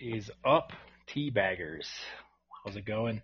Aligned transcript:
is 0.00 0.30
up, 0.44 0.72
Teabaggers? 1.08 1.88
How's 2.64 2.76
it 2.76 2.84
going? 2.84 3.20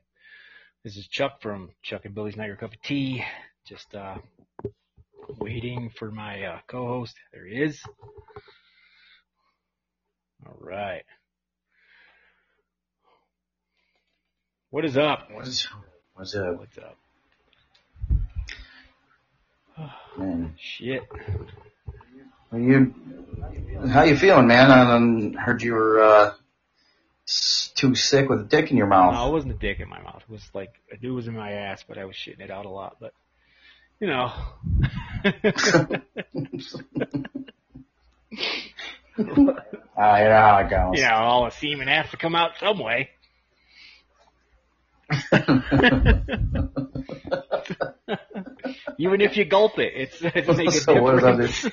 This 0.82 0.96
is 0.96 1.06
Chuck 1.06 1.40
from 1.40 1.70
Chuck 1.82 2.04
and 2.04 2.14
Billy's 2.14 2.36
Not 2.36 2.48
Your 2.48 2.56
Cup 2.56 2.72
of 2.72 2.82
Tea. 2.82 3.24
Just 3.66 3.94
uh, 3.94 4.16
waiting 5.38 5.90
for 5.96 6.10
my 6.10 6.42
uh, 6.42 6.58
co-host. 6.66 7.14
There 7.32 7.46
he 7.46 7.62
is. 7.62 7.80
All 10.44 10.56
right. 10.58 11.04
What 14.70 14.84
is 14.84 14.96
up? 14.96 15.28
What 15.30 15.46
is 15.46 15.68
what's 16.14 16.34
up, 16.34 16.58
What's 16.58 16.78
up? 16.78 16.96
man? 20.18 20.54
Shit. 20.58 21.02
Are 22.50 22.58
you 22.58 22.94
how 23.88 24.02
you 24.02 24.16
feeling, 24.16 24.48
man? 24.48 24.70
I 24.72 24.94
um, 24.94 25.34
heard 25.34 25.62
you 25.62 25.74
were 25.74 26.02
uh, 26.02 26.34
too 27.26 27.94
sick 27.94 28.28
with 28.28 28.40
a 28.40 28.44
dick 28.44 28.70
in 28.70 28.76
your 28.76 28.86
mouth. 28.86 29.14
No, 29.14 29.28
it 29.28 29.32
wasn't 29.32 29.52
a 29.52 29.56
dick 29.56 29.80
in 29.80 29.88
my 29.88 30.00
mouth. 30.02 30.22
It 30.28 30.32
was 30.32 30.48
like 30.54 30.72
a 30.92 30.96
dude 30.96 31.14
was 31.14 31.26
in 31.26 31.36
my 31.36 31.52
ass, 31.52 31.84
but 31.86 31.98
I 31.98 32.04
was 32.04 32.16
shitting 32.16 32.40
it 32.40 32.50
out 32.50 32.66
a 32.66 32.70
lot. 32.70 32.96
But 33.00 33.12
you 34.00 34.06
know, 34.06 34.32
you 35.24 35.32
know 39.22 39.56
how 39.96 40.58
it 40.58 40.70
goes. 40.70 40.98
you 40.98 41.04
know, 41.04 41.14
all 41.14 41.44
the 41.44 41.50
semen 41.50 41.88
has 41.88 42.10
to 42.10 42.16
come 42.16 42.34
out 42.34 42.52
some 42.58 42.78
way. 42.78 43.10
Even 48.98 49.20
if 49.20 49.36
you 49.36 49.44
gulp 49.44 49.78
it, 49.78 49.92
it's 49.94 50.16
it's 50.20 50.46
So 50.84 51.02
what 51.02 51.16
difference. 51.16 51.60
so 51.60 51.70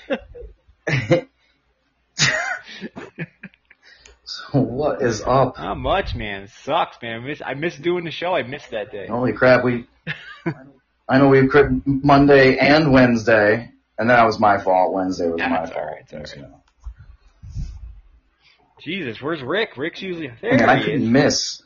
what 4.51 5.01
is 5.01 5.21
up? 5.21 5.57
Not 5.57 5.77
much, 5.77 6.15
man. 6.15 6.43
It 6.43 6.49
sucks, 6.63 6.97
man. 7.01 7.21
I 7.21 7.25
miss, 7.27 7.41
I 7.45 7.53
miss 7.55 7.77
doing 7.77 8.03
the 8.05 8.11
show. 8.11 8.33
I 8.35 8.43
missed 8.43 8.71
that 8.71 8.91
day. 8.91 9.07
Holy 9.07 9.33
crap! 9.33 9.63
We 9.63 9.85
I 11.09 11.17
know 11.17 11.27
we 11.29 11.47
quit 11.47 11.67
Monday 11.85 12.57
and 12.57 12.91
Wednesday, 12.93 13.71
and 13.97 14.09
that 14.09 14.25
was 14.25 14.39
my 14.39 14.57
fault. 14.63 14.93
Wednesday 14.93 15.27
was 15.29 15.39
Yeah, 15.39 15.49
my 15.49 15.65
fault. 15.65 15.75
alright, 15.75 16.01
it's 16.01 16.13
alright. 16.13 16.35
you 16.35 16.41
know. 16.43 16.57
Jesus, 18.81 19.21
where's 19.21 19.41
Rick? 19.43 19.77
Rick's 19.77 20.01
usually 20.01 20.31
there. 20.41 20.67
I 20.67 20.77
I 20.77 20.83
couldn't 20.83 21.03
is. 21.03 21.09
miss. 21.09 21.61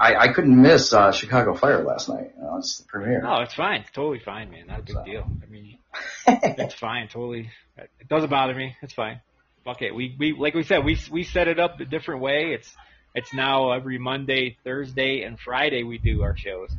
I 0.00 0.14
I 0.16 0.32
couldn't 0.32 0.60
miss 0.60 0.92
uh, 0.92 1.12
Chicago 1.12 1.54
Fire 1.54 1.82
last 1.84 2.08
night. 2.08 2.32
You 2.36 2.42
know, 2.42 2.56
it's 2.58 2.78
the 2.78 2.84
premiere. 2.86 3.22
No, 3.22 3.40
it's 3.42 3.54
fine. 3.54 3.82
It's 3.82 3.90
totally 3.92 4.18
fine, 4.18 4.50
man. 4.50 4.66
Not 4.66 4.80
a 4.80 4.82
big 4.82 5.04
deal. 5.04 5.30
I 5.42 5.46
mean, 5.50 5.78
it's 6.26 6.74
fine. 6.74 7.08
Totally. 7.08 7.50
It 7.78 8.08
doesn't 8.08 8.30
bother 8.30 8.54
me. 8.54 8.74
It's 8.82 8.94
fine. 8.94 9.20
Fuck 9.66 9.82
it. 9.82 9.92
We 9.92 10.14
we 10.16 10.32
like 10.32 10.54
we 10.54 10.62
said 10.62 10.84
we 10.84 10.96
we 11.10 11.24
set 11.24 11.48
it 11.48 11.58
up 11.58 11.80
a 11.80 11.84
different 11.84 12.22
way. 12.22 12.52
It's 12.54 12.72
it's 13.16 13.34
now 13.34 13.72
every 13.72 13.98
Monday, 13.98 14.56
Thursday, 14.62 15.22
and 15.22 15.36
Friday 15.40 15.82
we 15.82 15.98
do 15.98 16.22
our 16.22 16.36
shows. 16.36 16.70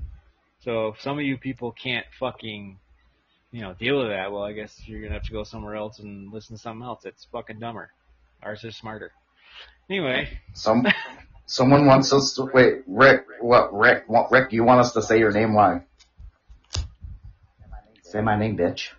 So 0.62 0.88
if 0.88 1.02
some 1.02 1.20
of 1.20 1.26
you 1.26 1.38
people 1.38 1.74
can't 1.74 2.06
fucking 2.18 2.80
you 3.52 3.62
know 3.62 3.74
deal 3.74 3.98
with 4.00 4.08
that, 4.08 4.32
well, 4.32 4.44
I 4.44 4.54
guess 4.54 4.74
you're 4.86 5.02
gonna 5.02 5.16
have 5.16 5.24
to 5.24 5.34
go 5.34 5.44
somewhere 5.44 5.76
else 5.76 6.00
and 6.00 6.32
listen 6.32 6.56
to 6.56 6.62
something 6.62 6.82
else. 6.82 7.02
It's 7.04 7.28
fucking 7.30 7.60
dumber. 7.60 7.92
Ours 8.42 8.64
is 8.64 8.78
smarter. 8.78 9.12
Anyway, 9.90 10.40
Some 10.54 10.88
someone 11.46 11.88
wants 11.88 12.14
us 12.14 12.36
to 12.36 12.50
wait. 12.54 12.84
Rick, 12.88 13.26
what? 13.42 13.74
Rick, 13.74 14.06
what, 14.08 14.32
Rick, 14.32 14.54
you 14.54 14.64
want 14.64 14.80
us 14.80 14.94
to 14.94 15.02
say 15.02 15.20
your 15.20 15.34
name 15.34 15.54
live? 15.54 15.82
Say 18.04 18.22
my 18.22 18.40
name, 18.40 18.58
bitch. 18.58 18.92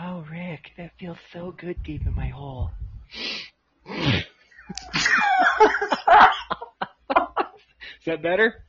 Oh, 0.00 0.24
Rick, 0.28 0.72
that 0.76 0.90
feels 0.98 1.18
so 1.32 1.54
good 1.56 1.84
deep 1.84 2.04
in 2.04 2.16
my 2.16 2.26
hole. 2.26 2.72
Is 8.02 8.06
that 8.06 8.22
better? 8.22 8.64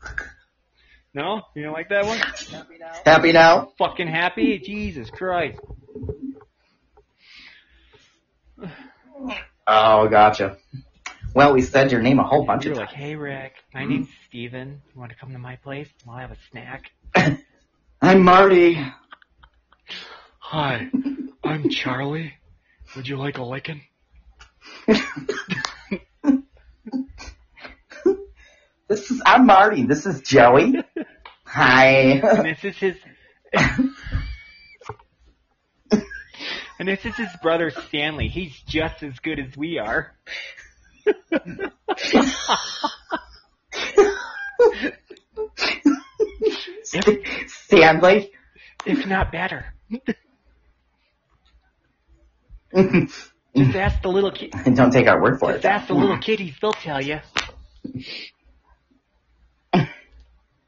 No? 1.13 1.41
You 1.55 1.63
don't 1.63 1.73
like 1.73 1.89
that 1.89 2.05
one? 2.05 2.17
Happy 2.17 2.77
now? 2.79 2.91
Happy 3.05 3.31
now? 3.31 3.71
Fucking 3.77 4.07
happy? 4.07 4.59
Jesus 4.59 5.09
Christ. 5.09 5.59
Oh, 9.65 10.07
gotcha. 10.07 10.57
Well, 11.33 11.53
we 11.53 11.61
said 11.61 11.91
your 11.91 12.01
name 12.01 12.19
a 12.19 12.23
whole 12.23 12.45
bunch 12.45 12.65
You're 12.65 12.73
of 12.73 12.79
like, 12.79 12.89
hey, 12.89 13.15
Rick, 13.15 13.53
my 13.73 13.81
mm-hmm. 13.81 13.89
name's 13.89 14.09
Steven. 14.27 14.81
You 14.93 14.99
want 14.99 15.11
to 15.11 15.17
come 15.17 15.31
to 15.31 15.39
my 15.39 15.55
place? 15.55 15.87
We'll 16.05 16.17
have 16.17 16.31
a 16.31 16.37
snack. 16.51 16.91
I'm 18.01 18.21
Marty. 18.21 18.77
Hi, 20.39 20.91
I'm 21.43 21.69
Charlie. 21.69 22.33
Would 22.95 23.07
you 23.07 23.17
like 23.17 23.39
a 23.39 23.43
licking? 23.43 23.81
This 28.89 29.09
is 29.09 29.21
I'm 29.25 29.47
Marty. 29.47 29.83
This 29.87 30.05
is 30.05 30.21
Joey. 30.21 30.75
Hi. 31.45 31.93
And 32.21 32.45
this 32.45 32.63
is 32.63 32.77
his. 32.77 32.95
and 36.77 36.87
this 36.87 37.03
is 37.03 37.15
his 37.15 37.29
brother 37.41 37.71
Stanley. 37.71 38.27
He's 38.27 38.55
just 38.67 39.01
as 39.01 39.17
good 39.19 39.39
as 39.39 39.57
we 39.57 39.79
are. 39.79 40.13
Stanley. 47.47 48.31
If 48.85 49.07
not 49.07 49.31
better. 49.31 49.73
Don't 53.55 53.65
Just 53.65 53.77
ask 53.77 54.01
the 54.01 54.09
little 54.09 54.31
kid. 54.31 54.51
Don't 54.75 54.91
take 54.91 55.07
our 55.07 55.21
word 55.21 55.39
for 55.39 55.51
it. 55.51 55.61
Just 55.61 55.65
it. 55.65 55.69
ask 55.69 55.87
the 55.87 55.93
little 55.93 56.17
kiddies. 56.17 56.55
They'll 56.59 56.73
tell 56.73 57.01
you. 57.01 57.19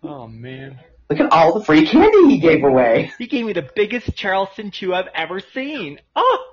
Oh 0.04 0.28
man, 0.28 0.80
Look 1.10 1.20
at 1.20 1.32
all 1.32 1.58
the 1.58 1.66
free 1.66 1.86
candy 1.88 2.28
he 2.30 2.40
gave 2.40 2.64
away. 2.64 3.12
he 3.18 3.28
gave 3.28 3.46
me 3.46 3.54
the 3.54 3.68
biggest 3.76 4.16
Charleston 4.16 4.72
chew 4.72 4.94
I've 4.94 5.08
ever 5.14 5.40
seen. 5.40 6.00
Oh. 6.16 6.46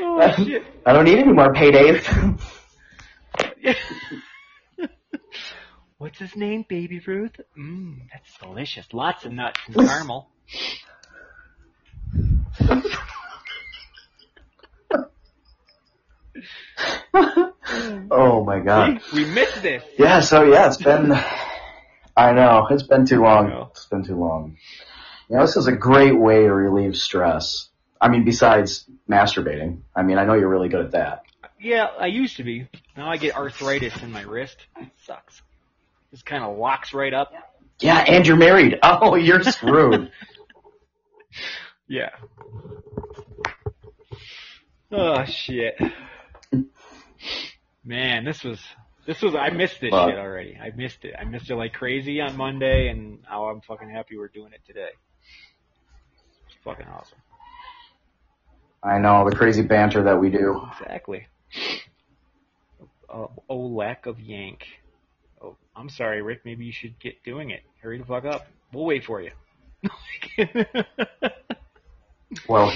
oh 0.00 0.34
shit. 0.44 0.62
I 0.86 0.92
don't 0.92 1.04
need 1.04 1.18
any 1.18 1.32
more 1.32 1.52
paydays. 1.52 2.38
What's 6.00 6.18
his 6.18 6.34
name? 6.34 6.64
Baby 6.66 6.98
Ruth? 7.06 7.38
Mmm, 7.58 8.08
that's 8.10 8.38
delicious. 8.38 8.86
Lots 8.94 9.26
of 9.26 9.32
nuts 9.32 9.60
and 9.66 9.76
caramel. 9.86 10.30
oh 18.10 18.42
my 18.46 18.60
god. 18.60 19.02
We 19.12 19.26
missed 19.26 19.60
this. 19.60 19.82
Yeah, 19.98 20.20
so 20.20 20.44
yeah, 20.44 20.68
it's 20.68 20.78
been, 20.78 21.12
I 22.16 22.32
know, 22.32 22.66
it's 22.70 22.84
been 22.84 23.04
too 23.04 23.20
long. 23.20 23.68
It's 23.72 23.84
been 23.84 24.02
too 24.02 24.16
long. 24.16 24.56
You 25.28 25.36
know, 25.36 25.42
this 25.42 25.58
is 25.58 25.66
a 25.66 25.72
great 25.72 26.18
way 26.18 26.44
to 26.44 26.54
relieve 26.54 26.96
stress. 26.96 27.68
I 28.00 28.08
mean, 28.08 28.24
besides 28.24 28.86
masturbating. 29.06 29.82
I 29.94 30.02
mean, 30.02 30.16
I 30.16 30.24
know 30.24 30.32
you're 30.32 30.48
really 30.48 30.70
good 30.70 30.82
at 30.82 30.92
that. 30.92 31.24
Yeah, 31.60 31.88
I 31.98 32.06
used 32.06 32.38
to 32.38 32.42
be. 32.42 32.68
Now 32.96 33.10
I 33.10 33.18
get 33.18 33.36
arthritis 33.36 34.02
in 34.02 34.10
my 34.10 34.22
wrist. 34.22 34.56
It 34.78 34.88
sucks. 35.04 35.42
Just 36.10 36.26
kind 36.26 36.42
of 36.42 36.56
locks 36.58 36.92
right 36.92 37.14
up. 37.14 37.32
Yeah, 37.80 37.98
and 37.98 38.26
you're 38.26 38.36
married. 38.36 38.78
Oh, 38.82 39.14
you're 39.14 39.42
screwed. 39.42 40.10
Yeah. 41.88 42.10
Oh 44.92 45.24
shit. 45.24 45.74
Man, 47.84 48.24
this 48.24 48.44
was 48.44 48.60
this 49.08 49.20
was 49.20 49.34
I 49.34 49.50
missed 49.50 49.80
this 49.80 49.90
Fuck. 49.90 50.10
shit 50.10 50.18
already. 50.18 50.56
I 50.56 50.70
missed 50.76 51.04
it. 51.04 51.14
I 51.18 51.24
missed 51.24 51.50
it 51.50 51.56
like 51.56 51.72
crazy 51.72 52.20
on 52.20 52.36
Monday, 52.36 52.88
and 52.88 53.22
now 53.28 53.46
I'm 53.48 53.60
fucking 53.62 53.90
happy 53.90 54.16
we're 54.16 54.28
doing 54.28 54.52
it 54.52 54.60
today. 54.64 54.90
It's 56.46 56.56
fucking 56.62 56.86
awesome. 56.86 57.18
I 58.84 58.98
know, 58.98 59.28
the 59.28 59.34
crazy 59.34 59.62
banter 59.62 60.04
that 60.04 60.20
we 60.20 60.30
do. 60.30 60.62
Exactly. 60.80 61.26
Uh, 63.12 63.26
oh, 63.48 63.56
lack 63.56 64.06
of 64.06 64.20
yank. 64.20 64.64
Oh, 65.42 65.56
I'm 65.74 65.88
sorry, 65.88 66.22
Rick. 66.22 66.42
Maybe 66.44 66.64
you 66.64 66.72
should 66.72 66.98
get 66.98 67.22
doing 67.24 67.50
it. 67.50 67.62
Hurry 67.82 67.98
the 67.98 68.04
fuck 68.04 68.24
up. 68.24 68.46
We'll 68.72 68.84
wait 68.84 69.04
for 69.04 69.20
you. 69.20 69.30
Well, 72.48 72.72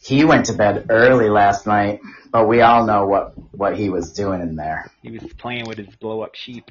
he 0.00 0.24
went 0.24 0.46
to 0.46 0.52
bed 0.52 0.86
early 0.90 1.28
last 1.28 1.66
night, 1.66 2.00
but 2.30 2.46
we 2.46 2.60
all 2.60 2.86
know 2.86 3.06
what, 3.06 3.34
what 3.52 3.76
he 3.76 3.90
was 3.90 4.12
doing 4.12 4.40
in 4.40 4.56
there. 4.56 4.90
he 5.02 5.10
was 5.10 5.24
playing 5.34 5.66
with 5.66 5.78
his 5.78 5.94
blow 5.96 6.20
up 6.22 6.34
sheep. 6.34 6.70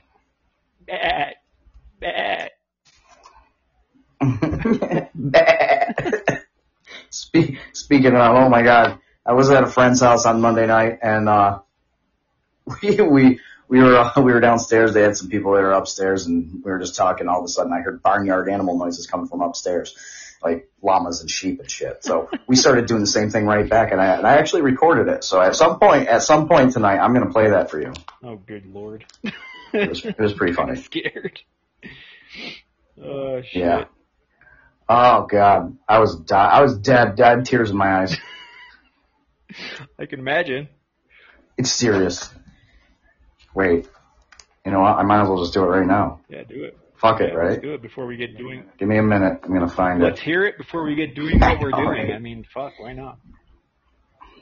Bah, 0.87 1.31
bah. 5.13 5.41
Spe- 7.09 7.57
speaking 7.73 8.15
of, 8.15 8.35
oh 8.35 8.49
my 8.49 8.61
god, 8.63 8.99
I 9.25 9.33
was 9.33 9.49
at 9.49 9.63
a 9.63 9.67
friend's 9.67 9.99
house 9.99 10.25
on 10.25 10.41
Monday 10.41 10.67
night 10.67 10.99
and, 11.01 11.27
uh, 11.27 11.59
we, 12.81 13.01
we, 13.01 13.39
we 13.69 13.79
were 13.81 13.95
uh, 13.95 14.11
we 14.17 14.33
were 14.33 14.41
downstairs. 14.41 14.93
They 14.93 15.03
had 15.03 15.15
some 15.15 15.29
people 15.29 15.53
that 15.53 15.61
were 15.61 15.71
upstairs, 15.71 16.25
and 16.25 16.61
we 16.65 16.71
were 16.71 16.79
just 16.79 16.95
talking. 16.95 17.27
All 17.27 17.39
of 17.39 17.45
a 17.45 17.47
sudden, 17.47 17.71
I 17.71 17.79
heard 17.81 18.01
barnyard 18.03 18.49
animal 18.49 18.77
noises 18.77 19.07
coming 19.07 19.27
from 19.27 19.41
upstairs, 19.41 19.95
like 20.43 20.69
llamas 20.81 21.21
and 21.21 21.29
sheep 21.29 21.59
and 21.59 21.69
shit. 21.71 22.03
So 22.03 22.29
we 22.47 22.55
started 22.55 22.87
doing 22.87 23.01
the 23.01 23.07
same 23.07 23.29
thing 23.29 23.45
right 23.45 23.69
back, 23.69 23.91
and 23.91 24.01
I 24.01 24.15
and 24.17 24.27
I 24.27 24.37
actually 24.37 24.63
recorded 24.63 25.07
it. 25.07 25.23
So 25.23 25.39
at 25.39 25.55
some 25.55 25.79
point, 25.79 26.07
at 26.07 26.23
some 26.23 26.49
point 26.49 26.73
tonight, 26.73 26.97
I'm 26.97 27.13
gonna 27.13 27.31
play 27.31 27.51
that 27.51 27.69
for 27.71 27.79
you. 27.79 27.93
Oh, 28.23 28.35
good 28.35 28.65
lord. 28.65 29.05
It 29.71 29.87
was, 29.87 30.03
it 30.03 30.17
was 30.17 30.33
pretty 30.33 30.53
I'm 30.59 30.65
funny. 30.65 30.81
scared. 30.81 31.39
Oh 32.99 33.39
shit. 33.43 33.61
Yeah. 33.61 33.83
Oh 34.89 35.27
god, 35.29 35.77
I 35.87 35.99
was 35.99 36.15
di- 36.21 36.35
I 36.35 36.61
was 36.63 36.79
dead. 36.79 37.21
I 37.21 37.29
had 37.29 37.45
tears 37.45 37.69
in 37.69 37.77
my 37.77 38.01
eyes. 38.01 38.17
I 39.99 40.07
can 40.07 40.19
imagine. 40.19 40.69
It's 41.55 41.71
serious. 41.71 42.33
Wait, 43.55 43.87
you 44.65 44.71
know 44.71 44.81
what? 44.81 44.97
I 44.97 45.03
might 45.03 45.21
as 45.23 45.27
well 45.29 45.39
just 45.41 45.53
do 45.53 45.63
it 45.63 45.67
right 45.67 45.85
now. 45.87 46.21
Yeah, 46.29 46.43
do 46.43 46.63
it. 46.63 46.77
Fuck 46.97 47.21
it, 47.21 47.31
Yeah, 47.33 47.39
let's 47.39 47.53
right? 47.55 47.61
do 47.61 47.73
it 47.73 47.81
before 47.81 48.05
we 48.05 48.17
get 48.17 48.37
doing. 48.37 48.65
Give 48.77 48.87
me 48.87 48.97
a 48.97 49.03
minute. 49.03 49.39
I'm 49.43 49.53
gonna 49.53 49.69
find 49.69 50.01
it. 50.01 50.05
Let's 50.05 50.19
hear 50.19 50.43
it 50.45 50.57
before 50.57 50.83
we 50.83 50.95
get 50.95 51.15
doing 51.15 51.39
what 51.39 51.59
we're 51.61 51.71
doing. 51.71 51.85
Alright. 51.87 52.11
I 52.11 52.19
mean, 52.19 52.45
fuck, 52.53 52.73
why 52.77 52.93
not? 52.93 53.19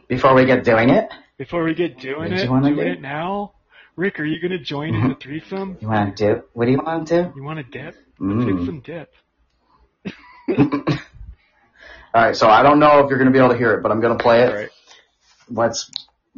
Before 0.07 0.33
we 0.33 0.45
get 0.45 0.63
doing 0.63 0.89
it, 0.89 1.09
Before 1.38 1.63
we 1.63 1.75
get 1.75 2.00
doing 2.00 2.30
Did 2.31 2.39
it, 2.39 2.45
you 2.45 2.51
wanna 2.51 2.69
doing 2.74 2.86
do- 2.88 2.92
it 2.94 3.01
now. 3.01 3.54
Rick, 3.95 4.19
are 4.19 4.25
you 4.25 4.42
gonna 4.42 4.57
join 4.59 4.95
in 4.95 5.10
the 5.10 5.15
threesome? 5.21 5.77
you 5.81 5.88
want 5.88 6.15
to 6.18 6.36
do? 6.36 6.44
What 6.53 6.65
do 6.65 6.71
you 6.71 6.77
want 6.80 7.07
to 7.10 7.31
You 7.36 7.44
want 7.44 7.60
a 7.60 7.63
dip? 7.63 7.95
Mm. 8.19 8.57
Take 8.57 8.65
some 8.65 8.80
dip. 8.81 9.13
All 12.13 12.24
right. 12.24 12.36
So 12.36 12.48
I 12.48 12.63
don't 12.63 12.80
know 12.80 13.00
if 13.03 13.10
you're 13.10 13.19
gonna 13.19 13.31
be 13.31 13.39
able 13.39 13.50
to 13.50 13.57
hear 13.57 13.74
it, 13.74 13.83
but 13.83 13.92
I'm 13.92 14.00
gonna 14.01 14.18
play 14.18 14.42
it. 14.44 14.50
All 14.50 14.56
right. 14.56 14.69
Let's 15.50 15.92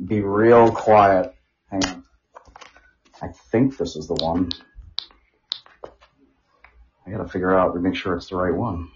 be 0.04 0.22
real 0.22 0.72
quiet. 0.72 1.34
I 3.22 3.28
think 3.52 3.78
this 3.78 3.96
is 3.96 4.08
the 4.08 4.16
one. 4.16 4.52
I 7.06 7.12
gotta 7.12 7.28
figure 7.28 7.58
out 7.58 7.74
to 7.74 7.80
make 7.80 7.96
sure 7.96 8.16
it's 8.16 8.30
the 8.30 8.36
right 8.38 8.56
one. 8.56 8.90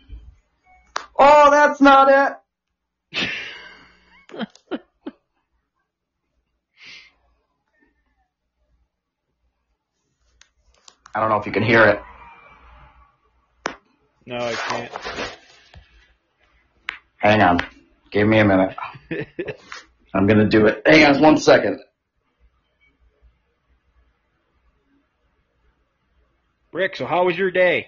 Oh, 1.18 1.52
that's 1.52 1.82
not 1.82 2.10
it. 2.10 2.38
I 11.16 11.20
don't 11.20 11.30
know 11.30 11.38
if 11.38 11.46
you 11.46 11.52
can 11.52 11.64
hear 11.64 11.86
it. 11.86 12.02
No, 14.26 14.38
I 14.38 14.54
can't. 14.54 14.92
Hang 17.18 17.42
on. 17.42 17.60
Give 18.12 18.28
me 18.28 18.40
a 18.40 18.46
minute. 18.46 18.76
I'm 20.14 20.28
gonna 20.28 20.48
do 20.48 20.68
it. 20.68 20.82
Hang 20.86 21.04
on 21.06 21.22
one 21.22 21.38
second. 21.38 21.80
Rick, 26.74 26.96
so 26.96 27.06
how 27.06 27.26
was 27.26 27.38
your 27.38 27.52
day? 27.52 27.86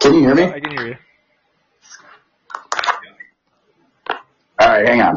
Can 0.00 0.14
you 0.14 0.20
hear 0.20 0.34
me? 0.36 0.44
I 0.44 0.60
can 0.60 0.70
hear 0.70 0.86
you. 0.86 0.96
Alright, 4.62 4.86
hang 4.88 5.00
on. 5.00 5.16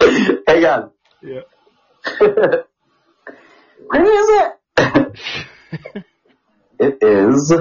hang 0.46 0.64
on. 0.64 0.90
Yeah. 1.26 1.40
Where 3.88 4.04
is 4.04 4.52
it? 4.78 5.12
it 6.80 6.98
is. 7.02 7.54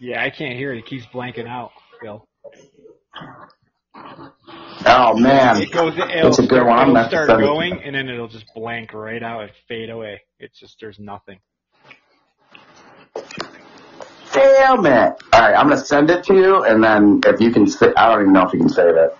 Yeah, 0.00 0.22
I 0.24 0.29
can't 0.40 0.56
hear 0.56 0.72
it. 0.72 0.78
It 0.78 0.86
keeps 0.86 1.04
blanking 1.06 1.46
out, 1.46 1.70
Bill. 2.00 2.26
Oh 4.86 5.14
man. 5.18 5.60
It 5.60 5.70
goes. 5.70 5.92
It'll 5.92 6.30
It's 6.30 6.38
a 6.38 6.46
good 6.46 6.64
one. 6.66 6.78
I'm 6.78 6.88
it'll 6.88 6.94
gonna 6.94 7.08
start 7.08 7.28
going, 7.28 7.82
and 7.84 7.94
then 7.94 8.08
it'll 8.08 8.26
just 8.26 8.46
blank 8.54 8.94
right 8.94 9.22
out 9.22 9.42
and 9.42 9.50
fade 9.68 9.90
away. 9.90 10.22
It's 10.38 10.58
just 10.58 10.78
there's 10.80 10.98
nothing. 10.98 11.38
Damn 14.32 14.86
it! 14.86 15.22
All 15.32 15.40
right, 15.40 15.54
I'm 15.54 15.68
gonna 15.68 15.76
send 15.76 16.08
it 16.08 16.24
to 16.24 16.34
you, 16.34 16.64
and 16.64 16.82
then 16.82 17.20
if 17.26 17.38
you 17.38 17.52
can, 17.52 17.66
sa- 17.66 17.92
I 17.96 18.08
don't 18.08 18.22
even 18.22 18.32
know 18.32 18.46
if 18.46 18.54
you 18.54 18.60
can 18.60 18.70
save 18.70 18.96
it. 18.96 19.14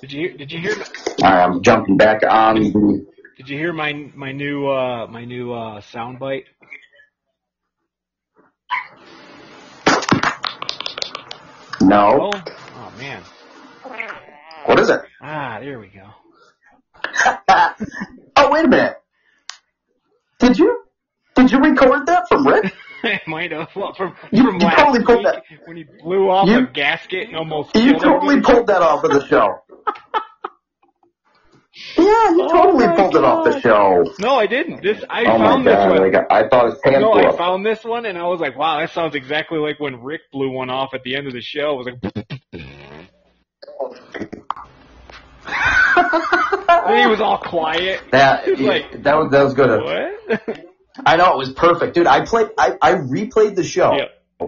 Did 0.00 0.12
you 0.12 0.38
did 0.38 0.52
you 0.52 0.60
hear 0.60 0.76
All 0.76 1.30
right, 1.32 1.42
I'm 1.44 1.60
jumping 1.62 1.96
back 1.96 2.22
on. 2.22 2.54
did 3.36 3.48
you 3.48 3.58
hear 3.58 3.72
my 3.72 3.92
my 4.14 4.30
new 4.30 4.68
uh 4.68 5.08
my 5.08 5.24
new 5.24 5.52
uh 5.52 5.80
sound 5.80 6.20
No, 11.96 12.30
Oh, 12.34 12.42
oh 12.76 12.92
man. 12.98 13.22
what 14.66 14.78
is 14.78 14.90
it? 14.90 15.00
Ah, 15.22 15.58
there 15.62 15.78
we 15.78 15.86
go. 15.88 16.06
oh 18.36 18.50
wait 18.50 18.66
a 18.66 18.68
minute. 18.68 18.96
Did 20.38 20.58
you 20.58 20.82
did 21.36 21.50
you 21.50 21.58
record 21.58 22.04
that 22.06 22.28
from 22.28 22.46
Rick? 22.46 22.70
I 23.02 23.18
might 23.26 23.50
have 23.52 23.68
well, 23.74 23.94
from 23.94 24.14
You- 24.30 24.42
from 24.44 24.60
you 24.60 24.66
last 24.66 24.76
totally 24.78 25.04
pulled 25.04 25.24
that- 25.24 25.42
when 25.64 25.78
he 25.78 25.84
blew 26.02 26.28
off 26.28 26.46
You- 26.48 26.58
a 26.58 26.66
gasket 26.66 27.28
and 27.28 27.36
almost 27.38 27.74
You 27.74 27.98
totally 27.98 28.42
pulled 28.42 28.66
that 28.66 28.82
off 28.82 29.02
of 29.02 29.12
the 29.12 29.26
show. 29.28 29.54
Yeah, 31.98 32.04
you 32.04 32.42
Oh 32.42 32.48
totally 32.48 32.86
pulled 32.96 33.16
it 33.16 33.24
off 33.24 33.44
the 33.44 33.50
God. 33.52 33.62
show. 33.62 34.14
No, 34.18 34.36
I 34.36 34.46
didn't. 34.46 34.82
This 34.82 35.04
I 35.10 35.22
Oh 35.24 35.36
found 35.38 35.66
this 35.66 35.74
god! 35.74 35.90
one. 36.00 36.10
Like, 36.12 36.26
I 36.30 36.48
thought 36.48 36.66
his 36.70 36.78
pants 36.82 37.00
No, 37.00 37.12
I 37.12 37.26
up. 37.28 37.36
found 37.36 37.66
this 37.66 37.84
one 37.84 38.06
and 38.06 38.16
I 38.16 38.22
was 38.24 38.40
like, 38.40 38.56
wow, 38.56 38.80
that 38.80 38.90
sounds 38.90 39.14
exactly 39.14 39.58
like 39.58 39.78
when 39.78 40.02
Rick 40.02 40.22
blew 40.32 40.50
one 40.50 40.70
off 40.70 40.94
at 40.94 41.02
the 41.02 41.16
end 41.16 41.26
of 41.26 41.34
the 41.34 41.42
show. 41.42 41.70
I 41.70 41.72
was 41.72 41.86
like, 41.86 42.00
he 45.46 47.06
was 47.06 47.20
all 47.20 47.38
quiet. 47.38 48.00
That 48.10 48.48
It's 48.48 48.60
like- 48.60 49.02
that 49.02 49.14
was 49.16 49.30
that 49.32 49.42
was 49.44 49.54
good. 49.54 49.82
What? 49.82 50.66
I 51.06 51.16
know 51.16 51.32
it 51.32 51.36
was 51.38 51.52
perfect, 51.52 51.94
dude. 51.94 52.06
I 52.06 52.24
played. 52.24 52.48
I 52.56 52.76
I 52.80 52.92
replayed 52.94 53.54
the 53.54 53.64
show. 53.64 53.92
yeah. 53.92 54.46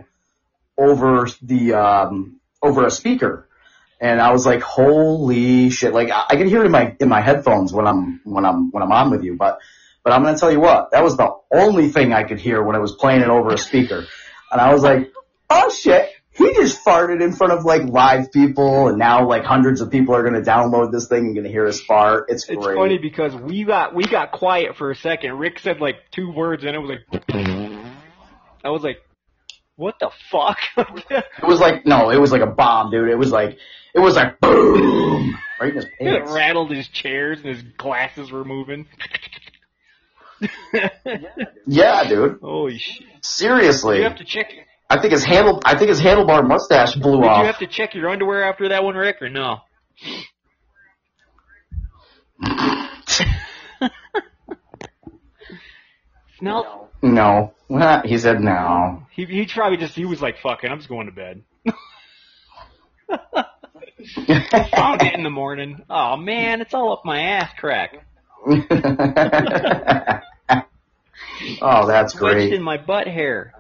over 0.78 1.28
the 1.42 1.74
um 1.74 2.40
over 2.62 2.86
a 2.86 2.90
speaker 2.90 3.47
and 4.00 4.20
I 4.20 4.32
was 4.32 4.46
like 4.46 4.62
holy 4.62 5.70
shit. 5.70 5.92
Like 5.92 6.10
I, 6.10 6.24
I 6.30 6.36
can 6.36 6.48
hear 6.48 6.62
it 6.62 6.66
in 6.66 6.72
my 6.72 6.96
in 7.00 7.08
my 7.08 7.20
headphones 7.20 7.72
when 7.72 7.86
I'm 7.86 8.20
when 8.24 8.44
I'm 8.44 8.70
when 8.70 8.82
I'm 8.82 8.92
on 8.92 9.10
with 9.10 9.24
you 9.24 9.36
but 9.36 9.58
but 10.04 10.12
I'm 10.12 10.22
gonna 10.22 10.38
tell 10.38 10.52
you 10.52 10.60
what 10.60 10.92
that 10.92 11.02
was 11.02 11.16
the 11.16 11.30
only 11.52 11.88
thing 11.88 12.12
I 12.12 12.24
could 12.24 12.40
hear 12.40 12.62
when 12.62 12.76
I 12.76 12.78
was 12.78 12.92
playing 12.92 13.22
it 13.22 13.28
over 13.28 13.52
a 13.52 13.58
speaker. 13.58 14.06
And 14.50 14.60
I 14.60 14.72
was 14.72 14.82
like 14.82 15.12
oh 15.50 15.70
shit. 15.70 16.10
He 16.30 16.54
just 16.54 16.84
farted 16.84 17.20
in 17.20 17.32
front 17.32 17.52
of 17.52 17.64
like 17.64 17.82
live 17.82 18.30
people 18.30 18.86
and 18.86 18.96
now 18.96 19.26
like 19.26 19.42
hundreds 19.42 19.80
of 19.80 19.90
people 19.90 20.14
are 20.14 20.22
gonna 20.22 20.42
download 20.42 20.92
this 20.92 21.08
thing 21.08 21.26
and 21.26 21.34
gonna 21.34 21.48
hear 21.48 21.66
us 21.66 21.80
fart. 21.80 22.26
It's, 22.28 22.48
It's 22.48 22.64
great. 22.64 22.76
funny 22.76 22.98
because 22.98 23.34
we 23.34 23.64
got 23.64 23.94
we 23.94 24.04
got 24.04 24.30
quiet 24.30 24.76
for 24.76 24.90
a 24.90 24.94
second. 24.96 25.38
Rick 25.38 25.58
said 25.58 25.80
like 25.80 25.96
two 26.12 26.30
words 26.30 26.64
and 26.64 26.76
it 26.76 26.78
was 26.78 26.90
like 26.90 27.24
I 28.64 28.70
was 28.70 28.82
like, 28.82 28.98
What 29.78 29.94
the 30.00 30.10
fuck? 30.30 30.58
it 30.76 31.24
was 31.46 31.60
like 31.60 31.86
no 31.86 32.10
it 32.10 32.20
was 32.20 32.32
like 32.32 32.42
a 32.42 32.46
bomb 32.46 32.90
dude 32.90 33.08
it 33.08 33.14
was 33.14 33.30
like 33.30 33.56
it 33.94 34.00
was 34.00 34.16
like 34.16 34.40
boom 34.40 35.38
right 35.60 35.70
in 35.70 35.76
his 35.76 35.86
it 36.00 36.24
rattled 36.34 36.72
his 36.72 36.88
chairs 36.88 37.38
and 37.38 37.48
his 37.54 37.62
glasses 37.76 38.32
were 38.32 38.44
moving. 38.44 38.86
yeah 41.66 42.02
dude 42.08 42.40
Holy 42.40 42.78
shit. 42.78 43.06
seriously 43.22 43.98
You 43.98 44.02
have 44.02 44.16
to 44.16 44.24
check 44.24 44.50
I 44.90 44.98
think 45.00 45.12
his 45.12 45.24
handle 45.24 45.62
I 45.64 45.78
think 45.78 45.90
his 45.90 46.00
handlebar 46.00 46.44
mustache 46.46 46.96
blew 46.96 47.20
Did 47.20 47.28
off. 47.28 47.40
you 47.40 47.46
have 47.46 47.58
to 47.58 47.66
check 47.68 47.94
your 47.94 48.08
underwear 48.10 48.42
after 48.42 48.70
that 48.70 48.82
one, 48.82 48.96
Rick, 48.96 49.22
or 49.22 49.28
no? 49.28 49.58
Smell 56.38 56.88
No. 57.02 57.54
He 58.04 58.18
said 58.18 58.40
no. 58.40 59.02
He 59.10 59.26
he 59.26 59.46
probably 59.46 59.76
just 59.76 59.94
he 59.94 60.06
was 60.06 60.22
like 60.22 60.38
fucking. 60.38 60.70
I'm 60.70 60.78
just 60.78 60.88
going 60.88 61.06
to 61.06 61.12
bed. 61.12 61.42
Found 64.74 65.02
it 65.02 65.14
in 65.14 65.22
the 65.22 65.30
morning. 65.30 65.82
Oh 65.90 66.16
man, 66.16 66.60
it's 66.62 66.72
all 66.72 66.92
up 66.92 67.04
my 67.04 67.20
ass 67.20 67.50
crack. 67.58 68.06
oh, 71.60 71.86
that's 71.86 72.14
great. 72.14 72.52
in 72.52 72.62
my 72.62 72.78
butt 72.78 73.06
hair. 73.06 73.52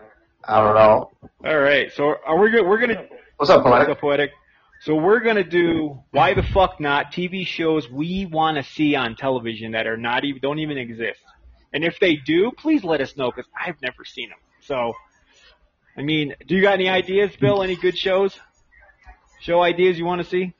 I 0.44 0.60
don't 0.62 0.74
know. 0.74 1.10
All 1.44 1.58
right, 1.58 1.92
so 1.92 2.14
are 2.24 2.38
we 2.38 2.50
good? 2.50 2.64
We're 2.66 2.78
gonna 2.78 3.08
What's 3.36 3.50
up, 3.50 3.64
What's 3.64 3.90
up, 3.90 4.00
poetic? 4.00 4.30
So 4.80 4.94
we're 4.94 5.20
gonna 5.20 5.44
do 5.44 5.98
why 6.12 6.34
the 6.34 6.42
fuck 6.42 6.80
not 6.80 7.12
TV 7.12 7.46
shows 7.46 7.90
we 7.90 8.26
want 8.26 8.56
to 8.56 8.62
see 8.62 8.94
on 8.94 9.16
television 9.16 9.72
that 9.72 9.86
are 9.86 9.96
not 9.98 10.24
even 10.24 10.40
don't 10.40 10.60
even 10.60 10.78
exist. 10.78 11.20
And 11.72 11.84
if 11.84 11.98
they 12.00 12.16
do, 12.16 12.50
please 12.56 12.84
let 12.84 13.00
us 13.00 13.16
know 13.16 13.30
because 13.30 13.50
I've 13.58 13.80
never 13.82 14.04
seen 14.04 14.30
them. 14.30 14.38
So, 14.60 14.94
I 15.96 16.02
mean, 16.02 16.34
do 16.46 16.54
you 16.54 16.62
got 16.62 16.74
any 16.74 16.88
ideas, 16.88 17.34
Bill? 17.36 17.62
Any 17.62 17.76
good 17.76 17.96
shows? 17.96 18.38
Show 19.40 19.62
ideas 19.62 19.98
you 19.98 20.04
want 20.04 20.22
to 20.22 20.28
see? 20.28 20.54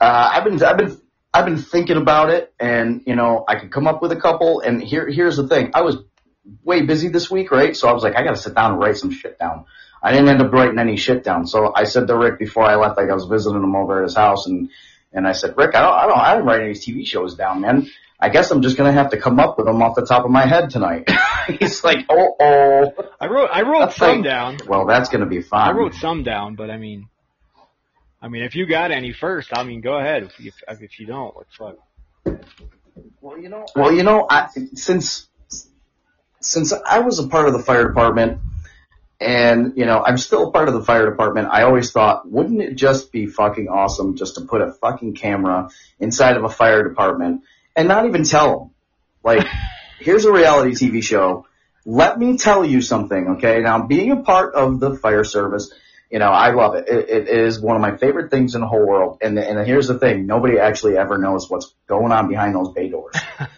Uh, 0.00 0.30
I've 0.32 0.44
been, 0.44 0.62
I've 0.62 0.76
been, 0.76 1.00
I've 1.32 1.44
been 1.46 1.58
thinking 1.58 1.96
about 1.96 2.30
it, 2.30 2.52
and 2.60 3.02
you 3.06 3.16
know, 3.16 3.44
I 3.46 3.56
could 3.56 3.72
come 3.72 3.86
up 3.86 4.02
with 4.02 4.12
a 4.12 4.20
couple. 4.20 4.60
And 4.60 4.82
here, 4.82 5.08
here's 5.08 5.36
the 5.36 5.48
thing: 5.48 5.70
I 5.74 5.82
was 5.82 5.96
way 6.62 6.82
busy 6.82 7.08
this 7.08 7.30
week, 7.30 7.50
right? 7.50 7.76
So 7.76 7.88
I 7.88 7.92
was 7.92 8.02
like, 8.02 8.16
I 8.16 8.22
got 8.22 8.34
to 8.34 8.40
sit 8.40 8.54
down 8.54 8.72
and 8.72 8.80
write 8.80 8.96
some 8.96 9.10
shit 9.10 9.38
down. 9.38 9.64
I 10.02 10.12
didn't 10.12 10.28
end 10.28 10.42
up 10.42 10.52
writing 10.52 10.78
any 10.78 10.96
shit 10.96 11.24
down. 11.24 11.46
So 11.46 11.72
I 11.74 11.84
said 11.84 12.06
to 12.08 12.16
Rick 12.16 12.38
before 12.38 12.64
I 12.64 12.76
left, 12.76 12.98
like 12.98 13.08
I 13.08 13.14
was 13.14 13.24
visiting 13.24 13.62
him 13.62 13.74
over 13.74 14.00
at 14.00 14.04
his 14.04 14.14
house, 14.14 14.46
and 14.46 14.70
and 15.12 15.26
I 15.26 15.32
said, 15.32 15.54
Rick, 15.56 15.74
I 15.74 15.80
don't, 15.80 15.94
I 15.94 16.06
don't, 16.06 16.18
I 16.18 16.34
didn't 16.34 16.46
write 16.46 16.60
any 16.60 16.72
TV 16.72 17.06
shows 17.06 17.36
down, 17.36 17.60
man. 17.60 17.88
I 18.18 18.28
guess 18.28 18.50
I'm 18.50 18.62
just 18.62 18.76
gonna 18.76 18.92
have 18.92 19.10
to 19.10 19.18
come 19.20 19.38
up 19.38 19.58
with 19.58 19.66
them 19.66 19.82
off 19.82 19.96
the 19.96 20.06
top 20.06 20.24
of 20.24 20.30
my 20.30 20.46
head 20.46 20.70
tonight. 20.70 21.10
He's 21.58 21.84
like, 21.84 22.06
oh, 22.08 22.34
oh. 22.40 22.92
I 23.20 23.26
wrote 23.26 23.50
I 23.52 23.62
wrote 23.62 23.80
That's 23.80 23.96
some 23.96 24.16
like- 24.16 24.24
down. 24.24 24.58
Well, 24.66 24.86
that's 24.86 25.08
gonna 25.08 25.26
be 25.26 25.42
fun. 25.42 25.68
I 25.68 25.72
wrote 25.72 25.94
some 25.94 26.22
down, 26.22 26.54
but 26.54 26.70
I 26.70 26.78
mean, 26.78 27.08
I 28.22 28.28
mean, 28.28 28.42
if 28.44 28.54
you 28.54 28.66
got 28.66 28.90
any 28.90 29.12
first, 29.12 29.50
I 29.52 29.64
mean, 29.64 29.80
go 29.82 29.98
ahead. 29.98 30.22
If 30.22 30.40
you, 30.40 30.52
if, 30.66 30.80
if 30.80 30.98
you 31.00 31.06
don't, 31.06 31.34
what 31.36 31.46
fuck? 31.58 31.76
Well, 33.20 33.38
you 33.38 33.48
know, 33.48 33.66
well, 33.74 33.92
you 33.92 34.02
know, 34.02 34.26
I, 34.30 34.48
since 34.74 35.28
since 36.40 36.72
I 36.72 37.00
was 37.00 37.18
a 37.18 37.26
part 37.28 37.48
of 37.48 37.52
the 37.52 37.58
fire 37.58 37.86
department, 37.86 38.38
and 39.20 39.76
you 39.76 39.84
know, 39.86 40.02
I'm 40.02 40.16
still 40.18 40.48
a 40.48 40.52
part 40.52 40.68
of 40.68 40.74
the 40.74 40.82
fire 40.82 41.10
department. 41.10 41.48
I 41.50 41.62
always 41.62 41.90
thought, 41.90 42.30
wouldn't 42.30 42.62
it 42.62 42.74
just 42.76 43.12
be 43.12 43.26
fucking 43.26 43.68
awesome 43.68 44.16
just 44.16 44.36
to 44.36 44.42
put 44.42 44.62
a 44.62 44.72
fucking 44.72 45.14
camera 45.14 45.70
inside 45.98 46.36
of 46.36 46.44
a 46.44 46.48
fire 46.48 46.86
department 46.88 47.42
and 47.76 47.88
not 47.88 48.06
even 48.06 48.24
tell 48.24 48.58
them, 48.58 48.70
like, 49.22 49.46
here's 50.00 50.24
a 50.24 50.32
reality 50.32 50.72
TV 50.72 51.02
show. 51.02 51.46
Let 51.84 52.18
me 52.18 52.38
tell 52.38 52.64
you 52.64 52.80
something, 52.80 53.36
okay? 53.36 53.60
Now, 53.60 53.86
being 53.86 54.10
a 54.10 54.22
part 54.22 54.54
of 54.54 54.80
the 54.80 54.96
fire 54.96 55.24
service, 55.24 55.72
you 56.10 56.18
know, 56.18 56.30
I 56.30 56.52
love 56.52 56.76
it. 56.76 56.88
It, 56.88 57.08
it 57.08 57.28
is 57.28 57.60
one 57.60 57.76
of 57.76 57.82
my 57.82 57.96
favorite 57.96 58.30
things 58.30 58.54
in 58.54 58.60
the 58.60 58.66
whole 58.66 58.86
world. 58.86 59.18
And, 59.20 59.38
and 59.38 59.66
here's 59.66 59.88
the 59.88 59.98
thing. 59.98 60.26
Nobody 60.26 60.58
actually 60.58 60.96
ever 60.96 61.18
knows 61.18 61.50
what's 61.50 61.74
going 61.86 62.12
on 62.12 62.28
behind 62.28 62.54
those 62.54 62.72
bay 62.72 62.88
doors. 62.88 63.16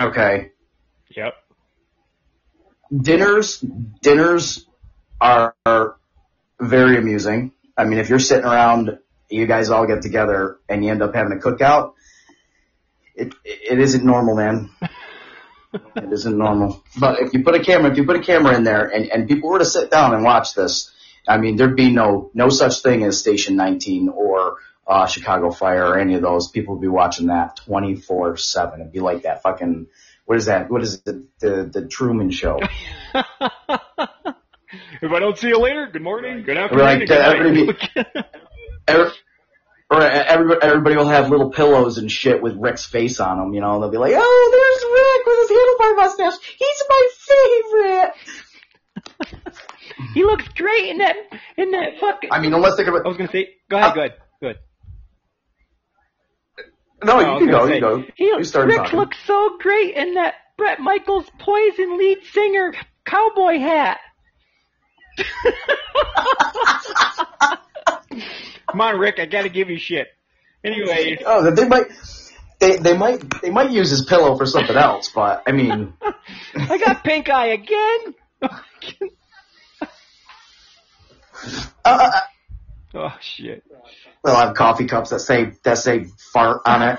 Okay. 0.00 0.52
Yep. 1.14 1.34
Dinners, 2.96 3.62
dinners 4.02 4.66
are, 5.20 5.54
are 5.66 5.96
very 6.58 6.96
amusing. 6.96 7.52
I 7.76 7.84
mean, 7.84 7.98
if 7.98 8.08
you're 8.08 8.18
sitting 8.18 8.46
around, 8.46 8.98
you 9.30 9.46
guys 9.46 9.70
all 9.70 9.86
get 9.86 10.02
together 10.02 10.58
and 10.68 10.84
you 10.84 10.90
end 10.90 11.02
up 11.02 11.14
having 11.14 11.32
a 11.32 11.40
cookout, 11.40 11.94
it, 13.14 13.34
it 13.44 13.78
isn't 13.78 14.04
normal, 14.04 14.36
man. 14.36 14.70
It 15.72 16.12
isn't 16.12 16.36
normal. 16.36 16.82
But 16.98 17.20
if 17.20 17.32
you 17.32 17.44
put 17.44 17.54
a 17.54 17.62
camera, 17.62 17.92
if 17.92 17.96
you 17.96 18.04
put 18.04 18.16
a 18.16 18.22
camera 18.22 18.56
in 18.56 18.64
there 18.64 18.86
and, 18.86 19.06
and 19.06 19.28
people 19.28 19.50
were 19.50 19.60
to 19.60 19.64
sit 19.64 19.88
down 19.88 20.14
and 20.14 20.24
watch 20.24 20.54
this, 20.54 20.90
I 21.28 21.38
mean, 21.38 21.54
there'd 21.54 21.76
be 21.76 21.92
no, 21.92 22.32
no 22.34 22.48
such 22.48 22.82
thing 22.82 23.04
as 23.04 23.20
Station 23.20 23.54
19 23.54 24.08
or, 24.08 24.56
uh, 24.86 25.06
Chicago 25.06 25.52
Fire 25.52 25.86
or 25.86 25.98
any 25.98 26.14
of 26.14 26.22
those. 26.22 26.48
People 26.48 26.74
would 26.74 26.80
be 26.80 26.88
watching 26.88 27.28
that 27.28 27.60
24-7. 27.68 28.80
It'd 28.80 28.92
be 28.92 28.98
like 28.98 29.22
that 29.22 29.42
fucking, 29.42 29.86
what 30.24 30.38
is 30.38 30.46
that? 30.46 30.70
What 30.70 30.82
is 30.82 30.94
it? 30.94 31.04
The, 31.04 31.26
the, 31.38 31.80
the 31.80 31.86
Truman 31.86 32.30
Show. 32.30 32.58
if 33.14 33.24
I 35.12 35.20
don't 35.20 35.38
see 35.38 35.48
you 35.48 35.58
later, 35.58 35.88
good 35.92 36.02
morning, 36.02 36.42
good 36.42 36.56
afternoon, 36.56 36.84
Right, 36.84 37.00
and 37.00 37.08
good 37.08 37.18
everybody 37.18 37.66
night. 37.94 38.26
Every, 38.88 39.12
or 39.90 40.02
everybody, 40.02 40.60
everybody 40.62 40.96
will 40.96 41.08
have 41.08 41.30
little 41.30 41.50
pillows 41.50 41.98
and 41.98 42.10
shit 42.10 42.42
with 42.42 42.56
Rick's 42.56 42.86
face 42.86 43.20
on 43.20 43.38
them, 43.38 43.52
you 43.54 43.60
know. 43.60 43.78
They'll 43.80 43.90
be 43.90 43.98
like, 43.98 44.14
"Oh, 44.16 44.50
there's 44.52 44.84
Rick 44.98 45.26
with 45.26 45.38
his 45.48 45.56
handlebar 45.56 45.96
mustache. 45.96 46.38
He's 46.58 46.82
my 46.88 47.08
favorite." 48.08 48.14
he 50.14 50.22
looks 50.24 50.46
great 50.56 50.88
in 50.90 50.98
that 50.98 51.16
in 51.56 51.70
that 51.72 51.98
fucking. 52.00 52.30
I 52.32 52.40
mean, 52.40 52.54
unless 52.54 52.76
they're 52.76 52.86
I 52.86 52.90
gonna. 52.90 53.08
was 53.08 53.16
gonna 53.16 53.30
say, 53.30 53.48
go 53.68 53.76
ahead, 53.78 53.94
go 53.94 54.00
ahead, 54.00 54.14
good. 54.40 54.56
No, 57.02 57.14
oh, 57.14 57.18
I 57.20 57.32
you 57.34 57.38
can 57.46 57.50
go. 57.50 57.66
say, 57.66 57.74
You 57.76 57.80
go. 57.80 58.04
He, 58.16 58.24
You 58.24 58.44
started 58.44 58.68
Rick 58.72 58.82
talking. 58.82 58.98
looks 58.98 59.16
so 59.26 59.56
great 59.58 59.94
in 59.96 60.14
that 60.14 60.34
Bret 60.58 60.80
Michaels 60.80 61.30
Poison 61.38 61.96
lead 61.98 62.18
singer 62.32 62.74
cowboy 63.06 63.58
hat. 63.58 63.98
Come 68.70 68.80
on, 68.80 68.98
Rick, 68.98 69.18
I 69.18 69.26
gotta 69.26 69.48
give 69.48 69.68
you 69.70 69.78
shit. 69.78 70.08
Anyway, 70.64 71.18
Oh, 71.24 71.50
they 71.50 71.66
might. 71.66 71.86
They 72.60 72.76
they 72.76 72.96
might 72.96 73.40
they 73.40 73.50
might 73.50 73.70
use 73.70 73.90
his 73.90 74.04
pillow 74.04 74.36
for 74.36 74.44
something 74.44 74.76
else, 74.76 75.10
but 75.14 75.42
I 75.46 75.52
mean, 75.52 75.94
I 76.54 76.76
got 76.78 77.02
pink 77.02 77.30
eye 77.30 77.46
again. 77.48 78.14
uh, 81.84 82.10
oh 82.94 83.14
shit. 83.20 83.64
they'll 84.22 84.34
have 84.34 84.54
coffee 84.54 84.84
cups 84.84 85.08
that 85.10 85.20
say 85.20 85.52
that 85.64 85.78
say 85.78 86.04
fart 86.32 86.60
on 86.66 86.82
it. 86.82 86.98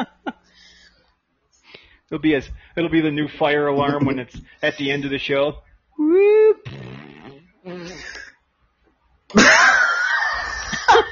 It'll 2.10 2.20
be 2.20 2.34
as 2.34 2.46
it'll 2.76 2.90
be 2.90 3.00
the 3.00 3.10
new 3.10 3.26
fire 3.26 3.68
alarm 3.68 4.04
when 4.04 4.18
it's 4.18 4.36
at 4.62 4.76
the 4.76 4.90
end 4.90 5.06
of 5.06 5.10
the 5.10 5.18
show. 5.18 5.62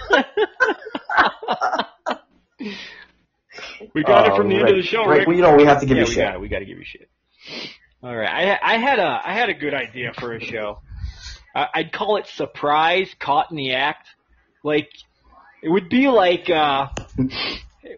We 3.94 4.02
got 4.04 4.26
it 4.28 4.36
from 4.36 4.48
the 4.48 4.56
Oh, 4.56 4.60
end 4.60 4.68
of 4.70 4.76
the 4.76 4.82
show, 4.82 5.04
right? 5.04 5.18
Rick. 5.20 5.26
well, 5.28 5.36
you 5.36 5.42
know 5.42 5.56
we 5.56 5.64
have 5.64 5.80
to 5.80 5.86
give 5.86 5.96
yeah, 5.96 6.02
you 6.02 6.08
we 6.08 6.14
shit. 6.14 6.24
got 6.24 6.34
it. 6.34 6.40
We 6.40 6.48
got 6.48 6.58
to 6.60 6.64
give 6.66 6.78
you 6.78 6.84
shit. 6.84 7.08
All 8.02 8.14
right, 8.14 8.58
I 8.62 8.74
I 8.74 8.78
had 8.78 8.98
a 8.98 9.20
I 9.24 9.32
had 9.32 9.48
a 9.48 9.54
good 9.54 9.74
idea 9.74 10.12
for 10.18 10.34
a 10.34 10.40
show. 10.40 10.80
I, 11.54 11.66
I'd 11.74 11.92
call 11.92 12.16
it 12.18 12.26
surprise 12.26 13.14
caught 13.18 13.50
in 13.50 13.56
the 13.56 13.74
act. 13.74 14.06
Like 14.62 14.90
it 15.62 15.68
would 15.70 15.88
be 15.88 16.08
like 16.08 16.48
uh 16.50 16.88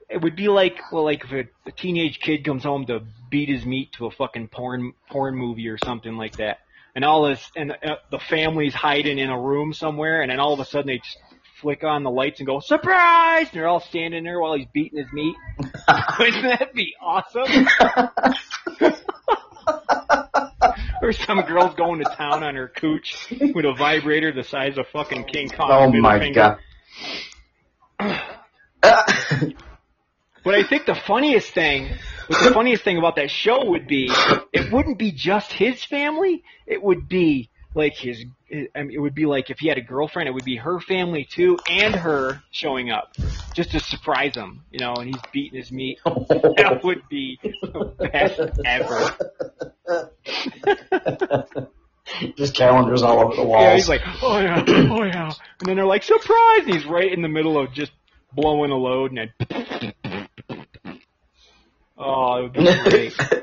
it 0.08 0.22
would 0.22 0.36
be 0.36 0.48
like 0.48 0.78
well 0.92 1.04
like 1.04 1.24
if 1.24 1.32
a, 1.32 1.68
a 1.68 1.72
teenage 1.72 2.20
kid 2.20 2.44
comes 2.44 2.62
home 2.62 2.86
to 2.86 3.00
beat 3.30 3.48
his 3.48 3.66
meat 3.66 3.92
to 3.94 4.06
a 4.06 4.10
fucking 4.10 4.48
porn 4.48 4.92
porn 5.10 5.34
movie 5.36 5.68
or 5.68 5.78
something 5.84 6.16
like 6.16 6.36
that. 6.36 6.58
And 6.94 7.04
all 7.04 7.24
this 7.28 7.50
and 7.56 7.72
uh, 7.72 7.96
the 8.10 8.18
family's 8.18 8.74
hiding 8.74 9.18
in 9.18 9.28
a 9.30 9.40
room 9.40 9.72
somewhere 9.72 10.22
and 10.22 10.30
then 10.30 10.38
all 10.40 10.52
of 10.54 10.60
a 10.60 10.64
sudden 10.64 10.86
they 10.86 10.98
just 10.98 11.18
flick 11.62 11.84
on 11.84 12.02
the 12.02 12.10
lights 12.10 12.40
and 12.40 12.46
go 12.46 12.60
surprise 12.60 13.46
and 13.46 13.54
they're 13.54 13.68
all 13.68 13.80
standing 13.80 14.24
there 14.24 14.38
while 14.38 14.54
he's 14.54 14.66
beating 14.72 14.98
his 14.98 15.10
meat. 15.12 15.36
Wouldn't 16.18 16.42
that 16.42 16.74
be 16.74 16.94
awesome? 17.00 17.66
or 21.02 21.12
some 21.12 21.40
girl's 21.42 21.74
going 21.74 22.00
to 22.00 22.10
town 22.16 22.42
on 22.42 22.56
her 22.56 22.68
cooch 22.68 23.28
with 23.30 23.64
a 23.64 23.74
vibrator 23.78 24.32
the 24.32 24.44
size 24.44 24.76
of 24.76 24.86
fucking 24.92 25.24
King 25.24 25.48
Kong. 25.48 25.70
Oh 25.70 26.00
my 26.00 26.18
finger. 26.18 26.58
god. 27.98 28.20
But 30.44 30.56
I 30.56 30.64
think 30.64 30.86
the 30.86 30.96
funniest 30.96 31.52
thing, 31.52 31.88
the 32.28 32.50
funniest 32.52 32.82
thing 32.82 32.98
about 32.98 33.14
that 33.16 33.30
show 33.30 33.64
would 33.64 33.86
be, 33.86 34.10
it 34.52 34.72
wouldn't 34.72 34.98
be 34.98 35.12
just 35.12 35.52
his 35.52 35.84
family. 35.84 36.42
It 36.66 36.82
would 36.82 37.08
be 37.08 37.50
like 37.74 37.94
his. 37.96 38.24
I 38.74 38.82
mean, 38.82 38.92
it 38.92 38.98
would 38.98 39.14
be 39.14 39.26
like 39.26 39.50
if 39.50 39.58
he 39.58 39.68
had 39.68 39.78
a 39.78 39.82
girlfriend, 39.82 40.28
it 40.28 40.32
would 40.32 40.44
be 40.44 40.56
her 40.56 40.80
family 40.80 41.24
too, 41.24 41.58
and 41.68 41.94
her 41.94 42.42
showing 42.50 42.90
up 42.90 43.14
just 43.54 43.70
to 43.72 43.80
surprise 43.80 44.34
him. 44.34 44.62
You 44.70 44.80
know, 44.80 44.94
and 44.94 45.06
he's 45.06 45.22
beating 45.32 45.58
his 45.58 45.72
meat. 45.72 45.98
That 46.06 46.80
would 46.84 47.08
be 47.08 47.38
the 47.42 48.08
best 48.12 48.40
ever. 48.64 49.16
Just 52.36 52.54
calendars 52.54 53.02
all 53.02 53.20
over 53.20 53.34
the 53.36 53.44
walls. 53.44 53.62
Yeah, 53.62 53.74
he's 53.74 53.88
like, 53.88 54.00
oh 54.22 54.38
yeah, 54.38 54.64
oh 54.66 55.02
yeah, 55.02 55.32
and 55.60 55.68
then 55.68 55.76
they're 55.76 55.86
like, 55.86 56.02
surprise! 56.02 56.60
And 56.64 56.74
he's 56.74 56.84
right 56.84 57.10
in 57.10 57.22
the 57.22 57.28
middle 57.28 57.58
of 57.58 57.72
just 57.72 57.92
blowing 58.32 58.70
a 58.70 58.76
load, 58.76 59.12
and 59.12 59.30
then. 59.38 60.28
Oh, 62.04 62.36
it 62.38 62.42
would 62.42 62.52
be 62.54 62.90
great. 62.90 63.41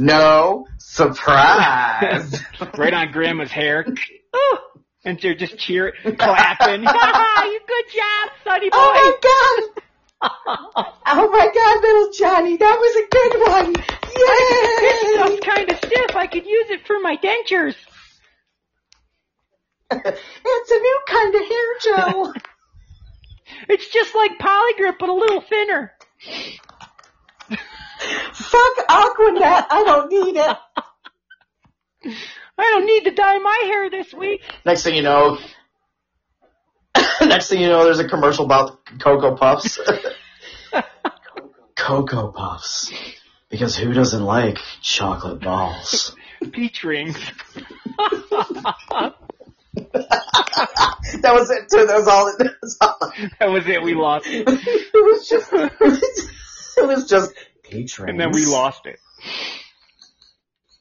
No 0.00 0.66
surprise. 0.78 2.40
right 2.78 2.94
on 2.94 3.12
grandma's 3.12 3.52
hair. 3.52 3.86
And 5.02 5.18
they're 5.18 5.34
just 5.34 5.56
cheering, 5.56 5.94
clapping. 6.18 6.82
you 6.82 7.60
good 7.66 7.84
job, 7.94 8.30
sonny 8.44 8.68
boy. 8.68 8.76
oh 8.76 8.92
my 8.92 9.16
god! 9.22 10.92
Oh 11.06 11.30
my 11.30 11.48
god, 11.54 11.82
little 11.82 12.12
Johnny, 12.12 12.58
that 12.58 12.76
was 12.78 12.96
a 12.96 13.08
good 13.08 13.40
one. 13.50 13.72
This 13.72 15.14
stuff's 15.14 15.40
kind 15.40 15.70
of 15.70 15.78
stiff. 15.78 16.14
I 16.14 16.26
could 16.26 16.44
use 16.44 16.66
it 16.68 16.86
for 16.86 17.00
my 17.00 17.16
dentures. 17.16 17.76
it's 19.90 20.70
a 20.70 20.78
new 20.78 21.00
kind 21.08 21.34
of 21.34 21.40
hair 21.48 21.78
gel. 21.80 22.34
It's 23.70 23.88
just 23.88 24.14
like 24.14 24.32
Poligrip, 24.38 24.98
but 24.98 25.08
a 25.08 25.14
little 25.14 25.40
thinner. 25.40 25.94
Fuck 28.32 28.86
Aquanet. 28.88 29.66
I 29.70 29.82
don't 29.86 30.10
need 30.10 30.36
it. 30.36 30.56
I 32.58 32.62
don't 32.62 32.86
need 32.86 33.04
to 33.04 33.10
dye 33.12 33.38
my 33.38 33.62
hair 33.64 33.90
this 33.90 34.12
week. 34.12 34.42
Next 34.64 34.82
thing 34.82 34.94
you 34.94 35.02
know, 35.02 35.38
next 37.20 37.48
thing 37.48 37.60
you 37.60 37.68
know, 37.68 37.84
there's 37.84 37.98
a 37.98 38.08
commercial 38.08 38.44
about 38.44 38.78
Cocoa 38.98 39.36
Puffs. 39.36 39.78
Cocoa 41.76 42.32
Puffs. 42.32 42.92
Because 43.48 43.76
who 43.76 43.92
doesn't 43.92 44.22
like 44.22 44.58
chocolate 44.80 45.40
balls? 45.40 46.14
Peach 46.52 46.84
rings. 46.84 47.16
that 47.96 49.14
was 51.24 51.50
it 51.50 51.68
too. 51.68 51.86
That 51.86 51.96
was 51.96 52.08
all. 52.08 52.32
That 52.38 52.54
was, 52.62 52.76
all. 52.80 53.12
That 53.40 53.50
was 53.50 53.66
it. 53.66 53.82
We 53.82 53.94
lost 53.94 54.26
it. 54.28 54.44
it 54.48 54.92
was 54.94 55.28
just. 55.28 55.52
It 55.52 56.86
was 56.86 57.08
just 57.08 57.32
peach 57.70 57.98
rings. 57.98 58.10
And 58.10 58.20
then 58.20 58.30
we 58.32 58.44
lost 58.46 58.86
it. 58.86 58.98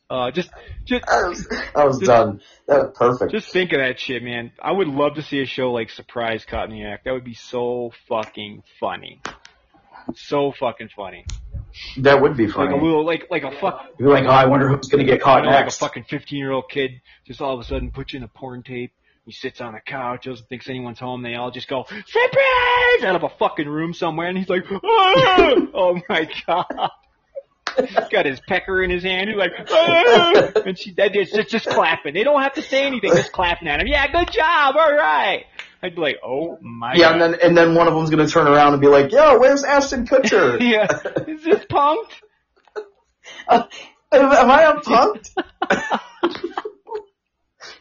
Uh, 0.10 0.32
just, 0.32 0.50
just, 0.86 1.08
I 1.08 1.28
was, 1.28 1.48
I 1.76 1.84
was 1.86 2.00
done. 2.00 2.42
That 2.68 2.78
was 2.80 2.92
perfect. 2.98 3.32
just 3.32 3.54
think 3.54 3.74
of 3.74 3.80
that 3.80 4.00
shit, 4.00 4.24
man. 4.24 4.52
I 4.60 4.72
would 4.72 4.88
love 4.88 5.16
to 5.16 5.22
see 5.22 5.40
a 5.42 5.46
show 5.46 5.72
like 5.72 5.92
Surprise 5.92 6.46
Caught 6.46 6.70
in 6.72 6.76
the 6.76 6.84
Act. 6.86 7.06
That 7.06 7.12
would 7.14 7.24
be 7.24 7.36
so 7.36 7.92
fucking 8.08 8.64
funny. 8.80 9.22
So 10.16 10.52
fucking 10.60 10.90
funny. 10.96 11.26
that 11.98 12.20
would 12.20 12.36
be 12.36 12.48
Like 12.48 12.56
funny. 12.56 12.72
a 12.80 12.82
little, 12.84 13.06
like, 13.06 13.28
like 13.30 13.44
a 13.44 13.52
fuck, 13.52 13.86
You're 14.00 14.10
be 14.10 14.14
like, 14.16 14.24
oh, 14.26 14.30
I 14.36 14.46
wonder 14.48 14.68
who's 14.68 14.88
gonna 14.88 15.04
get 15.04 15.16
I 15.22 15.24
caught 15.24 15.44
know, 15.44 15.52
like 15.52 15.68
a 15.68 15.72
fucking 15.72 16.06
15 16.10 16.40
year 16.40 16.52
old 16.52 16.70
kid 16.72 16.90
just 17.28 17.40
all 17.40 17.54
of 17.54 17.60
a 17.60 17.64
sudden 17.64 17.92
puts 17.92 18.14
you 18.14 18.18
in 18.18 18.24
a 18.24 18.28
porn 18.28 18.64
tape. 18.64 18.92
He 19.26 19.32
sits 19.32 19.62
on 19.62 19.76
a 19.76 19.82
couch, 19.82 20.26
doesn't 20.26 20.48
think 20.50 20.68
anyone's 20.70 21.00
home. 21.00 21.22
They 21.22 21.36
all 21.36 21.52
just 21.52 21.68
go, 21.68 21.84
surprise! 21.84 23.04
Out 23.04 23.16
of 23.16 23.24
a 23.24 23.30
fucking 23.38 23.68
room 23.68 23.94
somewhere 23.94 24.28
and 24.28 24.38
he's 24.38 24.50
like, 24.50 24.64
"Ah!" 24.72 24.78
oh 25.74 26.00
my 26.10 26.28
god. 26.48 26.90
He's 27.78 28.10
got 28.10 28.26
his 28.26 28.42
pecker 28.48 28.84
in 28.84 28.90
his 28.90 29.04
hand. 29.04 29.30
He's 29.30 29.38
like, 29.38 29.52
"Ah!" 29.70 30.52
and 30.66 30.78
she, 30.78 30.94
that 30.94 31.16
is 31.16 31.32
just, 31.32 31.50
just 31.50 31.68
clapping. 31.68 32.14
They 32.14 32.24
don't 32.24 32.42
have 32.42 32.54
to 32.56 32.62
say 32.62 32.86
anything, 32.86 33.12
just 33.12 33.32
clapping 33.32 33.68
at 33.68 33.82
him. 33.82 33.88
Yeah, 33.88 34.12
good 34.12 34.32
job. 34.32 34.76
All 34.76 34.94
right. 34.94 35.46
I'd 35.82 35.96
be 35.96 36.02
like, 36.02 36.18
oh 36.24 36.58
my 36.62 36.94
god 36.94 36.98
yeah, 36.98 37.06
god. 37.06 37.12
and 37.14 37.22
then 37.22 37.40
and 37.42 37.58
then 37.58 37.76
one 37.76 37.88
of 37.88 37.94
them's 37.94 38.10
gonna 38.10 38.28
turn 38.28 38.48
around 38.48 38.74
and 38.74 38.82
be 38.82 38.88
like, 38.88 39.12
"Yo, 39.12 39.40
where's 39.40 39.64
Ashton 39.64 40.06
Kutcher? 40.06 40.60
yeah. 40.62 40.88
Is 41.28 41.44
this 41.44 41.66
punked? 41.66 42.12
Uh, 43.48 43.64
am 44.12 44.50
I 44.50 44.66
on 44.66 44.82
Punked? 44.82 45.36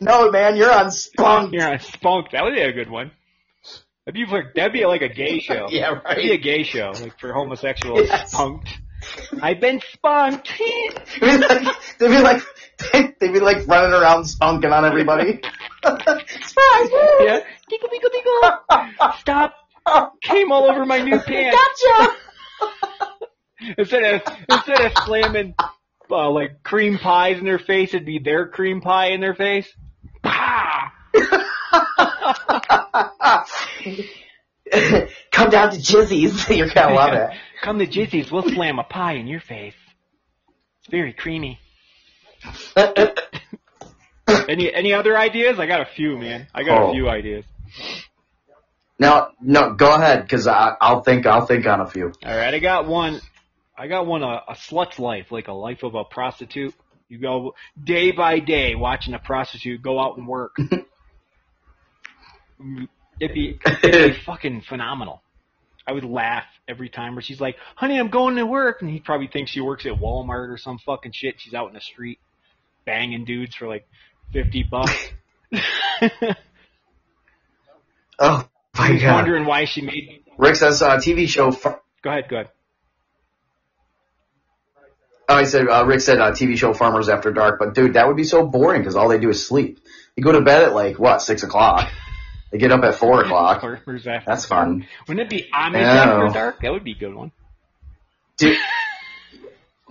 No, 0.00 0.30
man, 0.30 0.56
you're 0.56 0.72
on 0.72 0.90
Spunked. 0.90 1.52
You're 1.52 1.68
on 1.70 1.78
Spunk. 1.80 2.30
That 2.32 2.44
would 2.44 2.54
be 2.54 2.62
a 2.62 2.72
good 2.72 2.90
one. 2.90 3.10
That'd 4.06 4.14
be 4.14 4.32
like 4.32 4.54
that'd 4.54 4.72
be 4.72 4.86
like 4.86 5.02
a 5.02 5.08
gay 5.08 5.38
show. 5.40 5.66
Yeah, 5.68 5.88
right. 5.90 6.04
That'd 6.04 6.24
be 6.24 6.32
a 6.32 6.38
gay 6.38 6.62
show, 6.62 6.92
like 7.00 7.18
for 7.18 7.32
homosexuals. 7.32 8.06
Yes. 8.06 8.32
Spunked. 8.32 8.68
I've 9.42 9.60
been 9.60 9.80
spunked. 9.92 10.50
They'd 11.20 11.38
be 11.38 11.38
like, 11.38 11.76
they'd 11.98 12.08
be 12.08 12.20
like, 12.20 12.42
they'd 13.20 13.32
be 13.32 13.38
like 13.40 13.66
running 13.68 13.92
around 13.92 14.24
spunking 14.24 14.72
on 14.72 14.84
everybody. 14.84 15.40
Woo! 15.84 16.00
yeah. 17.24 17.40
Tinkle, 17.68 17.88
tinkle, 17.88 18.10
tinkle. 18.10 19.12
Stop. 19.18 19.54
Came 20.22 20.50
all 20.50 20.70
over 20.70 20.84
my 20.84 21.00
new 21.00 21.18
pants. 21.20 21.56
Gotcha. 21.56 22.16
Instead 23.78 24.14
of 24.14 24.22
instead 24.48 24.80
of 24.80 24.92
slamming 25.04 25.54
uh, 26.10 26.30
like 26.30 26.62
cream 26.62 26.98
pies 26.98 27.38
in 27.38 27.44
their 27.44 27.58
face, 27.58 27.90
it'd 27.94 28.06
be 28.06 28.18
their 28.18 28.48
cream 28.48 28.80
pie 28.80 29.10
in 29.10 29.20
their 29.20 29.34
face. 29.34 29.68
Come 35.30 35.50
down 35.50 35.70
to 35.72 35.78
Jizzy's. 35.78 36.48
You're 36.50 36.68
gonna 36.68 36.94
love 36.94 37.14
it. 37.14 37.30
Come 37.62 37.78
to 37.80 37.86
Jizzy's, 37.86 38.30
we'll 38.30 38.48
slam 38.48 38.78
a 38.78 38.84
pie 38.84 39.14
in 39.14 39.26
your 39.26 39.40
face. 39.40 39.74
It's 40.80 40.90
very 40.90 41.12
creamy. 41.12 41.58
Any 44.48 44.72
any 44.72 44.92
other 44.92 45.16
ideas? 45.18 45.58
I 45.58 45.66
got 45.66 45.80
a 45.80 45.86
few, 45.86 46.16
man. 46.18 46.46
I 46.54 46.62
got 46.62 46.82
Oh. 46.82 46.90
a 46.90 46.92
few 46.92 47.08
ideas. 47.08 47.44
no, 48.98 49.28
no, 49.40 49.72
go 49.74 49.94
ahead, 49.94 50.22
because 50.22 50.46
I'll 50.46 51.02
think. 51.02 51.26
I'll 51.26 51.46
think 51.46 51.66
on 51.66 51.80
a 51.80 51.86
few. 51.88 52.12
All 52.24 52.36
right, 52.36 52.54
I 52.54 52.58
got 52.58 52.86
one. 52.86 53.20
I 53.76 53.86
got 53.88 54.06
one. 54.06 54.22
A, 54.22 54.42
a 54.48 54.56
slut's 54.56 54.98
life, 54.98 55.30
like 55.32 55.48
a 55.48 55.52
life 55.52 55.82
of 55.82 55.94
a 55.94 56.04
prostitute. 56.04 56.74
You 57.08 57.18
go 57.18 57.54
day 57.82 58.10
by 58.12 58.38
day 58.38 58.74
watching 58.74 59.14
a 59.14 59.18
prostitute 59.18 59.82
go 59.82 59.98
out 59.98 60.18
and 60.18 60.28
work. 60.28 60.56
it'd, 63.20 63.34
be, 63.34 63.58
it'd 63.82 64.14
be 64.14 64.18
fucking 64.26 64.62
phenomenal. 64.68 65.22
I 65.86 65.92
would 65.92 66.04
laugh 66.04 66.44
every 66.68 66.90
time 66.90 67.14
where 67.14 67.22
she's 67.22 67.40
like, 67.40 67.56
"Honey, 67.74 67.98
I'm 67.98 68.10
going 68.10 68.36
to 68.36 68.44
work," 68.44 68.82
and 68.82 68.90
he 68.90 69.00
probably 69.00 69.28
thinks 69.28 69.50
she 69.50 69.62
works 69.62 69.86
at 69.86 69.92
Walmart 69.92 70.50
or 70.50 70.58
some 70.58 70.78
fucking 70.84 71.12
shit. 71.12 71.36
She's 71.38 71.54
out 71.54 71.68
in 71.68 71.74
the 71.74 71.80
street 71.80 72.18
banging 72.84 73.24
dudes 73.24 73.54
for 73.54 73.66
like 73.68 73.88
fifty 74.32 74.62
bucks. 74.62 74.92
Oh 78.18 78.48
my 78.76 78.98
god. 78.98 79.14
wondering 79.14 79.46
why 79.46 79.64
she 79.64 79.80
made. 79.80 80.24
Rick 80.38 80.56
says 80.56 80.82
uh, 80.82 80.96
TV 80.96 81.28
show. 81.28 81.52
Go 81.52 81.78
ahead, 82.10 82.28
go 82.28 82.36
ahead. 82.36 82.50
I 85.28 85.44
said 85.44 85.68
uh, 85.68 85.84
Rick 85.86 86.00
said 86.00 86.18
uh, 86.18 86.32
TV 86.32 86.56
show 86.56 86.72
Farmers 86.72 87.08
After 87.08 87.30
Dark, 87.32 87.58
but 87.58 87.74
dude, 87.74 87.94
that 87.94 88.06
would 88.08 88.16
be 88.16 88.24
so 88.24 88.46
boring 88.46 88.80
because 88.80 88.96
all 88.96 89.08
they 89.08 89.18
do 89.18 89.28
is 89.28 89.46
sleep. 89.46 89.80
You 90.16 90.24
go 90.24 90.32
to 90.32 90.40
bed 90.40 90.62
at 90.62 90.74
like 90.74 90.98
what 90.98 91.20
six 91.20 91.42
o'clock. 91.42 91.90
They 92.50 92.58
get 92.58 92.72
up 92.72 92.82
at 92.82 92.94
four 92.94 93.20
o'clock. 93.24 93.60
Farmers 93.60 94.06
after 94.06 94.24
That's 94.26 94.46
fun. 94.46 94.86
Wouldn't 95.06 95.26
it 95.26 95.30
be 95.30 95.48
Amish 95.52 95.82
after 95.82 96.32
dark? 96.32 96.60
That 96.62 96.72
would 96.72 96.84
be 96.84 96.92
a 96.92 96.98
good 96.98 97.14
one. 97.14 97.32
Dude, 98.38 98.56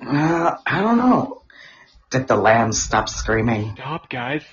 uh, 0.06 0.56
I 0.66 0.82
don't 0.82 0.98
know. 0.98 1.44
Did 2.10 2.28
the 2.28 2.38
lamb 2.38 2.72
stop 2.72 3.10
screaming? 3.10 3.74
Stop, 3.76 4.10
guys. 4.10 4.44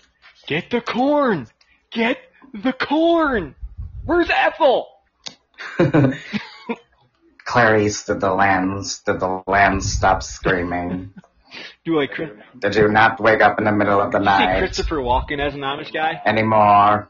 Get 0.47 0.71
the 0.71 0.81
corn. 0.81 1.47
Get 1.91 2.19
the 2.53 2.73
corn. 2.73 3.55
Where's 4.05 4.29
Ethel? 4.29 4.89
Clarice, 7.45 8.05
did 8.05 8.21
the 8.21 8.33
lambs, 8.33 9.01
did 9.01 9.21
the 9.21 9.43
lambs 9.47 9.93
stop 9.93 10.23
screaming? 10.23 11.13
Do 11.85 12.05
Chris- 12.09 12.31
Did 12.59 12.75
you 12.75 12.89
not 12.89 13.21
wake 13.21 13.41
up 13.41 13.59
in 13.59 13.65
the 13.65 13.71
middle 13.73 14.01
of 14.01 14.11
the 14.11 14.19
you 14.19 14.25
see 14.25 14.31
night 14.31 14.59
Christopher 14.59 14.97
Walken 14.97 15.39
as 15.39 15.55
an 15.55 15.61
Amish 15.61 15.93
guy? 15.93 16.21
anymore? 16.27 17.07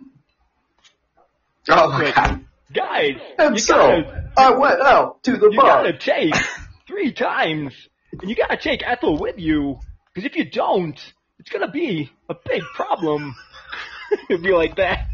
Oh 1.71 1.89
my 1.89 2.11
god. 2.15 2.45
guys, 2.73 3.13
And 3.39 3.55
you 3.55 3.61
so, 3.61 3.75
gotta, 3.75 4.31
I 4.37 4.51
went 4.51 4.81
out 4.83 5.23
to 5.23 5.37
the 5.39 5.49
you 5.51 5.57
bar. 5.57 5.83
gotta 5.85 5.97
take 5.97 6.35
three 6.87 7.13
times, 7.13 7.73
and 8.21 8.29
you 8.29 8.37
gotta 8.37 8.59
take 8.59 8.83
Ethel 8.87 9.17
with 9.17 9.39
you, 9.39 9.79
because 10.13 10.27
if 10.29 10.37
you 10.37 10.45
don't, 10.51 10.99
it's 11.39 11.49
gonna 11.51 11.71
be 11.71 12.11
a 12.29 12.35
big 12.45 12.63
problem. 12.75 13.35
It'd 14.29 14.43
be 14.43 14.53
like 14.53 14.77
that. 14.77 15.07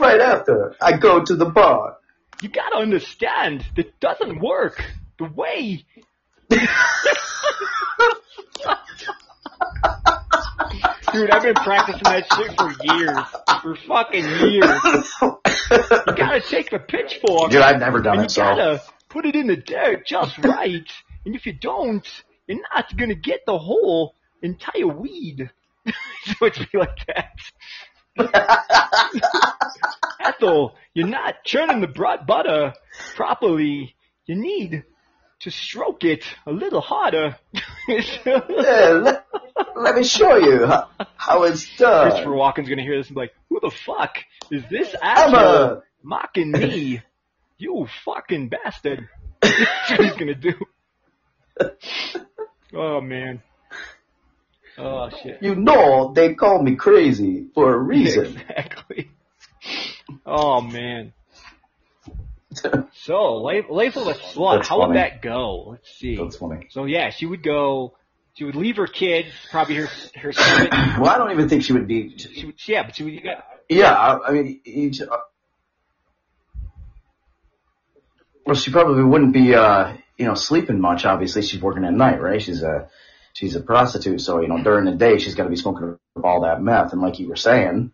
Right 0.00 0.20
after, 0.20 0.74
I 0.80 0.96
go 0.96 1.22
to 1.22 1.36
the 1.36 1.46
bar. 1.46 1.98
you 2.42 2.48
gotta 2.48 2.76
understand, 2.76 3.66
that 3.76 4.00
doesn't 4.00 4.40
work. 4.40 4.82
The 5.18 5.26
way 5.26 5.84
Dude, 11.12 11.30
I've 11.30 11.42
been 11.42 11.54
practicing 11.54 12.02
that 12.04 12.26
shit 12.34 12.56
for 12.56 12.72
years. 12.84 13.18
For 13.62 13.76
fucking 13.86 14.24
years. 14.24 15.14
You 15.20 16.14
gotta 16.16 16.40
take 16.40 16.70
the 16.70 16.78
pitchfork. 16.78 17.50
Dude, 17.50 17.62
I've 17.62 17.80
never 17.80 18.00
done 18.00 18.14
and 18.14 18.22
it, 18.22 18.24
you 18.24 18.28
so. 18.28 18.42
gotta 18.42 18.82
put 19.08 19.26
it 19.26 19.36
in 19.36 19.46
the 19.46 19.56
dirt 19.56 20.06
just 20.06 20.38
right. 20.38 20.88
and 21.24 21.34
if 21.34 21.46
you 21.46 21.52
don't, 21.52 22.06
you're 22.46 22.60
not 22.74 22.96
gonna 22.96 23.14
get 23.14 23.40
the 23.46 23.58
whole 23.58 24.14
entire 24.42 24.86
weed. 24.86 25.50
so 25.86 26.46
it's 26.46 26.58
be 26.58 26.78
like 26.78 27.06
that. 27.06 27.38
Ethel, 30.20 30.74
you're 30.94 31.06
not 31.06 31.44
churning 31.44 31.80
the 31.80 31.86
broad 31.88 32.26
butter 32.26 32.74
properly. 33.16 33.94
You 34.26 34.36
need 34.36 34.84
to 35.40 35.50
stroke 35.50 36.04
it 36.04 36.24
a 36.46 36.52
little 36.52 36.80
harder. 36.80 37.36
Yeah, 37.88 39.00
let, 39.02 39.26
let 39.74 39.96
me 39.96 40.04
show 40.04 40.36
you 40.36 40.64
how, 40.64 40.88
how 41.16 41.42
it's 41.42 41.76
done. 41.76 42.10
Christopher. 42.10 42.30
Walken's 42.30 42.68
gonna 42.68 42.82
hear 42.82 42.98
this 42.98 43.08
and 43.08 43.16
be 43.16 43.22
like, 43.22 43.32
"Who 43.48 43.58
the 43.60 43.70
fuck 43.70 44.18
is 44.48 44.62
this 44.70 44.94
asshole 45.02 45.82
mocking 46.02 46.52
me? 46.52 47.02
You 47.58 47.88
fucking 48.04 48.50
bastard!" 48.50 49.08
That's 49.42 49.90
what 49.90 50.04
he's 50.04 50.12
gonna 50.16 50.36
do. 50.36 50.52
Oh 52.74 53.00
man. 53.00 53.42
Oh 54.82 55.10
shit. 55.22 55.42
You 55.42 55.54
know 55.54 56.12
they 56.14 56.34
call 56.34 56.62
me 56.62 56.76
crazy 56.76 57.46
for 57.54 57.74
a 57.74 57.78
reason. 57.78 58.40
Exactly. 58.50 59.10
Oh 60.26 60.60
man. 60.60 61.12
So, 62.92 63.34
La- 63.36 63.62
Laisel 63.70 64.04
the 64.06 64.14
slut, 64.14 64.56
That's 64.56 64.68
how 64.68 64.78
funny. 64.80 64.88
would 64.88 64.96
that 64.96 65.22
go? 65.22 65.68
Let's 65.70 65.90
see. 65.98 66.16
That's 66.16 66.36
funny. 66.36 66.66
So 66.70 66.84
yeah, 66.84 67.10
she 67.10 67.26
would 67.26 67.42
go. 67.42 67.96
She 68.34 68.44
would 68.44 68.54
leave 68.56 68.76
her 68.76 68.86
kids, 68.86 69.28
probably 69.50 69.76
her 69.76 69.86
her. 70.16 70.32
Well, 71.00 71.08
I 71.10 71.18
don't 71.18 71.30
even 71.32 71.48
think 71.48 71.62
she 71.62 71.72
would 71.72 71.86
be. 71.86 72.16
She 72.16 72.46
would, 72.46 72.56
yeah, 72.66 72.84
but 72.84 72.96
she 72.96 73.04
would. 73.04 73.14
Yeah, 73.24 73.42
Yeah, 73.68 73.92
I, 73.92 74.28
I 74.28 74.32
mean, 74.32 74.60
each, 74.64 75.00
uh, 75.00 75.06
well, 78.46 78.56
she 78.56 78.70
probably 78.70 79.04
wouldn't 79.04 79.32
be, 79.32 79.54
uh, 79.54 79.94
you 80.16 80.24
know, 80.26 80.34
sleeping 80.34 80.80
much. 80.80 81.04
Obviously, 81.04 81.42
she's 81.42 81.60
working 81.60 81.84
at 81.84 81.92
night, 81.92 82.20
right? 82.20 82.40
She's 82.40 82.62
a, 82.62 82.88
she's 83.32 83.56
a 83.56 83.60
prostitute, 83.60 84.20
so 84.20 84.40
you 84.40 84.48
know, 84.48 84.62
during 84.62 84.84
the 84.84 84.94
day, 84.94 85.18
she's 85.18 85.34
got 85.34 85.44
to 85.44 85.50
be 85.50 85.56
smoking 85.56 85.98
all 86.22 86.42
that 86.42 86.62
meth. 86.62 86.92
And 86.92 87.02
like 87.02 87.18
you 87.18 87.28
were 87.28 87.36
saying, 87.36 87.92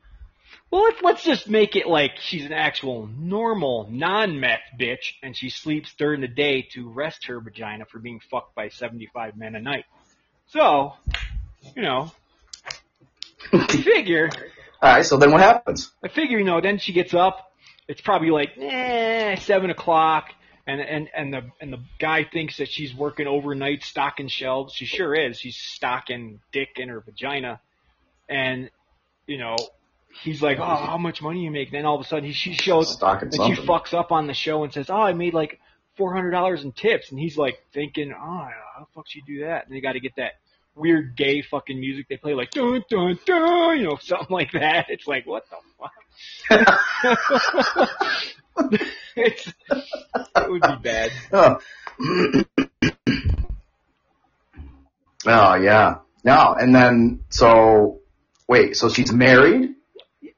Well, 0.71 0.83
let's 0.83 1.03
let's 1.03 1.25
just 1.25 1.49
make 1.49 1.77
it 1.77 1.87
like 1.87 2.13
she's 2.21 2.45
an 2.45 2.53
actual 2.53 3.07
normal 3.07 3.89
non-meth 3.91 4.61
bitch, 4.79 5.15
and 5.23 5.37
she 5.37 5.51
sleeps 5.51 5.95
during 5.99 6.21
the 6.21 6.29
day 6.29 6.63
to 6.73 6.89
rest 6.89 7.27
her 7.27 7.41
vagina 7.41 7.85
for 7.87 7.99
being 7.99 8.21
fucked 8.31 8.55
by 8.55 8.69
seventy-five 8.69 9.37
men 9.37 9.55
a 9.55 9.61
night. 9.61 9.85
So, 10.49 10.95
you 11.75 11.83
know, 11.83 12.13
I 13.53 13.67
figure, 13.71 14.31
all 14.81 14.93
right. 14.93 15.05
So 15.05 15.17
then, 15.17 15.33
what 15.33 15.41
happens? 15.41 15.93
I 16.05 16.09
figure, 16.09 16.39
you 16.39 16.45
know, 16.45 16.61
then 16.61 16.79
she 16.79 16.93
gets 16.93 17.15
up. 17.15 17.53
It's 17.89 18.01
probably 18.01 18.31
like 18.31 18.51
eh, 18.59 19.37
seven 19.37 19.71
o'clock, 19.71 20.33
and 20.67 20.81
and 20.81 21.09
and 21.15 21.33
the 21.33 21.43
and 21.61 21.73
the 21.73 21.81
guy 21.99 22.25
thinks 22.25 22.57
that 22.59 22.69
she's 22.69 22.95
working 22.95 23.27
overnight 23.27 23.83
stocking 23.85 24.29
shelves. 24.29 24.75
She 24.75 24.85
sure 24.85 25.15
is. 25.15 25.39
She's 25.39 25.57
stocking 25.57 26.41
dick 26.53 26.71
in 26.77 26.89
her 26.89 27.01
vagina, 27.01 27.61
and 28.29 28.71
you 29.27 29.39
know, 29.39 29.57
he's 30.23 30.43
like, 30.43 30.59
"Oh, 30.59 30.65
how 30.65 30.99
much 30.99 31.23
money 31.23 31.45
you 31.45 31.51
make?" 31.51 31.71
Then 31.71 31.87
all 31.87 31.95
of 31.95 32.01
a 32.01 32.05
sudden, 32.05 32.25
he 32.25 32.33
she 32.33 32.55
shows 32.55 32.93
Stocking 32.93 33.31
and 33.33 33.57
she 33.57 33.63
fucks 33.63 33.95
up 33.95 34.11
on 34.11 34.27
the 34.27 34.35
show 34.35 34.65
and 34.65 34.73
says, 34.73 34.91
"Oh, 34.91 35.01
I 35.01 35.13
made 35.13 35.35
like 35.35 35.61
four 35.97 36.15
hundred 36.15 36.33
dollars 36.33 36.65
in 36.65 36.73
tips," 36.73 37.11
and 37.11 37.21
he's 37.21 37.39
like 37.39 37.63
thinking, 37.73 38.13
"Oh, 38.13 38.19
how 38.19 38.81
the 38.81 38.87
fuck 38.95 39.07
she 39.09 39.23
do 39.23 39.45
that?" 39.45 39.67
And 39.67 39.77
they 39.77 39.81
got 39.81 39.93
to 39.93 40.01
get 40.01 40.17
that 40.17 40.33
weird 40.75 41.17
gay 41.17 41.43
fucking 41.43 41.79
music 41.79 42.07
they 42.09 42.17
play, 42.17 42.35
like 42.35 42.51
dun 42.51 42.83
dun 42.91 43.19
dun, 43.25 43.79
you 43.79 43.85
know, 43.85 43.99
something 44.01 44.27
like 44.31 44.53
that. 44.53 44.87
It's 44.91 45.07
like, 45.07 45.27
what 45.27 45.45
the 45.49 45.57
fuck? 45.79 45.93
it 49.17 49.55
would 50.49 50.63
be 50.63 50.77
bad. 50.83 51.11
Oh. 51.33 51.59
oh 55.27 55.55
yeah. 55.55 55.99
No, 56.25 56.55
and 56.59 56.75
then 56.75 57.21
so 57.29 58.01
wait, 58.49 58.77
so 58.77 58.89
she's 58.89 59.13
married? 59.13 59.75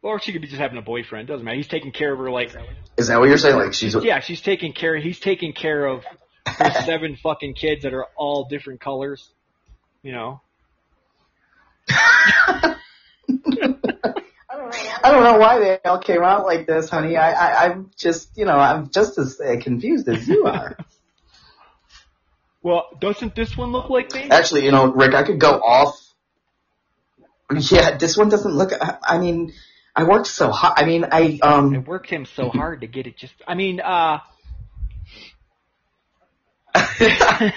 Or 0.02 0.20
she 0.20 0.32
could 0.32 0.42
be 0.42 0.48
just 0.48 0.60
having 0.60 0.78
a 0.78 0.82
boyfriend. 0.82 1.28
Doesn't 1.28 1.44
matter. 1.44 1.56
He's 1.56 1.66
taking 1.68 1.92
care 1.92 2.12
of 2.12 2.18
her. 2.18 2.30
Like, 2.30 2.54
Is 2.96 3.08
that 3.08 3.18
what 3.18 3.28
you're 3.28 3.38
saying? 3.38 3.56
Like 3.56 3.74
she's 3.74 3.94
yeah, 4.02 4.20
she's 4.20 4.40
taking 4.40 4.72
care. 4.72 4.96
He's 4.96 5.18
taking 5.18 5.52
care 5.52 5.86
of 5.86 6.04
her 6.46 6.70
seven 6.84 7.16
fucking 7.16 7.54
kids 7.54 7.82
that 7.82 7.92
are 7.94 8.06
all 8.16 8.46
different 8.48 8.80
colors. 8.80 9.28
You 10.02 10.12
know. 10.12 10.40
I 15.02 15.10
don't 15.10 15.22
know 15.24 15.38
why 15.38 15.58
they 15.58 15.78
all 15.84 15.98
came 15.98 16.22
out 16.22 16.44
like 16.44 16.66
this, 16.66 16.88
honey. 16.88 17.16
I, 17.16 17.32
I 17.32 17.64
I'm 17.66 17.90
just 17.96 18.36
you 18.36 18.44
know 18.44 18.56
I'm 18.56 18.90
just 18.90 19.18
as 19.18 19.40
uh, 19.40 19.56
confused 19.60 20.08
as 20.08 20.26
you 20.28 20.46
are. 20.46 20.76
Well, 22.60 22.88
doesn't 23.00 23.36
this 23.36 23.56
one 23.56 23.70
look 23.70 23.88
like 23.88 24.12
me? 24.12 24.28
Actually, 24.30 24.64
you 24.64 24.72
know, 24.72 24.92
Rick, 24.92 25.14
I 25.14 25.22
could 25.22 25.38
go 25.38 25.52
off. 25.52 25.96
Yeah, 27.56 27.96
this 27.96 28.16
one 28.16 28.28
doesn't 28.28 28.52
look. 28.52 28.72
I, 28.72 28.98
I 29.00 29.18
mean, 29.18 29.52
I 29.94 30.02
worked 30.02 30.26
so 30.26 30.50
hard. 30.50 30.74
I 30.76 30.84
mean, 30.84 31.04
I 31.04 31.38
um. 31.40 31.72
I 31.72 31.78
um. 31.78 31.84
worked 31.84 32.10
him 32.10 32.26
so 32.26 32.50
hard 32.50 32.80
to 32.80 32.88
get 32.88 33.06
it. 33.06 33.16
Just, 33.16 33.34
I 33.46 33.54
mean, 33.54 33.80
uh, 33.80 34.18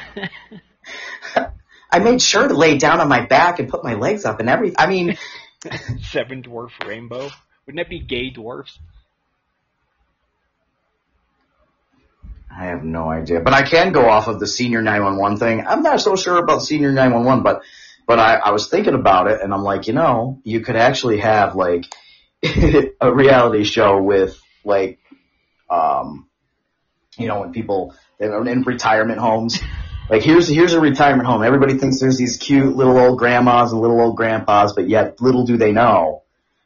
I 1.92 2.00
made 2.00 2.22
sure 2.22 2.48
to 2.48 2.54
lay 2.54 2.78
down 2.78 3.02
on 3.02 3.10
my 3.10 3.26
back 3.26 3.60
and 3.60 3.68
put 3.68 3.84
my 3.84 3.96
legs 3.96 4.24
up 4.24 4.40
and 4.40 4.50
everything. 4.50 4.78
I 4.80 4.88
mean, 4.88 5.18
seven 6.02 6.44
dwarf 6.44 6.72
rainbow. 6.86 7.30
Wouldn't 7.66 7.78
that 7.78 7.90
be 7.90 8.00
gay 8.00 8.30
dwarfs? 8.30 8.80
I 12.54 12.66
have 12.66 12.84
no 12.84 13.10
idea, 13.10 13.40
but 13.40 13.54
I 13.54 13.62
can 13.62 13.94
go 13.94 14.10
off 14.10 14.28
of 14.28 14.40
the 14.40 14.48
senior 14.48 14.82
911 14.82 15.38
thing. 15.38 15.66
I'm 15.66 15.84
not 15.84 16.02
so 16.02 16.16
sure 16.16 16.38
about 16.38 16.62
senior 16.62 16.92
911, 16.92 17.44
but 17.44 17.64
but 18.08 18.20
I, 18.20 18.36
I 18.36 18.52
was 18.52 18.68
thinking 18.68 18.94
about 18.94 19.28
it, 19.32 19.40
and 19.42 19.54
I'm 19.54 19.64
like, 19.64 19.88
you 19.88 19.94
know, 19.94 20.42
you 20.44 20.60
could 20.60 20.76
actually 20.76 21.20
have 21.20 21.56
like 21.56 21.86
a 23.02 23.14
reality 23.14 23.64
show 23.64 24.02
with 24.02 24.38
like, 24.66 25.00
um, 25.70 26.28
you 27.18 27.28
know, 27.28 27.40
when 27.40 27.54
people 27.54 27.96
they're 28.18 28.46
in 28.48 28.64
retirement 28.64 29.20
homes. 29.20 29.60
Like 30.10 30.24
here's 30.24 30.48
here's 30.48 30.74
a 30.74 30.80
retirement 30.82 31.26
home. 31.28 31.44
Everybody 31.44 31.78
thinks 31.78 32.00
there's 32.00 32.18
these 32.18 32.38
cute 32.38 32.76
little 32.76 32.98
old 32.98 33.18
grandmas 33.18 33.72
and 33.72 33.82
little 33.82 34.00
old 34.02 34.18
grandpas, 34.18 34.74
but 34.74 34.90
yet 34.90 35.22
little 35.22 35.46
do 35.46 35.58
they 35.58 35.72
know, 35.72 36.24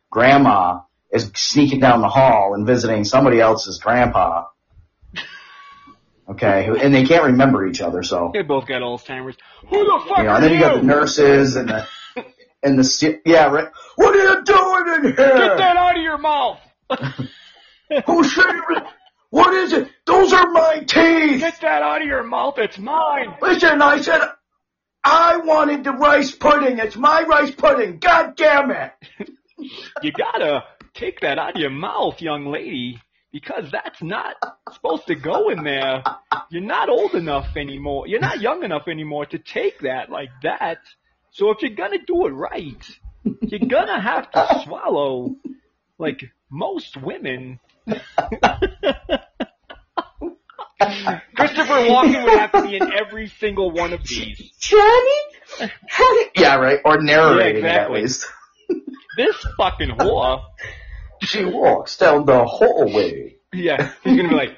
grandma 0.10 0.80
is 1.12 1.32
sneaking 1.36 1.80
down 1.80 2.02
the 2.02 2.10
hall 2.10 2.54
and 2.56 2.66
visiting 2.66 3.04
somebody 3.04 3.40
else's 3.40 3.78
grandpa. 3.80 4.46
Okay, 6.28 6.66
who- 6.66 6.76
and 6.76 6.94
they 6.94 7.06
can't 7.06 7.26
remember 7.26 7.68
each 7.68 7.82
other, 7.82 8.02
so 8.02 8.32
They 8.34 8.42
both 8.42 8.66
got 8.66 8.82
Alzheimer's. 8.82 9.38
Who 9.70 9.78
the 9.86 10.04
fuck 10.08 10.18
you 10.18 10.24
know. 10.24 10.36
And 10.36 10.44
then 10.44 10.52
you 10.54 10.60
got 10.60 10.78
the 10.78 10.84
nurses 10.84 11.56
and 11.56 11.70
the 11.70 11.86
and 12.64 12.80
the 12.80 13.20
yeah, 13.26 13.46
right. 13.52 13.68
What 13.96 14.16
are 14.16 14.24
you 14.38 14.44
doing 14.44 14.96
in 14.96 15.04
here? 15.04 15.14
Get 15.14 15.58
that 15.58 15.78
out 15.78 15.96
of 15.96 16.02
your 16.02 16.18
mouth! 16.18 16.58
Who's 18.08 18.32
shaving? 18.32 18.88
What 19.36 19.54
is 19.54 19.74
it? 19.74 19.90
Those 20.06 20.32
are 20.32 20.50
my 20.50 20.80
teeth. 20.80 21.42
Get 21.42 21.60
that 21.60 21.82
out 21.82 22.02
of 22.02 22.08
your 22.08 22.24
mouth! 22.24 22.54
It's 22.58 22.78
mine. 22.78 23.36
Listen, 23.42 23.82
I 23.82 24.00
said 24.00 24.22
I 25.04 25.40
wanted 25.44 25.84
the 25.84 25.92
rice 25.92 26.32
pudding. 26.34 26.80
It's 26.80 26.96
my 26.96 27.24
rice 27.24 27.52
pudding. 27.52 28.00
God 28.00 28.38
damn 28.38 28.72
it! 28.72 28.94
You 30.02 30.12
gotta 30.12 30.64
take 30.94 31.20
that 31.22 31.38
out 31.38 31.56
of 31.56 31.62
your 31.62 31.70
mouth, 31.70 32.22
young 32.22 32.46
lady, 32.46 33.02
because 33.34 33.70
that's 33.72 34.02
not 34.02 34.36
supposed 34.72 35.08
to 35.08 35.16
go 35.16 35.50
in 35.50 35.64
there. 35.64 36.04
You're 36.50 36.62
not 36.62 36.88
old 36.90 37.14
enough 37.14 37.58
anymore. 37.58 38.08
You're 38.08 38.20
not 38.22 38.40
young 38.40 38.64
enough 38.64 38.88
anymore 38.88 39.26
to 39.28 39.40
take 39.40 39.80
that 39.80 40.10
like 40.10 40.30
that. 40.44 40.80
So 41.32 41.52
if 41.52 41.62
you're 41.62 41.76
gonna 41.76 42.04
do 42.06 42.26
it 42.28 42.32
right, 42.32 42.86
you're 43.42 43.68
gonna 43.70 44.00
have 44.00 44.32
to 44.32 44.62
swallow 44.64 45.36
like 45.98 46.22
most 46.50 46.96
women. 46.96 47.60
Christopher 51.36 51.74
Walken 51.88 52.24
would 52.24 52.40
have 52.40 52.52
to 52.54 52.62
be 52.64 52.76
in 52.76 52.92
every 52.94 53.28
single 53.40 53.72
one 53.72 53.94
of 53.94 54.04
these. 54.08 54.38
Johnny, 54.60 55.70
yeah, 56.36 56.56
right. 56.56 56.80
Or 56.84 57.02
narrating 57.02 57.64
Yeah, 57.64 57.70
it 57.70 57.92
exactly. 57.92 57.98
at 57.98 58.02
least. 58.04 58.26
This 59.18 59.36
fucking 59.58 59.90
whore. 59.92 60.44
She 61.22 61.46
walks 61.46 61.98
down 61.98 62.26
the 62.26 62.44
hallway. 62.46 63.36
Yeah, 63.54 63.94
he's 64.04 64.18
gonna 64.18 64.30
be 64.30 64.36
like, 64.36 64.58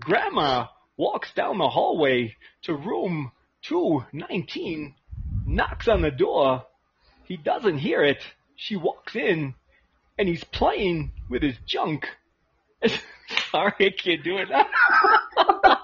Grandma 0.00 0.66
walks 0.96 1.32
down 1.34 1.58
the 1.58 1.68
hallway 1.68 2.34
to 2.62 2.74
room 2.74 3.32
219, 3.62 4.94
knocks 5.46 5.88
on 5.88 6.00
the 6.00 6.10
door. 6.10 6.64
He 7.24 7.36
doesn't 7.36 7.78
hear 7.78 8.02
it. 8.02 8.22
She 8.56 8.76
walks 8.76 9.14
in, 9.16 9.54
and 10.18 10.28
he's 10.28 10.44
playing 10.44 11.12
with 11.28 11.42
his 11.42 11.56
junk. 11.66 12.06
Sorry, 13.50 13.72
I 13.80 13.90
can't 13.90 14.22
do 14.22 14.36
it. 14.38 14.48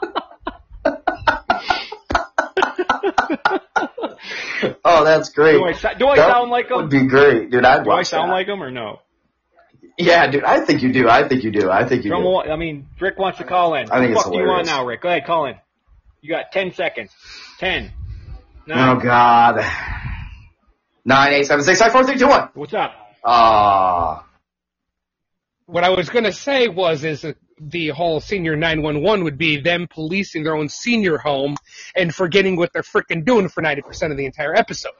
Oh, 4.84 5.04
that's 5.04 5.30
great. 5.30 5.52
do 5.54 5.64
I, 5.64 5.94
do 5.94 6.06
I 6.08 6.16
That 6.16 6.32
sound 6.32 6.50
like 6.50 6.70
him? 6.70 6.76
would 6.76 6.90
be 6.90 7.06
great, 7.06 7.50
dude. 7.50 7.64
I'd 7.64 7.84
Do 7.84 7.90
I 7.92 8.02
sound 8.02 8.28
that. 8.30 8.34
like 8.34 8.46
him 8.46 8.62
or 8.62 8.70
no? 8.70 9.00
Yeah, 9.98 10.30
dude. 10.30 10.44
I 10.44 10.64
think 10.64 10.82
you 10.82 10.92
do. 10.92 11.08
I 11.08 11.26
think 11.28 11.44
you 11.44 11.50
do. 11.50 11.70
I 11.70 11.86
think 11.88 12.04
you 12.04 12.10
do. 12.10 12.38
I 12.40 12.56
mean, 12.56 12.86
Rick 13.00 13.18
wants 13.18 13.38
to 13.38 13.44
call 13.44 13.74
in. 13.74 13.90
I 13.90 14.00
think 14.00 14.14
what 14.14 14.20
it's 14.20 14.22
fuck 14.24 14.32
do 14.32 14.38
you 14.38 14.46
want 14.46 14.66
now, 14.66 14.84
Rick? 14.84 15.02
Go 15.02 15.08
ahead, 15.08 15.24
call 15.26 15.46
in. 15.46 15.56
You 16.20 16.30
got 16.30 16.52
10 16.52 16.74
seconds. 16.74 17.10
10. 17.58 17.90
Oh 18.70 18.74
9. 18.74 18.98
God. 19.04 19.64
Nine 21.02 21.32
eight 21.32 21.46
seven 21.46 21.64
six 21.64 21.80
five 21.80 21.92
four 21.92 22.04
three 22.04 22.18
two 22.18 22.28
one. 22.28 22.50
What's 22.54 22.74
up? 22.74 22.92
Ah. 23.24 24.26
What 25.70 25.84
I 25.84 25.90
was 25.90 26.08
going 26.08 26.24
to 26.24 26.32
say 26.32 26.66
was, 26.66 27.04
is 27.04 27.24
the 27.60 27.88
whole 27.90 28.20
senior 28.20 28.56
911 28.56 29.22
would 29.22 29.38
be 29.38 29.60
them 29.60 29.86
policing 29.88 30.42
their 30.42 30.56
own 30.56 30.68
senior 30.68 31.16
home 31.16 31.56
and 31.94 32.12
forgetting 32.12 32.56
what 32.56 32.72
they're 32.72 32.82
freaking 32.82 33.24
doing 33.24 33.48
for 33.48 33.62
90% 33.62 34.10
of 34.10 34.16
the 34.16 34.26
entire 34.26 34.52
episode. 34.52 34.94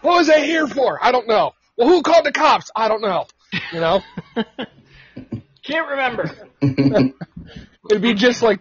What 0.00 0.16
was 0.16 0.30
I 0.30 0.40
here 0.40 0.66
for? 0.66 0.98
I 1.04 1.12
don't 1.12 1.28
know. 1.28 1.52
Well, 1.76 1.88
who 1.88 2.00
called 2.02 2.24
the 2.24 2.32
cops? 2.32 2.70
I 2.74 2.88
don't 2.88 3.02
know. 3.02 3.26
You 3.74 3.80
know? 3.80 4.02
Can't 5.62 5.88
remember. 5.90 6.34
It'd 7.90 8.00
be 8.00 8.14
just 8.14 8.42
like 8.42 8.60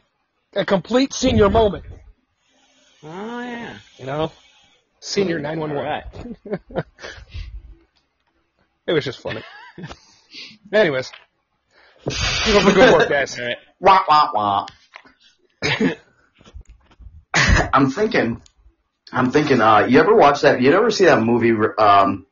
a 0.56 0.66
complete 0.66 1.14
senior 1.14 1.50
moment. 1.50 1.86
Oh, 3.02 3.40
yeah. 3.40 3.78
You 3.98 4.06
know? 4.06 4.34
Senior 5.00 5.40
911. 5.40 5.78
All 5.78 6.62
right. 6.74 6.86
It 8.88 8.94
was 8.94 9.04
just 9.04 9.20
funny. 9.20 9.42
Anyways. 10.72 11.12
Keep 12.10 12.56
up 12.56 12.64
the 12.66 12.72
good 12.74 12.94
work, 12.94 13.10
guys. 13.10 13.38
All 13.40 13.46
right. 13.46 13.58
Wah 13.80 14.00
wah 14.08 14.30
wah. 14.34 14.66
I'm 17.74 17.90
thinking, 17.90 18.42
I'm 19.12 19.32
thinking. 19.32 19.60
Uh, 19.62 19.86
you 19.88 20.00
ever 20.00 20.16
watch 20.16 20.42
that? 20.42 20.62
You 20.62 20.72
ever 20.74 20.92
see 20.92 21.06
that 21.06 21.22
movie? 21.22 21.52
Um, 21.78 22.26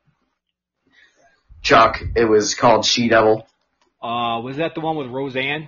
Chuck. 1.62 2.02
It 2.16 2.26
was 2.26 2.56
called 2.56 2.86
She 2.86 3.08
Devil 3.10 3.48
Uh, 4.02 4.42
was 4.42 4.58
that 4.58 4.76
the 4.76 4.82
one 4.82 4.98
with 4.98 5.08
Roseanne? 5.08 5.68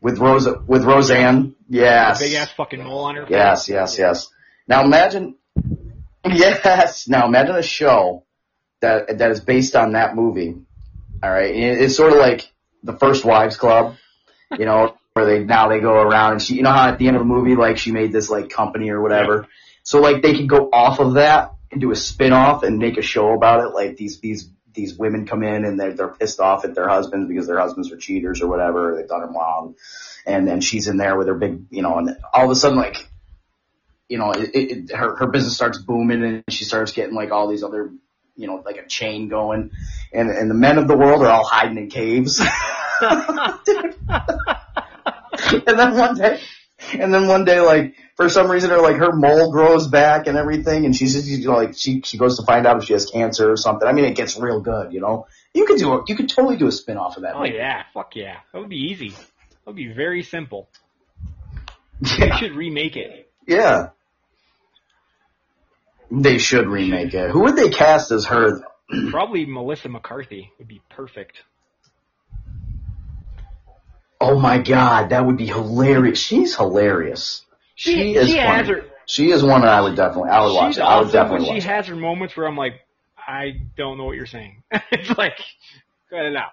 with 0.00 0.18
Rose 0.18 0.46
with 0.66 0.84
Roseanne. 0.84 1.54
Yes. 1.68 2.20
Big 2.20 2.34
ass 2.34 2.50
fucking 2.52 2.82
mole 2.82 3.04
on 3.04 3.16
her. 3.16 3.22
face? 3.22 3.30
Yes, 3.30 3.68
yes, 3.70 3.98
yes. 3.98 4.28
Now 4.68 4.84
imagine, 4.84 5.36
yes. 6.26 7.08
Now 7.08 7.26
imagine 7.26 7.56
a 7.56 7.62
show 7.62 8.24
that 8.80 9.18
that 9.18 9.30
is 9.30 9.40
based 9.40 9.76
on 9.76 9.92
that 9.92 10.14
movie. 10.14 10.56
All 11.22 11.30
right, 11.30 11.54
it's 11.54 11.96
sort 11.96 12.12
of 12.12 12.18
like 12.18 12.50
the 12.84 12.96
First 12.96 13.24
Wives 13.24 13.56
Club, 13.56 13.96
you 14.56 14.64
know, 14.64 14.96
where 15.14 15.26
they 15.26 15.44
now 15.44 15.68
they 15.68 15.80
go 15.80 15.94
around 15.94 16.32
and 16.32 16.42
she, 16.42 16.54
you 16.54 16.62
know 16.62 16.72
how 16.72 16.88
at 16.88 16.98
the 16.98 17.06
end 17.06 17.16
of 17.16 17.20
the 17.20 17.26
movie, 17.26 17.56
like 17.56 17.78
she 17.78 17.92
made 17.92 18.12
this 18.12 18.28
like 18.30 18.50
company 18.50 18.90
or 18.90 19.00
whatever. 19.00 19.46
So 19.82 20.00
like 20.00 20.22
they 20.22 20.34
could 20.34 20.48
go 20.48 20.68
off 20.72 20.98
of 20.98 21.14
that 21.14 21.52
and 21.70 21.80
do 21.80 21.90
a 21.90 21.96
spin 21.96 22.32
off 22.32 22.62
and 22.62 22.78
make 22.78 22.98
a 22.98 23.02
show 23.02 23.32
about 23.32 23.64
it. 23.64 23.74
Like 23.74 23.96
these 23.96 24.20
these 24.20 24.48
these 24.72 24.94
women 24.96 25.26
come 25.26 25.42
in 25.42 25.64
and 25.64 25.78
they're 25.78 25.94
they're 25.94 26.08
pissed 26.08 26.40
off 26.40 26.64
at 26.64 26.74
their 26.74 26.88
husbands 26.88 27.28
because 27.28 27.46
their 27.46 27.58
husbands 27.58 27.92
are 27.92 27.96
cheaters 27.96 28.42
or 28.42 28.48
whatever, 28.48 28.92
or 28.92 28.96
they've 28.96 29.08
done 29.08 29.20
them 29.20 29.34
wrong, 29.34 29.76
and 30.26 30.46
then 30.48 30.60
she's 30.60 30.88
in 30.88 30.96
there 30.96 31.16
with 31.16 31.28
her 31.28 31.34
big, 31.34 31.66
you 31.70 31.82
know, 31.82 31.98
and 31.98 32.16
all 32.32 32.44
of 32.46 32.50
a 32.50 32.54
sudden 32.56 32.76
like 32.78 33.08
you 34.08 34.18
know, 34.18 34.32
it, 34.32 34.50
it, 34.54 34.70
it- 34.90 34.96
her 34.96 35.16
her 35.16 35.26
business 35.26 35.54
starts 35.54 35.78
booming 35.78 36.22
and 36.22 36.44
she 36.50 36.64
starts 36.64 36.92
getting 36.92 37.14
like 37.14 37.30
all 37.30 37.48
these 37.48 37.62
other, 37.62 37.90
you 38.36 38.46
know, 38.46 38.62
like 38.64 38.76
a 38.76 38.86
chain 38.86 39.28
going, 39.28 39.70
and 40.12 40.30
and 40.30 40.50
the 40.50 40.54
men 40.54 40.78
of 40.78 40.88
the 40.88 40.96
world 40.96 41.22
are 41.22 41.28
all 41.28 41.44
hiding 41.44 41.78
in 41.78 41.88
caves. 41.88 42.40
and 43.00 43.58
then 45.78 45.96
one 45.96 46.16
day, 46.16 46.40
and 46.92 47.12
then 47.12 47.28
one 47.28 47.44
day, 47.44 47.60
like 47.60 47.94
for 48.16 48.28
some 48.28 48.50
reason, 48.50 48.70
her 48.70 48.80
like 48.80 48.96
her 48.96 49.12
mole 49.12 49.52
grows 49.52 49.88
back 49.88 50.26
and 50.26 50.36
everything, 50.36 50.84
and 50.84 50.94
she's 50.94 51.14
just 51.14 51.26
you 51.26 51.46
know, 51.46 51.54
like 51.54 51.76
she 51.76 52.02
she 52.02 52.18
goes 52.18 52.38
to 52.38 52.44
find 52.44 52.66
out 52.66 52.78
if 52.78 52.84
she 52.84 52.92
has 52.92 53.06
cancer 53.06 53.50
or 53.50 53.56
something. 53.56 53.88
I 53.88 53.92
mean, 53.92 54.04
it 54.04 54.16
gets 54.16 54.38
real 54.38 54.60
good, 54.60 54.92
you 54.92 55.00
know. 55.00 55.26
You 55.52 55.66
could 55.66 55.78
do 55.78 55.92
a, 55.92 56.04
you 56.06 56.16
could 56.16 56.28
totally 56.28 56.56
do 56.56 56.66
a 56.66 56.72
spin 56.72 56.96
off 56.96 57.16
of 57.16 57.22
that. 57.22 57.34
Oh 57.34 57.40
movie. 57.40 57.54
yeah, 57.54 57.84
fuck 57.92 58.16
yeah. 58.16 58.38
That 58.52 58.60
would 58.60 58.68
be 58.68 58.88
easy. 58.90 59.10
That 59.10 59.66
would 59.66 59.76
be 59.76 59.92
very 59.92 60.22
simple. 60.22 60.68
They 62.00 62.08
yeah, 62.26 62.36
should 62.36 62.52
remake 62.52 62.96
it. 62.96 63.30
yeah. 63.46 63.88
They 66.10 66.38
should 66.38 66.68
remake 66.68 67.14
it. 67.14 67.30
Who 67.30 67.40
would 67.40 67.56
they 67.56 67.70
cast 67.70 68.10
as 68.10 68.26
her? 68.26 68.60
Probably 69.10 69.46
Melissa 69.46 69.88
McCarthy 69.88 70.52
would 70.58 70.68
be 70.68 70.80
perfect. 70.90 71.38
Oh 74.20 74.38
my 74.38 74.58
god, 74.58 75.10
that 75.10 75.26
would 75.26 75.36
be 75.36 75.46
hilarious. 75.46 76.18
She's 76.18 76.56
hilarious. 76.56 77.44
She, 77.74 78.14
is 78.14 78.28
she 78.28 78.36
funny. 78.36 78.46
has 78.46 78.68
her. 78.68 78.84
She 79.06 79.30
is 79.30 79.42
one 79.42 79.62
that 79.62 79.70
I 79.70 79.82
would 79.82 79.96
definitely, 79.96 80.30
I 80.30 80.44
would 80.44 80.54
watch. 80.54 80.78
It. 80.78 80.80
I 80.80 81.00
would 81.00 81.12
definitely 81.12 81.60
she 81.60 81.66
has 81.66 81.86
her 81.88 81.96
moments 81.96 82.36
where 82.36 82.46
I'm 82.46 82.56
like, 82.56 82.80
I 83.18 83.60
don't 83.76 83.98
know 83.98 84.04
what 84.04 84.16
you're 84.16 84.26
saying. 84.26 84.62
it's 84.92 85.16
like, 85.18 85.38
cut 86.10 86.24
it 86.24 86.36
out. 86.36 86.52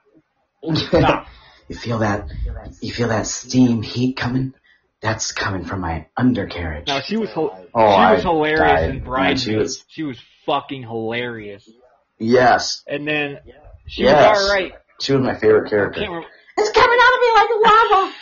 Stop. 0.77 1.27
you 1.67 1.75
feel 1.75 1.99
that? 1.99 2.27
You 2.81 2.91
feel 2.91 3.07
that 3.07 3.27
steam 3.27 3.81
heat 3.81 4.17
coming? 4.17 4.53
That's 5.01 5.31
coming 5.31 5.65
from 5.65 5.79
my 5.81 6.05
undercarriage. 6.15 6.87
Now 6.87 7.01
she 7.01 7.17
was 7.17 7.29
hil- 7.31 7.57
Oh, 7.73 7.89
she 7.89 7.95
I 7.95 8.13
was 8.13 8.21
hilarious 8.23 8.59
died. 8.59 8.83
in 8.89 8.95
Man, 8.97 9.03
Bridesmaids. 9.03 9.43
she 9.43 9.55
was- 9.55 9.83
she 9.87 10.03
was 10.03 10.19
fucking 10.45 10.83
hilarious. 10.83 11.67
Yes, 12.19 12.83
And 12.87 13.07
then 13.07 13.39
she 13.87 14.03
Yes. 14.03 14.37
was 14.37 14.47
all 14.49 14.55
right. 14.55 14.73
she 15.01 15.13
was 15.13 15.21
my 15.23 15.33
favorite 15.35 15.69
character. 15.71 16.01
It's 16.57 16.71
coming 16.71 16.99
out 17.01 17.13
of 17.15 17.19
me 17.21 17.31
like 17.35 17.49
lava. 17.65 18.13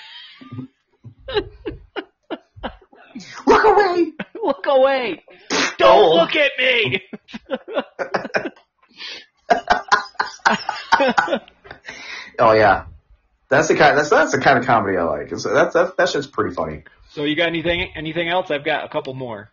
Look 3.48 3.64
away! 3.66 4.14
Look 4.42 4.66
away! 4.68 5.24
Don't 5.78 6.06
Oh. 6.06 6.16
look 6.16 6.34
at 6.36 6.52
me! 6.58 7.04
Oh 12.42 12.54
yeah, 12.54 12.86
that's 13.50 13.68
the 13.68 13.76
kind. 13.76 13.98
That's 13.98 14.10
that's 14.10 14.32
the 14.32 14.40
kind 14.40 14.58
of 14.60 14.66
comedy 14.66 14.98
I 14.98 15.04
like. 15.04 15.32
It's, 15.32 15.44
that's 15.44 15.74
that's 15.74 15.96
that 15.96 16.10
shit's 16.10 16.28
pretty 16.28 16.56
funny. 16.56 16.84
so 17.10 17.24
you 17.24 17.36
got 17.36 17.48
anything? 17.48 17.92
Anything 17.96 18.30
else? 18.30 18.52
I've 18.52 18.66
got 18.66 18.86
a 18.86 18.90
couple 18.90 19.14
more. 19.14 19.52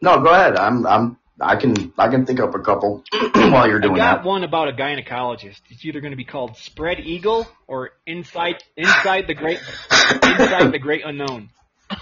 No, 0.00 0.20
go 0.20 0.30
ahead. 0.30 0.56
I'm 0.56 0.86
I'm 0.86 1.16
I 1.40 1.56
can 1.56 1.92
I 1.96 2.08
can 2.08 2.26
think 2.26 2.40
up 2.40 2.54
a 2.54 2.60
couple 2.60 3.04
while 3.34 3.68
you're 3.68 3.80
doing 3.80 3.94
that. 3.94 4.02
I 4.02 4.14
got 4.14 4.22
that. 4.22 4.28
one 4.28 4.44
about 4.44 4.68
a 4.68 4.72
gynecologist. 4.72 5.60
It's 5.70 5.84
either 5.84 6.00
going 6.00 6.12
to 6.12 6.16
be 6.16 6.24
called 6.24 6.56
Spread 6.56 7.00
Eagle 7.00 7.46
or 7.66 7.90
Inside 8.06 8.56
Inside 8.76 9.26
the 9.28 9.34
Great 9.34 9.60
Inside 10.22 10.72
the 10.72 10.78
Great 10.80 11.02
Unknown. 11.04 11.50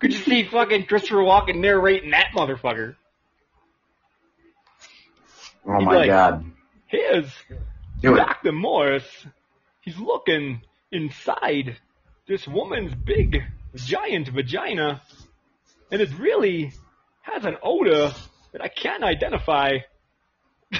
Could 0.00 0.12
you 0.12 0.20
see 0.20 0.44
fucking 0.44 0.86
Christopher 0.86 1.16
Walken 1.16 1.56
narrating 1.56 2.10
that 2.12 2.28
motherfucker? 2.34 2.94
Oh 5.66 5.80
my 5.80 5.96
like- 5.96 6.06
god, 6.06 6.44
Here's 6.86 7.30
do 8.00 8.14
it. 8.14 8.18
Dr. 8.18 8.52
Morris. 8.52 9.04
He's 9.80 9.98
looking 9.98 10.62
inside 10.92 11.76
this 12.26 12.46
woman's 12.46 12.94
big, 12.94 13.42
giant 13.74 14.28
vagina, 14.28 15.02
and 15.90 16.00
it 16.00 16.10
really 16.18 16.72
has 17.22 17.44
an 17.44 17.56
odor 17.62 18.12
that 18.52 18.62
I 18.62 18.68
can't 18.68 19.02
identify. 19.04 19.78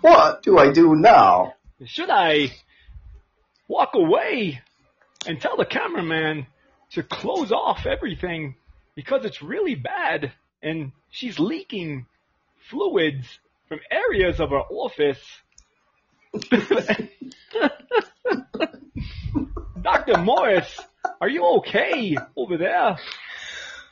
What 0.00 0.42
do 0.42 0.58
I 0.58 0.72
do 0.72 0.96
now? 0.96 1.54
Should 1.84 2.08
I 2.10 2.52
walk 3.68 3.90
away 3.94 4.60
and 5.26 5.40
tell 5.40 5.56
the 5.56 5.66
cameraman 5.66 6.46
to 6.92 7.02
close 7.02 7.52
off 7.52 7.86
everything 7.86 8.56
because 8.94 9.24
it's 9.24 9.42
really 9.42 9.74
bad 9.74 10.32
and 10.62 10.92
she's 11.10 11.38
leaking 11.38 12.06
fluids 12.68 13.26
from 13.68 13.80
areas 13.90 14.40
of 14.40 14.50
her 14.50 14.60
office? 14.60 15.20
Dr. 19.82 20.18
Morris, 20.18 20.80
are 21.20 21.28
you 21.28 21.44
okay 21.58 22.16
over 22.36 22.56
there? 22.56 22.98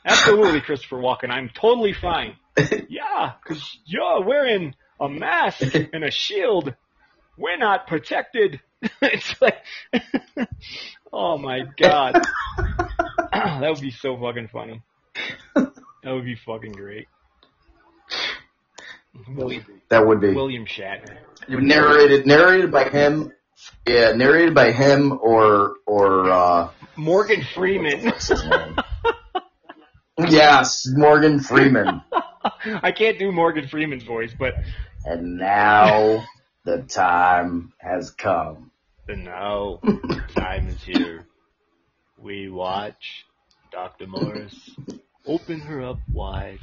Absolutely, 0.05 0.61
Christopher 0.61 0.97
Walken. 0.97 1.29
I'm 1.29 1.49
totally 1.49 1.93
fine. 1.93 2.35
Yeah, 2.87 3.33
because 3.43 3.77
you're 3.85 4.23
wearing 4.25 4.75
a 4.99 5.09
mask 5.09 5.61
and 5.93 6.03
a 6.03 6.11
shield. 6.11 6.73
We're 7.37 7.57
not 7.57 7.87
protected. 7.87 8.59
it's 9.01 9.41
like, 9.41 9.57
oh 11.13 11.37
my 11.37 11.61
god. 11.77 12.15
that 13.31 13.69
would 13.71 13.81
be 13.81 13.91
so 13.91 14.17
fucking 14.19 14.49
funny. 14.49 14.81
That 15.55 16.13
would 16.13 16.25
be 16.25 16.35
fucking 16.45 16.71
great. 16.73 17.07
William, 19.27 19.65
That 19.89 20.07
would 20.07 20.21
be 20.21 20.33
William 20.33 20.65
Shatner. 20.65 21.17
narrated 21.49 22.25
narrated 22.25 22.71
by 22.71 22.85
him. 22.89 23.31
Yeah, 23.87 24.13
narrated 24.13 24.55
by 24.55 24.71
him 24.71 25.19
or 25.21 25.75
or 25.85 26.29
uh 26.31 26.69
Morgan 26.95 27.43
Freeman. 27.53 28.05
what's 28.05 28.27
his 28.29 28.45
name? 28.45 28.77
yes, 30.29 30.87
Morgan 30.95 31.39
Freeman. 31.39 32.01
I 32.83 32.91
can't 32.91 33.19
do 33.19 33.31
Morgan 33.31 33.67
Freeman's 33.67 34.03
voice, 34.03 34.33
but 34.37 34.53
And 35.05 35.37
now 35.37 36.23
the 36.65 36.83
time 36.83 37.73
has 37.79 38.11
come. 38.11 38.71
And 39.09 39.25
now 39.25 39.79
time 40.35 40.67
is 40.67 40.83
here. 40.83 41.25
We 42.19 42.47
watch 42.47 43.25
Dr. 43.71 44.05
Morris 44.05 44.69
open 45.25 45.61
her 45.61 45.81
up 45.81 45.97
wide 46.13 46.59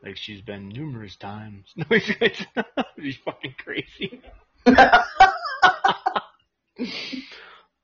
like 0.00 0.16
she's 0.16 0.40
been 0.40 0.68
numerous 0.68 1.16
times. 1.16 1.66
No, 1.76 1.86
it's, 1.90 2.08
it's 2.20 2.44
he's 2.96 3.16
fucking 3.24 3.56
crazy. 3.58 4.22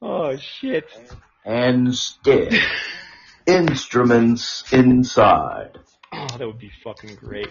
oh 0.01 0.37
shit. 0.37 0.89
and 1.45 1.93
still 1.93 2.49
instruments 3.45 4.73
inside. 4.73 5.79
Oh, 6.13 6.29
that 6.39 6.47
would 6.47 6.61
be 6.61 6.71
fucking 6.85 7.17
great. 7.17 7.51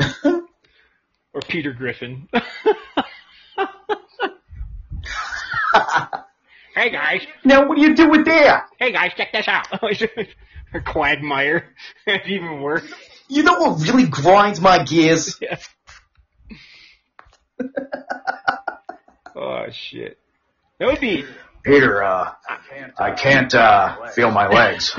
or 0.24 1.40
Peter 1.46 1.72
Griffin. 1.72 2.28
hey 6.74 6.90
guys, 6.90 7.26
Now 7.44 7.66
what 7.68 7.76
do 7.76 7.82
you 7.82 7.94
do 7.94 8.08
with 8.08 8.24
that? 8.26 8.66
hey 8.78 8.92
guys, 8.92 9.12
check 9.16 9.32
this 9.32 9.48
out. 9.48 9.66
or 9.82 10.80
Quagmire. 10.80 11.64
That's 12.06 12.28
even 12.28 12.60
worse. 12.60 12.90
You 13.28 13.42
know 13.42 13.60
what 13.60 13.80
really 13.80 14.06
grinds 14.06 14.60
my 14.60 14.82
gears? 14.84 15.38
Yeah. 15.40 15.58
oh 19.36 19.66
shit. 19.70 20.18
That 20.78 20.86
would 20.86 21.00
be 21.00 21.24
Peter, 21.62 22.02
uh, 22.02 22.32
I 22.98 23.12
can't 23.12 23.54
uh, 23.54 24.08
feel 24.08 24.32
my 24.32 24.48
legs. 24.48 24.96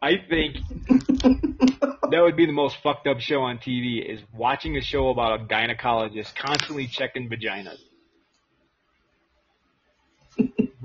I 0.00 0.12
think 0.28 0.56
that 0.88 2.20
would 2.22 2.36
be 2.36 2.46
the 2.46 2.52
most 2.52 2.78
fucked 2.82 3.06
up 3.06 3.20
show 3.20 3.42
on 3.42 3.58
TV 3.58 4.02
is 4.02 4.20
watching 4.32 4.76
a 4.78 4.80
show 4.80 5.10
about 5.10 5.40
a 5.40 5.44
gynecologist 5.44 6.34
constantly 6.34 6.86
checking 6.86 7.28
vaginas. 7.28 7.78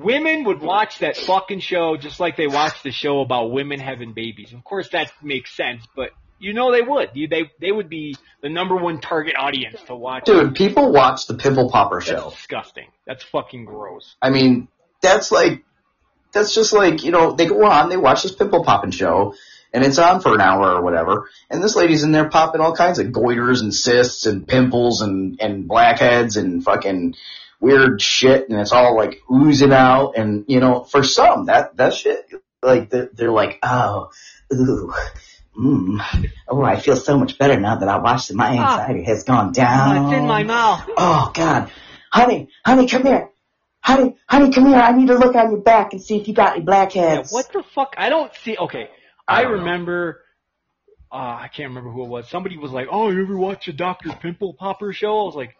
Women 0.03 0.43
would 0.45 0.61
watch 0.61 0.99
that 0.99 1.17
fucking 1.17 1.59
show 1.59 1.97
just 1.97 2.19
like 2.19 2.37
they 2.37 2.47
watch 2.47 2.83
the 2.83 2.91
show 2.91 3.21
about 3.21 3.51
women 3.51 3.79
having 3.79 4.13
babies. 4.13 4.53
Of 4.53 4.63
course, 4.63 4.89
that 4.89 5.11
makes 5.21 5.55
sense, 5.55 5.83
but 5.95 6.09
you 6.39 6.53
know 6.53 6.71
they 6.71 6.81
would. 6.81 7.09
You, 7.13 7.27
they 7.27 7.51
they 7.61 7.71
would 7.71 7.89
be 7.89 8.15
the 8.41 8.49
number 8.49 8.75
one 8.75 8.99
target 8.99 9.35
audience 9.37 9.81
to 9.87 9.95
watch. 9.95 10.25
Dude, 10.25 10.55
people 10.55 10.91
watch 10.91 11.27
the 11.27 11.35
Pimple 11.35 11.69
Popper 11.69 11.99
That's 11.99 12.09
show. 12.09 12.29
disgusting. 12.31 12.87
That's 13.07 13.23
fucking 13.23 13.65
gross. 13.65 14.15
I 14.21 14.29
mean, 14.29 14.67
that's 15.01 15.31
like, 15.31 15.63
that's 16.31 16.53
just 16.53 16.73
like, 16.73 17.03
you 17.03 17.11
know, 17.11 17.33
they 17.33 17.45
go 17.45 17.63
on, 17.65 17.89
they 17.89 17.97
watch 17.97 18.23
this 18.23 18.33
pimple 18.33 18.63
popping 18.63 18.91
show, 18.91 19.35
and 19.71 19.83
it's 19.83 19.99
on 19.99 20.21
for 20.21 20.33
an 20.33 20.41
hour 20.41 20.73
or 20.73 20.81
whatever, 20.81 21.29
and 21.49 21.63
this 21.63 21.75
lady's 21.75 22.03
in 22.03 22.11
there 22.11 22.29
popping 22.29 22.61
all 22.61 22.75
kinds 22.75 22.99
of 22.99 23.07
goiters 23.07 23.61
and 23.61 23.73
cysts 23.73 24.25
and 24.25 24.47
pimples 24.47 25.01
and, 25.01 25.39
and 25.41 25.67
blackheads 25.67 26.37
and 26.37 26.63
fucking 26.63 27.15
weird 27.63 28.01
shit, 28.01 28.49
and 28.49 28.59
it's 28.59 28.73
all 28.73 28.95
like 28.95 29.21
oozing 29.31 29.71
out, 29.73 30.13
and 30.17 30.45
you 30.47 30.59
know, 30.59 30.83
for 30.83 31.01
some, 31.03 31.45
that, 31.45 31.77
that 31.77 31.93
shit, 31.93 32.25
like, 32.61 32.89
they're, 32.89 33.09
they're 33.13 33.31
like, 33.31 33.57
oh, 33.63 34.09
ooh, 34.53 34.93
mm, 35.57 36.29
oh, 36.49 36.61
I 36.61 36.79
feel 36.79 36.97
so 36.97 37.17
much 37.17 37.37
better 37.37 37.59
now 37.59 37.77
that 37.77 37.87
I 37.87 37.97
watched 37.99 38.29
it. 38.29 38.35
My 38.35 38.51
anxiety 38.51 39.03
has 39.03 39.23
gone 39.23 39.53
down. 39.53 40.05
It's 40.05 40.19
in 40.19 40.27
my 40.27 40.43
mouth. 40.43 40.83
Oh 40.97 41.31
God, 41.33 41.71
honey, 42.11 42.49
honey, 42.65 42.87
come 42.87 43.03
here. 43.05 43.29
Honey, 43.81 44.15
honey, 44.29 44.51
come 44.53 44.67
here. 44.67 44.77
I 44.77 44.91
need 44.93 45.07
to 45.07 45.17
look 45.17 45.35
on 45.35 45.51
your 45.51 45.61
back 45.61 45.91
and 45.93 46.01
see 46.01 46.17
if 46.17 46.27
you 46.27 46.33
got 46.33 46.51
any 46.51 46.59
Yeah, 46.61 46.65
blackheads. 46.65 47.31
what 47.33 47.51
the 47.51 47.63
fuck? 47.75 47.95
I 47.97 48.09
don't 48.09 48.31
see. 48.43 48.55
Okay, 48.57 48.89
I 49.27 49.39
I, 49.39 49.41
remember. 49.43 50.21
Uh, 51.11 51.15
I 51.45 51.49
can't 51.53 51.69
remember 51.69 51.91
who 51.91 52.03
it 52.05 52.09
was. 52.09 52.29
Somebody 52.29 52.57
was 52.57 52.71
like, 52.71 52.87
"Oh, 52.89 53.09
you 53.11 53.21
ever 53.23 53.37
watch 53.37 53.67
a 53.67 53.73
Doctor 53.73 54.09
Pimple 54.21 54.53
Popper 54.53 54.93
show?" 54.93 55.19
I 55.19 55.23
was 55.25 55.35
like, 55.35 55.55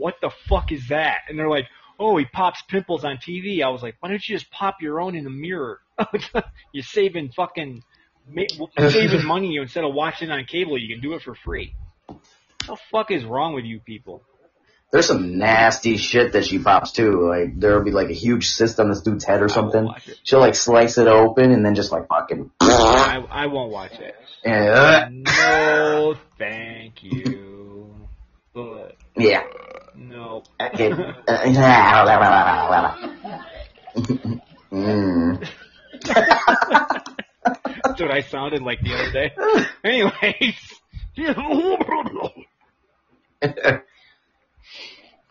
"What 0.00 0.14
the 0.20 0.30
fuck 0.48 0.72
is 0.72 0.88
that?" 0.88 1.18
And 1.28 1.38
they're 1.38 1.50
like, 1.50 1.66
"Oh, 1.98 2.16
he 2.16 2.24
pops 2.24 2.62
pimples 2.62 3.04
on 3.04 3.18
TV." 3.18 3.62
I 3.62 3.68
was 3.68 3.82
like, 3.82 3.96
"Why 4.00 4.08
don't 4.08 4.28
you 4.28 4.36
just 4.36 4.50
pop 4.50 4.76
your 4.80 5.00
own 5.00 5.14
in 5.14 5.24
the 5.24 5.30
mirror? 5.30 5.80
You're 6.72 6.82
saving 6.82 7.32
fucking, 7.36 7.82
saving 8.76 9.26
money 9.26 9.56
instead 9.60 9.84
of 9.84 9.94
watching 9.94 10.30
it 10.30 10.32
on 10.32 10.44
cable. 10.46 10.78
You 10.78 10.94
can 10.94 11.02
do 11.02 11.14
it 11.14 11.22
for 11.22 11.34
free." 11.34 11.74
What 12.06 12.18
the 12.66 12.76
fuck 12.90 13.10
is 13.10 13.24
wrong 13.24 13.54
with 13.54 13.64
you 13.64 13.80
people? 13.80 14.22
There's 14.92 15.06
some 15.06 15.38
nasty 15.38 15.96
shit 15.96 16.32
that 16.32 16.44
she 16.44 16.58
pops 16.58 16.90
too. 16.92 17.28
Like 17.28 17.58
there'll 17.58 17.84
be 17.84 17.92
like 17.92 18.10
a 18.10 18.14
huge 18.14 18.50
cyst 18.50 18.80
on 18.80 18.88
this 18.88 19.02
dude's 19.02 19.24
head 19.24 19.40
or 19.40 19.48
something. 19.48 19.88
She'll 20.24 20.40
like 20.40 20.56
slice 20.56 20.98
it 20.98 21.06
open 21.06 21.52
and 21.52 21.64
then 21.64 21.76
just 21.76 21.92
like 21.92 22.08
fucking. 22.08 22.50
I, 22.60 23.24
I 23.30 23.46
won't 23.46 23.70
watch 23.70 23.92
it. 23.92 24.16
And, 24.44 25.24
No, 25.24 26.16
thank 26.38 27.04
you. 27.04 27.94
But 28.52 28.96
yeah. 29.16 29.44
No. 30.00 30.42
Okay. 30.60 30.90
mm. 34.72 35.48
That's 37.84 38.00
what 38.00 38.10
I 38.10 38.22
sounded 38.22 38.62
like 38.62 38.80
the 38.80 38.94
other 38.94 39.12
day. 39.12 39.32
Anyways. 39.84 40.54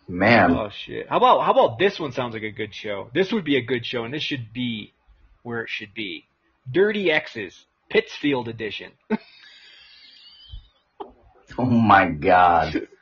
Man, 0.08 0.52
oh 0.52 0.70
shit. 0.70 1.10
How 1.10 1.18
about 1.18 1.42
how 1.44 1.52
about 1.52 1.80
this 1.80 2.00
one 2.00 2.12
sounds 2.12 2.34
like 2.34 2.44
a 2.44 2.52
good 2.52 2.74
show? 2.74 3.10
This 3.14 3.32
would 3.32 3.46
be 3.46 3.58
a 3.58 3.62
good 3.62 3.86
show 3.86 4.04
and 4.04 4.14
this 4.14 4.24
should 4.24 4.54
be 4.54 4.94
where 5.44 5.62
it 5.62 5.70
should 5.70 5.94
be. 5.94 6.26
Dirty 6.72 7.12
X's, 7.12 7.66
Pittsfield 7.90 8.48
edition. 8.48 8.92
oh 11.58 11.66
my 11.66 12.08
god. 12.08 12.88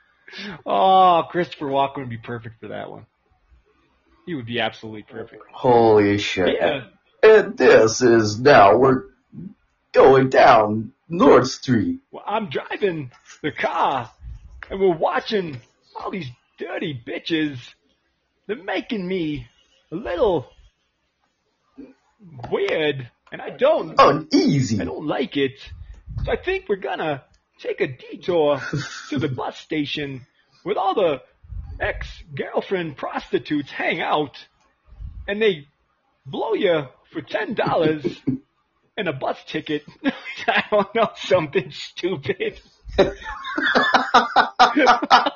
Oh, 0.65 1.23
Christopher 1.29 1.65
Walken 1.65 1.97
would 1.97 2.09
be 2.09 2.17
perfect 2.17 2.59
for 2.59 2.69
that 2.69 2.89
one. 2.89 3.05
He 4.25 4.35
would 4.35 4.45
be 4.45 4.59
absolutely 4.59 5.03
perfect. 5.03 5.43
Holy 5.51 6.17
shit. 6.17 6.57
Yeah. 6.59 6.87
And 7.23 7.57
this 7.57 8.01
is 8.01 8.39
now 8.39 8.77
we're 8.77 9.03
going 9.93 10.29
down 10.29 10.93
North 11.09 11.47
Street. 11.47 11.99
Well, 12.11 12.23
I'm 12.25 12.49
driving 12.49 13.11
the 13.41 13.51
car 13.51 14.11
and 14.69 14.79
we're 14.79 14.95
watching 14.95 15.61
all 15.95 16.11
these 16.11 16.27
dirty 16.59 17.01
bitches. 17.07 17.57
They're 18.47 18.61
making 18.61 19.07
me 19.07 19.47
a 19.91 19.95
little 19.95 20.47
weird 22.51 23.09
and 23.31 23.41
I 23.41 23.49
don't, 23.51 23.95
Uneasy. 23.97 24.81
I 24.81 24.85
don't 24.85 25.07
like 25.07 25.37
it. 25.37 25.59
So 26.25 26.31
I 26.31 26.35
think 26.35 26.65
we're 26.67 26.77
gonna 26.77 27.23
take 27.59 27.81
a 27.81 27.87
detour 27.87 28.61
to 29.09 29.19
the 29.19 29.27
bus 29.27 29.57
station 29.57 30.25
with 30.63 30.77
all 30.77 30.95
the 30.95 31.21
ex-girlfriend 31.79 32.97
prostitutes 32.97 33.71
hang 33.71 34.01
out 34.01 34.37
and 35.27 35.41
they 35.41 35.67
blow 36.25 36.53
you 36.53 36.87
for 37.11 37.21
ten 37.21 37.53
dollars 37.53 38.21
and 38.97 39.07
a 39.07 39.13
bus 39.13 39.37
ticket. 39.45 39.83
I 40.47 40.63
don't 40.71 40.95
know, 40.95 41.11
something 41.15 41.71
stupid. 41.71 42.59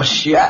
Oh 0.00 0.02
shit. 0.02 0.38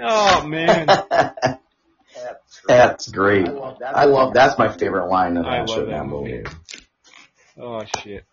Oh 0.00 0.46
man, 0.46 0.86
That's 2.68 3.08
great. 3.10 3.48
I 3.48 4.04
love 4.04 4.32
that's 4.32 4.56
my 4.56 4.68
favorite 4.68 5.08
line 5.08 5.36
in 5.36 5.44
I 5.44 5.58
that, 5.58 5.68
love 5.68 5.68
show, 5.68 5.86
that 5.86 5.90
that 5.90 6.06
movie. 6.06 6.32
movie. 6.34 6.50
oh 7.58 7.84
shit. 7.98 8.24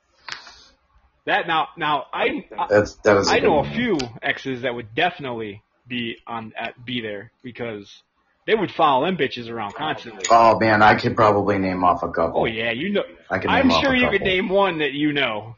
That 1.26 1.48
now, 1.48 1.70
now 1.76 2.06
I 2.14 2.46
I, 2.56 2.68
That's 2.70 2.94
that 2.98 3.16
was. 3.16 3.30
I 3.30 3.40
good 3.40 3.48
know 3.48 3.60
a 3.62 3.72
few 3.72 3.98
exes 4.22 4.62
that 4.62 4.76
would 4.76 4.94
definitely 4.94 5.64
be 5.88 6.18
on 6.28 6.54
at 6.56 6.86
be 6.86 7.02
there 7.02 7.32
because 7.42 8.04
they 8.46 8.56
would 8.56 8.72
follow 8.72 9.06
them 9.06 9.18
bitches 9.18 9.50
around 9.50 9.74
constantly. 9.76 10.26
Oh 10.30 10.60
man, 10.60 10.82
I 10.82 10.96
could 10.96 11.16
probably 11.16 11.58
name 11.58 11.84
off 11.84 12.04
a 12.04 12.10
couple. 12.10 12.42
Oh 12.42 12.46
yeah, 12.46 12.72
you 12.72 12.90
know. 12.92 13.04
I 13.30 13.40
can 13.40 13.50
I'm 13.50 13.70
sure 13.70 13.96
you 13.96 14.10
could 14.10 14.22
name 14.22 14.50
one 14.50 14.80
that 14.80 14.94
you 14.94 15.14
know 15.14 15.56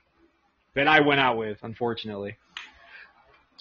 that 0.75 0.87
I 0.87 1.01
went 1.01 1.19
out 1.19 1.37
with. 1.37 1.57
Unfortunately, 1.63 2.37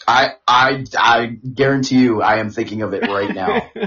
I 0.07 0.35
I 0.47 0.85
I 0.97 1.27
guarantee 1.27 1.99
you, 1.99 2.23
I 2.23 2.37
am 2.37 2.51
thinking 2.51 2.83
of 2.83 2.95
it 2.95 3.09
right 3.09 3.33
now. 3.35 3.71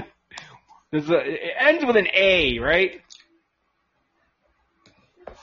A, 0.92 0.96
it 0.98 1.52
ends 1.56 1.84
with 1.84 1.96
an 1.96 2.08
A, 2.12 2.58
right? 2.58 3.00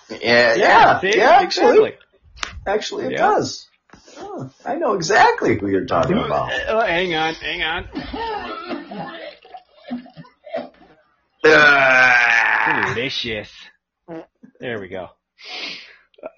yeah, 0.09 0.55
yeah, 0.55 0.99
see? 0.99 1.17
yeah. 1.17 1.29
Actually, 1.41 1.93
actually, 2.65 3.05
it 3.05 3.11
Yeah. 3.11 3.29
does. 3.29 3.65
Oh, 4.17 4.51
I 4.65 4.75
know 4.75 4.93
exactly 4.93 5.57
who 5.57 5.69
you're 5.69 5.85
talking 5.85 6.17
about. 6.17 6.51
Uh, 6.51 6.85
hang 6.85 7.15
on, 7.15 7.33
hang 7.35 7.63
on. 7.63 7.87
Delicious. 12.93 13.51
There 14.59 14.79
we 14.79 14.87
go. 14.87 15.07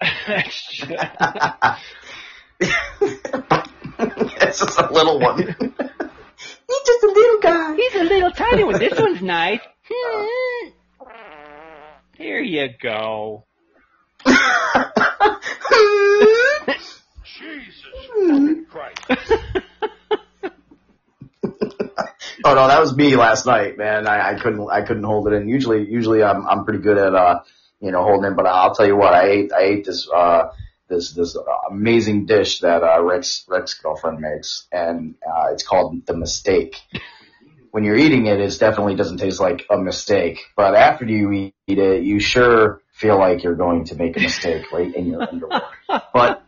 it's 0.00 0.78
just 4.58 4.78
a 4.78 4.92
little 4.92 5.18
one. 5.18 5.38
He's 5.38 5.56
just 6.86 7.02
a 7.02 7.12
little 7.14 7.40
guy. 7.40 7.74
He's 7.76 7.94
a 7.94 8.04
little 8.04 8.30
tiny 8.30 8.64
one. 8.64 8.78
This 8.78 8.98
one's 8.98 9.22
nice. 9.22 9.60
Here 12.16 12.40
you 12.40 12.68
go. 12.80 13.46
Hmm. 18.12 18.52
Oh 22.44 22.54
no, 22.54 22.68
that 22.68 22.80
was 22.80 22.96
me 22.96 23.16
last 23.16 23.46
night, 23.46 23.76
man. 23.76 24.06
I, 24.06 24.30
I 24.30 24.40
couldn't, 24.40 24.68
I 24.70 24.82
couldn't 24.82 25.04
hold 25.04 25.28
it 25.28 25.34
in. 25.34 25.48
Usually, 25.48 25.88
usually 25.90 26.22
I'm, 26.22 26.46
I'm 26.46 26.64
pretty 26.64 26.80
good 26.80 26.96
at, 26.96 27.14
uh, 27.14 27.40
you 27.80 27.90
know, 27.90 28.02
holding 28.02 28.30
in. 28.30 28.36
But 28.36 28.46
I'll 28.46 28.74
tell 28.74 28.86
you 28.86 28.96
what, 28.96 29.12
I 29.12 29.28
ate, 29.28 29.52
I 29.52 29.60
ate 29.62 29.84
this, 29.84 30.08
uh, 30.08 30.48
this, 30.88 31.12
this 31.12 31.36
amazing 31.70 32.26
dish 32.26 32.60
that 32.60 32.82
uh, 32.82 33.00
Rick's, 33.02 33.44
Rick's 33.46 33.74
girlfriend 33.74 34.20
makes, 34.20 34.66
and 34.72 35.14
uh, 35.26 35.52
it's 35.52 35.62
called 35.62 36.06
the 36.06 36.16
mistake. 36.16 36.76
When 37.72 37.84
you're 37.84 37.96
eating 37.96 38.26
it, 38.26 38.40
it 38.40 38.58
definitely 38.58 38.96
doesn't 38.96 39.18
taste 39.18 39.38
like 39.38 39.66
a 39.70 39.78
mistake. 39.78 40.40
But 40.56 40.74
after 40.74 41.04
you 41.04 41.32
eat 41.32 41.78
it, 41.78 42.02
you 42.02 42.18
sure 42.18 42.82
feel 42.92 43.18
like 43.18 43.44
you're 43.44 43.54
going 43.54 43.84
to 43.86 43.94
make 43.94 44.16
a 44.16 44.20
mistake 44.20 44.72
right 44.72 44.92
in 44.94 45.06
your 45.06 45.22
underwear. 45.22 45.62
But 46.12 46.42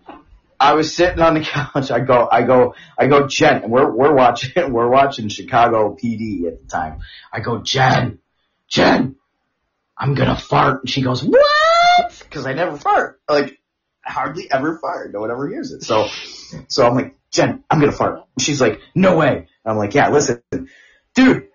I 0.62 0.74
was 0.74 0.94
sitting 0.94 1.20
on 1.20 1.34
the 1.34 1.40
couch. 1.44 1.90
I 1.90 2.00
go, 2.00 2.28
I 2.30 2.42
go, 2.42 2.74
I 2.96 3.08
go, 3.08 3.26
Jen. 3.26 3.64
And 3.64 3.72
we're 3.72 3.90
we're 3.90 4.14
watching 4.14 4.52
we're 4.72 4.88
watching 4.88 5.28
Chicago 5.28 5.96
PD 6.00 6.46
at 6.46 6.62
the 6.62 6.68
time. 6.68 7.00
I 7.32 7.40
go, 7.40 7.58
Jen, 7.58 8.20
Jen, 8.68 9.16
I'm 9.98 10.14
gonna 10.14 10.36
fart. 10.36 10.82
And 10.82 10.90
she 10.90 11.02
goes, 11.02 11.22
what? 11.22 12.18
Because 12.20 12.46
I 12.46 12.52
never 12.54 12.76
fart. 12.76 13.20
Like 13.28 13.58
hardly 14.04 14.50
ever 14.50 14.78
fart. 14.78 15.12
No 15.12 15.20
one 15.20 15.30
ever 15.30 15.48
hears 15.48 15.72
it. 15.72 15.82
So, 15.82 16.06
so 16.68 16.86
I'm 16.86 16.94
like, 16.94 17.16
Jen, 17.32 17.64
I'm 17.68 17.80
gonna 17.80 17.92
fart. 17.92 18.14
And 18.36 18.44
she's 18.44 18.60
like, 18.60 18.80
no 18.94 19.16
way. 19.16 19.36
And 19.36 19.46
I'm 19.64 19.76
like, 19.76 19.94
yeah, 19.94 20.10
listen, 20.10 20.42
dude. 21.14 21.48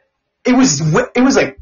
It 0.45 0.53
was 0.53 0.81
it 1.15 1.21
was 1.21 1.35
like. 1.35 1.59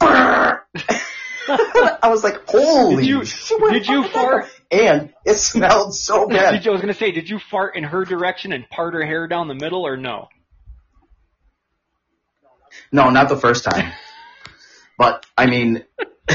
I 2.02 2.08
was 2.08 2.22
like, 2.24 2.46
holy 2.48 2.96
Did 2.96 3.06
you- 3.06 3.24
shit, 3.24 3.58
did 3.72 3.86
you 3.86 4.02
fuck 4.04 4.12
did 4.12 4.12
that 4.12 4.12
fart? 4.12 4.50
And 4.70 5.14
it 5.24 5.38
smelled 5.38 5.94
so 5.94 6.26
bad. 6.28 6.52
Did 6.52 6.64
you, 6.64 6.70
I 6.70 6.72
was 6.72 6.80
gonna 6.80 6.94
say, 6.94 7.10
did 7.12 7.28
you 7.28 7.38
fart 7.38 7.76
in 7.76 7.84
her 7.84 8.04
direction 8.04 8.52
and 8.52 8.68
part 8.68 8.94
her 8.94 9.04
hair 9.04 9.26
down 9.26 9.48
the 9.48 9.54
middle, 9.54 9.86
or 9.86 9.96
no? 9.96 10.28
No, 12.92 13.10
not 13.10 13.28
the 13.28 13.36
first 13.36 13.64
time. 13.64 13.92
but 14.98 15.24
I 15.36 15.46
mean, 15.46 15.84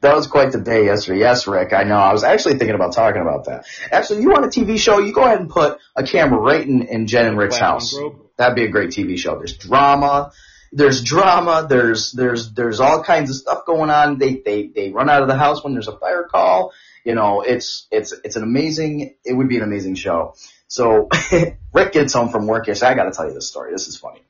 that 0.00 0.14
was 0.14 0.26
quite 0.26 0.52
the 0.52 0.60
day 0.60 0.84
yesterday. 0.86 1.20
Yes, 1.20 1.46
Rick, 1.46 1.72
I 1.72 1.84
know. 1.84 1.96
I 1.96 2.12
was 2.12 2.24
actually 2.24 2.58
thinking 2.58 2.74
about 2.74 2.92
talking 2.92 3.22
about 3.22 3.44
that. 3.46 3.66
Actually, 3.90 4.22
you 4.22 4.30
want 4.30 4.44
a 4.44 4.48
TV 4.48 4.78
show? 4.78 4.98
You 4.98 5.12
go 5.12 5.24
ahead 5.24 5.40
and 5.40 5.48
put 5.48 5.78
a 5.96 6.02
camera 6.04 6.38
right 6.38 6.66
in, 6.66 6.82
in 6.82 7.06
Jen 7.06 7.26
and 7.26 7.38
Rick's 7.38 7.56
house. 7.56 7.96
That'd 8.36 8.56
be 8.56 8.64
a 8.64 8.68
great 8.68 8.90
TV 8.90 9.16
show. 9.18 9.36
There's 9.36 9.56
drama. 9.56 10.32
There's 10.76 11.02
drama. 11.02 11.66
There's 11.68 12.12
there's 12.12 12.52
there's 12.52 12.80
all 12.80 13.02
kinds 13.02 13.30
of 13.30 13.36
stuff 13.36 13.64
going 13.64 13.90
on. 13.90 14.18
They 14.18 14.42
they 14.44 14.66
they 14.66 14.90
run 14.90 15.08
out 15.08 15.22
of 15.22 15.28
the 15.28 15.36
house 15.36 15.62
when 15.62 15.72
there's 15.72 15.88
a 15.88 15.96
fire 15.96 16.24
call. 16.24 16.72
You 17.04 17.14
know, 17.14 17.42
it's 17.42 17.86
it's 17.90 18.12
it's 18.24 18.36
an 18.36 18.42
amazing. 18.42 19.14
It 19.24 19.34
would 19.34 19.48
be 19.48 19.56
an 19.56 19.62
amazing 19.62 19.94
show. 19.94 20.34
So 20.66 21.08
Rick 21.72 21.92
gets 21.92 22.12
home 22.12 22.30
from 22.30 22.46
work 22.46 22.66
yesterday. 22.66 22.92
I 22.92 22.94
got 22.94 23.04
to 23.04 23.12
tell 23.12 23.26
you 23.26 23.34
this 23.34 23.48
story. 23.48 23.72
This 23.72 23.86
is 23.86 23.96
funny. 23.96 24.22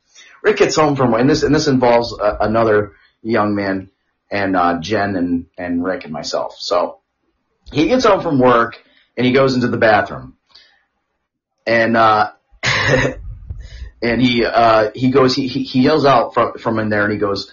Rick 0.43 0.59
gets 0.59 0.77
home 0.77 0.97
from 0.97 1.13
work, 1.13 1.21
and 1.21 1.31
this 1.31 1.43
and 1.43 1.55
this 1.55 1.67
involves 1.67 2.13
uh, 2.13 2.37
another 2.41 2.93
young 3.23 3.55
man 3.55 3.91
and 4.31 4.55
uh, 4.55 4.79
Jen 4.81 5.17
and 5.17 5.47
and 5.57 5.83
Rick 5.83 6.05
and 6.05 6.13
myself. 6.13 6.57
So 6.59 7.01
he 7.73 7.89
gets 7.89 8.05
home 8.05 8.21
from 8.21 8.39
work 8.39 8.83
and 9.17 9.27
he 9.27 9.33
goes 9.33 9.55
into 9.55 9.69
the 9.69 9.79
bathroom 9.79 10.37
and 11.67 11.97
uh 11.97 12.33
and 14.05 14.21
he 14.21 14.45
uh 14.45 14.91
he 14.95 15.11
goes 15.11 15.35
he 15.35 15.49
he 15.49 15.83
yells 15.83 16.05
out 16.05 16.35
from 16.35 16.55
from 16.59 16.79
in 16.79 16.89
there 16.89 17.05
and 17.05 17.13
he 17.13 17.19
goes 17.19 17.53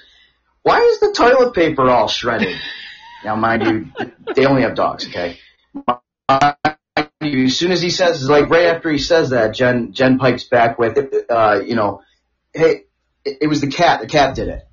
why 0.63 0.79
is 0.79 0.99
the 0.99 1.11
toilet 1.13 1.53
paper 1.53 1.89
all 1.89 2.07
shredded 2.07 2.55
now 3.23 3.35
mind 3.35 3.63
you 3.63 4.11
they 4.35 4.45
only 4.45 4.61
have 4.63 4.75
dogs 4.75 5.07
okay 5.07 5.39
Mind 5.87 7.09
you, 7.21 7.45
as 7.45 7.57
soon 7.57 7.71
as 7.71 7.81
he 7.81 7.89
says 7.89 8.27
like 8.29 8.49
right 8.49 8.67
after 8.67 8.91
he 8.91 8.97
says 8.97 9.29
that 9.29 9.55
jen 9.55 9.93
jen 9.93 10.19
pipes 10.19 10.43
back 10.43 10.77
with 10.77 10.97
uh 11.29 11.61
you 11.65 11.75
know 11.75 12.01
hey 12.53 12.83
it, 13.23 13.37
it 13.41 13.47
was 13.47 13.61
the 13.61 13.67
cat 13.67 14.01
the 14.01 14.07
cat 14.07 14.35
did 14.35 14.49
it 14.49 14.63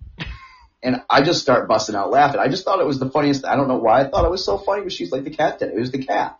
and 0.82 1.02
I 1.10 1.22
just 1.22 1.42
start 1.42 1.68
busting 1.68 1.96
out 1.96 2.10
laughing. 2.10 2.40
I 2.40 2.48
just 2.48 2.64
thought 2.64 2.80
it 2.80 2.86
was 2.86 2.98
the 2.98 3.10
funniest. 3.10 3.44
I 3.44 3.56
don't 3.56 3.68
know 3.68 3.78
why 3.78 4.00
I 4.00 4.08
thought 4.08 4.24
it 4.24 4.30
was 4.30 4.44
so 4.44 4.58
funny, 4.58 4.82
but 4.82 4.92
she's 4.92 5.10
like, 5.10 5.24
the 5.24 5.30
cat 5.30 5.58
did 5.58 5.70
it. 5.70 5.76
It 5.76 5.80
was 5.80 5.90
the 5.90 6.04
cat. 6.04 6.38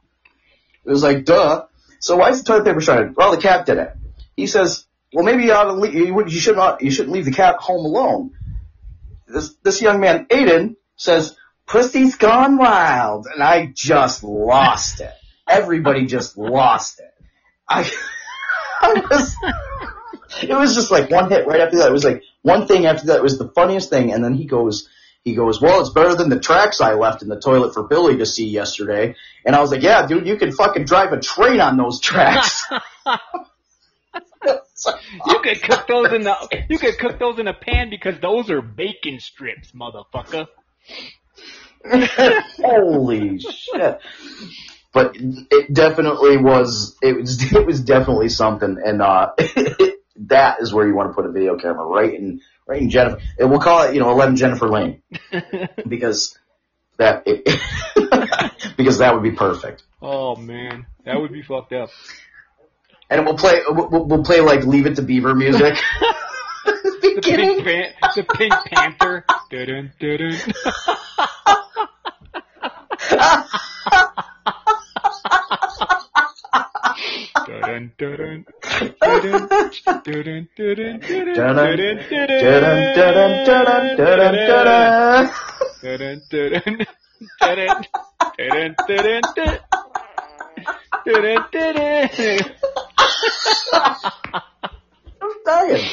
It 0.85 0.91
was 0.91 1.03
like, 1.03 1.25
duh. 1.25 1.65
So 2.01 2.17
why 2.17 2.31
is 2.31 2.43
the 2.43 2.47
toilet 2.47 2.65
paper 2.65 2.81
shredded? 2.81 3.17
Well, 3.17 3.33
the 3.33 3.43
cat 3.43 3.67
did 3.67 3.79
it. 3.79 3.97
He 4.37 4.47
says, 4.47 4.87
well, 5.13 5.25
maybe 5.25 5.45
you 5.45 5.53
ought 5.53 5.65
to 5.65 5.73
leave, 5.73 5.95
you, 5.95 6.25
you 6.27 6.41
should 6.41 6.57
not, 6.57 6.83
you 6.83 6.91
shouldn't 6.91 7.15
leave 7.15 7.25
the 7.25 7.33
cat 7.33 7.57
home 7.57 7.85
alone. 7.85 8.33
This, 9.27 9.55
this 9.63 9.83
young 9.83 10.01
man, 10.01 10.27
Aiden, 10.27 10.77
says, 10.97 11.37
pussy's 11.67 12.17
gone 12.17 12.57
wild. 12.57 13.27
And 13.33 13.43
I 13.43 13.73
just 13.75 14.23
lost 14.23 15.01
it. 15.01 15.13
Everybody 15.49 16.07
just 16.07 16.37
lost 16.37 17.01
it. 17.01 17.15
I, 17.69 17.91
I 18.81 19.03
was, 19.11 19.37
it 20.43 20.55
was 20.55 20.75
just 20.75 20.91
like 20.91 21.11
one 21.11 21.31
hit 21.31 21.47
right 21.47 21.61
after 21.61 21.79
that. 21.79 21.89
It 21.89 21.93
was 21.93 22.05
like 22.05 22.23
one 22.43 22.67
thing 22.67 22.87
after 22.87 23.09
that 23.09 23.23
was 23.23 23.39
the 23.39 23.49
funniest 23.49 23.91
thing. 23.91 24.13
And 24.13 24.23
then 24.23 24.35
he 24.35 24.45
goes, 24.45 24.89
he 25.25 25.35
goes, 25.35 25.61
well, 25.61 25.81
it's 25.81 25.91
better 25.91 26.15
than 26.15 26.29
the 26.29 26.41
tracks 26.41 26.81
I 26.81 26.95
left 26.95 27.23
in 27.23 27.29
the 27.29 27.41
toilet 27.41 27.75
for 27.75 27.83
Billy 27.83 28.19
to 28.19 28.27
see 28.27 28.47
yesterday. 28.47 29.15
And 29.45 29.57
I 29.57 29.61
was 29.61 29.71
like, 29.71 29.83
yeah, 29.83 30.07
dude, 30.07 30.27
you 30.27 30.37
can 30.37 30.53
fucking 30.53 30.85
drive 30.85 31.13
a 31.13 31.21
train 31.21 31.61
on 31.61 31.77
those 31.77 32.01
tracks. 32.01 32.65
You 35.27 35.41
could 35.43 35.63
cook 35.63 35.87
those 35.87 36.13
in 36.13 36.23
the 36.23 36.65
you 36.69 36.79
could 36.79 36.99
cook 36.99 37.19
those 37.19 37.39
in 37.39 37.49
a 37.49 37.55
pan 37.55 37.91
because 37.91 38.19
those 38.21 38.51
are 38.51 38.63
bacon 38.63 39.21
strips, 39.21 39.73
motherfucker. 39.73 40.47
Holy 42.57 43.39
shit. 43.39 44.01
But 44.93 45.17
it 45.17 45.73
definitely 45.73 46.39
was, 46.39 46.97
it 47.03 47.17
was, 47.17 47.53
it 47.53 47.67
was 47.67 47.81
definitely 47.81 48.29
something. 48.29 48.79
And, 48.85 49.03
uh, 49.03 49.33
that 50.17 50.57
is 50.61 50.73
where 50.73 50.87
you 50.87 50.95
want 50.95 51.11
to 51.11 51.15
put 51.15 51.27
a 51.27 51.31
video 51.33 51.57
camera, 51.57 51.85
right 51.85 52.13
in, 52.13 52.41
right 52.67 52.83
in 52.83 52.91
Jennifer. 52.91 53.21
And 53.39 53.51
we'll 53.51 53.61
call 53.61 53.85
it, 53.85 53.95
you 53.95 54.01
know, 54.01 54.11
11 54.11 54.37
Jennifer 54.37 54.69
Lane. 54.69 55.03
because 55.87 56.37
that, 56.97 57.23
it, 57.27 57.45
because 58.77 58.99
that 58.99 59.15
would 59.15 59.23
be 59.23 59.33
perfect. 59.33 59.83
oh 60.03 60.37
man, 60.37 60.87
that 61.05 61.21
would 61.21 61.33
be 61.33 61.43
fucked 61.43 61.73
up. 61.73 61.91
And 63.11 63.25
we'll 63.25 63.37
play, 63.37 63.61
we'll, 63.69 64.05
we'll 64.05 64.25
play 64.25 64.41
like 64.41 64.65
Leave 64.65 64.87
It 64.87 64.97
to 64.97 65.03
Beaver 65.03 65.35
music. 65.35 65.77
The 67.19 67.23
pink, 67.23 67.65
pan- 67.65 67.93
the 68.15 68.23
pink 68.23 68.55
panther. 68.67 69.25
Dun, 69.51 69.67
dun, 69.99 70.19
dun. 70.19 70.39
Dun, 77.49 77.91
dun, 77.91 77.91
dun. 78.19 78.45
Dun, 91.05 91.23
dun, 91.25 91.45
dun, 91.51 92.39
I'm 95.21 95.33
dying. 95.45 95.85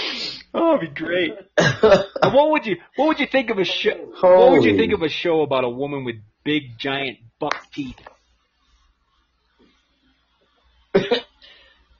Oh, 0.53 0.78
it'd 0.78 0.95
be 0.95 1.01
great. 1.01 1.34
And 1.57 2.05
what 2.34 2.51
would 2.51 2.66
you 2.66 2.78
What 2.95 3.07
would 3.09 3.20
you 3.20 3.28
think 3.28 3.49
of 3.49 3.57
a 3.57 3.66
show? 3.66 3.95
What 4.22 4.51
would 4.51 4.63
you 4.63 4.78
think 4.78 4.93
of 4.93 5.01
a 5.01 5.09
show 5.09 5.41
about 5.41 5.63
a 5.63 5.70
woman 5.70 6.05
with 6.05 6.16
big, 6.43 6.78
giant 6.78 7.18
buck 7.39 7.57
teeth? 7.74 7.99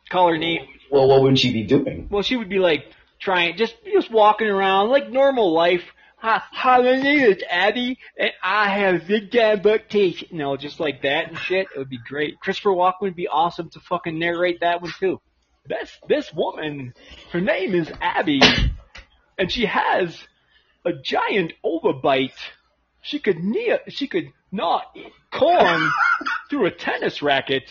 Call 0.10 0.30
her 0.30 0.38
name. 0.38 0.62
Well, 0.92 1.08
what 1.08 1.22
would 1.24 1.38
she 1.38 1.52
be 1.52 1.64
doing? 1.64 2.08
Well, 2.10 2.22
she 2.24 2.38
would 2.38 2.50
be 2.50 2.60
like 2.60 2.86
trying, 3.20 3.58
just 3.58 3.76
just 3.92 4.10
walking 4.12 4.48
around 4.48 4.90
like 4.90 5.12
normal 5.12 5.54
life. 5.54 5.84
Hi, 6.28 6.42
hi, 6.52 6.82
my 6.82 7.00
name 7.00 7.20
is 7.20 7.44
Abby, 7.52 8.00
and 8.18 8.32
I 8.42 8.68
have 8.68 9.06
big 9.06 9.30
giant 9.30 9.62
buck 9.62 9.88
teeth. 9.88 10.24
You 10.32 10.40
know, 10.40 10.58
just 10.58 10.80
like 10.80 11.04
that 11.04 11.28
and 11.28 11.38
shit. 11.38 11.68
It 11.76 11.78
would 11.78 11.88
be 11.88 12.00
great. 12.00 12.40
Christopher 12.40 12.72
Walken 12.72 13.02
would 13.02 13.16
be 13.16 13.28
awesome 13.28 13.70
to 13.70 13.80
fucking 13.80 14.18
narrate 14.18 14.62
that 14.62 14.82
one 14.82 14.92
too. 15.00 15.22
This 15.70 15.92
this 16.10 16.34
woman, 16.34 16.96
her 17.32 17.42
name 17.42 17.76
is 17.76 17.92
Abby, 18.02 18.42
and 19.38 19.52
she 19.52 19.68
has 19.68 20.18
a 20.84 20.94
giant 20.94 21.54
overbite. 21.64 22.34
She 23.04 23.20
could 23.20 23.38
knee, 23.38 23.76
she 23.90 24.08
could 24.08 24.34
gnaw 24.52 24.82
corn 25.32 25.92
through 26.50 26.66
a 26.66 26.72
tennis 26.72 27.22
racket. 27.22 27.70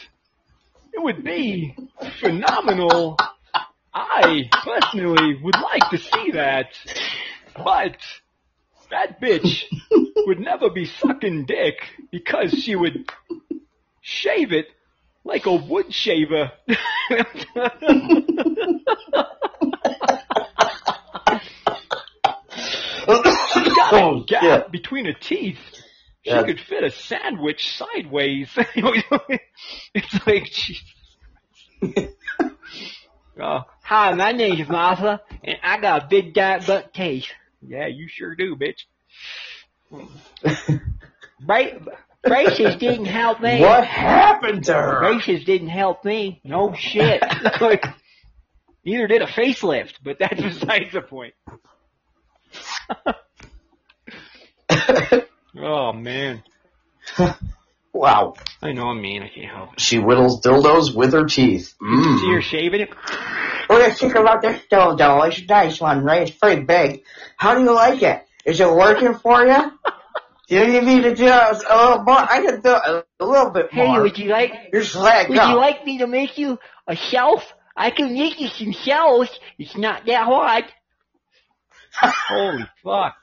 It 0.92 1.02
would 1.02 1.24
be 1.24 1.74
phenomenal. 2.20 3.18
I 3.92 4.48
personally 4.52 5.40
would 5.42 5.56
like 5.60 5.90
to 5.90 5.98
see 5.98 6.30
that, 6.30 6.68
but 7.56 7.96
that 8.90 9.20
bitch 9.20 9.64
would 10.26 10.40
never 10.40 10.70
be 10.70 10.84
sucking 10.86 11.46
dick 11.46 11.76
because 12.10 12.52
she 12.52 12.74
would 12.76 13.10
shave 14.00 14.52
it 14.52 14.66
like 15.24 15.46
a 15.46 15.54
wood 15.54 15.92
shaver. 15.92 16.52
oh, 23.06 24.24
gap 24.26 24.42
shit. 24.42 24.72
between 24.72 25.06
her 25.06 25.12
teeth. 25.12 25.58
She 26.22 26.30
Yeah. 26.30 26.42
could 26.44 26.60
fit 26.60 26.84
a 26.84 26.90
sandwich 26.90 27.76
sideways. 27.76 28.48
it's 29.94 30.26
like 30.26 30.46
she. 30.46 30.78
Uh, 33.36 33.62
hi, 33.82 34.12
my 34.14 34.30
name 34.30 34.60
is 34.60 34.68
Martha, 34.68 35.20
and 35.42 35.56
I 35.60 35.80
got 35.80 36.04
a 36.04 36.06
big 36.06 36.36
giant 36.36 36.68
butt 36.68 36.94
teeth. 36.94 37.26
Yeah, 37.66 37.86
you 37.86 38.08
sure 38.08 38.34
do, 38.34 38.56
bitch. 38.56 38.80
Bra- 41.40 41.78
braces 42.22 42.76
didn't 42.76 43.06
help 43.06 43.40
me. 43.40 43.60
What 43.60 43.84
happened 43.84 44.64
to 44.64 44.74
her? 44.74 44.98
Braces 45.00 45.44
didn't 45.44 45.68
help 45.68 46.04
me. 46.04 46.40
No 46.44 46.74
shit. 46.74 47.22
Neither 48.84 49.06
did 49.06 49.22
a 49.22 49.26
facelift, 49.26 49.94
but 50.02 50.18
that's 50.18 50.40
besides 50.40 50.92
the 50.92 51.00
point. 51.00 51.34
oh 55.58 55.92
man. 55.92 56.42
Wow. 57.92 58.34
I 58.60 58.72
know 58.72 58.88
I'm 58.88 59.00
mean. 59.00 59.22
I 59.22 59.28
can't 59.28 59.50
help 59.54 59.74
it. 59.74 59.80
She 59.80 59.98
whittles 59.98 60.40
dildos 60.42 60.94
with 60.94 61.12
her 61.12 61.24
teeth. 61.26 61.74
You 61.80 62.18
see 62.18 62.26
her 62.32 62.40
Mm. 62.40 62.42
shaving 62.42 62.80
it? 62.82 62.90
We're 63.68 63.80
gonna 63.80 63.94
think 63.94 64.14
about 64.14 64.42
this 64.42 64.62
dildo. 64.70 65.28
It's 65.28 65.40
a 65.40 65.46
nice 65.46 65.80
one, 65.80 66.04
right? 66.04 66.28
It's 66.28 66.36
pretty 66.36 66.62
big. 66.62 67.04
How 67.36 67.54
do 67.54 67.62
you 67.62 67.72
like 67.72 68.02
it? 68.02 68.26
Is 68.44 68.60
it 68.60 68.70
working 68.70 69.14
for 69.14 69.44
you? 69.44 69.72
Do 70.48 70.56
you 70.72 70.82
need 70.82 71.02
to 71.02 71.14
do 71.14 71.26
a 71.26 71.52
little 71.52 72.02
more? 72.04 72.18
I 72.18 72.42
can 72.44 72.60
do 72.60 72.70
a, 72.70 73.04
little 73.20 73.50
bit 73.50 73.72
more. 73.72 73.86
Hey, 73.86 74.00
would 74.00 74.18
you 74.18 74.30
like 74.30 74.52
Just 74.72 74.94
let 74.94 75.28
would 75.28 75.36
you 75.38 75.56
like 75.56 75.84
me 75.84 75.98
to 75.98 76.06
make 76.06 76.36
you 76.36 76.58
a 76.86 76.94
shelf? 76.94 77.42
I 77.76 77.90
can 77.90 78.12
make 78.12 78.40
you 78.40 78.48
some 78.48 78.72
shelves. 78.72 79.30
It's 79.58 79.76
not 79.76 80.06
that 80.06 80.24
hard. 80.24 80.64
Holy 81.94 82.64
fuck. 82.82 83.14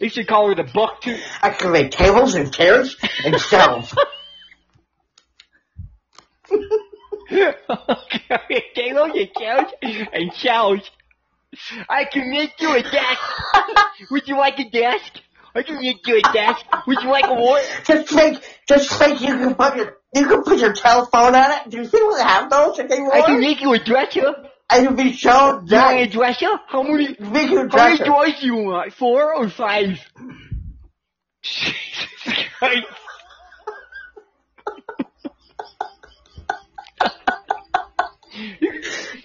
They 0.00 0.08
should 0.08 0.26
call 0.26 0.48
her 0.48 0.54
the 0.54 0.64
buck 0.64 1.00
tooth. 1.00 1.22
I 1.42 1.50
can 1.50 1.72
make 1.72 1.90
tables 1.90 2.34
and 2.34 2.52
chairs 2.52 2.96
and 3.24 3.38
shelves. 3.40 3.94
okay, 7.30 8.64
tables 8.74 9.10
and 9.14 9.28
shelves 9.38 9.72
and 10.12 10.34
shelves. 10.34 10.90
I 11.88 12.04
can 12.04 12.30
make 12.30 12.52
you 12.60 12.74
a 12.76 12.82
desk. 12.82 13.20
Would 14.10 14.28
you 14.28 14.36
like 14.36 14.58
a 14.58 14.68
desk? 14.68 15.20
I 15.54 15.62
can 15.62 15.80
make 15.80 16.06
you 16.06 16.18
a 16.18 16.32
desk. 16.32 16.64
Would 16.86 17.02
you 17.02 17.10
like 17.10 17.24
a 17.26 17.34
what? 17.34 17.82
just 17.84 18.08
think, 18.10 18.42
just 18.68 18.92
think 18.98 19.20
you 19.20 19.28
can 19.28 19.54
put 19.54 19.76
your, 19.76 19.96
you 20.14 20.26
can 20.26 20.42
put 20.42 20.58
your 20.58 20.72
telephone 20.72 21.34
on 21.34 21.50
it. 21.52 21.70
Do 21.70 21.78
you 21.78 21.86
think 21.86 22.14
we 22.14 22.20
have 22.20 22.50
those 22.50 22.78
anymore? 22.78 23.14
I 23.14 23.22
can 23.22 23.40
make 23.40 23.60
you 23.60 23.72
a 23.72 23.78
dresser. 23.78 24.34
I 24.70 24.84
can 24.84 24.94
be 24.96 25.14
so 25.16 25.62
You 25.64 25.76
want 25.76 26.00
a 26.00 26.06
dresser? 26.06 26.46
How 26.66 26.82
many? 26.82 27.16
Make 27.18 27.50
you 27.50 27.60
a 27.60 27.68
How 27.68 27.76
many 27.84 27.96
dresser. 27.96 28.04
drawers 28.04 28.40
do 28.40 28.46
you 28.46 28.56
want? 28.56 28.92
Four 28.92 29.34
or 29.34 29.48
five? 29.48 29.98
Jesus 31.42 31.74
Christ. 32.58 32.86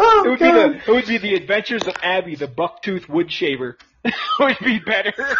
Oh, 0.05 0.23
It 0.25 0.29
would 0.29 0.39
be 0.39 0.51
the 0.51 0.75
it 0.75 0.87
would 0.87 1.07
be 1.07 1.17
the 1.17 1.35
Adventures 1.35 1.87
of 1.87 1.95
Abby, 2.03 2.35
the 2.35 2.47
bucktooth 2.47 3.07
wood 3.07 3.31
shaver. 3.31 3.77
would 4.39 4.57
be 4.59 4.79
better. 4.79 5.13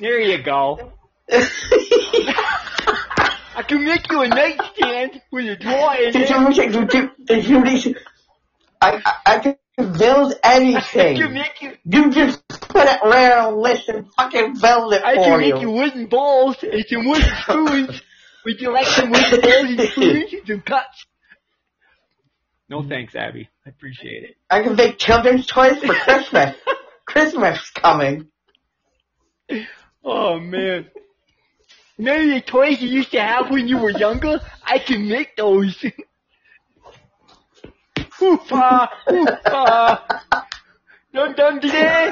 there 0.00 0.20
you 0.20 0.42
go. 0.42 0.92
I 3.56 3.62
can 3.66 3.84
make 3.84 4.10
you 4.10 4.22
a 4.22 4.28
nightstand 4.28 5.22
with 5.30 5.48
a 5.48 5.56
drawer 5.56 5.94
in 5.94 6.08
it. 6.08 6.12
did 6.12 6.28
you, 6.28 6.52
did 7.24 7.44
you, 7.46 7.64
did 7.64 7.84
you, 7.86 7.94
I, 8.82 9.00
I, 9.04 9.14
I 9.26 9.38
can 9.38 9.56
build 9.76 10.34
anything. 10.42 11.16
I 11.16 11.20
can 11.20 11.34
make 11.34 11.62
you. 11.62 11.72
You 11.84 12.10
just 12.10 12.46
put 12.48 12.86
it 12.86 13.00
right 13.02 13.32
on 13.32 13.54
a 13.54 13.56
list 13.56 13.88
and 13.88 14.06
fucking 14.14 14.54
build 14.60 14.92
it 14.94 15.02
I 15.02 15.16
can 15.16 15.40
make 15.40 15.60
you. 15.60 15.70
wooden 15.70 16.06
bowls 16.06 16.56
and 16.62 16.84
some 16.88 17.06
wooden 17.08 17.28
spoons. 17.42 18.02
Would 18.44 18.60
you 18.60 18.72
like 18.72 18.86
some 18.86 19.10
wooden 19.10 19.40
bowls 19.40 19.78
and 19.78 19.80
spoons 19.90 20.32
and 20.32 20.46
some 20.46 20.60
cups? 20.60 21.06
No 22.68 22.82
thanks, 22.88 23.14
Abby. 23.14 23.48
I 23.66 23.70
appreciate 23.70 24.24
it. 24.24 24.36
I 24.48 24.62
can 24.62 24.76
make 24.76 24.98
children's 24.98 25.46
toys 25.46 25.78
for 25.80 25.94
Christmas. 25.94 26.56
Christmas 27.06 27.70
coming. 27.70 28.28
Oh 30.04 30.38
man. 30.38 30.86
None 31.98 32.20
of 32.22 32.34
the 32.34 32.40
toys 32.40 32.80
you 32.80 32.88
used 32.88 33.12
to 33.12 33.20
have 33.20 33.50
when 33.50 33.68
you 33.68 33.78
were 33.78 33.90
younger, 33.90 34.40
I 34.64 34.78
can 34.78 35.08
make 35.08 35.36
those. 35.36 35.84
Hoo-ha, 38.24 38.90
hoo-ha. 39.06 40.46
Dun 41.12 41.34
dun 41.34 41.60
today. 41.60 42.10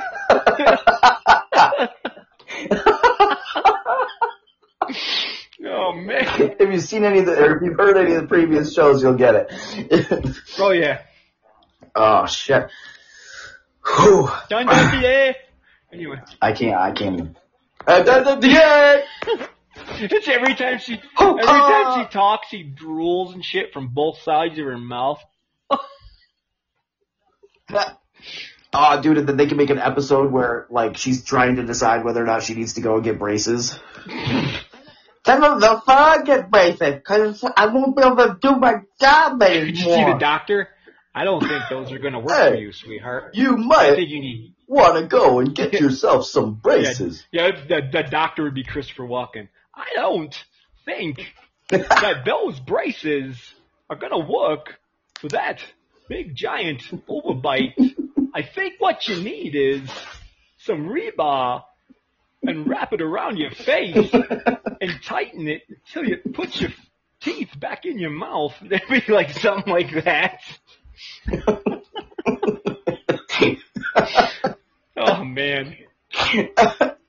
Oh 5.65 5.93
man. 5.93 6.27
if 6.59 6.73
you've 6.73 6.83
seen 6.83 7.05
any 7.05 7.21
of 7.21 7.27
the, 7.27 7.39
or 7.41 7.57
if 7.57 7.63
you've 7.63 7.79
heard 7.79 7.97
any 7.97 8.15
of 8.15 8.23
the 8.23 8.29
previous 8.29 8.75
shows, 8.75 9.03
you'll 9.03 9.15
get 9.15 9.35
it. 9.35 10.37
Oh 10.59 10.73
yeah. 10.73 11.03
oh 11.95 12.27
shit. 12.27 12.69
Whew. 13.87 14.29
Dun 14.51 14.67
dun 14.67 14.95
today. 14.95 15.37
Anyway, 15.93 16.21
I 16.43 16.53
can't. 16.53 16.77
I 16.77 16.93
can't. 16.93 17.15
Even. 17.15 17.37
Uh, 17.87 18.03
da, 18.03 18.23
da, 18.23 18.35
da, 18.35 18.49
yeah. 18.49 19.01
it's 20.01 20.29
every 20.29 20.55
time 20.57 20.79
she 20.79 21.01
every 21.19 21.43
time 21.43 22.05
she 22.05 22.13
talks, 22.13 22.49
she 22.49 22.65
drools 22.65 23.33
and 23.33 23.45
shit 23.45 23.73
from 23.73 23.89
both 23.89 24.21
sides 24.23 24.59
of 24.59 24.67
her 24.67 24.79
mouth. 24.79 25.23
Oh, 28.73 29.01
dude, 29.03 29.27
then 29.27 29.37
they 29.37 29.47
can 29.47 29.57
make 29.57 29.70
an 29.70 29.79
episode 29.79 30.31
where 30.33 30.66
like 30.70 30.97
she's 30.97 31.25
trying 31.25 31.57
to 31.57 31.64
decide 31.64 32.05
whether 32.05 32.23
or 32.23 32.27
not 32.27 32.43
she 32.43 32.55
needs 32.55 32.75
to 32.75 32.81
go 32.81 32.97
and 32.97 33.05
get 33.05 33.18
braces. 33.18 33.79
Some 35.25 35.45
of 35.45 35.61
the 35.61 35.81
fun 35.87 36.25
get 36.25 36.51
braces, 36.51 37.01
cause 37.05 37.45
I 37.57 37.66
won't 37.66 37.97
be 37.97 38.03
able 38.03 38.16
to 38.16 38.37
do 38.43 38.57
my 38.57 38.81
job 39.01 39.39
Did 39.39 39.68
you 39.79 39.85
see 39.85 40.05
the 40.05 40.16
doctor? 40.18 40.68
I 41.14 41.25
don't 41.25 41.41
think 41.41 41.62
those 41.70 41.93
are 41.93 41.99
gonna 41.99 42.18
work 42.20 42.37
Hey. 42.37 42.51
for 42.51 42.57
you, 42.57 42.73
sweetheart. 42.73 43.35
You 43.35 43.55
I 43.55 43.57
might 43.57 43.95
think 43.95 44.11
you 44.11 44.20
need 44.20 44.55
want 44.66 44.99
to 44.99 45.07
go 45.07 45.39
and 45.39 45.55
get 45.55 45.75
yourself 45.75 46.25
some 46.25 46.55
braces. 46.55 47.25
Yeah, 47.31 47.51
the, 47.68 47.83
the 47.93 48.03
doctor 48.03 48.45
would 48.45 48.55
be 48.55 48.64
Christopher 48.64 49.03
Walken. 49.03 49.49
I 49.75 49.87
don't 49.95 50.35
think 50.85 51.20
that 51.68 52.25
those 52.25 52.59
braces 52.59 53.37
are 53.91 53.97
gonna 53.97 54.18
work 54.27 54.79
for 55.20 55.29
that 55.29 55.62
big 56.13 56.35
giant 56.35 56.83
overbite. 57.09 57.73
I 58.35 58.43
think 58.43 58.75
what 58.79 59.09
you 59.09 59.23
need 59.23 59.55
is 59.55 59.91
some 60.59 60.91
rebar 60.91 61.63
and 62.43 62.69
wrap 62.69 62.93
it 62.93 63.01
around 63.01 63.39
your 63.39 63.51
face 63.51 64.13
and 64.13 65.03
tighten 65.03 65.49
it 65.49 65.63
until 65.71 66.05
you 66.05 66.19
put 66.35 66.61
your 66.61 66.71
teeth 67.21 67.59
back 67.59 67.87
in 67.87 67.99
your 67.99 68.11
mouth. 68.11 68.55
It'd 68.63 69.07
be 69.07 69.11
like 69.11 69.31
something 69.31 69.73
like 69.73 70.05
that. 70.05 70.41
Oh 74.97 75.25
man. 75.25 75.77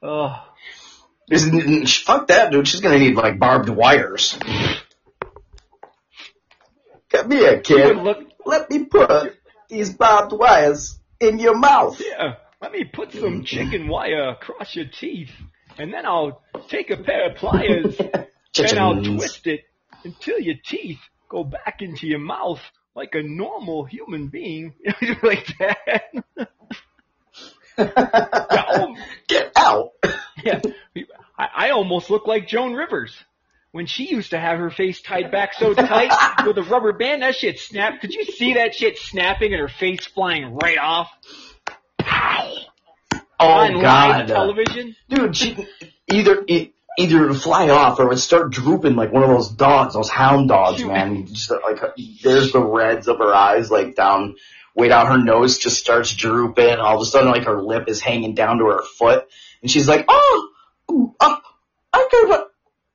Oh. 0.02 0.36
Fuck 2.06 2.28
that, 2.28 2.52
dude. 2.52 2.68
She's 2.68 2.82
gonna 2.82 3.00
need 3.00 3.16
like 3.16 3.38
barbed 3.38 3.70
wires. 3.70 4.38
Come 7.10 7.32
here, 7.32 7.56
a 7.56 7.62
kid. 7.62 7.96
would 7.96 8.04
look 8.04 8.33
Let 8.46 8.70
me 8.70 8.86
put 8.86 9.38
these 9.70 9.92
barbed 9.92 10.34
wires 10.34 11.00
in 11.20 11.40
your 11.40 11.58
mouth. 11.58 12.00
Yeah, 12.00 12.36
let 12.62 12.72
me 12.72 12.84
put 12.86 13.12
some 13.14 13.44
chicken 13.44 13.88
wire 13.88 14.30
across 14.30 14.76
your 14.76 14.86
teeth, 14.86 15.32
and 15.78 15.94
then 15.94 16.06
I'll 16.06 16.42
take 16.68 16.90
a 16.92 16.98
pair 16.98 17.32
of 17.32 17.38
pliers 17.38 18.00
and 18.58 18.80
I'll 18.80 19.04
twist 19.04 19.48
it 19.48 19.62
until 20.04 20.40
your 20.40 20.56
teeth 20.64 21.00
go 21.30 21.44
back 21.44 21.82
into 21.82 22.08
your 22.08 22.20
mouth 22.20 22.62
like 22.96 23.16
a 23.16 23.24
normal 23.24 23.86
human 23.86 24.28
being, 24.28 24.74
like 25.24 25.48
that. 25.60 26.12
Get 29.28 29.52
out. 29.56 29.92
yeah, 30.44 30.62
I, 31.38 31.48
I 31.56 31.70
almost 31.72 32.10
look 32.10 32.28
like 32.28 32.48
Joan 32.48 32.74
Rivers. 32.74 33.16
When 33.74 33.88
she 33.88 34.08
used 34.08 34.30
to 34.30 34.40
have 34.40 34.60
her 34.60 34.70
face 34.70 35.02
tied 35.02 35.32
back 35.32 35.56
so 35.56 35.74
tight 35.74 36.12
with 36.46 36.60
a 36.60 36.62
rubber 36.62 36.94
band, 36.94 37.24
that 37.24 37.34
shit 37.34 37.60
snapped. 37.60 38.02
Could 38.02 38.14
you 38.14 38.24
see 38.24 38.54
that 38.54 38.76
shit 38.76 39.00
snapping 39.00 39.52
and 39.52 39.60
her 39.60 39.68
face 39.68 40.06
flying 40.06 40.54
right 40.54 40.78
off? 40.78 41.10
Pow! 41.98 42.54
Oh 43.40 43.48
on 43.48 43.82
god, 43.82 44.28
television. 44.28 44.96
dude. 45.10 45.36
She 45.36 45.68
either 46.08 46.46
it, 46.48 46.74
either 47.00 47.24
it 47.24 47.28
would 47.30 47.42
fly 47.42 47.70
off 47.70 48.00
or 48.00 48.04
it 48.04 48.10
would 48.10 48.20
start 48.20 48.52
drooping 48.52 48.96
like 48.96 49.12
one 49.12 49.24
of 49.24 49.30
those 49.30 49.50
dogs, 49.50 49.96
those 49.96 50.08
hound 50.08 50.50
dogs, 50.50 50.78
Shoot. 50.78 50.90
man. 50.90 51.26
Just 51.26 51.50
like 51.50 51.82
there's 52.22 52.52
the 52.52 52.64
reds 52.64 53.08
of 53.08 53.18
her 53.18 53.34
eyes, 53.34 53.72
like 53.72 53.96
down 53.96 54.36
way 54.76 54.90
down 54.90 55.08
her 55.08 55.18
nose, 55.18 55.58
just 55.58 55.80
starts 55.80 56.14
drooping. 56.14 56.76
All 56.76 56.98
of 56.98 57.02
a 57.02 57.06
sudden, 57.06 57.32
like 57.32 57.46
her 57.46 57.60
lip 57.60 57.86
is 57.88 58.02
hanging 58.02 58.36
down 58.36 58.60
to 58.60 58.66
her 58.66 58.84
foot, 59.00 59.28
and 59.64 59.72
she's 59.72 59.88
like, 59.88 60.06
"Oh, 60.08 60.50
uh, 61.20 61.38
I 61.92 62.08
can, 62.12 62.44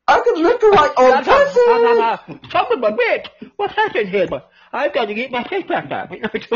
I 0.08 0.20
can 0.20 0.42
her 0.60 0.72
like 0.72 0.92
oh, 0.96 2.18
pussy." 2.26 2.48
Stop 2.48 2.70
with 2.70 2.80
my 2.80 2.90
wig. 2.90 3.28
What's 3.56 3.74
happening 3.74 4.08
here? 4.08 4.26
I've 4.72 4.92
got 4.94 5.06
to 5.06 5.14
get 5.14 5.30
my 5.30 5.44
face 5.44 5.66
back 5.66 5.90
up. 5.90 6.10
Could, 6.10 6.48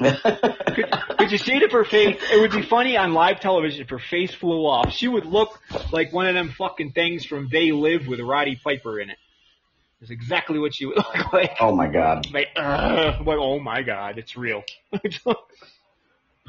could 1.18 1.32
you 1.32 1.38
see 1.38 1.56
it 1.56 1.72
her 1.72 1.84
face? 1.84 2.20
It 2.32 2.40
would 2.40 2.52
be 2.52 2.62
funny 2.62 2.96
on 2.96 3.12
live 3.12 3.40
television 3.40 3.82
if 3.82 3.90
her 3.90 3.98
face 3.98 4.32
flew 4.32 4.66
off. 4.66 4.92
She 4.92 5.08
would 5.08 5.26
look 5.26 5.60
like 5.92 6.12
one 6.12 6.26
of 6.26 6.34
them 6.34 6.50
fucking 6.50 6.92
things 6.92 7.24
from 7.24 7.48
They 7.50 7.72
Live 7.72 8.06
with 8.06 8.20
Roddy 8.20 8.58
Piper 8.62 9.00
in 9.00 9.10
it. 9.10 9.18
That's 10.00 10.10
exactly 10.10 10.58
what 10.58 10.74
she 10.74 10.86
would 10.86 10.96
look 10.96 11.32
like. 11.32 11.56
Oh 11.60 11.74
my 11.74 11.88
god. 11.88 12.30
Like, 12.32 12.48
uh, 12.56 13.18
like, 13.24 13.38
oh 13.38 13.58
my 13.58 13.82
god, 13.82 14.18
it's 14.18 14.36
real. 14.36 14.62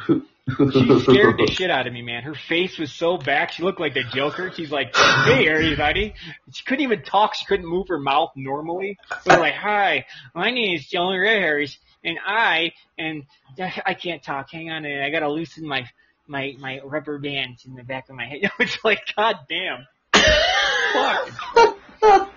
she 0.06 1.00
scared 1.02 1.38
the 1.38 1.48
shit 1.52 1.70
out 1.70 1.88
of 1.88 1.94
me, 1.94 2.02
man. 2.02 2.24
Her 2.24 2.34
face 2.34 2.78
was 2.78 2.92
so 2.92 3.18
back. 3.18 3.52
She 3.52 3.64
looked 3.64 3.80
like 3.80 3.94
the 3.94 4.04
Joker. 4.04 4.52
She's 4.56 4.72
like, 4.72 4.96
"Hey, 4.96 5.48
everybody." 5.48 6.14
She 6.52 6.64
couldn't 6.64 6.84
even 6.84 7.04
talk. 7.04 7.36
She 7.36 7.46
couldn't 7.46 7.68
move 7.68 7.88
her 7.90 8.00
mouth 8.00 8.32
normally. 8.36 8.98
But 9.26 9.40
like, 9.40 9.54
"Hi, 9.56 10.06
my 10.34 10.52
name 10.52 10.76
is 10.76 10.86
Joan 10.88 11.18
Rivers, 11.18 11.78
and 12.04 12.18
I 12.26 12.72
and 12.98 13.26
I 13.60 13.94
can't 13.94 14.24
talk. 14.24 14.52
Hang 14.52 14.70
on, 14.70 14.78
a 14.78 14.82
minute. 14.82 15.04
I 15.04 15.10
gotta 15.10 15.30
loosen 15.30 15.68
my 15.68 15.88
my 16.28 16.56
my 16.60 16.80
rubber 16.84 17.20
bands 17.20 17.66
in 17.66 17.76
the 17.76 17.84
back 17.84 18.10
of 18.10 18.16
my 18.16 18.26
head. 18.26 18.52
It's 18.60 18.78
like, 18.84 19.02
god 19.16 19.38
damn. 19.50 19.88
Fuck. 20.94 21.78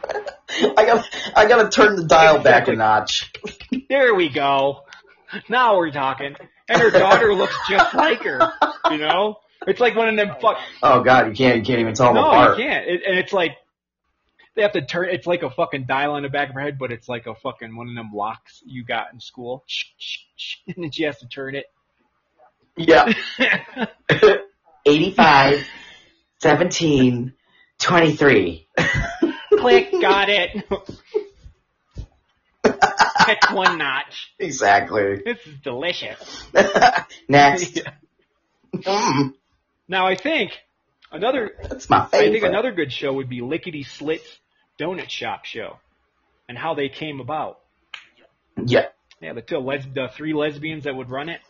I 0.77 0.85
got 0.85 1.09
I 1.35 1.47
gotta 1.47 1.69
turn 1.69 1.97
the 1.97 2.05
dial 2.05 2.43
back 2.43 2.69
a 2.69 2.73
notch. 2.75 3.33
There 3.89 4.15
we 4.15 4.29
go. 4.29 4.83
Now 5.49 5.77
we're 5.77 5.91
talking. 5.91 6.37
And 6.69 6.81
her 6.81 6.91
daughter 6.91 7.35
looks 7.35 7.55
just 7.69 7.95
like 7.95 8.23
her. 8.23 8.53
You 8.91 8.99
know? 8.99 9.37
It's 9.67 9.81
like 9.81 9.95
one 9.95 10.09
of 10.09 10.17
them 10.17 10.35
fuck. 10.41 10.59
Oh 10.83 11.03
god, 11.03 11.29
you 11.29 11.35
can't 11.35 11.59
you 11.59 11.63
can't 11.65 11.81
even 11.81 11.95
tell 11.95 12.07
them 12.09 12.17
No, 12.17 12.29
apart. 12.29 12.59
you 12.59 12.65
can't. 12.65 12.87
It, 12.89 13.03
and 13.07 13.19
it's 13.19 13.33
like 13.33 13.53
they 14.55 14.63
have 14.63 14.73
to 14.73 14.83
turn. 14.85 15.09
It's 15.11 15.27
like 15.27 15.43
a 15.43 15.51
fucking 15.51 15.85
dial 15.87 16.13
on 16.15 16.23
the 16.23 16.29
back 16.29 16.49
of 16.49 16.55
her 16.57 16.61
head, 16.61 16.79
but 16.79 16.91
it's 16.93 17.09
like 17.09 17.27
a 17.27 17.35
fucking 17.35 17.75
one 17.77 17.89
of 17.89 17.95
them 17.95 18.11
locks 18.13 18.63
you 18.67 18.85
got 18.85 19.13
in 19.13 19.21
school. 19.21 19.65
And 20.67 20.75
then 20.85 20.91
she 20.91 21.05
has 21.05 21.19
to 21.19 21.27
turn 21.29 21.55
it. 21.55 21.67
Yeah. 22.77 23.13
85, 24.87 25.67
17, 26.43 27.33
23. 27.79 28.69
Click, 29.59 29.93
got 30.01 30.29
it. 30.29 30.51
Catch 33.25 33.53
one 33.53 33.79
notch. 33.79 34.33
exactly. 34.39 35.23
This 35.25 35.39
is 35.47 35.55
delicious. 35.63 36.47
Next. 37.29 37.81
Mm, 38.75 39.35
Now 39.87 40.07
I 40.07 40.15
think 40.17 40.53
another 41.11 41.51
that's 41.69 41.91
my 41.91 42.07
favorite. 42.07 42.29
I 42.29 42.33
think 42.33 42.45
another 42.45 42.73
good 42.73 42.91
show 42.91 43.13
would 43.13 43.29
be 43.29 43.43
Lickety 43.43 43.83
Slits 43.83 44.25
Donut 44.81 45.11
Shop 45.11 45.45
Show, 45.45 45.77
and 46.49 46.57
how 46.57 46.73
they 46.73 46.89
came 46.89 47.21
about. 47.21 47.59
yeah. 48.65 48.87
Yeah, 49.21 49.35
the 49.35 49.43
two 49.43 49.59
les- 49.59 49.85
the 49.95 50.09
three 50.17 50.33
lesbians 50.33 50.85
that 50.85 50.97
would 50.97 51.11
run 51.11 51.29
it. 51.29 51.41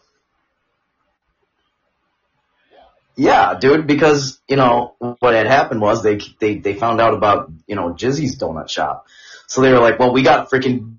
Yeah, 3.16 3.54
dude, 3.58 3.86
because, 3.86 4.40
you 4.48 4.56
know, 4.56 4.94
what 4.98 5.34
had 5.34 5.46
happened 5.46 5.80
was 5.80 6.02
they, 6.02 6.18
they, 6.40 6.56
they 6.56 6.74
found 6.74 7.00
out 7.00 7.12
about, 7.14 7.50
you 7.66 7.76
know, 7.76 7.90
Jizzy's 7.92 8.38
donut 8.38 8.70
shop. 8.70 9.06
So 9.46 9.60
they 9.60 9.70
were 9.70 9.80
like, 9.80 9.98
well, 9.98 10.12
we 10.12 10.22
gotta 10.22 10.44
freaking 10.48 10.96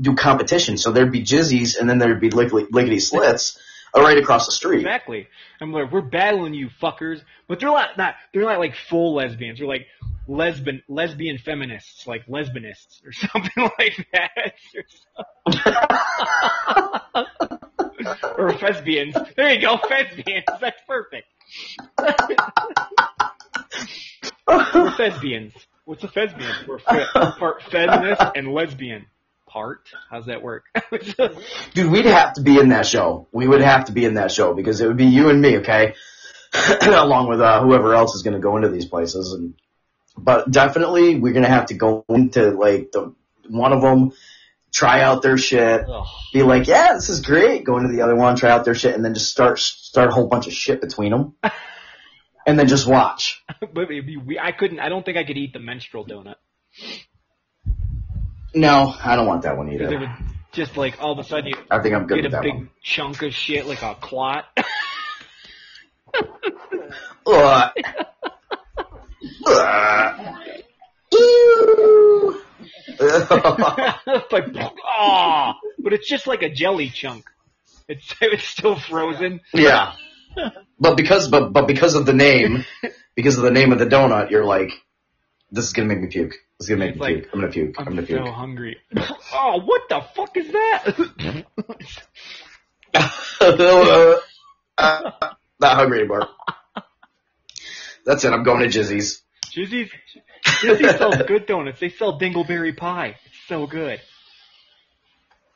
do 0.00 0.14
competition. 0.14 0.76
So 0.76 0.92
there'd 0.92 1.12
be 1.12 1.22
jizzies 1.22 1.78
and 1.78 1.88
then 1.88 1.98
there'd 1.98 2.20
be 2.20 2.30
Lickety, 2.30 2.66
Lickety 2.70 3.00
Slits 3.00 3.58
uh, 3.96 4.00
right 4.00 4.18
across 4.18 4.46
the 4.46 4.52
street. 4.52 4.80
Exactly. 4.80 5.28
I'm 5.60 5.72
like, 5.72 5.90
we're 5.90 6.00
battling 6.02 6.54
you 6.54 6.68
fuckers, 6.82 7.22
but 7.46 7.60
they're 7.60 7.70
not 7.70 7.96
not 7.96 8.14
they're 8.32 8.42
not 8.42 8.58
like 8.58 8.74
full 8.76 9.14
lesbians. 9.14 9.58
They're 9.58 9.68
like 9.68 9.86
lesbian 10.26 10.82
lesbian 10.88 11.38
feminists, 11.38 12.06
like 12.06 12.26
lesbianists 12.26 13.04
or 13.04 13.12
something 13.32 13.70
like 13.78 14.06
that. 14.12 14.54
or 18.38 18.52
lesbians. 18.52 19.16
There 19.36 19.52
you 19.52 19.60
go, 19.60 19.78
lesbians. 19.88 20.44
That's 20.60 20.80
perfect. 20.86 21.26
We're 24.46 24.94
lesbians. 24.98 25.54
What's 25.84 26.04
a 26.04 26.10
lesbian? 26.14 26.52
We're 26.66 26.78
fe- 26.80 27.06
part 27.14 27.62
feminist 27.62 28.20
and 28.34 28.52
lesbian. 28.52 29.06
Part? 29.48 29.88
How's 30.10 30.26
that 30.26 30.42
work? 30.42 30.66
Dude, 31.74 31.90
we'd 31.90 32.04
have 32.04 32.34
to 32.34 32.42
be 32.42 32.58
in 32.58 32.68
that 32.68 32.86
show. 32.86 33.28
We 33.32 33.48
would 33.48 33.62
have 33.62 33.86
to 33.86 33.92
be 33.92 34.04
in 34.04 34.14
that 34.14 34.30
show 34.30 34.54
because 34.54 34.80
it 34.80 34.86
would 34.86 34.96
be 34.96 35.06
you 35.06 35.30
and 35.30 35.40
me, 35.40 35.58
okay? 35.58 35.94
Along 36.82 37.28
with 37.28 37.40
uh, 37.40 37.62
whoever 37.62 37.94
else 37.94 38.14
is 38.14 38.22
going 38.22 38.34
to 38.34 38.40
go 38.40 38.56
into 38.56 38.68
these 38.68 38.86
places, 38.86 39.32
and 39.32 39.54
but 40.16 40.50
definitely 40.50 41.16
we're 41.18 41.32
going 41.32 41.44
to 41.44 41.50
have 41.50 41.66
to 41.66 41.74
go 41.74 42.04
into 42.08 42.50
like 42.50 42.92
the 42.92 43.14
one 43.48 43.72
of 43.72 43.82
them, 43.82 44.12
try 44.72 45.02
out 45.02 45.22
their 45.22 45.38
shit, 45.38 45.84
Ugh. 45.88 46.06
be 46.32 46.42
like, 46.42 46.66
yeah, 46.66 46.94
this 46.94 47.08
is 47.08 47.20
great. 47.20 47.64
Go 47.64 47.78
into 47.78 47.94
the 47.94 48.02
other 48.02 48.16
one, 48.16 48.36
try 48.36 48.50
out 48.50 48.64
their 48.64 48.74
shit, 48.74 48.94
and 48.94 49.04
then 49.04 49.14
just 49.14 49.30
start 49.30 49.58
start 49.58 50.08
a 50.08 50.12
whole 50.12 50.28
bunch 50.28 50.46
of 50.46 50.52
shit 50.52 50.80
between 50.80 51.10
them, 51.10 51.34
and 52.46 52.58
then 52.58 52.66
just 52.68 52.86
watch. 52.86 53.42
but 53.60 53.90
it'd 53.90 54.06
be, 54.06 54.38
I 54.38 54.52
couldn't. 54.52 54.80
I 54.80 54.88
don't 54.88 55.04
think 55.04 55.18
I 55.18 55.24
could 55.24 55.36
eat 55.36 55.52
the 55.52 55.60
menstrual 55.60 56.06
donut 56.06 56.36
No, 58.54 58.94
I 59.04 59.16
don't 59.16 59.26
want 59.26 59.42
that 59.42 59.56
one 59.56 59.68
because 59.68 59.90
it 59.92 59.94
either. 59.94 60.00
would 60.00 60.10
just 60.52 60.76
like 60.76 61.00
all 61.02 61.12
of 61.12 61.18
a 61.18 61.24
sudden 61.24 61.46
you 61.48 61.54
I 61.70 61.80
think 61.80 61.94
I'm 61.94 62.06
good 62.06 62.16
get 62.16 62.26
a 62.26 62.28
that 62.30 62.42
big 62.42 62.54
one. 62.54 62.70
chunk 62.82 63.22
of 63.22 63.34
shit 63.34 63.66
like 63.66 63.82
a 63.82 63.94
clot. 63.94 64.46
Ugh. 67.26 67.70
Ugh. 69.46 70.36
Ew. 71.12 72.42
like 74.30 74.44
ah, 74.84 75.56
but 75.78 75.92
it's 75.92 76.08
just 76.08 76.26
like 76.26 76.42
a 76.42 76.48
jelly 76.50 76.88
chunk. 76.88 77.24
It's 77.88 78.14
it's 78.20 78.44
still 78.44 78.78
frozen. 78.78 79.40
yeah. 79.52 79.92
But 80.78 80.96
because 80.96 81.28
but 81.28 81.52
but 81.52 81.66
because 81.66 81.94
of 81.94 82.06
the 82.06 82.12
name, 82.12 82.64
because 83.14 83.36
of 83.36 83.44
the 83.44 83.50
name 83.50 83.72
of 83.72 83.78
the 83.78 83.86
donut, 83.86 84.30
you're 84.30 84.44
like, 84.44 84.70
this 85.50 85.64
is 85.66 85.72
gonna 85.72 85.88
make 85.88 86.00
me 86.00 86.08
puke. 86.08 86.34
Is 86.60 86.68
gonna 86.68 86.80
make 86.80 86.94
me 86.94 87.00
like, 87.00 87.14
puke. 87.14 87.28
I'm 87.32 87.40
gonna 87.40 87.52
puke. 87.52 87.74
I'm, 87.78 87.88
I'm 87.88 87.94
gonna 87.94 88.06
so 88.06 88.14
puke. 88.14 88.34
hungry. 88.34 88.76
oh, 89.32 89.60
what 89.64 89.82
the 89.88 90.00
fuck 90.14 90.36
is 90.36 90.50
that? 90.52 90.94
Uh, 94.76 95.10
not 95.60 95.76
hungry 95.76 96.00
anymore. 96.00 96.28
That's 98.04 98.24
it. 98.24 98.32
I'm 98.32 98.42
going 98.42 98.60
to 98.60 98.78
Jizzy's. 98.78 99.22
Jizzy's 99.54 99.90
Jizzy 100.44 100.98
sells 100.98 101.16
good 101.26 101.46
donuts. 101.46 101.80
They 101.80 101.90
sell 101.90 102.18
dingleberry 102.18 102.76
pie. 102.76 103.16
It's 103.26 103.48
so 103.48 103.66
good. 103.66 104.00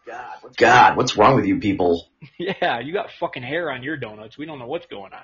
God. 0.06 0.56
God, 0.56 0.96
what's 0.96 1.16
wrong 1.16 1.36
with 1.36 1.46
you 1.46 1.58
people? 1.60 2.08
Yeah, 2.38 2.80
you 2.80 2.92
got 2.92 3.10
fucking 3.18 3.42
hair 3.42 3.70
on 3.70 3.82
your 3.82 3.96
donuts. 3.96 4.38
We 4.38 4.46
don't 4.46 4.58
know 4.58 4.66
what's 4.66 4.86
going 4.86 5.12
on. 5.12 5.22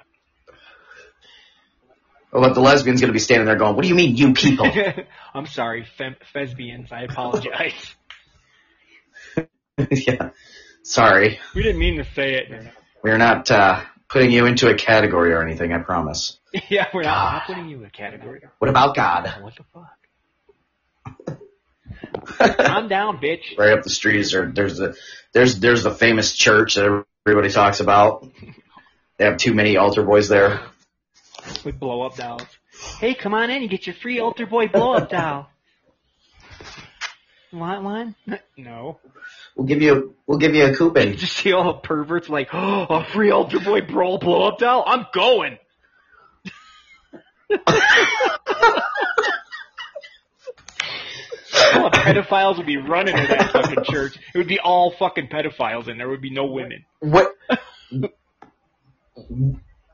But 2.31 2.55
the 2.55 2.61
lesbian's 2.61 3.01
gonna 3.01 3.13
be 3.13 3.19
standing 3.19 3.47
there 3.47 3.57
going, 3.57 3.75
"What 3.75 3.83
do 3.83 3.89
you 3.89 3.95
mean, 3.95 4.17
you 4.17 4.35
people?" 4.35 4.71
I'm 5.35 5.47
sorry, 5.47 5.87
fem- 5.97 6.17
lesbians. 6.35 6.93
I 6.93 7.03
apologize. 7.03 7.95
yeah. 9.91 10.31
Sorry, 10.83 11.39
we 11.55 11.63
didn't 11.63 11.79
mean 11.79 11.99
to 11.99 12.05
say 12.15 12.35
it. 12.35 12.51
we're 13.03 13.19
not 13.19 13.51
uh, 13.51 13.83
putting 14.09 14.31
you 14.31 14.47
into 14.47 14.69
a 14.69 14.75
category 14.75 15.33
or 15.33 15.43
anything. 15.43 15.73
I 15.73 15.79
promise. 15.79 16.39
Yeah, 16.69 16.87
we're 16.95 17.03
not, 17.03 17.33
not 17.33 17.47
putting 17.47 17.69
you 17.69 17.79
in 17.79 17.85
a 17.85 17.91
category. 17.91 18.43
What 18.59 18.71
about 18.71 18.95
God? 18.97 19.35
What 19.41 19.55
the 19.57 19.65
fuck? 19.73 19.99
Calm 22.57 22.89
down, 22.89 23.19
bitch. 23.19 23.59
right 23.59 23.77
up 23.77 23.83
the 23.83 23.91
street 23.91 24.17
is 24.17 24.33
there, 24.33 24.47
there's 24.47 24.79
the 24.79 24.97
there's 25.33 25.59
there's 25.61 25.83
the 25.83 25.91
famous 25.91 26.33
church 26.35 26.75
that 26.75 27.05
everybody 27.27 27.51
talks 27.51 27.81
about. 27.81 28.27
They 29.17 29.25
have 29.25 29.37
too 29.37 29.55
many 29.55 29.77
altar 29.77 30.03
boys 30.03 30.29
there. 30.29 30.61
With 31.65 31.79
blow 31.81 32.03
up 32.03 32.17
dolls. 32.17 32.47
Hey, 33.01 33.15
come 33.15 33.35
on 33.35 33.51
in. 33.51 33.63
You 33.63 33.69
get 33.69 33.87
your 33.87 33.97
free 33.97 34.21
altar 34.21 34.47
boy 34.47 34.69
blow 34.69 34.95
up 34.95 35.11
doll. 35.11 35.49
Want 37.53 37.83
one? 37.83 38.15
No. 38.57 38.99
We'll 39.55 39.67
give 39.69 39.81
you 39.83 39.95
a 39.95 40.03
we'll 40.27 40.39
give 40.39 40.55
you 40.55 40.65
a 40.65 40.75
coupon. 40.75 41.09
You 41.09 41.15
Just 41.15 41.37
see 41.37 41.53
all 41.53 41.65
the 41.65 41.79
perverts 41.79 42.29
like, 42.29 42.49
oh, 42.53 42.87
a 42.91 43.05
free 43.05 43.31
altar 43.31 43.61
boy 43.61 43.83
brawl 43.83 44.19
blow 44.19 44.49
up 44.49 44.59
doll? 44.59 44.83
I'm 44.85 45.07
going. 45.15 45.59
all 51.75 51.91
the 51.91 51.99
pedophiles 51.99 52.57
would 52.57 52.67
be 52.67 52.77
running 52.79 53.15
to 53.17 53.27
that 53.29 53.51
fucking 53.53 53.85
church. 53.85 54.19
It 54.35 54.39
would 54.39 54.49
be 54.49 54.59
all 54.59 54.93
fucking 54.99 55.29
pedophiles 55.29 55.89
and 55.89 55.99
there 56.01 56.09
would 56.09 56.21
be 56.21 56.31
no 56.31 56.47
women. 56.47 56.85
What 56.99 57.33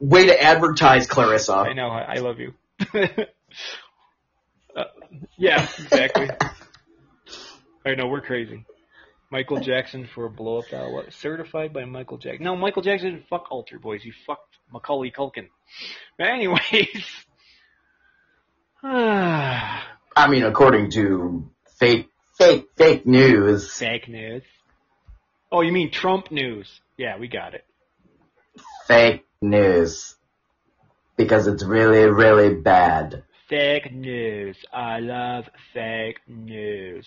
way 0.00 0.26
to 0.26 0.42
advertise, 0.42 1.06
Clarissa? 1.06 1.54
I 1.54 1.72
know. 1.72 1.88
I, 1.88 2.18
love 2.18 2.38
you. 2.38 2.54
uh, 4.76 4.84
yeah, 5.36 5.68
exactly. 5.78 6.28
I 7.86 7.94
know 7.94 8.06
we're 8.08 8.20
crazy. 8.20 8.64
Michael 9.30 9.60
Jackson 9.60 10.08
for 10.14 10.26
a 10.26 10.30
blow 10.30 10.58
up 10.58 10.66
doll. 10.70 10.92
What? 10.92 11.12
Certified 11.12 11.72
by 11.72 11.84
Michael 11.84 12.18
Jackson. 12.18 12.44
No, 12.44 12.56
Michael 12.56 12.82
Jackson 12.82 13.10
didn't 13.10 13.28
fuck 13.28 13.50
altar 13.50 13.78
boys. 13.78 14.02
He 14.02 14.12
fucked 14.26 14.58
Macaulay 14.72 15.10
Culkin. 15.10 15.48
But 16.16 16.28
anyways. 16.28 17.04
I 18.82 20.28
mean, 20.28 20.44
according 20.44 20.90
to 20.92 21.50
fake 21.78 22.08
fake 22.38 22.68
fake 22.76 23.06
news. 23.06 23.72
Fake 23.72 24.08
news. 24.08 24.42
Oh, 25.50 25.62
you 25.62 25.72
mean 25.72 25.90
Trump 25.90 26.30
news? 26.30 26.68
Yeah, 26.96 27.18
we 27.18 27.28
got 27.28 27.54
it. 27.54 27.64
Fake 28.86 29.24
news. 29.44 30.16
Because 31.16 31.46
it's 31.46 31.64
really, 31.64 32.10
really 32.10 32.54
bad. 32.54 33.22
Fake 33.48 33.92
news. 33.92 34.56
I 34.72 34.98
love 34.98 35.44
fake 35.72 36.18
news. 36.26 37.06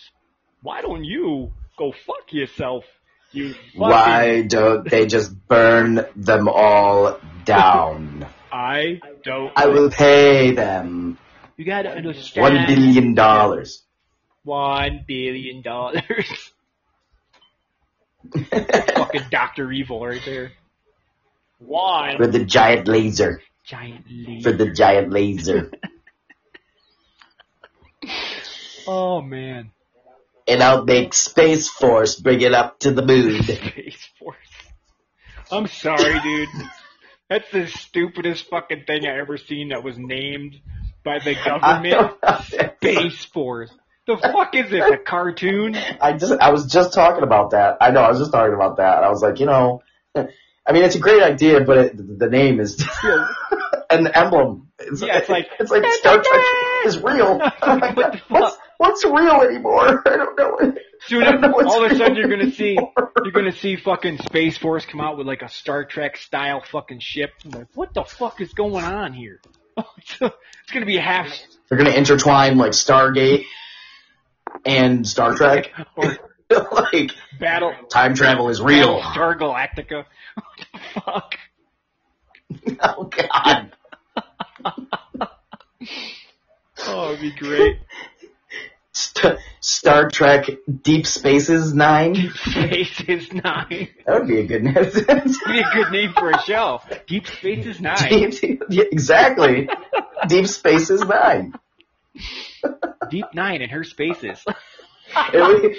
Why 0.62 0.80
don't 0.80 1.04
you 1.04 1.52
go 1.76 1.92
fuck 2.06 2.32
yourself? 2.32 2.84
You 3.32 3.52
fucking 3.52 3.80
Why 3.80 4.42
don't 4.42 4.88
they 4.88 5.06
just 5.06 5.30
burn 5.48 6.06
them 6.16 6.48
all 6.48 7.20
down? 7.44 8.26
I 8.52 9.00
don't. 9.22 9.52
I 9.54 9.66
will 9.66 9.90
pay 9.90 10.52
them 10.52 11.18
You 11.56 11.66
gotta 11.66 11.90
understand. 11.90 12.54
one 12.54 12.66
billion 12.66 13.14
dollars. 13.14 13.82
One 14.44 15.04
billion 15.06 15.60
dollars. 15.60 16.52
Fucking 18.32 19.26
Doctor 19.30 19.70
Evil 19.70 20.04
right 20.04 20.22
there. 20.24 20.52
Why? 21.58 22.14
For 22.16 22.26
the 22.26 22.44
giant 22.44 22.88
laser. 22.88 23.42
Giant 23.64 24.06
lead. 24.10 24.42
For 24.42 24.52
the 24.52 24.72
giant 24.72 25.10
laser. 25.12 25.70
Oh 28.86 29.20
man. 29.20 29.70
and 30.46 30.62
I'll 30.62 30.84
make 30.84 31.12
Space 31.12 31.68
Force 31.68 32.18
bring 32.18 32.40
it 32.40 32.54
up 32.54 32.78
to 32.80 32.90
the 32.90 33.04
moon. 33.04 33.42
Space 33.42 34.08
Force. 34.18 34.36
I'm 35.50 35.66
sorry, 35.66 36.18
dude. 36.20 36.48
That's 37.28 37.50
the 37.50 37.66
stupidest 37.66 38.48
fucking 38.48 38.84
thing 38.86 39.04
I 39.06 39.18
ever 39.18 39.36
seen 39.36 39.68
that 39.70 39.84
was 39.84 39.98
named 39.98 40.56
by 41.04 41.18
the 41.18 41.34
government. 41.44 42.16
Space 42.78 43.24
Force. 43.26 43.70
The 44.06 44.16
fuck 44.16 44.54
is 44.54 44.70
this? 44.70 44.90
A 44.90 44.96
cartoon? 44.96 45.76
I 46.00 46.14
just 46.14 46.32
I 46.40 46.50
was 46.50 46.64
just 46.72 46.94
talking 46.94 47.24
about 47.24 47.50
that. 47.50 47.76
I 47.82 47.90
know 47.90 48.00
I 48.00 48.08
was 48.08 48.20
just 48.20 48.32
talking 48.32 48.54
about 48.54 48.78
that. 48.78 49.04
I 49.04 49.10
was 49.10 49.20
like, 49.20 49.38
you 49.38 49.44
know, 49.44 49.82
I 50.68 50.72
mean, 50.72 50.84
it's 50.84 50.96
a 50.96 50.98
great 51.00 51.22
idea, 51.22 51.60
but 51.62 51.78
it, 51.78 52.18
the 52.18 52.28
name 52.28 52.60
is 52.60 52.84
an 53.90 54.06
emblem. 54.08 54.68
It's, 54.78 55.00
Yeah, 55.00 55.16
it's 55.18 55.28
like- 55.28 55.48
it's 55.58 55.70
like 55.70 55.82
Star 55.94 56.22
Trek 56.22 56.42
is 56.84 56.98
real. 57.02 57.40
I'm 57.62 57.78
like, 57.80 57.96
What 57.96 58.12
the 58.12 58.20
what's 58.28 58.56
what's 58.76 59.04
real 59.04 59.40
anymore? 59.42 60.02
I 60.06 60.16
don't 60.16 60.38
know. 60.38 60.74
Soon 61.06 61.22
I 61.22 61.32
don't 61.32 61.40
know 61.40 61.52
all 61.66 61.84
of 61.84 61.90
a 61.90 61.96
sudden 61.96 62.16
you're 62.16 62.28
gonna 62.28 62.50
see 62.50 62.76
anymore. 62.76 62.92
you're 63.24 63.32
gonna 63.32 63.52
see 63.52 63.76
fucking 63.76 64.18
Space 64.18 64.58
Force 64.58 64.84
come 64.84 65.00
out 65.00 65.16
with 65.16 65.26
like 65.26 65.42
a 65.42 65.48
Star 65.48 65.84
Trek 65.84 66.16
style 66.18 66.62
fucking 66.70 67.00
ship. 67.00 67.30
I'm 67.44 67.50
like, 67.52 67.68
what 67.74 67.94
the 67.94 68.04
fuck 68.04 68.40
is 68.40 68.52
going 68.52 68.84
on 68.84 69.14
here? 69.14 69.40
it's 69.96 70.18
gonna 70.72 70.86
be 70.86 70.96
half 70.98 71.28
They're 71.68 71.78
gonna 71.78 71.90
intertwine 71.96 72.58
like 72.58 72.72
Stargate 72.72 73.44
and 74.66 75.06
Star 75.06 75.34
Trek. 75.34 75.70
or 75.96 76.16
like 76.92 77.10
battle 77.38 77.74
time 77.90 78.14
travel 78.14 78.48
is 78.48 78.60
real. 78.60 79.00
Star 79.12 79.36
Galactica. 79.36 80.04
What 80.34 80.44
the 80.72 81.00
fuck? 81.00 81.34
Oh 82.80 83.04
God. 83.04 83.72
Oh, 86.86 87.08
it'd 87.08 87.20
be 87.20 87.32
great. 87.32 87.76
St- 88.92 89.38
Star 89.60 90.08
Trek 90.08 90.46
Deep 90.82 91.06
Spaces 91.06 91.74
Nine. 91.74 92.30
Space 92.34 93.00
is 93.06 93.32
nine. 93.32 93.88
That 94.06 94.20
would 94.20 94.28
be 94.28 94.40
a 94.40 94.44
good 94.46 94.62
name. 94.62 94.74
That'd 94.74 95.04
be 95.46 95.60
a 95.60 95.70
good 95.74 95.90
name 95.92 96.12
for 96.16 96.30
a 96.30 96.40
show. 96.42 96.80
Deep 97.06 97.26
Space 97.26 97.66
is 97.66 97.80
nine. 97.80 98.30
Deep, 98.30 98.62
yeah, 98.70 98.84
exactly. 98.90 99.68
Deep 100.28 100.46
Spaces 100.46 101.02
Nine. 101.02 101.52
Deep 103.10 103.26
Nine 103.34 103.60
and 103.60 103.70
her 103.72 103.84
spaces. 103.84 104.42
It 105.34 105.40
would, 105.40 105.76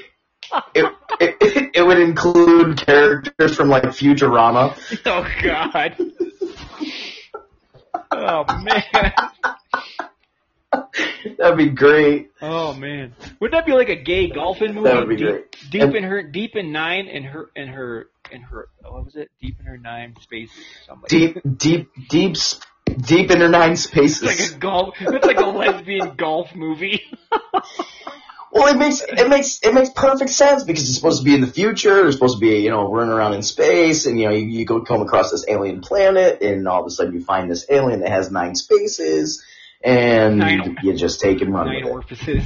it, 0.75 0.85
it, 1.19 1.69
it 1.75 1.81
would 1.85 1.99
include 1.99 2.77
characters 2.77 3.55
from 3.55 3.69
like 3.69 3.83
Futurama. 3.83 4.75
Oh 5.05 5.27
God. 5.41 5.95
Oh 8.11 8.43
man. 8.63 8.83
That'd 11.37 11.57
be 11.57 11.69
great. 11.69 12.31
Oh 12.41 12.73
man. 12.73 13.13
Wouldn't 13.39 13.57
that 13.57 13.65
be 13.65 13.73
like 13.73 13.89
a 13.89 13.95
gay 13.95 14.29
golfing 14.29 14.73
movie? 14.73 14.89
That 14.89 14.97
would 14.97 15.09
be 15.09 15.15
deep, 15.15 15.27
great. 15.27 15.55
Deep 15.71 15.81
And- 15.81 15.95
in 15.95 16.03
her, 16.03 16.23
deep 16.23 16.55
in 16.55 16.71
nine, 16.71 17.07
in 17.07 17.23
her, 17.23 17.49
in 17.55 17.67
her, 17.69 18.07
in 18.31 18.41
her. 18.41 18.67
What 18.81 19.05
was 19.05 19.15
it? 19.15 19.29
Deep 19.41 19.59
in 19.59 19.65
her 19.65 19.77
nine 19.77 20.15
spaces. 20.21 20.57
Something. 20.85 21.07
Deep, 21.09 21.57
deep, 21.57 21.89
deep, 22.09 22.35
deep 22.97 23.31
inner 23.31 23.49
nine 23.49 23.75
spaces. 23.75 24.21
It's 24.23 24.51
like 24.51 24.57
a 24.57 24.59
golf. 24.59 24.95
It's 24.99 25.25
like 25.25 25.39
a 25.39 25.45
lesbian 25.45 26.15
golf 26.15 26.53
movie. 26.55 27.01
Well, 28.51 28.73
it 28.73 28.77
makes 28.77 29.01
it 29.01 29.29
makes 29.29 29.59
it 29.61 29.73
makes 29.73 29.89
perfect 29.91 30.31
sense 30.31 30.63
because 30.63 30.83
it's 30.83 30.95
supposed 30.95 31.19
to 31.19 31.25
be 31.25 31.35
in 31.35 31.41
the 31.41 31.47
future. 31.47 32.07
It's 32.07 32.15
supposed 32.15 32.37
to 32.37 32.41
be 32.41 32.59
you 32.59 32.71
know 32.71 32.91
running 32.91 33.13
around 33.13 33.33
in 33.33 33.43
space, 33.43 34.05
and 34.05 34.19
you 34.19 34.27
know 34.27 34.33
you, 34.33 34.47
you 34.47 34.65
go 34.65 34.81
come 34.81 35.01
across 35.01 35.31
this 35.31 35.45
alien 35.47 35.81
planet, 35.81 36.41
and 36.41 36.67
all 36.67 36.81
of 36.81 36.87
a 36.87 36.89
sudden 36.89 37.13
you 37.13 37.23
find 37.23 37.49
this 37.49 37.65
alien 37.69 37.99
that 37.99 38.09
has 38.09 38.31
nine 38.31 38.55
spaces, 38.55 39.43
and 39.83 40.39
Nine- 40.39 40.77
you 40.81 40.93
just 40.93 41.21
take 41.21 41.41
and 41.41 41.53
run 41.53 41.67
Nine 41.67 41.83
with 41.83 41.91
orifices. 41.91 42.43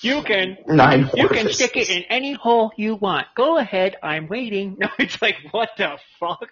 You 0.00 0.22
can. 0.22 0.58
Nine. 0.66 1.10
You 1.14 1.28
can 1.28 1.50
stick 1.50 1.76
it 1.76 1.88
in 1.88 2.04
any 2.10 2.34
hole 2.34 2.72
you 2.76 2.94
want. 2.94 3.26
Go 3.34 3.58
ahead. 3.58 3.96
I'm 4.02 4.28
waiting. 4.28 4.76
No, 4.84 4.88
it's 4.98 5.20
like 5.22 5.36
what 5.50 5.70
the 5.78 5.98
fuck? 6.20 6.50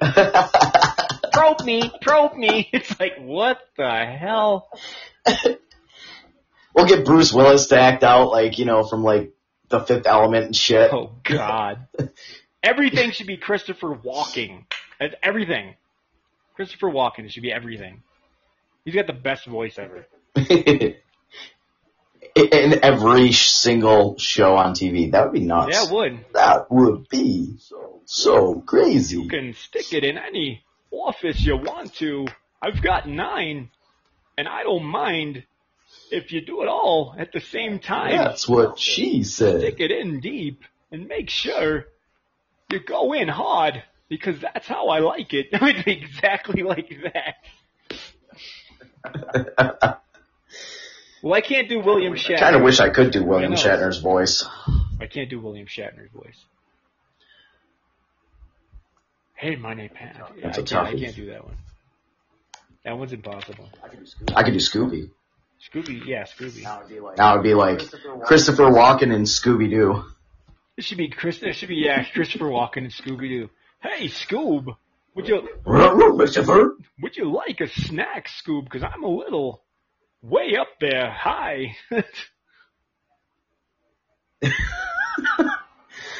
Probe 1.32 1.64
me. 1.64 1.90
Probe 2.00 2.36
me. 2.36 2.68
It's 2.72 2.98
like 3.00 3.14
what 3.18 3.58
the 3.76 4.04
hell? 4.18 4.68
We'll 6.76 6.86
get 6.86 7.06
Bruce 7.06 7.32
Willis 7.32 7.68
to 7.68 7.80
act 7.80 8.04
out 8.04 8.30
like 8.30 8.58
you 8.58 8.66
know 8.66 8.84
from 8.84 9.02
like 9.02 9.32
the 9.70 9.80
Fifth 9.80 10.06
Element 10.06 10.44
and 10.44 10.54
shit. 10.54 10.92
Oh 10.92 11.12
God. 11.24 11.88
Everything 12.62 13.12
should 13.12 13.26
be 13.26 13.38
Christopher 13.38 13.94
Walken. 13.94 14.64
Everything. 15.22 15.74
Christopher 16.54 16.88
Walken 16.88 17.30
should 17.30 17.42
be 17.42 17.52
everything. 17.52 18.02
He's 18.84 18.94
got 18.94 19.06
the 19.06 19.14
best 19.14 19.46
voice 19.46 19.78
ever. 19.78 20.06
in 22.36 22.84
every 22.84 23.32
single 23.32 24.18
show 24.18 24.56
on 24.56 24.74
TV. 24.74 25.10
That 25.12 25.24
would 25.24 25.32
be 25.32 25.40
nuts. 25.40 25.70
Yeah, 25.72 25.84
it 25.84 25.92
would. 25.92 26.24
That 26.34 26.70
would 26.70 27.08
be 27.08 27.56
so 28.04 28.60
crazy. 28.60 29.22
You 29.22 29.28
can 29.28 29.54
stick 29.54 29.92
it 29.92 30.04
in 30.04 30.18
any 30.18 30.62
office 30.90 31.40
you 31.40 31.56
want 31.56 31.94
to. 31.94 32.26
I've 32.60 32.82
got 32.82 33.08
nine, 33.08 33.70
and 34.36 34.46
I 34.46 34.62
don't 34.62 34.84
mind 34.84 35.44
if 36.10 36.32
you 36.32 36.40
do 36.40 36.62
it 36.62 36.68
all 36.68 37.14
at 37.18 37.32
the 37.32 37.40
same 37.40 37.78
time. 37.78 38.16
That's 38.16 38.48
what 38.48 38.78
she 38.78 39.22
said. 39.22 39.60
Stick 39.60 39.80
it 39.80 39.90
in 39.90 40.20
deep 40.20 40.62
and 40.90 41.08
make 41.08 41.30
sure 41.30 41.86
you 42.70 42.80
go 42.80 43.12
in 43.12 43.28
hard 43.28 43.82
because 44.08 44.40
that's 44.40 44.66
how 44.66 44.88
I 44.88 45.00
like 45.00 45.32
it. 45.32 45.48
Exactly 45.86 46.62
like 46.62 46.90
that. 47.04 47.34
Well, 51.22 51.34
I 51.34 51.40
can't 51.40 51.68
do 51.68 51.80
William 51.80 52.14
Shatner. 52.14 52.36
I 52.36 52.40
kind 52.40 52.56
of 52.56 52.62
wish 52.62 52.78
I 52.78 52.90
could 52.90 53.10
do 53.10 53.24
William 53.24 53.54
Shatner's 53.54 53.98
voice. 53.98 54.44
I 55.00 55.06
can't 55.06 55.28
do 55.28 55.40
William 55.40 55.66
Shatner's 55.66 56.10
voice. 56.12 56.44
Hey, 59.34 59.56
my 59.56 59.74
name 59.74 59.90
Pat. 59.94 60.32
That's 60.42 60.58
I 60.58 60.62
a 60.62 60.64
can't, 60.64 60.86
I 60.86 60.98
can't 60.98 61.16
do 61.16 61.26
that 61.26 61.44
one. 61.44 61.56
That 62.84 62.96
one's 62.96 63.12
impossible. 63.12 63.68
I 64.34 64.42
could 64.44 64.52
do 64.52 64.60
Scooby. 64.60 65.10
Scooby, 65.60 66.06
yeah, 66.06 66.24
Scooby. 66.24 66.62
Now 67.16 67.32
it'd 67.32 67.42
be 67.42 67.54
like 67.54 67.78
Christopher 68.24 68.64
Walken 68.64 69.12
and 69.14 69.26
Scooby 69.26 69.70
Doo. 69.70 70.04
It 70.76 70.84
should 70.84 70.98
be 70.98 71.08
Chris. 71.08 71.42
It 71.42 71.54
should 71.54 71.68
be 71.68 71.76
yeah, 71.76 72.04
Christopher 72.12 72.46
Walken 72.46 72.78
and 72.78 72.92
Scooby 72.92 73.28
Doo. 73.28 73.50
Hey, 73.80 74.06
Scoob, 74.06 74.76
would 75.14 75.28
you 75.28 75.48
Christopher. 76.16 76.76
would 77.00 77.16
you 77.16 77.32
like 77.32 77.60
a 77.60 77.68
snack, 77.68 78.28
Scoob? 78.28 78.64
Because 78.64 78.82
I'm 78.82 79.02
a 79.02 79.08
little 79.08 79.62
way 80.22 80.56
up 80.58 80.68
there. 80.80 81.10
Hi. 81.10 81.76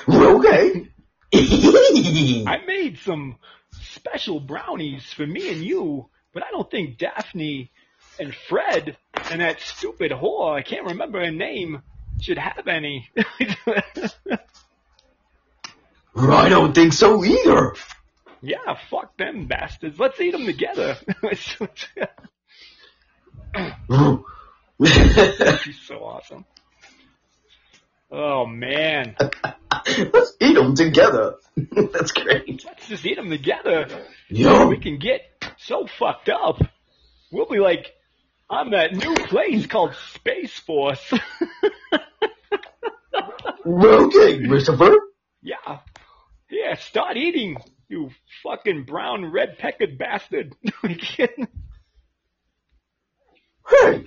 Okay. 0.09 0.89
I 1.34 2.59
made 2.66 2.99
some 2.99 3.37
special 3.72 4.41
brownies 4.41 5.05
for 5.12 5.26
me 5.26 5.51
and 5.51 5.62
you, 5.64 6.09
but 6.32 6.43
I 6.45 6.51
don't 6.51 6.70
think 6.70 6.99
Daphne 6.99 7.70
and 8.19 8.35
Fred 8.35 8.97
and 9.31 9.41
that 9.41 9.61
stupid 9.61 10.11
whore, 10.12 10.55
I 10.57 10.62
can't 10.62 10.87
remember 10.87 11.21
her 11.25 11.31
name, 11.31 11.83
should 12.21 12.39
have 12.39 12.67
any. 12.67 13.09
I 16.17 16.49
don't 16.49 16.75
think 16.75 16.93
so 16.93 17.25
either. 17.25 17.75
yeah, 18.41 18.79
fuck 18.91 19.17
them 19.19 19.47
bastards. 19.47 19.99
Let's 19.99 20.21
eat 20.21 20.33
them 20.33 20.47
together. 20.47 20.97
She's 25.62 25.81
so 25.87 25.97
awesome. 25.97 26.45
Oh 28.11 28.47
man, 28.47 29.17
Let's 29.87 30.35
eat 30.41 30.55
them 30.55 30.75
together. 30.75 31.37
That's 31.57 32.12
great. 32.12 32.64
let's 32.64 32.89
just 32.89 33.07
eat 33.07 33.17
them 33.17 33.31
together. 33.31 33.87
Yum. 34.29 34.69
We 34.69 34.79
can 34.79 34.99
get 34.99 35.23
so 35.59 35.87
fucked 35.99 36.29
up. 36.29 36.61
We'll 37.31 37.47
be 37.47 37.59
like 37.59 37.93
on 38.49 38.71
that 38.71 38.95
new 38.95 39.15
place 39.15 39.67
called 39.67 39.95
Space 40.15 40.59
Force. 40.59 41.13
Okay, 43.67 44.47
Christopher. 44.47 44.95
yeah. 45.43 45.81
Yeah, 46.49 46.77
start 46.77 47.17
eating, 47.17 47.57
you 47.89 48.11
fucking 48.45 48.85
brown 48.85 49.33
red 49.33 49.59
peckered 49.59 49.99
bastard. 49.99 50.55
Hey. 53.69 54.07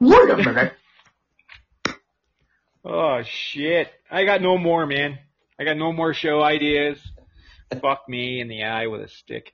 Wait 0.00 0.30
a 0.30 0.36
minute. 0.38 0.72
oh 2.86 3.22
shit. 3.22 3.88
I 4.10 4.24
got 4.24 4.40
no 4.40 4.56
more, 4.56 4.86
man. 4.86 5.18
I 5.60 5.64
got 5.64 5.76
no 5.76 5.92
more 5.92 6.14
show 6.14 6.42
ideas. 6.42 6.98
Fuck 7.82 8.08
me 8.08 8.40
in 8.40 8.48
the 8.48 8.62
eye 8.62 8.86
with 8.86 9.02
a 9.02 9.08
stick. 9.08 9.52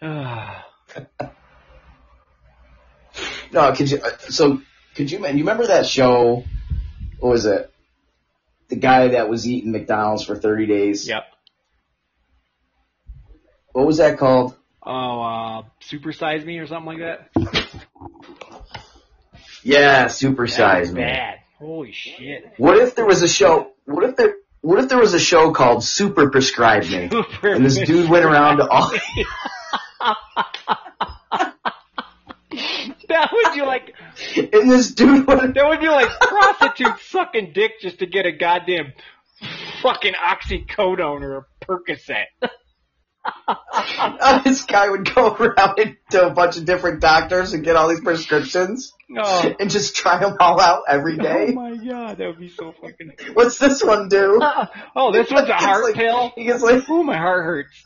No, 3.52 3.72
could 3.72 3.90
you? 3.90 3.98
uh, 3.98 4.10
So, 4.28 4.60
could 4.94 5.10
you? 5.10 5.18
Man, 5.18 5.36
you 5.38 5.44
remember 5.44 5.66
that 5.68 5.86
show? 5.86 6.44
What 7.18 7.30
was 7.30 7.46
it? 7.46 7.66
the 8.68 8.76
guy 8.76 9.08
that 9.08 9.28
was 9.28 9.48
eating 9.48 9.72
McDonald's 9.72 10.24
for 10.24 10.36
30 10.36 10.66
days. 10.66 11.08
Yep. 11.08 11.24
What 13.72 13.84
was 13.84 13.96
that 13.96 14.16
called? 14.16 14.54
Oh, 14.80 15.20
uh, 15.22 15.62
supersize 15.82 16.44
me 16.44 16.58
or 16.58 16.68
something 16.68 16.86
like 16.86 16.98
that. 17.00 17.30
Yeah, 19.64 20.04
That 20.04 20.10
Supersize 20.12 20.80
was 20.82 20.92
Me. 20.92 21.00
bad. 21.02 21.40
Holy 21.58 21.90
shit. 21.92 22.52
What 22.58 22.78
if 22.78 22.94
there 22.94 23.04
was 23.04 23.22
a 23.22 23.28
show? 23.28 23.72
What 23.86 24.04
if 24.08 24.14
there? 24.14 24.36
What 24.60 24.78
if 24.78 24.88
there 24.88 24.98
was 24.98 25.14
a 25.14 25.18
show 25.18 25.50
called 25.52 25.82
Super 25.82 26.30
Prescribe 26.30 26.84
Me? 26.84 27.08
Super 27.10 27.48
And 27.52 27.64
this 27.66 27.76
dude 27.76 28.08
went 28.08 28.24
around 28.24 28.58
to 28.58 28.68
all. 28.68 28.92
that 33.20 33.30
would 33.32 33.54
be 33.54 33.62
like 33.62 33.94
And 34.52 34.70
this 34.70 34.92
dude 34.92 35.26
went. 35.26 35.54
that 35.54 35.66
would 35.68 35.80
be 35.80 35.88
like 35.88 36.08
prostitutes 36.20 37.02
sucking 37.10 37.52
dick 37.54 37.72
just 37.80 37.98
to 38.00 38.06
get 38.06 38.26
a 38.26 38.32
goddamn 38.32 38.92
fucking 39.82 40.14
oxycodone 40.14 41.22
or 41.22 41.36
a 41.38 41.64
Percocet. 41.64 42.24
Uh, 43.46 44.42
this 44.42 44.64
guy 44.64 44.88
would 44.88 45.14
go 45.14 45.34
around 45.34 45.76
to 46.10 46.26
a 46.26 46.30
bunch 46.30 46.56
of 46.56 46.64
different 46.64 47.00
doctors 47.00 47.52
and 47.52 47.62
get 47.64 47.76
all 47.76 47.88
these 47.88 48.00
prescriptions 48.00 48.92
Oh, 49.16 49.52
and 49.58 49.68
just 49.70 49.94
try 49.96 50.18
them 50.18 50.36
all 50.40 50.60
out 50.60 50.84
every 50.88 51.18
oh 51.18 51.22
day. 51.22 51.46
oh 51.50 51.52
my 51.52 51.76
god, 51.76 52.18
that 52.18 52.26
would 52.28 52.38
be 52.38 52.48
so 52.48 52.72
fucking. 52.80 53.12
What's 53.34 53.58
this 53.58 53.82
one 53.82 54.08
do? 54.08 54.40
Oh, 54.96 55.12
this 55.12 55.30
one's 55.30 55.48
a 55.48 55.54
heart 55.56 55.82
like- 55.84 55.94
pill. 55.96 56.32
He 56.36 56.44
gets 56.44 56.62
like 56.62 56.84
Oh, 56.88 57.02
my 57.02 57.16
heart 57.16 57.44
hurts. 57.44 57.84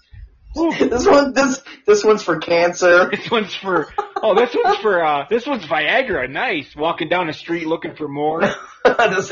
This 0.79 1.07
one. 1.07 1.33
This 1.33 1.63
this 1.87 2.05
one's 2.05 2.23
for 2.23 2.39
cancer. 2.39 3.11
This 3.15 3.31
one's 3.31 3.55
for 3.55 3.89
oh, 4.23 4.35
this 4.35 4.55
one's 4.55 4.79
for 4.79 5.05
uh, 5.05 5.27
this 5.29 5.47
one's 5.47 5.65
Viagra. 5.65 6.31
Nice. 6.31 6.77
Walking 6.77 7.09
down 7.09 7.27
the 7.27 7.33
street 7.33 7.67
looking 7.67 7.97
for 7.97 8.07
more. 8.07 8.41
this, 8.85 9.29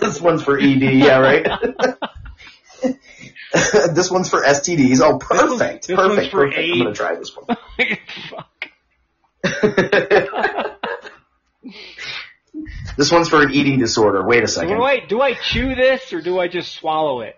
this 0.00 0.20
one's 0.20 0.42
for 0.42 0.58
ED. 0.58 0.82
Yeah, 0.82 1.18
right. 1.18 1.44
this 3.94 4.10
one's 4.10 4.28
for 4.28 4.42
STDs. 4.42 5.00
Oh, 5.00 5.18
perfect, 5.18 5.88
this 5.88 5.96
one's 5.96 6.10
perfect, 6.10 6.30
for 6.30 6.46
perfect. 6.46 6.70
I'm 6.70 6.78
gonna 6.78 6.94
try 6.94 7.14
this 7.16 7.36
one. 7.36 7.56
Fuck. 8.30 8.68
this 12.96 13.10
one's 13.10 13.28
for 13.28 13.42
an 13.42 13.52
eating 13.52 13.78
disorder. 13.80 14.24
Wait 14.24 14.44
a 14.44 14.48
second. 14.48 14.80
I 14.80 15.00
do 15.00 15.20
I 15.20 15.34
chew 15.34 15.74
this 15.74 16.12
or 16.12 16.20
do 16.20 16.38
I 16.38 16.46
just 16.48 16.72
swallow 16.72 17.20
it? 17.22 17.36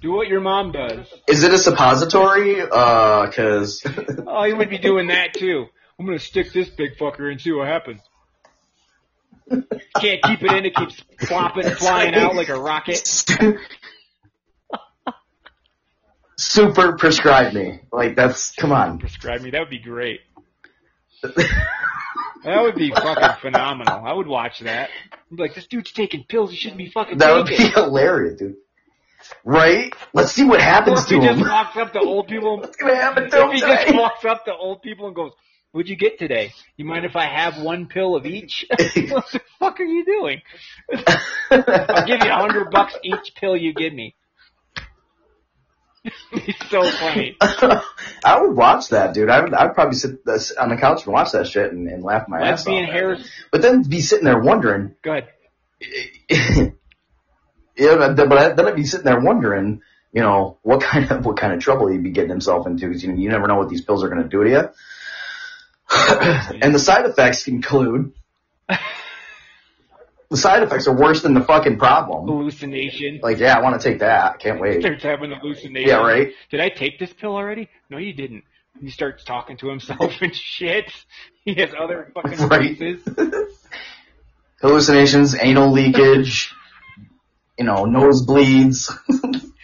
Do 0.00 0.12
what 0.12 0.28
your 0.28 0.40
mom 0.40 0.70
does. 0.72 1.06
Is 1.26 1.42
it 1.42 1.52
a 1.52 1.58
suppository? 1.58 2.60
Uh, 2.62 3.30
cause 3.32 3.82
Oh, 4.26 4.44
you 4.44 4.56
would 4.56 4.70
be 4.70 4.78
doing 4.78 5.08
that 5.08 5.34
too. 5.34 5.66
I'm 5.98 6.06
gonna 6.06 6.18
stick 6.20 6.52
this 6.52 6.68
big 6.68 6.96
fucker 6.96 7.30
and 7.30 7.40
see 7.40 7.50
what 7.52 7.66
happens. 7.66 8.00
Can't 9.50 10.22
keep 10.22 10.42
it 10.42 10.52
in; 10.52 10.66
it 10.66 10.74
keeps 10.76 11.02
flopping, 11.26 11.68
flying 11.70 12.14
out 12.14 12.36
like 12.36 12.48
a 12.50 12.60
rocket. 12.60 12.98
super 16.36 16.96
prescribe 16.96 17.52
me. 17.54 17.80
Like 17.92 18.14
that's 18.14 18.52
come 18.52 18.72
on. 18.72 18.98
Prescribe 18.98 19.40
me. 19.40 19.50
That 19.50 19.60
would 19.60 19.70
be 19.70 19.78
great. 19.80 20.20
That 21.22 22.62
would 22.62 22.76
be 22.76 22.90
fucking 22.92 23.40
phenomenal. 23.40 24.04
I 24.04 24.12
would 24.12 24.28
watch 24.28 24.60
that. 24.60 24.90
I'd 25.12 25.36
be 25.36 25.42
like, 25.42 25.54
this 25.56 25.66
dude's 25.66 25.90
taking 25.90 26.22
pills. 26.28 26.50
He 26.52 26.56
shouldn't 26.56 26.78
be 26.78 26.88
fucking 26.90 27.18
That 27.18 27.34
would 27.34 27.46
be 27.46 27.56
taking. 27.56 27.72
hilarious, 27.72 28.38
dude. 28.38 28.54
Right? 29.44 29.92
Let's 30.12 30.32
see 30.32 30.44
what 30.44 30.60
happens 30.60 31.06
to 31.06 31.14
him. 31.16 31.36
he 31.36 31.42
just 31.42 31.50
walks 31.50 31.76
up 31.76 31.92
to 31.92 32.00
old 32.00 32.28
people. 32.28 32.58
What's 32.58 32.76
gonna 32.76 32.96
happen 32.96 33.30
to 33.30 33.42
him 33.44 33.50
he 33.52 33.60
just 33.60 33.94
walks 33.94 34.24
up 34.24 34.44
to 34.46 34.54
old 34.54 34.82
people 34.82 35.06
and 35.06 35.16
goes, 35.16 35.32
"What'd 35.72 35.88
you 35.88 35.96
get 35.96 36.18
today? 36.18 36.52
You 36.76 36.84
mind 36.84 37.04
if 37.04 37.16
I 37.16 37.26
have 37.26 37.60
one 37.62 37.86
pill 37.86 38.14
of 38.16 38.26
each?" 38.26 38.64
what 38.70 39.26
the 39.32 39.40
fuck 39.58 39.80
are 39.80 39.84
you 39.84 40.04
doing? 40.04 40.40
I'll 41.50 42.06
give 42.06 42.20
you 42.24 42.30
a 42.30 42.36
hundred 42.36 42.70
bucks 42.70 42.94
each 43.02 43.34
pill 43.36 43.56
you 43.56 43.72
give 43.74 43.92
me. 43.92 44.14
It's 46.32 46.70
so 46.70 46.82
funny. 46.90 47.36
I 47.40 48.40
would 48.40 48.56
watch 48.56 48.88
that, 48.90 49.12
dude. 49.14 49.28
I 49.28 49.40
would, 49.40 49.52
I'd 49.52 49.74
probably 49.74 49.96
sit 49.96 50.12
uh, 50.26 50.32
this- 50.32 50.52
on 50.52 50.70
the 50.70 50.76
couch 50.76 51.04
and 51.04 51.12
watch 51.12 51.32
that 51.32 51.46
shit 51.48 51.72
and, 51.72 51.88
and 51.88 52.02
laugh 52.02 52.28
my 52.28 52.40
ass 52.40 52.66
off. 52.66 52.88
Harris. 52.88 53.28
But 53.50 53.62
then 53.62 53.82
be 53.82 54.00
sitting 54.00 54.24
there 54.24 54.38
wondering, 54.40 54.94
Go 55.02 55.20
ahead. 56.30 56.74
Yeah, 57.78 57.96
but 57.96 58.16
then- 58.16 58.66
I'd 58.66 58.76
be 58.76 58.84
sitting 58.84 59.04
there 59.04 59.20
wondering, 59.20 59.80
you 60.12 60.22
know, 60.22 60.58
what 60.62 60.80
kind 60.82 61.10
of 61.10 61.24
what 61.24 61.36
kind 61.36 61.52
of 61.52 61.60
trouble 61.60 61.86
he'd 61.88 62.02
be 62.02 62.10
getting 62.10 62.30
himself 62.30 62.66
into 62.66 62.86
because 62.86 63.02
you, 63.04 63.14
you 63.14 63.28
never 63.28 63.46
know 63.46 63.56
what 63.56 63.68
these 63.68 63.82
pills 63.82 64.02
are 64.04 64.08
going 64.08 64.22
to 64.22 64.28
do 64.28 64.44
to 64.44 64.50
you. 64.50 64.68
and 66.62 66.74
the 66.74 66.78
side 66.78 67.06
effects 67.06 67.46
include 67.48 68.12
the 70.30 70.36
side 70.36 70.62
effects 70.62 70.86
are 70.86 70.94
worse 70.94 71.22
than 71.22 71.32
the 71.32 71.40
fucking 71.40 71.78
problem. 71.78 72.26
Hallucination. 72.26 73.20
Like, 73.22 73.38
yeah, 73.38 73.56
I 73.56 73.62
want 73.62 73.80
to 73.80 73.88
take 73.90 74.00
that. 74.00 74.32
I 74.34 74.36
can't 74.36 74.60
wait. 74.60 74.82
Starts 74.82 75.02
having 75.02 75.30
hallucination. 75.30 75.88
Yeah, 75.88 76.02
right. 76.02 76.32
Did 76.50 76.60
I 76.60 76.68
take 76.68 76.98
this 76.98 77.10
pill 77.14 77.34
already? 77.34 77.70
No, 77.88 77.96
you 77.96 78.12
didn't. 78.12 78.44
He 78.78 78.90
starts 78.90 79.24
talking 79.24 79.56
to 79.58 79.68
himself 79.70 80.12
and 80.20 80.34
shit. 80.36 80.92
He 81.44 81.54
has 81.54 81.70
other 81.78 82.12
fucking 82.14 82.38
Right. 82.48 82.76
voices. 82.78 83.08
Hallucinations, 84.60 85.34
anal 85.40 85.70
leakage, 85.72 86.52
you 87.58 87.64
know, 87.64 87.84
nosebleeds, 87.84 88.90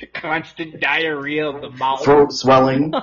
Constant 0.14 0.80
diarrhea 0.80 1.46
of 1.48 1.60
the 1.62 1.70
mouth. 1.70 2.02
throat 2.04 2.32
swelling. 2.32 2.92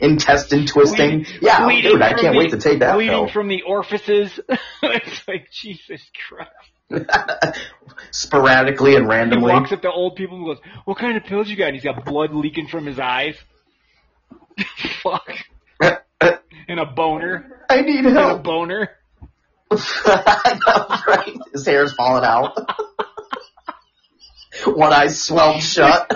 Intestine 0.00 0.66
twisting. 0.66 1.26
Yeah, 1.40 1.64
Bleeding 1.64 1.92
dude, 1.92 2.02
I 2.02 2.14
can't 2.14 2.32
the- 2.34 2.38
wait 2.38 2.50
to 2.50 2.58
take 2.58 2.78
that 2.80 2.94
Bleeding 2.94 3.12
pill. 3.26 3.28
from 3.28 3.48
the 3.48 3.62
orifices. 3.62 4.38
it's 4.82 5.28
like 5.28 5.48
Jesus 5.52 6.00
Christ. 6.28 7.58
Sporadically 8.10 8.96
and 8.96 9.06
randomly. 9.08 9.52
He 9.52 9.58
walks 9.58 9.72
up 9.72 9.82
to 9.82 9.90
old 9.90 10.16
people 10.16 10.36
and 10.38 10.46
goes, 10.46 10.58
"What 10.86 10.98
kind 10.98 11.16
of 11.16 11.24
pills 11.24 11.48
you 11.48 11.56
got?" 11.56 11.66
And 11.66 11.74
he's 11.76 11.84
got 11.84 12.04
blood 12.04 12.32
leaking 12.32 12.66
from 12.68 12.86
his 12.86 12.98
eyes. 12.98 13.36
Fuck. 15.02 15.28
And 16.68 16.80
a 16.80 16.86
boner. 16.86 17.64
I 17.68 17.82
need 17.82 18.04
And 18.04 18.16
a 18.18 18.38
boner. 19.70 19.80
right. 21.06 21.36
His 21.52 21.66
hair's 21.66 21.92
falling 21.92 22.24
out. 22.24 22.56
One 24.66 24.92
eye 24.92 25.08
swelled 25.08 25.62
shut. 25.62 26.10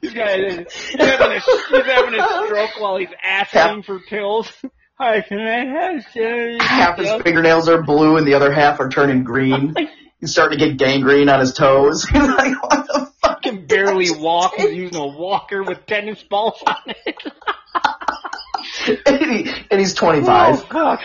he's, 0.00 0.12
got, 0.12 0.38
he's, 0.38 0.94
having 0.98 1.32
a, 1.32 1.40
he's 1.40 1.86
having 1.86 2.20
a 2.20 2.46
stroke 2.46 2.78
while 2.78 2.96
he's 2.96 3.08
asking 3.22 3.84
for 3.84 4.00
pills. 4.00 4.52
Hi, 4.98 5.22
can 5.22 5.38
I 5.40 5.64
have 5.64 6.04
some? 6.12 6.58
Half 6.60 6.98
his 6.98 7.22
fingernails 7.22 7.68
are 7.68 7.82
blue 7.82 8.16
and 8.16 8.26
the 8.26 8.34
other 8.34 8.52
half 8.52 8.80
are 8.80 8.90
turning 8.90 9.24
green. 9.24 9.74
He's 10.20 10.32
starting 10.32 10.58
to 10.58 10.66
get 10.66 10.76
gangrene 10.76 11.30
on 11.30 11.40
his 11.40 11.54
toes. 11.54 12.04
He's 12.04 12.20
like, 12.20 12.62
what 12.62 12.86
the 12.86 13.10
fuck? 13.22 13.30
can 13.42 13.66
barely 13.66 14.10
walk. 14.10 14.54
He's 14.56 14.74
using 14.74 15.00
a 15.00 15.06
walker 15.06 15.62
with 15.62 15.86
tennis 15.86 16.22
balls 16.22 16.62
on 16.66 16.94
it. 17.06 17.16
And, 19.06 19.46
he, 19.46 19.52
and 19.70 19.80
he's 19.80 19.94
25. 19.94 20.54
Oh, 20.54 20.56
fuck. 20.56 21.00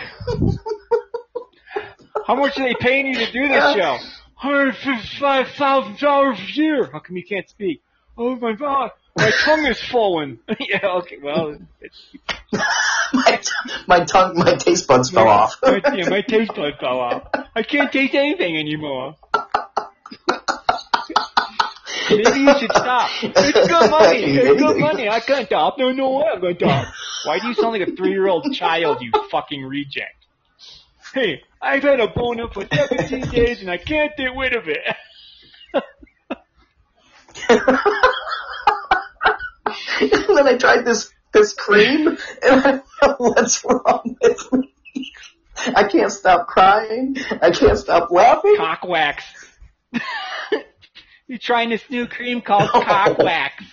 How 2.26 2.34
much 2.34 2.58
are 2.58 2.64
they 2.64 2.74
paying 2.74 3.06
you 3.06 3.14
to 3.14 3.32
do 3.32 3.48
this 3.48 3.74
show? 3.74 3.98
$155,000 4.42 6.38
a 6.38 6.52
year. 6.52 6.90
How 6.92 6.98
come 6.98 7.16
you 7.16 7.24
can't 7.24 7.48
speak? 7.48 7.82
Oh 8.18 8.34
my 8.36 8.54
god, 8.54 8.92
my 9.16 9.30
tongue 9.44 9.66
is 9.66 9.80
falling. 9.80 10.38
yeah, 10.60 10.86
okay, 10.86 11.18
well, 11.22 11.58
it's, 11.80 12.06
my, 13.12 13.40
t- 13.42 13.72
my 13.86 14.04
tongue, 14.04 14.38
my 14.38 14.54
taste 14.54 14.88
buds 14.88 15.10
fell 15.10 15.28
off. 15.28 15.56
my, 15.62 15.82
yeah, 15.94 16.08
my 16.08 16.22
taste 16.22 16.54
buds 16.54 16.78
fell 16.80 16.98
off. 16.98 17.28
I 17.54 17.62
can't 17.62 17.92
taste 17.92 18.14
anything 18.14 18.56
anymore. 18.56 19.16
Maybe 22.08 22.40
you 22.40 22.58
should 22.58 22.70
stop. 22.70 23.10
It's 23.22 23.68
good 23.68 23.90
money. 23.90 24.24
It's 24.24 24.62
good 24.62 24.78
money. 24.78 25.08
I 25.08 25.20
can't 25.20 25.46
stop. 25.46 25.76
No, 25.78 25.92
no 25.92 26.18
way 26.18 26.24
I'm 26.32 26.40
gonna 26.40 26.54
stop. 26.54 26.86
Why 27.26 27.40
do 27.40 27.48
you 27.48 27.54
sound 27.54 27.72
like 27.72 27.88
a 27.88 27.90
three-year-old 27.90 28.52
child, 28.54 29.02
you 29.02 29.10
fucking 29.30 29.64
reject? 29.64 30.14
Hey, 31.12 31.42
I've 31.60 31.82
had 31.82 31.98
a 31.98 32.06
boner 32.06 32.48
for 32.48 32.64
17 32.72 33.30
days 33.30 33.60
and 33.62 33.70
I 33.70 33.78
can't 33.78 34.12
get 34.16 34.36
rid 34.36 34.54
of 34.54 34.68
it. 34.68 34.80
and 37.48 37.60
then 40.36 40.46
I 40.46 40.56
tried 40.56 40.84
this 40.84 41.12
this 41.32 41.52
cream, 41.52 42.06
and 42.08 42.60
I 42.64 42.80
don't 43.00 43.20
what's 43.20 43.64
wrong 43.64 44.16
with 44.22 44.52
me. 44.52 44.72
I 45.74 45.84
can't 45.84 46.12
stop 46.12 46.46
crying. 46.46 47.16
I 47.42 47.50
can't 47.50 47.78
stop 47.78 48.10
laughing. 48.10 48.56
Cock 48.56 48.86
wax. 48.86 49.24
You're 51.26 51.38
trying 51.38 51.70
this 51.70 51.82
new 51.90 52.06
cream 52.06 52.40
called 52.40 52.70
No. 52.72 52.82
cock 52.82 53.18
wax. 53.22 53.64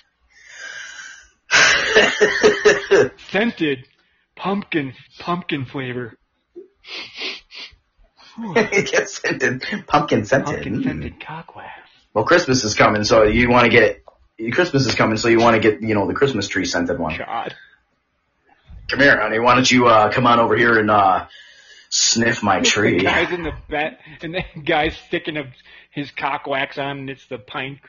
Scented. 3.30 3.88
Pumpkin, 4.36 4.94
pumpkin 5.20 5.66
flavor. 5.66 6.18
it 8.40 8.92
gets 8.92 9.22
scented, 9.22 9.64
pumpkin 9.88 10.26
scented. 10.26 10.56
Pumpkin 10.56 10.84
scented 10.84 11.26
cock 11.26 11.56
wax. 11.56 11.70
Well, 12.14 12.26
Christmas 12.26 12.64
is 12.64 12.74
coming, 12.74 13.04
so 13.04 13.24
you 13.24 13.50
want 13.50 13.66
to 13.66 13.70
get 13.70 14.04
Christmas 14.52 14.86
is 14.88 14.96
coming, 14.96 15.18
so 15.18 15.28
you 15.28 15.40
want 15.40 15.56
to 15.56 15.62
get 15.62 15.82
you 15.82 15.94
know 15.94 16.08
the 16.08 16.14
Christmas 16.14 16.48
tree 16.48 16.66
scented 16.66 17.00
one. 17.00 17.18
God. 17.18 17.54
Come 18.90 19.00
here, 19.00 19.20
honey. 19.20 19.40
Why 19.40 19.56
don't 19.56 19.70
you 19.70 19.88
uh, 19.88 20.12
come 20.12 20.28
on 20.28 20.40
over 20.40 20.58
here 20.58 20.78
and 20.78 20.92
uh, 20.92 21.28
sniff 21.90 22.44
my 22.44 22.62
tree? 22.62 22.98
The 22.98 23.06
guy's 23.06 23.32
in 23.32 23.44
the 23.44 23.54
vet, 23.70 24.00
and 24.22 24.34
the 24.34 24.44
guy's 24.62 24.96
sticking 25.08 25.38
a, 25.38 25.44
his 25.92 26.12
cock 26.12 26.48
wax 26.48 26.78
on, 26.78 27.00
and 27.00 27.10
it's 27.10 27.26
the 27.28 27.38
pine 27.38 27.80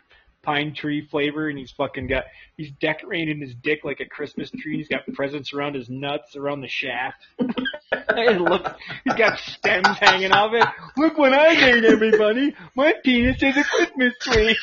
pine 0.45 0.75
tree 0.75 1.07
flavor, 1.11 1.49
and 1.49 1.59
he's 1.59 1.73
fucking 1.73 2.07
got 2.07 2.25
he's 2.57 2.71
decorating 2.81 3.41
his 3.41 3.55
dick 3.55 3.85
like 3.85 4.01
a 4.01 4.07
Christmas 4.07 4.51
tree. 4.51 4.77
He's 4.77 4.89
got 4.89 5.07
presents 5.15 5.53
around 5.53 5.75
his 5.75 5.89
nuts, 5.89 6.37
around 6.37 6.61
the 6.61 6.69
shaft. 6.69 7.19
Hey, 8.13 8.39
look, 8.39 8.77
he's 9.05 9.15
got 9.15 9.39
stems 9.39 9.99
hanging 9.99 10.31
off 10.31 10.53
it. 10.53 10.67
Look 10.97 11.19
what 11.19 11.33
I 11.33 11.55
made, 11.55 11.85
everybody! 11.85 12.55
My 12.75 12.93
penis 13.05 13.43
is 13.43 13.57
a 13.57 13.65
Christmas 13.65 14.15
tree. 14.21 14.57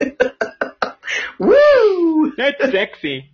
Woo! 1.38 2.32
That's 2.36 2.70
sexy. 2.70 3.30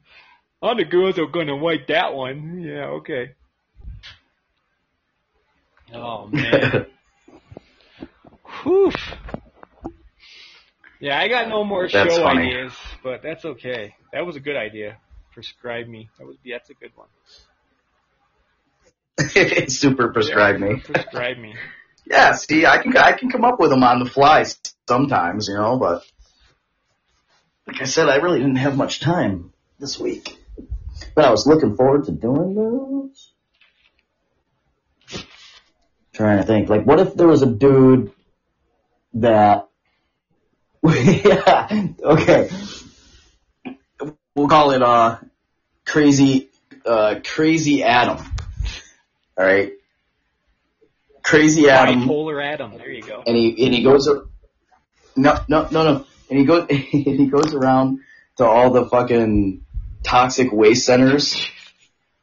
All 0.62 0.76
the 0.76 0.84
girls 0.84 1.18
are 1.18 1.26
gonna 1.26 1.56
like 1.56 1.86
that 1.88 2.14
one. 2.14 2.60
Yeah, 2.60 2.86
okay. 2.86 3.32
Oh 5.92 6.28
man. 6.28 6.86
Whew. 8.62 8.92
Yeah, 11.00 11.18
I 11.18 11.28
got 11.28 11.48
no 11.48 11.64
more 11.64 11.88
That's 11.88 12.14
show 12.14 12.22
funny. 12.22 12.48
ideas, 12.54 12.72
but 13.02 13.22
that's 13.22 13.44
okay. 13.44 13.94
That 14.12 14.26
was 14.26 14.36
a 14.36 14.40
good 14.40 14.56
idea. 14.56 14.98
Prescribe 15.32 15.86
me. 15.86 16.10
That 16.18 16.26
was 16.26 16.36
that's 16.44 16.70
a 16.70 16.74
good 16.74 16.92
one. 16.94 17.08
super 19.68 20.12
prescribed 20.12 20.60
me. 20.60 20.76
Prescribe 20.80 21.38
me. 21.38 21.54
Yeah, 22.06 22.32
see, 22.32 22.66
I 22.66 22.78
can 22.82 22.96
I 22.96 23.12
can 23.12 23.30
come 23.30 23.44
up 23.44 23.60
with 23.60 23.70
them 23.70 23.84
on 23.84 24.00
the 24.02 24.10
fly 24.10 24.44
sometimes, 24.88 25.46
you 25.46 25.54
know, 25.54 25.76
but 25.76 26.02
like 27.70 27.82
I 27.82 27.84
said, 27.84 28.08
I 28.08 28.16
really 28.16 28.38
didn't 28.38 28.56
have 28.56 28.76
much 28.76 28.98
time 28.98 29.52
this 29.78 29.98
week. 29.98 30.36
But 31.14 31.24
I 31.24 31.30
was 31.30 31.46
looking 31.46 31.76
forward 31.76 32.06
to 32.06 32.12
doing 32.12 32.54
those. 32.54 33.32
Trying 36.12 36.38
to 36.38 36.44
think, 36.44 36.68
like, 36.68 36.84
what 36.84 36.98
if 36.98 37.14
there 37.14 37.28
was 37.28 37.42
a 37.42 37.46
dude 37.46 38.12
that, 39.14 39.68
yeah, 40.88 41.88
okay, 42.02 42.50
we'll 44.34 44.48
call 44.48 44.70
it 44.70 44.82
uh, 44.82 45.18
crazy, 45.84 46.48
uh, 46.86 47.16
crazy 47.24 47.82
Adam. 47.82 48.18
All 49.36 49.44
right, 49.44 49.72
crazy 51.22 51.68
Adam 51.68 52.02
Bipolar 52.08 52.44
Adam. 52.44 52.78
There 52.78 52.90
you 52.90 53.02
go. 53.02 53.22
and 53.26 53.36
he 53.36 53.64
and 53.64 53.74
he 53.74 53.82
goes 53.82 54.08
no 55.16 55.38
no 55.48 55.68
no 55.70 55.82
no 55.84 56.06
and 56.30 56.38
he 56.38 56.44
goes 56.44 56.66
and 56.70 56.78
he 56.80 57.26
goes 57.26 57.52
around 57.54 58.00
to 58.36 58.44
all 58.44 58.70
the 58.70 58.86
fucking 58.86 59.64
toxic 60.02 60.50
waste 60.52 60.86
centers 60.86 61.46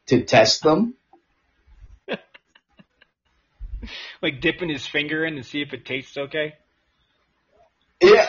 to 0.07 0.23
test 0.23 0.63
them. 0.63 0.95
Like 4.19 4.41
dipping 4.41 4.69
his 4.69 4.85
finger 4.87 5.23
in 5.23 5.35
to 5.35 5.43
see 5.43 5.61
if 5.61 5.71
it 5.73 5.85
tastes 5.85 6.17
okay. 6.17 6.55
Yeah, 8.01 8.27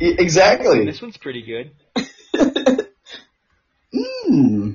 exactly. 0.00 0.84
This 0.84 1.00
one's 1.02 1.16
pretty 1.16 1.42
good. 1.42 1.70
Hmm. 3.92 4.72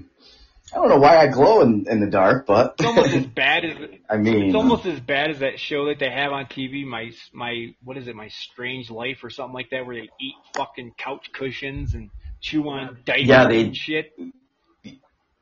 I 0.74 0.78
don't 0.78 0.88
know 0.90 0.98
why 0.98 1.18
I 1.18 1.28
glow 1.28 1.62
in, 1.62 1.86
in 1.90 2.00
the 2.00 2.08
dark, 2.08 2.48
but 2.48 2.76
It's 2.80 2.86
almost 2.88 3.14
as 3.14 3.26
bad 3.36 3.66
as 3.66 3.78
I 4.10 4.18
mean, 4.18 4.46
It's 4.48 4.56
almost 4.56 4.86
as 4.86 5.00
bad 5.02 5.30
as 5.30 5.40
that 5.40 5.60
show 5.60 5.88
that 5.88 6.00
they 6.00 6.10
have 6.10 6.32
on 6.32 6.46
TV, 6.46 6.86
my 6.86 7.12
my 7.34 7.76
what 7.84 7.98
is 7.98 8.08
it, 8.08 8.16
my 8.16 8.30
Strange 8.30 8.90
Life 8.90 9.20
or 9.24 9.30
something 9.30 9.54
like 9.54 9.70
that, 9.72 9.86
where 9.86 9.96
they 9.98 10.10
eat 10.20 10.34
fucking 10.56 10.94
couch 10.98 11.30
cushions 11.34 11.94
and 11.94 12.10
chew 12.40 12.70
on 12.70 13.00
diapers 13.06 13.28
Yeah, 13.28 13.48
they- 13.50 13.62
and 13.62 13.76
shit. 13.76 14.14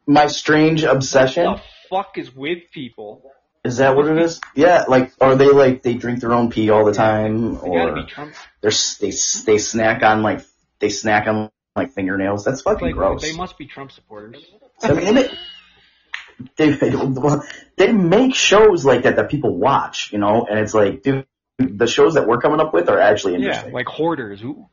my 0.08 0.26
strange 0.28 0.84
obsession. 0.84 1.46
What 1.46 1.58
the 1.58 1.62
fuck 1.90 2.18
is 2.18 2.36
with 2.36 2.60
people? 2.74 3.22
Is 3.64 3.78
that 3.78 3.96
what 3.96 4.08
it 4.08 4.18
is? 4.18 4.40
Yeah, 4.56 4.86
like, 4.88 5.12
are 5.20 5.36
they 5.36 5.50
like 5.50 5.84
they 5.84 5.96
drink 5.96 6.22
their 6.22 6.32
own 6.32 6.50
pee 6.50 6.70
all 6.70 6.86
the 6.86 6.94
time, 6.94 7.54
They 7.54 7.60
or 7.60 8.06
they're 8.62 8.72
they 9.00 9.12
they 9.46 9.58
snack 9.58 10.02
on 10.02 10.22
like 10.22 10.42
they 10.80 10.90
snack 10.90 11.28
on 11.28 11.52
like 11.76 11.92
fingernails? 11.92 12.46
That's 12.46 12.62
fucking 12.62 12.88
Like 12.88 12.96
gross. 12.96 13.22
they 13.22 13.36
must 13.36 13.58
be 13.58 13.66
Trump 13.68 13.92
supporters. 13.92 14.46
I 14.82 14.94
mean, 14.94 15.18
it, 15.18 15.32
they 16.56 16.72
they 17.76 17.92
make 17.92 18.34
shows 18.34 18.86
like 18.86 19.04
that 19.04 19.18
that 19.18 19.30
people 19.30 19.56
watch, 19.58 20.12
you 20.14 20.20
know, 20.20 20.48
and 20.50 20.58
it's 20.60 20.74
like, 20.74 21.04
dude, 21.04 21.26
the 21.58 21.88
shows 21.88 22.14
that 22.14 22.28
we're 22.28 22.40
coming 22.40 22.62
up 22.62 22.74
with 22.74 22.90
are 22.90 23.00
actually 23.00 23.36
interesting. 23.36 23.70
Yeah, 23.70 23.76
like 23.76 23.88
hoarders. 23.88 24.40
Who? 24.40 24.70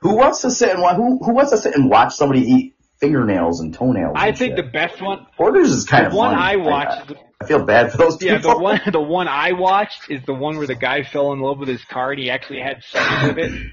who 0.00 0.16
wants 0.16 0.42
to 0.42 0.50
sit 0.50 0.70
and 0.70 0.80
wa- 0.80 0.94
who 0.94 1.18
who 1.22 1.34
wants 1.34 1.50
to 1.50 1.58
sit 1.58 1.74
and 1.74 1.90
watch 1.90 2.14
somebody 2.14 2.40
eat 2.40 2.74
fingernails 3.02 3.60
and 3.60 3.74
toenails? 3.74 4.14
I 4.16 4.28
and 4.28 4.38
think 4.38 4.56
the 4.56 4.62
best 4.62 5.02
one, 5.02 5.26
Hoarders 5.36 5.68
is 5.70 5.84
kind 5.84 6.04
the 6.06 6.10
of 6.10 6.14
one 6.14 6.34
funny. 6.36 6.42
I 6.42 6.56
watched, 6.56 7.12
I 7.42 7.46
feel 7.46 7.64
bad 7.66 7.90
for 7.92 7.98
those 7.98 8.16
people. 8.16 8.36
yeah, 8.36 8.40
the 8.40 8.56
one 8.58 8.80
the 8.90 9.00
one 9.18 9.28
I 9.28 9.52
watched 9.52 10.10
is 10.10 10.22
the 10.24 10.32
one 10.32 10.56
where 10.56 10.66
the 10.66 10.74
guy 10.76 11.02
fell 11.02 11.32
in 11.32 11.40
love 11.40 11.58
with 11.58 11.68
his 11.68 11.84
car 11.84 12.12
and 12.12 12.20
he 12.20 12.30
actually 12.30 12.60
had 12.60 12.82
sex 12.84 13.22
with 13.34 13.38
it. 13.38 13.66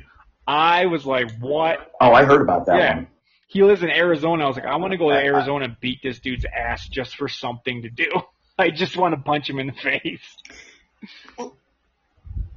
I 0.47 0.87
was 0.87 1.05
like, 1.05 1.29
what? 1.39 1.77
Oh, 2.01 2.11
I 2.11 2.25
heard 2.25 2.41
about 2.41 2.65
that 2.65 2.77
Yeah. 2.77 2.95
one. 2.95 3.07
he 3.47 3.63
lives 3.63 3.83
in 3.83 3.89
Arizona. 3.91 4.43
I 4.45 4.47
was 4.47 4.57
like, 4.57 4.65
I 4.65 4.75
want 4.77 4.91
to 4.91 4.97
go 4.97 5.09
to 5.11 5.15
Arizona 5.23 5.65
and 5.65 5.77
beat 5.79 5.99
this 6.03 6.19
dude's 6.19 6.45
ass 6.45 6.87
just 6.89 7.15
for 7.15 7.27
something 7.29 7.83
to 7.83 7.89
do. 7.89 8.07
I 8.57 8.71
just 8.71 8.97
want 8.97 9.13
to 9.15 9.21
punch 9.21 9.47
him 9.49 9.59
in 9.59 9.67
the 9.67 9.73
face. 9.73 10.35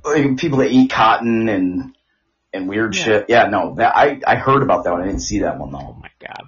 Like, 0.04 0.36
people 0.38 0.58
that 0.58 0.70
eat 0.70 0.90
cotton 0.90 1.48
and 1.48 1.94
and 2.54 2.68
weird 2.68 2.94
Yeah. 2.96 3.02
shit. 3.04 3.26
Yeah, 3.28 3.44
no, 3.46 3.74
that 3.76 3.96
I 3.96 4.20
I 4.26 4.34
heard 4.36 4.62
about 4.62 4.84
that 4.84 4.92
one. 4.92 5.02
I 5.02 5.06
didn't 5.06 5.20
see 5.20 5.40
that 5.40 5.58
one 5.58 5.70
though. 5.70 5.78
Oh 5.78 5.96
my 6.00 6.10
god. 6.20 6.44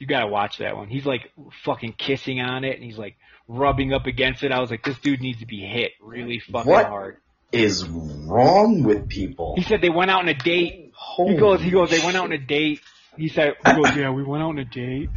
You 0.00 0.06
gotta 0.06 0.28
watch 0.28 0.58
that 0.58 0.76
one. 0.76 0.88
He's 0.88 1.04
like 1.04 1.30
fucking 1.64 1.94
kissing 1.98 2.40
on 2.40 2.64
it 2.64 2.74
and 2.76 2.82
he's 2.84 2.98
like 2.98 3.16
rubbing 3.48 3.92
up 3.92 4.06
against 4.06 4.42
it. 4.42 4.52
I 4.52 4.60
was 4.60 4.70
like, 4.70 4.82
this 4.84 4.98
dude 4.98 5.20
needs 5.20 5.40
to 5.40 5.46
be 5.46 5.60
hit 5.60 5.92
really 6.00 6.40
fucking 6.40 6.70
What? 6.70 6.86
hard. 6.86 7.18
Is 7.52 7.84
wrong 7.86 8.84
with 8.84 9.08
people? 9.08 9.54
He 9.56 9.62
said 9.62 9.80
they 9.82 9.90
went 9.90 10.10
out 10.10 10.20
on 10.20 10.28
a 10.28 10.34
date. 10.34 10.92
Holy 10.94 11.34
He 11.34 11.38
goes, 11.40 11.60
he 11.60 11.70
goes, 11.70 11.90
they 11.90 11.98
went 11.98 12.16
out 12.16 12.24
on 12.24 12.32
a 12.32 12.38
date. 12.38 12.80
He 13.16 13.28
said, 13.28 13.54
he 13.66 13.72
goes, 13.74 13.96
yeah, 13.96 14.10
we 14.10 14.22
went 14.22 14.42
out 14.42 14.50
on 14.50 14.58
a 14.58 14.64
date 14.64 15.10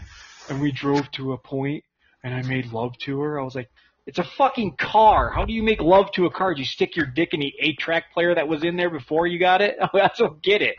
and 0.50 0.60
we 0.60 0.72
drove 0.72 1.10
to 1.12 1.34
a 1.34 1.38
point 1.38 1.84
and 2.24 2.34
I 2.34 2.42
made 2.42 2.72
love 2.74 2.98
to 3.00 3.20
her. 3.20 3.40
I 3.40 3.44
was 3.44 3.54
like, 3.56 3.70
it's 4.06 4.20
a 4.20 4.24
fucking 4.24 4.76
car. 4.78 5.30
How 5.32 5.46
do 5.46 5.54
you 5.54 5.64
make 5.64 5.82
love 5.82 6.12
to 6.14 6.26
a 6.26 6.32
car? 6.32 6.54
Did 6.54 6.60
you 6.60 6.66
stick 6.66 6.96
your 6.96 7.06
dick 7.06 7.34
in 7.34 7.40
the 7.40 7.54
eight 7.60 7.80
track 7.80 8.14
player 8.14 8.36
that 8.36 8.48
was 8.48 8.64
in 8.64 8.76
there 8.76 8.90
before 8.90 9.28
you 9.28 9.40
got 9.40 9.62
it? 9.62 9.78
I 9.94 10.10
don't 10.18 10.42
get 10.42 10.62
it. 10.62 10.76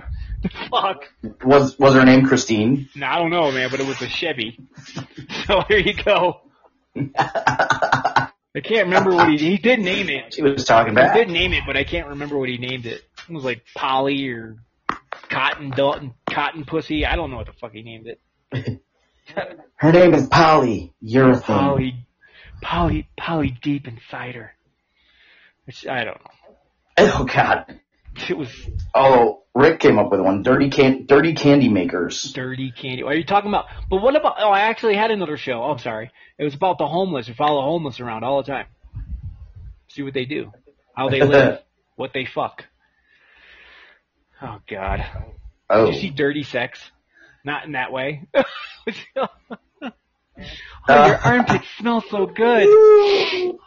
Fuck? 0.71 1.05
Was 1.43 1.79
was 1.79 1.95
her 1.95 2.05
name 2.05 2.27
Christine? 2.27 2.89
No, 2.95 3.07
I 3.07 3.19
don't 3.19 3.31
know, 3.31 3.51
man, 3.51 3.71
but 3.71 3.81
it 3.81 3.87
was 3.87 4.01
a 4.03 4.09
Chevy. 4.09 4.59
So 5.47 5.63
here 5.69 5.79
you 5.79 5.93
go. 5.95 6.41
I 6.97 8.61
can't 8.63 8.87
remember 8.87 9.11
what 9.11 9.29
he 9.29 9.37
he 9.37 9.59
did 9.59 9.81
name 9.81 10.09
it. 10.09 10.35
He 10.35 10.43
was 10.43 10.65
talking 10.65 10.93
He 10.93 10.97
back. 10.97 11.15
did 11.15 11.29
name 11.29 11.53
it, 11.53 11.65
but 11.67 11.77
I 11.77 11.85
can't 11.85 12.09
remember 12.09 12.39
what 12.39 12.49
he 12.49 12.57
named 12.57 12.87
it. 12.87 13.03
It 13.29 13.33
was 13.33 13.45
like 13.45 13.63
Polly 13.75 14.29
or 14.29 14.57
Cotton 15.29 15.71
Dalton, 15.71 16.15
Cotton 16.31 16.65
Pussy. 16.65 17.05
I 17.05 17.17
don't 17.17 17.31
know 17.31 17.37
what 17.37 17.47
the 17.47 17.53
fuck 17.53 17.73
he 17.73 17.83
named 17.83 18.07
it. 18.07 18.81
Her 19.77 19.93
name 19.93 20.15
is 20.15 20.27
Polly. 20.29 20.93
You're 21.01 21.39
Polly, 21.41 22.04
Polly, 22.65 23.09
Polly 23.17 23.57
deep 23.63 23.87
inside 23.87 24.35
her. 24.35 24.53
It's, 25.67 25.87
I 25.87 26.05
don't 26.05 26.19
know. 26.19 26.31
Oh 26.99 27.25
God. 27.25 27.79
It 28.29 28.37
was 28.39 28.49
Oh, 28.95 29.43
Rick 29.55 29.81
came 29.81 29.99
up 29.99 30.11
with 30.11 30.21
one. 30.21 30.43
Dirty 30.43 30.71
can 30.71 31.05
dirty 31.07 31.35
candy 31.35 31.69
makers. 31.69 32.33
dirty 32.33 32.73
candy. 32.73 33.03
What 33.03 33.15
are 33.15 33.19
you 33.19 33.25
talking 33.25 33.51
about? 33.51 33.67
But 33.91 34.01
what 34.03 34.17
about? 34.17 34.37
Oh, 34.39 34.51
I 34.51 34.61
actually 34.61 34.95
had 34.97 35.11
another 35.11 35.37
show. 35.37 35.63
Oh, 35.63 35.73
I'm 35.73 35.79
sorry. 35.79 36.11
It 36.39 36.45
was 36.45 36.55
about 36.55 36.79
the 36.79 36.87
homeless. 36.87 37.29
We 37.29 37.35
follow 37.35 37.61
homeless 37.63 38.01
around 38.01 38.25
all 38.25 38.43
the 38.43 38.51
time. 38.51 38.67
See 39.89 40.03
what 40.03 40.15
they 40.15 40.25
do, 40.25 40.53
how 40.97 41.09
they 41.09 41.21
live, 41.23 41.61
what 41.97 42.13
they 42.15 42.25
fuck. 42.25 42.65
Oh 44.41 44.59
God. 44.69 45.05
Oh. 45.71 45.87
Did 45.87 45.95
you 45.97 46.01
see 46.01 46.11
Dirty 46.11 46.43
Sex? 46.45 46.81
Not 47.45 47.65
in 47.67 47.73
that 47.73 47.93
way. 47.93 48.27
oh, 50.39 50.43
Uh. 50.93 51.07
your 51.09 51.17
armpits 51.19 51.67
smell 51.79 52.03
so 52.11 52.27
good. 52.27 52.69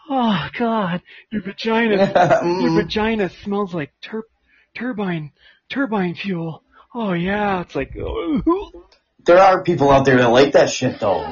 Oh 0.09 0.47
God, 0.57 1.01
your 1.31 1.41
vagina, 1.41 1.95
your 2.61 2.71
Mm. 2.71 2.75
vagina 2.83 3.29
smells 3.43 3.73
like 3.73 3.91
tur- 4.01 4.27
turbine, 4.75 5.31
turbine 5.69 6.15
fuel. 6.15 6.63
Oh 6.93 7.13
yeah, 7.13 7.61
it's 7.61 7.75
like 7.75 7.95
oh, 7.99 8.41
There 9.25 9.39
are 9.39 9.61
people 9.63 9.91
out 9.91 10.05
there 10.05 10.17
that 10.17 10.29
like 10.29 10.53
that 10.53 10.69
shit 10.69 10.99
though. 10.99 11.25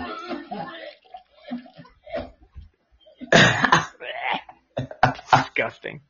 disgusting. 5.32 6.02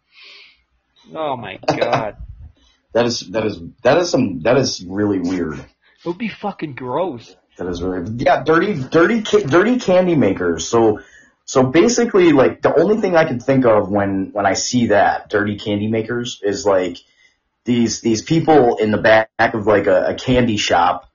Oh 1.14 1.38
my 1.38 1.60
God, 1.68 2.18
That 2.94 3.06
is 3.06 3.20
that 3.32 3.46
is 3.46 3.60
that 3.84 3.98
is 3.98 4.10
some 4.10 4.40
that 4.42 4.58
is 4.58 4.84
really 4.88 5.20
weird. 5.20 5.60
it 5.60 5.66
would 6.06 6.18
be 6.18 6.30
fucking 6.30 6.74
gross. 6.76 7.36
That 7.58 7.68
is 7.68 7.82
really 7.82 8.12
yeah. 8.18 8.44
Dirty 8.44 8.82
dirty 8.84 9.22
dirty 9.22 9.80
candy 9.80 10.16
makers. 10.16 10.68
So 10.68 11.00
so 11.46 11.64
basically, 11.64 12.32
like 12.32 12.62
the 12.62 12.78
only 12.78 13.00
thing 13.00 13.16
I 13.16 13.26
can 13.26 13.40
think 13.40 13.66
of 13.66 13.90
when 13.90 14.32
when 14.34 14.46
I 14.46 14.54
see 14.54 14.88
that 14.88 15.30
dirty 15.30 15.58
candy 15.58 15.88
makers 15.88 16.42
is 16.44 16.66
like 16.66 16.98
these 17.66 18.02
these 18.02 18.22
people 18.24 18.78
in 18.78 18.92
the 18.92 18.98
back 18.98 19.30
of 19.54 19.68
like 19.68 19.88
a, 19.88 20.08
a 20.08 20.16
candy 20.16 20.58
shop, 20.58 21.10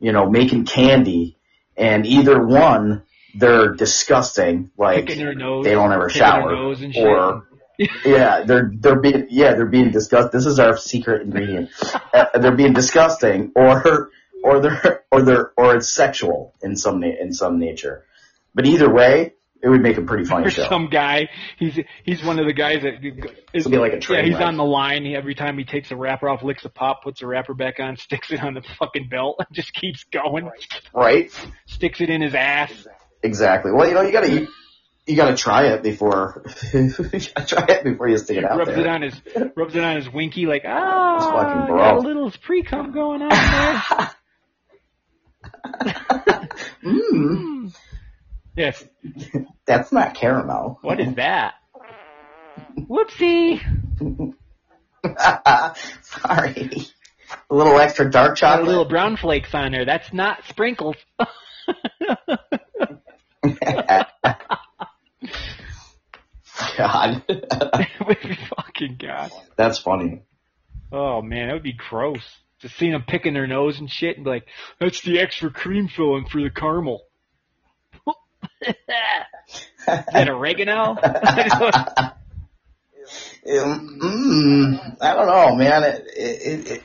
you 0.00 0.12
know, 0.12 0.28
making 0.28 0.66
candy, 0.66 1.36
and 1.76 2.04
either 2.04 2.44
one 2.44 3.04
they're 3.36 3.74
disgusting. 3.74 4.70
Like 4.76 5.06
they 5.06 5.14
don't 5.24 5.92
ever 5.92 6.08
shower, 6.08 6.74
or 6.96 7.46
yeah, 8.04 8.42
they're 8.44 8.72
they're 8.74 9.00
being 9.00 9.28
yeah 9.30 9.54
they're 9.54 9.66
being 9.66 9.92
disgust. 9.92 10.32
This 10.32 10.46
is 10.46 10.58
our 10.58 10.76
secret 10.76 11.22
ingredient. 11.22 11.70
uh, 12.12 12.38
they're 12.38 12.56
being 12.56 12.72
disgusting, 12.72 13.52
or 13.54 14.10
or 14.42 14.60
they're 14.60 15.04
or 15.12 15.22
they're 15.22 15.50
or 15.56 15.76
it's 15.76 15.88
sexual 15.88 16.54
in 16.62 16.76
some 16.76 17.00
na- 17.00 17.16
in 17.20 17.32
some 17.32 17.58
nature. 17.58 18.04
But 18.54 18.66
either 18.66 18.92
way, 18.92 19.34
it 19.62 19.68
would 19.68 19.82
make 19.82 19.96
a 19.98 20.02
pretty 20.02 20.24
funny 20.24 20.50
show. 20.50 20.68
some 20.68 20.88
guy. 20.88 21.28
He's 21.58 21.78
he's 22.04 22.22
one 22.24 22.38
of 22.38 22.46
the 22.46 22.52
guys 22.52 22.82
that 22.82 22.94
is 23.52 23.66
be 23.66 23.78
like 23.78 23.92
a 23.92 24.12
yeah. 24.14 24.22
He's 24.22 24.34
wreck. 24.34 24.42
on 24.42 24.56
the 24.56 24.64
line. 24.64 25.04
He, 25.04 25.14
every 25.16 25.34
time 25.34 25.58
he 25.58 25.64
takes 25.64 25.90
a 25.90 25.96
wrapper 25.96 26.28
off, 26.28 26.42
licks 26.42 26.64
a 26.64 26.68
pop, 26.68 27.02
puts 27.02 27.20
the 27.20 27.26
wrapper 27.26 27.54
back 27.54 27.80
on, 27.80 27.96
sticks 27.98 28.30
it 28.30 28.42
on 28.42 28.54
the 28.54 28.62
fucking 28.78 29.08
belt, 29.08 29.36
and 29.38 29.48
just 29.52 29.72
keeps 29.74 30.04
going. 30.04 30.50
right? 30.94 31.30
Sticks 31.66 32.00
it 32.00 32.10
in 32.10 32.20
his 32.22 32.34
ass. 32.34 32.72
Exactly. 33.22 33.72
Well, 33.72 33.88
you 33.88 33.94
know, 33.94 34.02
you 34.02 34.12
gotta 34.12 34.30
you, 34.30 34.46
you 35.06 35.16
gotta 35.16 35.36
try 35.36 35.68
it 35.68 35.82
before 35.82 36.42
you 36.72 36.88
gotta 36.90 37.46
try 37.46 37.64
it 37.68 37.84
before 37.84 38.08
you 38.08 38.18
stick 38.18 38.36
it 38.38 38.44
out 38.44 38.58
rubs 38.58 38.70
there. 38.70 38.80
it 38.80 38.86
on 38.86 39.02
his 39.02 39.14
rubs 39.56 39.74
it 39.74 39.82
on 39.82 39.96
his 39.96 40.08
winky 40.12 40.46
like 40.46 40.62
ah, 40.66 41.16
It's 41.16 41.24
fucking 41.26 41.66
bro. 41.66 41.76
got 41.78 41.96
a 41.96 42.00
little 42.00 42.32
pre 42.42 42.62
cum 42.62 42.92
going 42.92 43.22
on 43.22 43.28
there. 43.30 44.10
Mm, 46.84 47.74
yes. 48.56 48.84
that's 49.66 49.92
not 49.92 50.14
caramel. 50.14 50.78
What 50.82 51.00
is 51.00 51.14
that? 51.14 51.54
Whoopsie. 52.78 53.60
Sorry. 56.02 56.70
A 57.50 57.54
little 57.54 57.78
extra 57.78 58.10
dark 58.10 58.30
Got 58.30 58.36
a 58.36 58.56
chocolate. 58.56 58.68
little 58.68 58.84
brown 58.84 59.16
flakes 59.16 59.52
on 59.54 59.72
there. 59.72 59.84
That's 59.84 60.12
not 60.12 60.44
sprinkles. 60.48 60.96
God, 66.76 67.22
fucking 68.56 68.96
god. 68.98 69.30
that's 69.56 69.78
funny. 69.78 70.22
Oh 70.92 71.20
man, 71.22 71.48
that 71.48 71.54
would 71.54 71.62
be 71.62 71.72
gross. 71.74 72.22
Just 72.66 72.78
seeing 72.78 72.92
them 72.92 73.04
picking 73.06 73.32
their 73.32 73.46
nose 73.46 73.78
and 73.78 73.88
shit 73.88 74.16
and 74.16 74.24
be 74.24 74.30
like, 74.30 74.46
that's 74.80 75.00
the 75.02 75.20
extra 75.20 75.50
cream 75.52 75.86
filling 75.86 76.26
for 76.26 76.40
the 76.40 76.50
caramel. 76.50 77.04
Is 78.66 78.74
that 79.86 80.28
oregano? 80.28 80.96
Mm, 83.46 84.96
I 85.00 85.14
don't 85.14 85.26
know, 85.28 85.54
man. 85.54 85.84
It, 85.84 86.04
it, 86.16 86.66
it, 86.66 86.82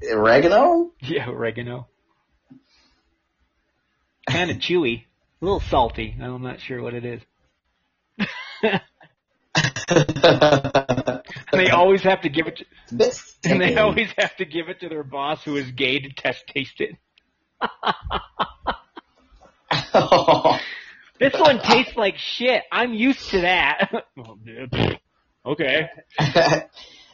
it, 0.00 0.12
oregano? 0.16 0.90
yeah, 1.00 1.28
oregano. 1.28 1.86
Kind 4.28 4.50
of 4.50 4.56
chewy. 4.56 5.04
A 5.40 5.44
little 5.44 5.60
salty. 5.60 6.16
I'm 6.20 6.42
not 6.42 6.60
sure 6.60 6.82
what 6.82 6.94
it 6.94 7.04
is. 7.04 7.20
And 11.52 11.60
they 11.60 11.70
always 11.70 12.02
have 12.02 12.22
to 12.22 12.28
give 12.28 12.46
it 12.46 12.56
to, 12.56 12.64
This 12.90 13.36
and 13.44 13.60
they 13.60 13.76
always 13.76 14.08
have 14.16 14.34
to 14.36 14.44
give 14.44 14.68
it 14.68 14.80
to 14.80 14.88
their 14.88 15.04
boss 15.04 15.42
who 15.44 15.56
is 15.56 15.70
gay 15.72 15.98
to 15.98 16.12
test 16.12 16.46
taste 16.46 16.80
it. 16.80 16.96
This 21.18 21.34
one 21.34 21.60
tastes 21.60 21.96
like 21.96 22.16
shit. 22.16 22.64
I'm 22.72 22.94
used 22.94 23.30
to 23.30 23.42
that. 23.42 23.90
Okay. 25.44 25.88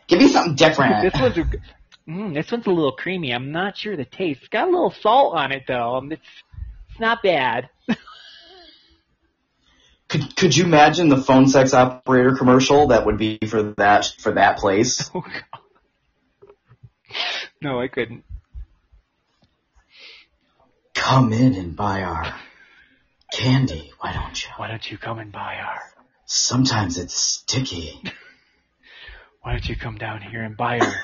Give 0.07 0.19
me 0.19 0.29
something 0.29 0.55
different. 0.55 1.03
This 1.03 1.19
one's 1.19 1.39
a, 1.39 1.45
mm, 2.07 2.35
this 2.35 2.53
one's 2.53 2.67
a 2.67 2.71
little 2.71 2.93
creamy. 2.93 3.33
I'm 3.33 3.53
not 3.53 3.79
sure 3.79 3.97
the 3.97 4.05
taste. 4.05 4.41
It's 4.41 4.49
got 4.51 4.69
a 4.69 4.71
little 4.71 4.91
salt 4.91 5.35
on 5.35 5.51
it 5.51 5.63
though. 5.67 5.97
Um, 5.97 6.13
It's 6.13 6.21
it's 6.91 7.01
not 7.01 7.23
bad. 7.23 7.71
Could 10.09 10.37
could 10.37 10.57
you 10.57 10.65
imagine 10.65 11.09
the 11.09 11.19
phone 11.19 11.49
sex 11.49 11.75
operator 11.75 12.35
commercial 12.35 12.89
that 12.89 13.05
would 13.05 13.19
be 13.19 13.39
for 13.47 13.75
that 13.77 14.13
for 14.19 14.33
that 14.33 14.59
place? 14.59 15.11
Oh, 15.15 15.21
God. 15.21 15.43
No, 17.63 17.81
I 17.81 17.89
couldn't. 17.89 18.23
Come 20.95 21.33
in 21.33 21.55
and 21.55 21.75
buy 21.75 22.03
our 22.03 22.35
candy, 23.33 23.93
why 23.99 24.13
don't 24.13 24.43
you? 24.43 24.51
Why 24.57 24.69
don't 24.69 24.91
you 24.91 24.99
come 24.99 25.19
and 25.19 25.33
buy 25.33 25.57
our? 25.57 25.81
Sometimes 26.27 26.99
it's 26.99 27.15
sticky. 27.15 28.03
Why 29.43 29.53
don't 29.53 29.67
you 29.67 29.77
come 29.77 29.97
down 29.97 30.21
here 30.21 30.43
and 30.43 30.55
buy 30.57 30.81
our 30.81 30.95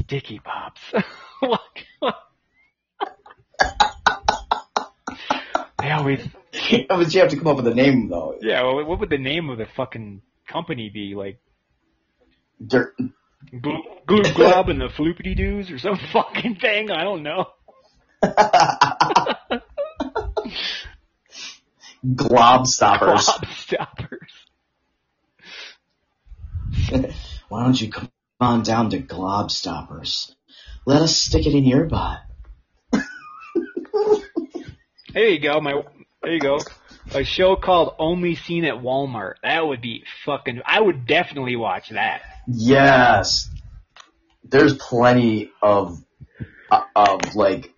sticky 0.00 0.40
pops? 0.40 0.80
They 5.78 5.90
always. 5.90 6.26
but 6.88 7.14
you 7.14 7.20
have 7.20 7.30
to 7.30 7.36
come 7.36 7.46
up 7.48 7.56
with 7.56 7.66
a 7.66 7.74
name 7.74 8.08
though. 8.08 8.38
Yeah. 8.40 8.62
Well, 8.62 8.84
what 8.84 9.00
would 9.00 9.10
the 9.10 9.18
name 9.18 9.50
of 9.50 9.58
the 9.58 9.66
fucking 9.76 10.22
company 10.48 10.90
be? 10.92 11.14
Like 11.14 11.38
Dirt. 12.64 12.94
Glue 13.60 13.82
Glue 14.06 14.22
Glob 14.34 14.68
and 14.68 14.80
the 14.80 14.88
Floopity 14.88 15.36
Doos 15.36 15.70
or 15.70 15.78
some 15.78 15.98
fucking 16.12 16.56
thing? 16.56 16.90
I 16.90 17.04
don't 17.04 17.22
know. 17.22 17.46
Glob 22.14 22.66
stoppers. 22.66 23.26
Glob 23.26 23.46
stoppers. 23.56 24.32
Why 27.48 27.64
don't 27.64 27.80
you 27.80 27.90
come 27.90 28.10
on 28.40 28.62
down 28.62 28.90
to 28.90 28.98
Glob 28.98 29.50
stoppers? 29.50 30.34
Let 30.86 31.02
us 31.02 31.16
stick 31.16 31.46
it 31.46 31.54
in 31.54 31.64
your 31.64 31.86
butt. 31.86 32.20
There 35.14 35.28
you 35.28 35.38
go. 35.40 35.60
My 35.60 35.82
there 36.24 36.34
you 36.34 36.40
go. 36.40 36.58
A 37.14 37.22
show 37.24 37.56
called 37.56 37.94
Only 37.98 38.34
Seen 38.34 38.64
at 38.64 38.74
Walmart. 38.76 39.34
That 39.42 39.66
would 39.66 39.80
be 39.80 40.04
fucking. 40.24 40.62
I 40.64 40.80
would 40.80 41.06
definitely 41.06 41.56
watch 41.56 41.90
that. 41.90 42.22
Yes. 42.46 43.50
There's 44.42 44.74
plenty 44.74 45.50
of 45.62 46.02
uh, 46.70 46.82
of 46.96 47.34
like 47.34 47.72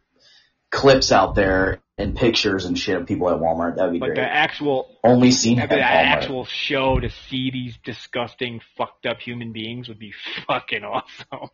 clips 0.70 1.10
out 1.12 1.34
there 1.34 1.80
and 1.98 2.14
pictures 2.14 2.66
and 2.66 2.78
shit 2.78 2.96
of 3.00 3.06
people 3.06 3.30
at 3.30 3.36
Walmart. 3.40 3.76
That'd 3.76 3.92
be 3.92 3.98
But 3.98 4.06
great. 4.08 4.16
the 4.16 4.22
actual 4.30 4.96
Only 5.02 5.30
seen 5.30 5.56
the 5.56 5.62
at 5.64 5.70
Walmart. 5.70 5.80
actual 6.22 6.44
show 6.44 7.00
to 7.00 7.08
see 7.10 7.50
these 7.50 7.76
disgusting, 7.84 8.60
fucked 8.76 9.06
up 9.06 9.18
human 9.20 9.52
beings 9.52 9.88
would 9.88 9.98
be 9.98 10.12
fucking 10.46 10.84
awesome. 10.84 11.50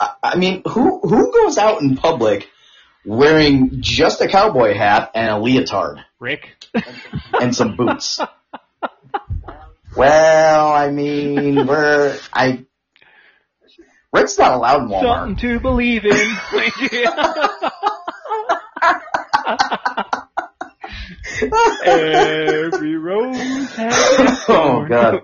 I, 0.00 0.10
I 0.22 0.36
mean, 0.36 0.62
who 0.66 1.00
who 1.00 1.32
goes 1.32 1.58
out 1.58 1.80
in 1.82 1.96
public 1.96 2.48
wearing 3.04 3.80
just 3.80 4.20
a 4.20 4.28
cowboy 4.28 4.74
hat 4.74 5.10
and 5.14 5.30
a 5.30 5.38
leotard 5.38 6.04
Rick. 6.18 6.56
and 7.40 7.54
some 7.54 7.76
boots? 7.76 8.20
well, 9.96 10.72
I 10.72 10.90
mean, 10.90 11.66
we're 11.66 12.18
I. 12.32 12.64
Rick's 14.12 14.38
not 14.38 14.52
allowed 14.52 14.82
in 14.82 14.88
Walmart. 14.88 15.02
Something 15.02 15.36
to 15.36 15.60
believe 15.60 16.04
in. 16.04 16.12
Every 21.84 22.96
rose 22.96 23.36
has 23.74 24.44
Oh 24.48 24.86
god. 24.88 25.22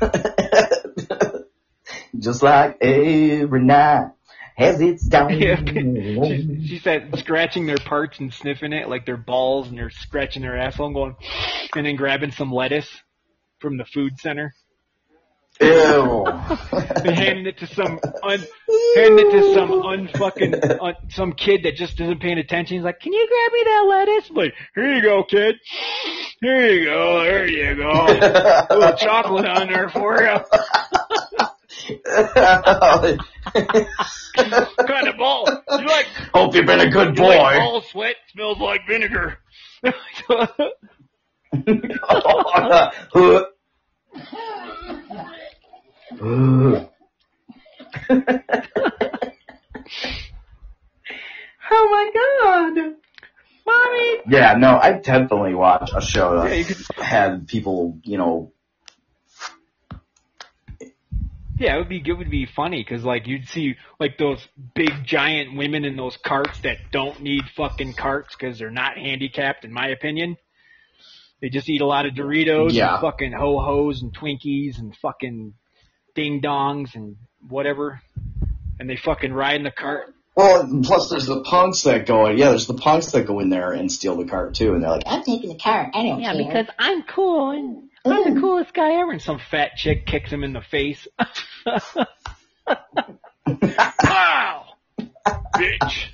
Just 2.18 2.42
like 2.42 2.78
every 2.80 3.62
night 3.62 4.10
has 4.58 4.80
its 4.80 5.06
down. 5.06 5.30
Yeah, 5.38 5.56
she, 5.64 6.66
she 6.66 6.78
said 6.78 7.16
scratching 7.18 7.66
their 7.66 7.78
parts 7.78 8.18
and 8.18 8.32
sniffing 8.32 8.72
it 8.72 8.88
like 8.88 9.06
their 9.06 9.16
balls 9.16 9.68
and 9.68 9.78
they're 9.78 9.90
scratching 9.90 10.42
their 10.42 10.56
asshole 10.56 10.86
and 10.86 10.94
going, 10.94 11.16
and 11.76 11.86
then 11.86 11.96
grabbing 11.96 12.32
some 12.32 12.52
lettuce 12.52 12.88
from 13.60 13.76
the 13.76 13.84
food 13.84 14.18
center 14.18 14.52
Ew. 15.60 16.24
and 16.72 17.16
handing 17.16 17.46
it 17.46 17.58
to 17.58 17.66
some 17.66 17.98
un, 18.22 18.38
handing 18.94 19.26
it 19.26 19.32
to 19.32 19.54
some 19.54 19.70
unfucking 19.70 20.80
un, 20.80 20.94
some 21.10 21.32
kid 21.32 21.64
that 21.64 21.74
just 21.74 22.00
isn't 22.00 22.20
paying 22.20 22.38
attention. 22.38 22.76
He's 22.76 22.84
like, 22.84 23.00
"Can 23.00 23.12
you 23.12 23.26
grab 23.28 23.52
me 23.52 23.62
that 23.64 23.86
lettuce?" 23.88 24.30
I'm 24.30 24.36
like, 24.36 24.54
here 24.74 24.94
you 24.94 25.02
go, 25.02 25.24
kid. 25.24 25.56
Here 26.40 26.68
you 26.68 26.84
go. 26.84 27.22
There 27.24 27.48
you 27.48 27.74
go. 27.74 27.90
A 28.70 28.76
little 28.76 28.96
chocolate 28.96 29.46
on 29.46 29.68
there 29.68 29.88
for 29.88 30.22
you. 30.22 30.36
What 34.34 34.86
kind 34.86 35.08
of 35.08 35.16
ball? 35.16 35.46
You 35.70 35.86
like 35.86 36.06
Hope 36.34 36.54
you've 36.54 36.66
been 36.66 36.80
a 36.80 36.90
good 36.90 37.16
You 37.16 37.24
like 37.24 37.38
boy. 37.38 37.56
ball 37.58 37.80
sweat 37.82 38.16
smells 38.32 38.58
like 38.58 38.80
vinegar. 38.86 39.38
Oh 51.70 51.88
my 51.90 52.74
god! 52.74 52.94
Mommy. 53.66 54.22
yeah, 54.28 54.54
no, 54.54 54.78
I 54.78 54.92
definitely 54.94 55.54
watch 55.54 55.90
a 55.94 56.00
show 56.00 56.40
that 56.40 56.48
Yeah, 56.50 56.54
you 56.56 56.64
could, 56.64 56.78
had 56.96 57.46
people, 57.46 57.98
you 58.02 58.16
know, 58.16 58.52
Yeah, 61.58 61.74
it 61.74 61.78
would 61.78 61.88
be 61.88 62.02
it 62.04 62.12
would 62.12 62.30
be 62.30 62.46
funny 62.46 62.84
because 62.86 63.04
like 63.04 63.26
you'd 63.26 63.48
see 63.48 63.74
like 63.98 64.16
those 64.18 64.46
big 64.74 65.04
giant 65.04 65.56
women 65.56 65.84
in 65.84 65.96
those 65.96 66.16
carts 66.16 66.58
that 66.60 66.76
don't 66.92 67.20
need 67.20 67.42
fucking 67.56 67.94
carts 67.94 68.34
because 68.38 68.58
they're 68.58 68.70
not 68.70 68.96
handicapped, 68.96 69.64
in 69.64 69.72
my 69.72 69.88
opinion. 69.88 70.36
They 71.40 71.48
just 71.48 71.68
eat 71.68 71.80
a 71.80 71.86
lot 71.86 72.06
of 72.06 72.14
Doritos 72.14 72.72
Yeah. 72.72 72.94
and 72.94 73.00
fucking 73.00 73.32
ho 73.32 73.58
hos 73.60 74.02
and 74.02 74.12
Twinkies 74.16 74.78
and 74.78 74.94
fucking 74.96 75.54
ding 76.14 76.40
dongs 76.40 76.94
and 76.94 77.16
whatever, 77.48 78.00
and 78.80 78.88
they 78.90 78.96
fucking 78.96 79.32
ride 79.32 79.56
in 79.56 79.62
the 79.62 79.70
cart. 79.70 80.14
Well, 80.36 80.60
and 80.60 80.84
plus 80.84 81.10
there's 81.10 81.26
the 81.26 81.42
punks 81.42 81.82
that 81.82 82.06
go. 82.06 82.26
In 82.26 82.38
yeah, 82.38 82.50
there's 82.50 82.68
the 82.68 82.74
punks 82.74 83.10
that 83.12 83.26
go 83.26 83.40
in 83.40 83.50
there 83.50 83.72
and 83.72 83.90
steal 83.90 84.16
the 84.16 84.24
cart 84.24 84.54
too, 84.54 84.74
and 84.74 84.82
they're 84.82 84.90
like, 84.90 85.02
I'm 85.06 85.24
taking 85.24 85.48
the 85.48 85.58
cart. 85.58 85.90
I 85.94 86.02
don't 86.04 86.20
Yeah, 86.20 86.32
care. 86.34 86.44
because 86.46 86.66
I'm 86.78 87.02
cool 87.02 87.50
and 88.10 88.26
I'm 88.28 88.34
the 88.34 88.40
coolest 88.40 88.74
guy 88.74 88.94
ever. 89.00 89.12
And 89.12 89.22
some 89.22 89.38
fat 89.50 89.72
chick 89.76 90.06
kicks 90.06 90.30
him 90.30 90.44
in 90.44 90.52
the 90.52 90.62
face. 90.62 91.06
Wow, 94.02 94.64
bitch, 95.56 96.08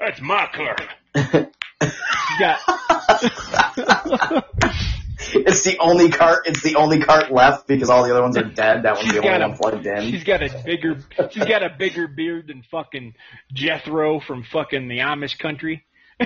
that's 0.00 0.20
my 0.20 0.48
car. 0.52 0.76
She's 1.16 2.38
got 2.40 2.58
it's 5.46 5.62
the 5.62 5.76
only 5.80 6.10
cart. 6.10 6.40
It's 6.46 6.62
the 6.62 6.74
only 6.76 7.00
cart 7.00 7.30
left 7.32 7.66
because 7.68 7.88
all 7.88 8.02
the 8.04 8.10
other 8.10 8.22
ones 8.22 8.36
are 8.36 8.42
dead. 8.44 8.82
That 8.82 8.94
one's 8.96 9.04
She's 9.06 9.12
the 9.12 9.18
only 9.28 9.42
a- 9.42 9.48
one 9.48 9.56
plugged 9.56 9.86
in. 9.86 10.10
She's 10.10 10.24
got 10.24 10.42
a 10.42 10.62
bigger 10.64 10.98
she's 11.30 11.44
got 11.44 11.62
a 11.62 11.70
bigger 11.70 12.08
beard 12.08 12.48
than 12.48 12.64
fucking 12.70 13.14
Jethro 13.52 14.18
from 14.20 14.42
fucking 14.42 14.88
the 14.88 14.98
Amish 14.98 15.38
country. 15.38 15.84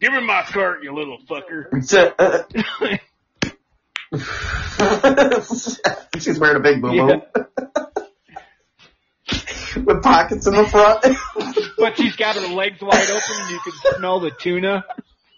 Give 0.00 0.12
her 0.12 0.20
my 0.20 0.42
cart, 0.42 0.82
you 0.82 0.92
little 0.94 1.18
fucker. 1.28 1.66
Uh, 2.18 2.42
She's 6.18 6.38
wearing 6.38 6.56
a 6.56 6.60
big 6.60 6.80
boo 6.80 6.92
boo 6.92 7.20
with 9.84 10.02
pockets 10.02 10.46
in 10.46 10.54
the 10.54 10.64
front. 10.66 11.04
But 11.78 11.98
she's 11.98 12.16
got 12.16 12.36
her 12.36 12.48
legs 12.54 12.80
wide 12.80 13.10
open 13.10 13.22
and 13.28 13.50
you 13.50 13.60
can 13.60 13.72
smell 13.98 14.18
the 14.20 14.30
tuna. 14.30 14.82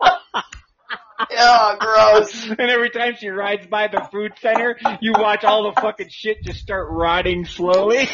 oh, 0.00 1.76
gross. 1.80 2.48
And 2.48 2.60
every 2.60 2.90
time 2.90 3.16
she 3.18 3.26
rides 3.28 3.66
by 3.66 3.88
the 3.88 4.06
food 4.12 4.34
center, 4.40 4.78
you 5.00 5.14
watch 5.18 5.42
all 5.42 5.64
the 5.64 5.80
fucking 5.80 6.10
shit 6.10 6.44
just 6.44 6.60
start 6.60 6.86
rotting 6.90 7.44
slowly. 7.44 8.08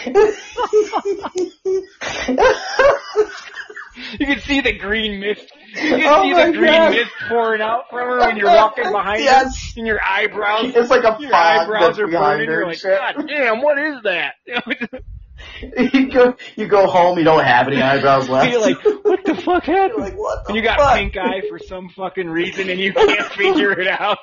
You 4.19 4.27
can 4.27 4.41
see 4.41 4.61
the 4.61 4.73
green 4.73 5.21
mist. 5.21 5.47
You 5.75 5.81
can 5.97 6.01
Oh 6.09 6.23
see 6.23 6.33
the 6.33 6.53
green 6.53 6.71
God. 6.71 6.91
mist 6.93 7.11
pouring 7.29 7.61
out 7.63 7.91
from 7.91 8.01
her 8.09 8.19
when 8.21 8.37
you're 8.37 8.47
walking 8.49 8.91
behind 8.91 9.21
Yes. 9.23 9.73
her, 9.75 9.81
and 9.81 9.87
your 9.87 10.01
eyebrows. 10.03 10.73
It's 10.75 10.91
like 10.91 11.05
a 11.05 11.17
your 11.21 11.35
eyebrows 11.35 11.99
are 11.99 12.07
behind 12.07 12.41
burning. 12.41 12.51
her 12.51 12.55
You're 12.61 12.67
like, 12.67 12.79
shit. 12.79 12.99
God 12.99 13.27
damn, 13.29 13.61
what 13.63 13.79
is 13.79 13.97
that? 14.05 14.35
you 15.95 16.13
go, 16.13 16.37
you 16.57 16.69
go 16.69 16.87
home, 16.87 17.19
you 17.19 17.25
don't 17.25 17.45
have 17.45 17.67
any 17.69 17.81
eyebrows 17.81 18.29
left. 18.31 18.51
You're 18.51 18.61
like, 18.61 18.79
what 19.05 19.25
the 19.25 19.35
fuck 19.35 19.67
You're 19.67 19.99
like, 19.99 20.17
what 20.17 20.55
you 20.55 20.63
got 20.63 20.79
fuck? 20.79 20.95
pink 20.97 21.17
eye 21.17 21.43
for 21.49 21.59
some 21.59 21.89
fucking 21.91 22.29
reason, 22.29 22.69
and 22.71 22.81
you 22.81 22.93
can't 22.93 23.27
figure 23.33 23.73
it 23.79 23.89
out. 23.89 24.19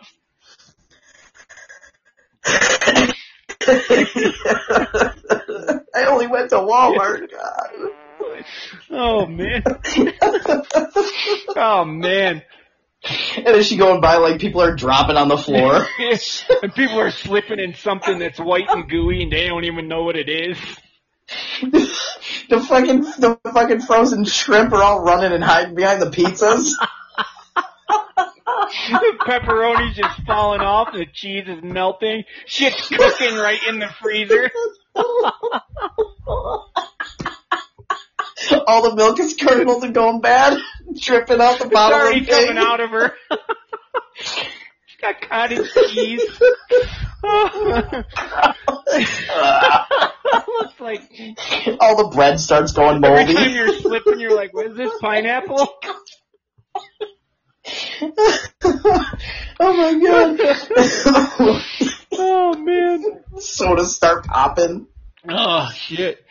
I 5.93 6.05
only 6.07 6.27
went 6.27 6.49
to 6.49 6.57
Walmart. 6.57 7.29
God. 7.31 7.69
Oh 8.89 9.25
man. 9.25 9.63
Oh 11.55 11.85
man. 11.85 12.41
And 13.37 13.47
is 13.47 13.67
she 13.67 13.77
going 13.77 14.01
by 14.01 14.17
like 14.17 14.39
people 14.39 14.61
are 14.61 14.75
dropping 14.75 15.17
on 15.17 15.27
the 15.27 15.37
floor? 15.37 15.85
and 16.63 16.73
people 16.75 16.99
are 16.99 17.11
slipping 17.11 17.59
in 17.59 17.73
something 17.73 18.19
that's 18.19 18.39
white 18.39 18.69
and 18.69 18.87
gooey, 18.89 19.23
and 19.23 19.31
they 19.31 19.47
don't 19.47 19.63
even 19.63 19.87
know 19.87 20.03
what 20.03 20.15
it 20.15 20.29
is. 20.29 20.57
the 21.61 22.59
fucking 22.59 23.01
the 23.01 23.39
fucking 23.53 23.81
frozen 23.81 24.25
shrimp 24.25 24.73
are 24.73 24.83
all 24.83 25.01
running 25.01 25.31
and 25.31 25.43
hiding 25.43 25.75
behind 25.75 26.01
the 26.01 26.11
pizzas. 26.11 26.73
the 28.91 29.17
pepperoni's 29.21 29.95
just 29.95 30.21
falling 30.25 30.61
off, 30.61 30.93
the 30.93 31.05
cheese 31.11 31.45
is 31.47 31.63
melting, 31.63 32.23
shit's 32.45 32.87
cooking 32.89 33.35
right 33.35 33.59
in 33.67 33.79
the 33.79 33.89
freezer. 33.99 34.51
all 38.67 38.89
the 38.89 38.95
milk 38.95 39.19
is 39.19 39.33
curdled 39.33 39.83
and 39.83 39.93
going 39.93 40.21
bad, 40.21 40.57
dripping 40.99 41.41
out 41.41 41.57
the 41.59 41.65
It's 41.65 41.73
bottom 41.73 41.99
of 41.99 42.05
already 42.05 42.25
coming 42.25 42.57
out 42.57 42.79
of 42.79 42.89
her. 42.91 43.13
She's 44.15 45.01
got 45.01 45.19
cottage 45.21 45.67
cheese. 45.89 46.21
Looks 47.23 48.05
like 50.79 51.01
all 51.79 51.95
the 51.97 52.09
bread 52.13 52.39
starts 52.39 52.71
going 52.71 53.03
every 53.03 53.25
time 53.25 53.33
moldy. 53.35 53.51
you're 53.51 53.79
slipping, 53.79 54.19
you're 54.19 54.35
like, 54.35 54.53
"What 54.53 54.67
is 54.67 54.75
this 54.75 54.91
pineapple?" 55.01 55.67
oh 59.59 59.59
my 59.59 59.99
god. 60.03 60.39
Oh 62.13 62.53
man. 62.57 63.23
Sodas 63.39 63.95
start 63.95 64.25
popping. 64.25 64.87
Oh 65.29 65.69
shit. 65.73 66.23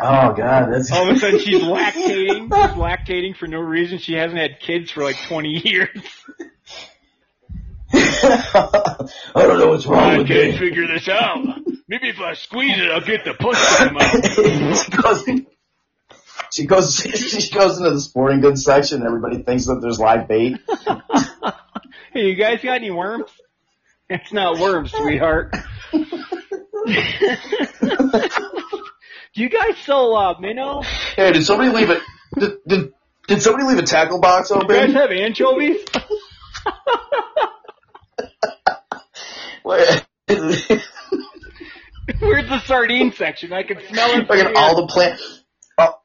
Oh 0.00 0.32
god, 0.32 0.72
that's 0.72 0.90
All 0.90 1.08
of 1.08 1.16
a 1.16 1.20
sudden 1.20 1.38
she's 1.38 1.62
lactating. 1.62 2.42
She's 2.42 2.76
lactating 2.76 3.36
for 3.36 3.46
no 3.46 3.60
reason. 3.60 3.98
She 3.98 4.14
hasn't 4.14 4.40
had 4.40 4.60
kids 4.60 4.90
for 4.90 5.02
like 5.04 5.16
20 5.28 5.48
years. 5.48 5.88
I 7.92 9.08
don't 9.34 9.58
know 9.58 9.68
what's 9.68 9.86
wrong 9.86 10.02
I 10.02 10.18
with 10.18 10.26
can't 10.26 10.58
figure 10.58 10.86
this 10.88 11.08
out. 11.08 11.44
Maybe 11.86 12.08
if 12.08 12.18
I 12.18 12.34
squeeze 12.34 12.76
it, 12.76 12.90
I'll 12.90 13.00
get 13.00 13.24
the 13.24 13.34
puss 13.34 13.78
to 13.78 13.84
out. 15.30 16.52
she 16.52 16.66
goes, 16.66 16.96
she 16.96 17.10
goes, 17.10 17.40
she 17.42 17.54
goes 17.54 17.78
into 17.78 17.90
the 17.90 18.00
sporting 18.00 18.40
goods 18.40 18.64
section 18.64 18.98
and 18.98 19.06
everybody 19.06 19.42
thinks 19.42 19.66
that 19.66 19.78
there's 19.80 20.00
live 20.00 20.26
bait. 20.26 20.56
Hey, 22.12 22.28
you 22.28 22.34
guys 22.34 22.60
got 22.62 22.76
any 22.76 22.90
worms? 22.90 23.30
It's 24.08 24.32
not 24.32 24.58
worms, 24.58 24.90
sweetheart. 24.92 25.54
Do 29.34 29.42
you 29.42 29.48
guys 29.48 29.76
sell 29.78 30.14
uh, 30.14 30.38
minnow? 30.38 30.82
Hey, 31.16 31.32
did 31.32 31.44
somebody 31.44 31.70
leave 31.70 31.90
it? 31.90 32.00
Did, 32.38 32.52
did, 32.68 32.92
did 33.26 33.42
somebody 33.42 33.64
leave 33.64 33.78
a 33.78 33.82
tackle 33.82 34.20
box 34.20 34.52
open? 34.52 34.68
You 34.68 34.86
guys 34.86 34.94
have 34.94 35.10
anchovies? 35.10 35.84
Where's 42.20 42.48
the 42.48 42.60
sardine 42.60 43.10
section? 43.10 43.52
I 43.52 43.64
can 43.64 43.80
smell 43.88 44.20
it. 44.20 44.28
Fucking 44.28 44.56
all 44.56 44.76
the 44.76 44.86
plant, 44.86 45.20
all, 45.76 46.04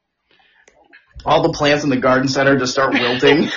all 1.24 1.42
the 1.42 1.52
plants 1.52 1.84
in 1.84 1.90
the 1.90 1.98
garden 1.98 2.26
center 2.26 2.58
just 2.58 2.72
start 2.72 2.94
wilting. 2.94 3.48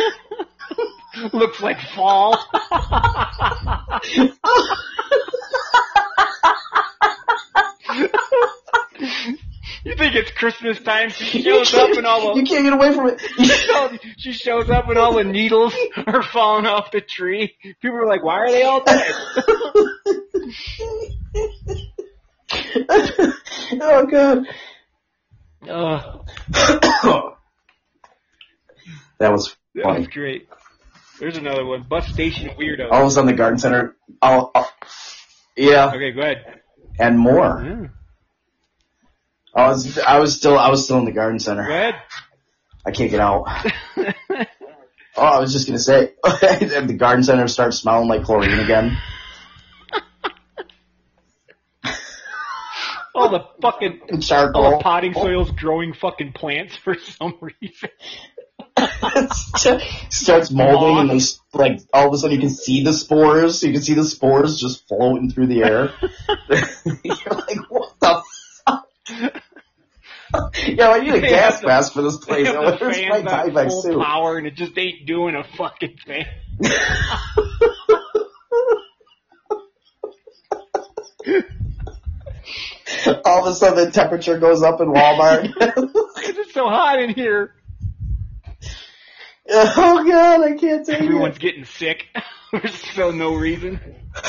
Looks 1.34 1.62
like 1.62 1.80
fall. 1.96 2.38
you 9.86 9.96
think 9.96 10.16
it's 10.16 10.32
Christmas 10.32 10.80
time? 10.80 11.10
She 11.10 11.42
shows 11.44 11.74
up 11.74 11.90
and 11.92 12.06
all 12.06 12.34
The, 12.34 12.42
you 12.42 12.46
can't 12.46 12.64
get 12.64 12.74
away 12.74 12.94
from 12.94 13.10
it. 13.10 14.00
she 14.18 14.32
shows 14.34 14.70
up 14.70 14.88
and 14.90 14.98
all 14.98 15.14
the 15.16 15.24
needles 15.24 15.74
are 16.08 16.24
falling 16.24 16.66
off 16.66 16.92
the 16.92 17.02
tree. 17.02 17.56
People 17.82 17.98
are 17.98 18.08
like, 18.08 18.24
"Why 18.24 18.40
are 18.40 18.50
they 18.52 18.64
all 18.64 18.84
dead?" 18.84 19.14
oh 23.82 24.06
god. 24.10 24.48
That 29.20 29.32
was 29.32 29.56
that 29.76 29.98
was 30.00 30.08
great. 30.08 30.50
There's 31.20 31.38
another 31.38 31.64
one. 31.66 31.84
Bus 31.88 32.08
station 32.08 32.50
weirdo. 32.60 32.92
All 32.92 33.04
of 33.04 33.08
a 33.08 33.12
sudden, 33.12 33.28
the 33.28 33.34
garden 33.34 33.58
center. 33.58 33.96
Oh, 34.22 34.52
oh, 34.54 34.70
yeah, 35.56 35.92
Okay, 35.94 36.12
go 36.12 36.22
ahead. 36.22 36.62
and 37.00 37.18
more. 37.18 37.64
Yeah, 37.64 37.88
I 39.56 39.68
was, 39.70 39.98
I 40.00 40.20
was 40.20 40.36
still, 40.36 40.58
I 40.58 40.70
was 40.70 40.84
still 40.84 40.98
in 41.00 41.06
the 41.06 41.12
garden 41.12 41.38
Go 41.38 41.44
center. 41.44 41.68
ahead. 41.70 41.96
I 42.86 42.92
can't 42.92 43.12
get 43.12 43.20
out. 43.20 43.46
Oh, 45.16 45.22
I 45.22 45.40
was 45.42 45.54
just 45.54 45.68
gonna 45.68 45.78
say, 45.78 46.14
the 46.24 46.96
garden 46.98 47.24
center 47.24 47.48
starts 47.48 47.78
smelling 47.78 48.08
like 48.08 48.24
chlorine 48.24 48.60
again. 48.60 48.98
all 53.14 53.30
the 53.30 53.42
fucking 53.62 54.00
all 54.10 54.18
the 54.18 54.24
Charcoal. 54.24 54.80
potting 54.82 55.14
soil's 55.14 55.52
growing 55.52 55.94
fucking 55.94 56.34
plants 56.34 56.76
for 56.78 56.96
some 56.98 57.36
reason. 57.42 57.90
starts 60.10 60.50
molding, 60.50 60.98
and 60.98 61.10
then 61.12 61.20
like 61.54 61.80
all 61.94 62.08
of 62.08 62.14
a 62.16 62.18
sudden 62.18 62.34
you 62.36 62.42
can 62.42 62.50
see 62.50 62.84
the 62.84 62.92
spores. 62.94 63.62
You 63.62 63.72
can 63.72 63.84
see 63.84 63.94
the 63.94 64.06
spores 64.06 64.58
just 64.60 64.88
floating 64.88 65.30
through 65.30 65.46
the 65.46 65.62
air. 65.64 65.94
You're 67.04 67.36
like, 67.38 67.70
what 67.70 67.94
the 68.00 68.24
Yo, 69.10 70.92
I 70.92 71.00
need 71.00 71.16
a 71.16 71.22
They 71.22 71.30
gas 71.30 71.62
the- 71.62 71.68
mask 71.68 71.94
for 71.94 72.02
this 72.02 72.18
place. 72.18 72.48
the 72.48 72.60
Where's 72.60 72.82
my 73.08 73.22
Tyvek 73.22 73.72
suit? 73.82 74.02
power 74.02 74.38
and 74.38 74.48
it 74.48 74.56
just 74.56 74.78
ain't 74.78 75.06
doing 75.06 75.36
a 75.36 75.44
fucking 75.58 75.98
thing. 76.06 76.26
all 83.26 83.46
of 83.46 83.52
a 83.52 83.56
sudden 83.56 83.86
the 83.86 83.92
temperature 83.92 84.38
goes 84.40 84.64
up 84.64 84.82
in 84.82 84.88
Walmart. 84.88 85.54
It's 86.26 86.54
so 86.54 86.68
hot 86.68 87.00
in 87.02 87.14
here. 87.14 87.54
oh 89.50 90.04
god, 90.08 90.42
I 90.42 90.54
can't 90.56 90.86
take 90.86 91.00
it. 91.00 91.04
Everyone's 91.04 91.38
getting 91.38 91.66
sick 91.66 92.06
for 92.60 93.12
no 93.12 93.34
reason. 93.36 93.80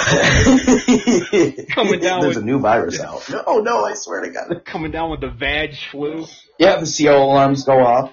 Coming 1.74 2.00
down 2.00 2.22
There's 2.22 2.36
with- 2.36 2.38
a 2.38 2.42
new 2.44 2.58
virus 2.58 3.00
out. 3.00 3.28
No, 3.28 3.58
no, 3.58 3.84
I 3.84 3.94
swear 3.94 4.22
to 4.22 4.30
God. 4.30 4.64
Coming 4.64 4.90
down 4.90 5.10
with 5.10 5.20
the 5.20 5.28
vag 5.28 5.76
flu. 5.90 6.26
Yeah, 6.58 6.76
the 6.76 6.86
CO 6.86 7.22
alarms 7.24 7.64
go 7.64 7.78
off. 7.84 8.12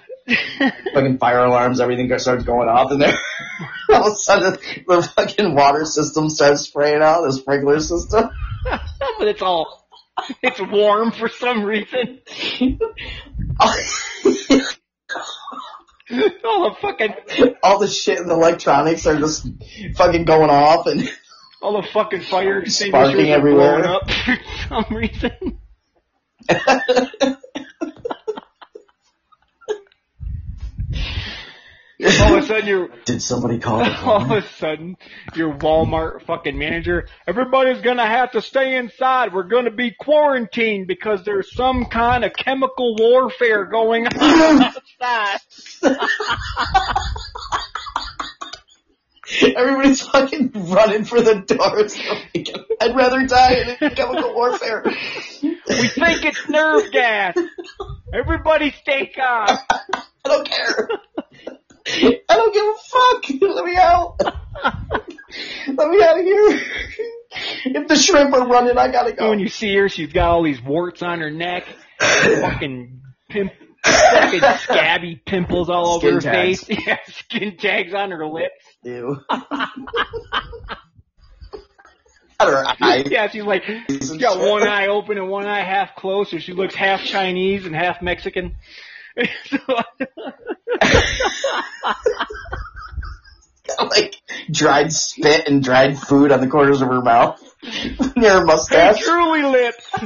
Fucking 0.93 1.17
fire 1.17 1.45
alarms, 1.45 1.79
everything 1.79 2.15
starts 2.19 2.43
going 2.43 2.69
off, 2.69 2.91
and 2.91 3.01
then 3.01 3.15
all 3.89 4.07
of 4.07 4.13
a 4.13 4.15
sudden 4.15 4.59
the 4.88 5.01
fucking 5.15 5.55
water 5.55 5.83
system 5.85 6.29
starts 6.29 6.61
spraying 6.61 7.01
out, 7.01 7.23
the 7.23 7.33
sprinkler 7.33 7.79
system. 7.79 8.29
but 8.63 9.27
it's 9.27 9.41
all 9.41 9.88
it's 10.43 10.61
warm 10.61 11.11
for 11.11 11.27
some 11.27 11.63
reason. 11.63 12.19
All 16.43 16.69
the 16.69 16.75
fucking 16.81 17.13
all 17.63 17.79
the 17.79 17.88
shit 17.88 18.19
in 18.19 18.27
the 18.27 18.33
electronics 18.33 19.05
are 19.07 19.17
just 19.17 19.47
fucking 19.95 20.25
going 20.25 20.49
off, 20.49 20.88
and 20.88 21.09
all 21.61 21.81
the 21.81 21.88
fucking 21.88 22.21
fire 22.21 22.65
Sparking 22.65 23.29
everywhere. 23.29 23.85
up 23.85 24.09
for 24.09 24.38
some 24.67 24.85
reason. 24.95 25.59
All 32.03 32.38
of 32.38 32.44
a 32.44 32.48
sudden 32.48 32.68
you're 32.68 32.90
did 33.06 33.22
somebody 33.22 33.60
call 33.60 33.84
all 34.06 34.23
of 34.23 34.32
a 34.32 34.41
sudden 34.57 34.98
your 35.36 35.53
Walmart 35.53 36.23
fucking 36.23 36.57
manager, 36.57 37.07
everybody's 37.28 37.82
gonna 37.82 38.07
have 38.07 38.32
to 38.32 38.41
stay 38.41 38.76
inside. 38.76 39.34
We're 39.34 39.44
gonna 39.44 39.72
be 39.72 39.91
quarantined 39.91 40.88
because 40.88 41.23
there's 41.23 41.53
some 41.53 41.86
kind 41.86 42.23
of 42.23 42.34
chemical 42.34 42.95
warfare 42.98 43.65
going 43.65 44.07
on 44.07 44.61
outside. 44.64 45.40
Everybody's 49.56 50.02
fucking 50.02 50.52
running 50.56 51.06
for 51.06 51.22
the 51.22 51.36
doors. 51.36 51.98
I'd 52.82 52.95
rather 52.95 53.26
die 53.26 53.76
in 53.80 53.90
chemical 53.91 54.34
warfare. 54.34 54.84
We 54.84 55.88
think 55.88 56.26
it's 56.26 56.49
nerve 56.49 56.91
gas. 56.91 57.38
Everybody 58.14 58.72
stay 58.72 59.10
calm. 59.15 59.57
I 59.69 60.03
don't 60.26 60.49
care. 60.49 60.90
I 61.87 62.19
don't 62.29 62.53
give 62.53 62.65
a 62.65 62.75
fuck. 62.89 63.41
Let 63.55 63.65
me 63.65 63.75
out. 63.75 64.15
Let 65.67 65.89
me 65.89 66.03
out 66.03 66.19
of 66.19 66.25
here. 66.25 66.61
If 67.65 67.87
the 67.87 67.95
shrimp 67.95 68.33
are 68.33 68.47
running, 68.47 68.77
I 68.77 68.91
gotta 68.91 69.13
go. 69.13 69.29
When 69.29 69.39
you 69.39 69.47
see 69.47 69.75
her, 69.77 69.87
she's 69.89 70.11
got 70.11 70.29
all 70.29 70.43
these 70.43 70.61
warts 70.61 71.01
on 71.01 71.19
her 71.21 71.31
neck, 71.31 71.65
fucking 71.99 73.01
pimp, 73.29 73.53
fucking 73.85 74.41
scabby 74.59 75.15
pimples 75.25 75.69
all 75.69 75.99
Skin 75.99 76.15
over 76.15 76.15
her 76.15 76.21
tags. 76.33 76.63
face, 76.65 76.85
yeah, 76.85 76.97
skin 77.07 77.57
tags 77.57 77.93
on 77.93 78.11
her 78.11 78.27
lips. 78.27 78.65
Ew. 78.83 79.17
Her 82.39 82.65
eye. 82.81 83.03
Yeah, 83.07 83.27
she's 83.29 83.43
like, 83.43 83.63
she's 83.87 84.11
got 84.17 84.39
one 84.39 84.67
eye 84.67 84.87
open 84.87 85.17
and 85.19 85.29
one 85.29 85.45
eye 85.45 85.61
half 85.63 85.95
closed, 85.95 86.31
so 86.31 86.39
she 86.39 86.53
looks 86.53 86.73
half 86.73 87.01
Chinese 87.03 87.65
and 87.65 87.75
half 87.75 88.01
Mexican. 88.01 88.55
Like 93.79 94.15
dried 94.51 94.91
spit 94.91 95.47
and 95.47 95.63
dried 95.63 95.97
food 95.97 96.31
on 96.31 96.41
the 96.41 96.47
corners 96.47 96.81
of 96.81 96.89
her 96.89 97.01
mouth 97.01 97.41
near 98.15 98.31
her 98.33 98.39
Hey, 98.39 98.43
mustache. 98.45 99.01
truly 99.01 99.43
lips. 99.43 99.88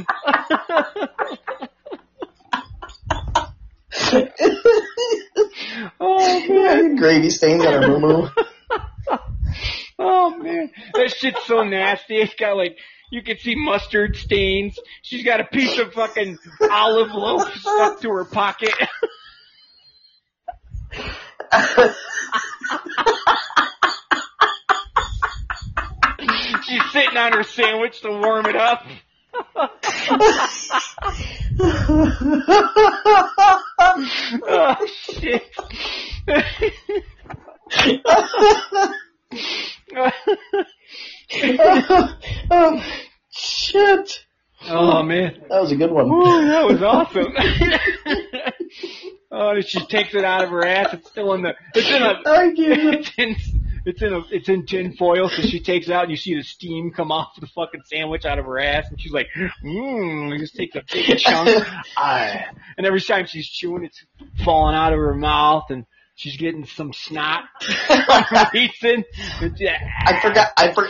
oh 5.99 6.41
man. 6.47 6.95
Gravy 6.95 7.29
stains 7.29 7.65
on 7.65 7.73
her 7.73 7.99
moo 7.99 8.27
Oh 9.97 10.37
man, 10.37 10.69
that 10.93 11.11
shit's 11.11 11.43
so 11.45 11.63
nasty. 11.63 12.17
It's 12.17 12.35
got 12.35 12.57
like 12.57 12.77
you 13.09 13.21
can 13.21 13.37
see 13.37 13.55
mustard 13.55 14.15
stains. 14.15 14.79
She's 15.01 15.23
got 15.23 15.39
a 15.39 15.45
piece 15.45 15.77
of 15.79 15.93
fucking 15.93 16.37
olive 16.71 17.11
loaf 17.11 17.53
stuck 17.55 18.01
to 18.01 18.09
her 18.11 18.25
pocket. 18.25 18.73
She's 26.63 26.91
sitting 26.91 27.17
on 27.17 27.33
her 27.33 27.43
sandwich 27.43 28.01
to 28.01 28.09
warm 28.09 28.47
it 28.47 28.55
up. 28.55 28.83
oh 34.47 34.87
shit. 34.87 35.43
Oh, 42.51 42.83
shit. 43.31 44.25
oh 44.67 45.03
man. 45.03 45.43
That 45.49 45.61
was 45.61 45.71
a 45.71 45.75
good 45.75 45.91
one. 45.91 46.07
Ooh, 46.07 46.47
that 46.47 46.65
was 46.65 46.81
awesome. 46.83 47.33
oh, 49.31 49.61
she 49.61 49.85
takes 49.87 50.13
it 50.15 50.23
out 50.23 50.43
of 50.43 50.49
her 50.49 50.65
ass. 50.65 50.93
It's 50.93 51.09
still 51.09 51.33
in 51.33 51.43
the. 51.43 51.53
It's 51.73 51.89
in 51.89 52.01
a. 52.01 52.53
get 52.53 52.79
it. 52.79 52.95
It's 52.95 53.11
in. 53.17 53.35
It's 53.85 54.01
in 54.01 54.13
a. 54.13 54.21
It's 54.31 54.49
in 54.49 54.65
tin 54.65 54.95
foil. 54.95 55.29
So 55.29 55.41
she 55.43 55.59
takes 55.59 55.87
it 55.87 55.93
out, 55.93 56.03
and 56.03 56.11
you 56.11 56.17
see 56.17 56.35
the 56.35 56.43
steam 56.43 56.91
come 56.91 57.11
off 57.11 57.35
the 57.39 57.47
fucking 57.47 57.81
sandwich 57.85 58.25
out 58.25 58.39
of 58.39 58.45
her 58.45 58.59
ass, 58.59 58.85
and 58.89 58.99
she's 58.99 59.13
like, 59.13 59.27
mmm. 59.63 60.37
Just 60.39 60.55
takes 60.55 60.75
a 60.75 60.83
big 60.91 61.17
chunk. 61.19 61.65
Ah. 61.97 62.45
And 62.77 62.85
every 62.85 63.01
time 63.01 63.25
she's 63.25 63.47
chewing, 63.47 63.85
it's 63.85 64.03
falling 64.43 64.75
out 64.75 64.93
of 64.93 64.99
her 64.99 65.15
mouth, 65.15 65.65
and 65.69 65.85
she's 66.15 66.37
getting 66.37 66.65
some 66.65 66.93
snot. 66.93 67.43
Releasing. 68.53 69.03
I 69.41 70.19
forgot. 70.21 70.51
I 70.57 70.71
for, 70.73 70.87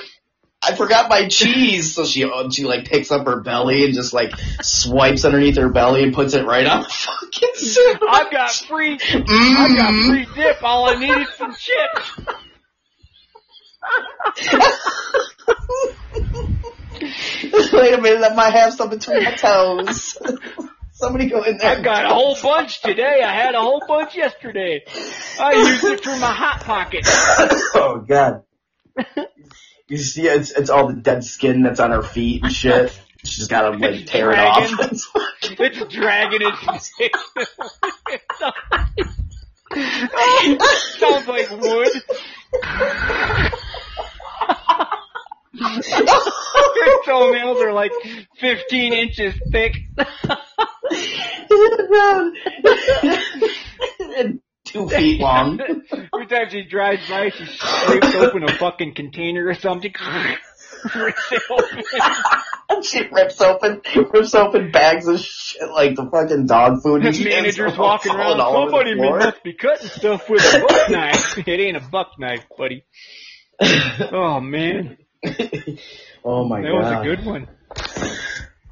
I 0.63 0.75
forgot 0.75 1.09
my 1.09 1.27
cheese. 1.27 1.93
So 1.95 2.05
she 2.05 2.23
oh, 2.25 2.49
she 2.49 2.63
like 2.63 2.85
picks 2.85 3.11
up 3.11 3.25
her 3.27 3.41
belly 3.41 3.85
and 3.85 3.93
just 3.93 4.13
like 4.13 4.31
swipes 4.61 5.25
underneath 5.25 5.57
her 5.57 5.69
belly 5.69 6.03
and 6.03 6.13
puts 6.13 6.33
it 6.33 6.45
right 6.45 6.65
on 6.65 6.83
the 6.83 6.89
fucking 6.89 7.49
sandwich. 7.55 8.01
I've 8.09 8.31
got 8.31 8.51
free. 8.51 8.93
I've 8.93 9.77
got 9.77 9.93
Mm. 9.93 10.07
free 10.07 10.27
dip. 10.35 10.63
All 10.63 10.89
I 10.89 10.95
need 10.95 11.17
is 11.17 11.29
some 11.37 11.53
chips. 11.53 12.11
Wait 17.73 17.93
a 17.93 18.01
minute, 18.01 18.23
I 18.23 18.33
might 18.33 18.53
have 18.53 18.73
some 18.73 18.89
between 18.89 19.23
my 19.23 19.31
toes. 19.31 20.17
Somebody 20.95 21.27
go 21.27 21.43
in 21.43 21.57
there. 21.57 21.71
I've 21.77 21.83
got 21.83 22.05
a 22.05 22.13
whole 22.13 22.37
bunch 22.41 22.81
today. 22.81 23.21
I 23.21 23.33
had 23.33 23.53
a 23.53 23.59
whole 23.59 23.83
bunch 23.85 24.15
yesterday. 24.15 24.81
I 25.37 25.51
used 25.51 25.83
it 25.83 26.01
for 26.01 26.15
my 26.17 26.31
hot 26.31 26.61
pocket. 26.61 27.01
oh 27.75 28.01
god. 28.07 28.43
You 29.89 29.97
see, 29.97 30.25
it's 30.25 30.51
it's 30.51 30.69
all 30.69 30.87
the 30.87 30.93
dead 30.93 31.25
skin 31.25 31.63
that's 31.63 31.81
on 31.81 31.91
her 31.91 32.01
feet 32.01 32.43
and 32.43 32.53
shit. 32.53 32.97
She's 33.25 33.47
got 33.47 33.69
to 33.69 33.77
like 33.77 34.05
tear 34.05 34.31
it 34.31 34.39
off. 34.39 34.71
It's 35.57 35.93
dragging 35.93 36.39
dick. 36.97 37.13
Sounds 40.97 41.27
like 41.27 41.51
wood. 41.51 41.89
Her 45.57 47.03
toenails 47.05 47.61
are 47.61 47.73
like 47.73 47.91
15 48.39 48.93
inches 48.93 49.33
thick. 49.51 49.75
Two 54.65 54.89
feet 54.89 55.21
long. 55.21 55.59
Every 55.61 56.25
time 56.27 56.49
she 56.49 56.63
drives 56.63 57.07
by, 57.07 57.29
she 57.29 57.45
scrapes 57.45 58.15
open 58.15 58.43
a 58.43 58.51
fucking 58.57 58.95
container 58.95 59.47
or 59.47 59.53
something. 59.53 59.93
Rips 60.95 61.31
it 61.31 61.41
open. 61.49 61.83
she 62.83 63.07
rips 63.11 63.41
open, 63.41 63.81
rips 63.95 64.35
open 64.35 64.69
bags 64.71 65.07
of 65.07 65.19
shit 65.19 65.67
like 65.71 65.95
the 65.95 66.07
fucking 66.11 66.45
dog 66.45 66.83
food. 66.83 67.03
and 67.03 67.15
The 67.15 67.23
manager's 67.23 67.75
walking 67.75 68.13
around. 68.13 68.39
all 68.39 68.55
over 68.57 68.83
the 68.83 68.91
Somebody 68.91 69.25
must 69.25 69.43
be 69.43 69.53
cutting 69.53 69.87
stuff 69.87 70.29
with 70.29 70.43
a 70.43 70.59
buck 70.59 70.89
knife. 70.91 71.37
It 71.39 71.47
ain't 71.59 71.77
a 71.77 71.79
buck 71.79 72.19
knife, 72.19 72.45
buddy. 72.55 72.83
Oh 74.11 74.39
man, 74.39 74.97
oh 76.23 76.47
my 76.47 76.61
that 76.61 76.69
god. 76.69 76.83
That 76.83 76.85
was 76.91 76.91
a 76.91 77.03
good 77.03 77.25
one. 77.25 77.47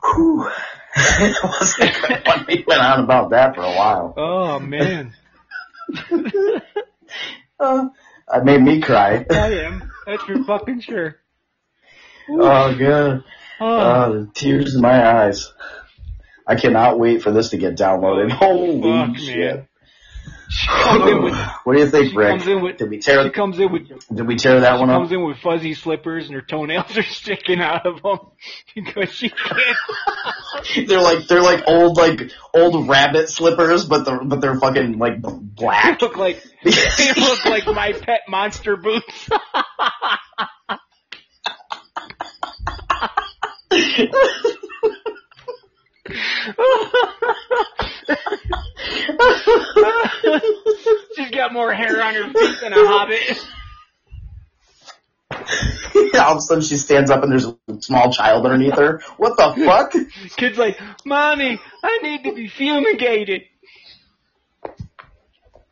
Whew. 0.03 0.51
it 0.95 1.43
was 1.43 1.79
a 1.79 2.07
good 2.07 2.25
one. 2.25 2.45
We 2.47 2.63
went 2.67 2.81
on 2.81 3.03
about 3.03 3.31
that 3.31 3.55
for 3.55 3.61
a 3.61 3.71
while. 3.75 4.13
Oh 4.15 4.59
man, 4.59 5.13
Uh, 7.59 7.87
it 8.33 8.43
made 8.43 8.61
me 8.61 8.81
cry. 8.81 9.25
I 9.29 9.53
am. 9.65 9.91
That's 10.05 10.23
for 10.23 10.43
fucking 10.43 10.81
sure. 10.81 11.17
Oh 12.29 12.75
god. 12.75 13.23
Oh, 13.59 14.13
the 14.13 14.31
tears 14.33 14.75
in 14.75 14.81
my 14.81 15.23
eyes. 15.23 15.53
I 16.45 16.55
cannot 16.55 16.99
wait 16.99 17.21
for 17.21 17.31
this 17.31 17.49
to 17.49 17.57
get 17.57 17.75
downloaded. 17.75 18.31
Holy 18.33 18.81
fuck, 18.81 19.17
shit. 19.17 19.55
man. 19.55 19.67
She 20.55 20.67
comes 20.67 21.09
in 21.09 21.23
with 21.23 21.33
What 21.63 21.73
do 21.73 21.79
you 21.79 21.89
think, 21.89 22.11
she 22.11 22.15
Rick? 22.17 22.29
comes 22.29 22.47
in 22.47 22.61
with 22.61 22.77
Did 22.77 22.89
we 22.89 22.99
tear? 22.99 23.23
she 23.23 23.29
comes 23.31 23.59
in 23.59 23.71
with 23.71 23.87
Did 24.13 24.27
we 24.27 24.35
tear 24.35 24.59
that 24.61 24.79
one 24.79 24.89
up? 24.89 24.99
comes 25.01 25.11
in 25.11 25.23
with 25.25 25.37
fuzzy 25.37 25.73
slippers 25.73 26.25
and 26.27 26.35
her 26.35 26.41
toenails 26.41 26.95
are 26.97 27.03
sticking 27.03 27.59
out 27.59 27.85
of 27.87 28.01
them 28.03 28.19
because 28.75 29.09
she 29.11 29.29
can't. 29.29 29.77
they're 30.87 31.01
like 31.01 31.27
they're 31.27 31.41
like 31.41 31.63
old 31.67 31.97
like 31.97 32.31
old 32.53 32.87
rabbit 32.87 33.29
slippers, 33.29 33.85
but 33.85 34.03
they're 34.05 34.23
but 34.23 34.41
they're 34.41 34.59
fucking 34.59 34.99
like 34.99 35.21
They 35.21 35.29
black. 35.31 36.01
look 36.01 36.17
like 36.17 36.43
they 36.63 37.13
look 37.17 37.45
like 37.45 37.65
my 37.65 37.93
pet 37.93 38.21
monster 38.29 38.77
boots. 38.77 39.29
She's 51.15 51.31
got 51.31 51.53
more 51.53 51.73
hair 51.73 52.01
on 52.01 52.13
her 52.13 52.33
feet 52.33 52.61
than 52.61 52.73
a 52.73 52.87
hobbit. 52.87 53.45
All 56.15 56.31
of 56.31 56.37
a 56.37 56.41
sudden, 56.41 56.63
she 56.63 56.77
stands 56.77 57.09
up 57.09 57.23
and 57.23 57.31
there's 57.31 57.45
a 57.45 57.57
small 57.81 58.11
child 58.11 58.45
underneath 58.45 58.77
her. 58.77 59.01
What 59.17 59.35
the 59.37 59.53
fuck? 59.65 59.91
Kid's 60.37 60.57
like, 60.57 60.79
Mommy, 61.05 61.59
I 61.83 61.99
need 62.03 62.23
to 62.23 62.33
be 62.33 62.47
fumigated. 62.47 63.43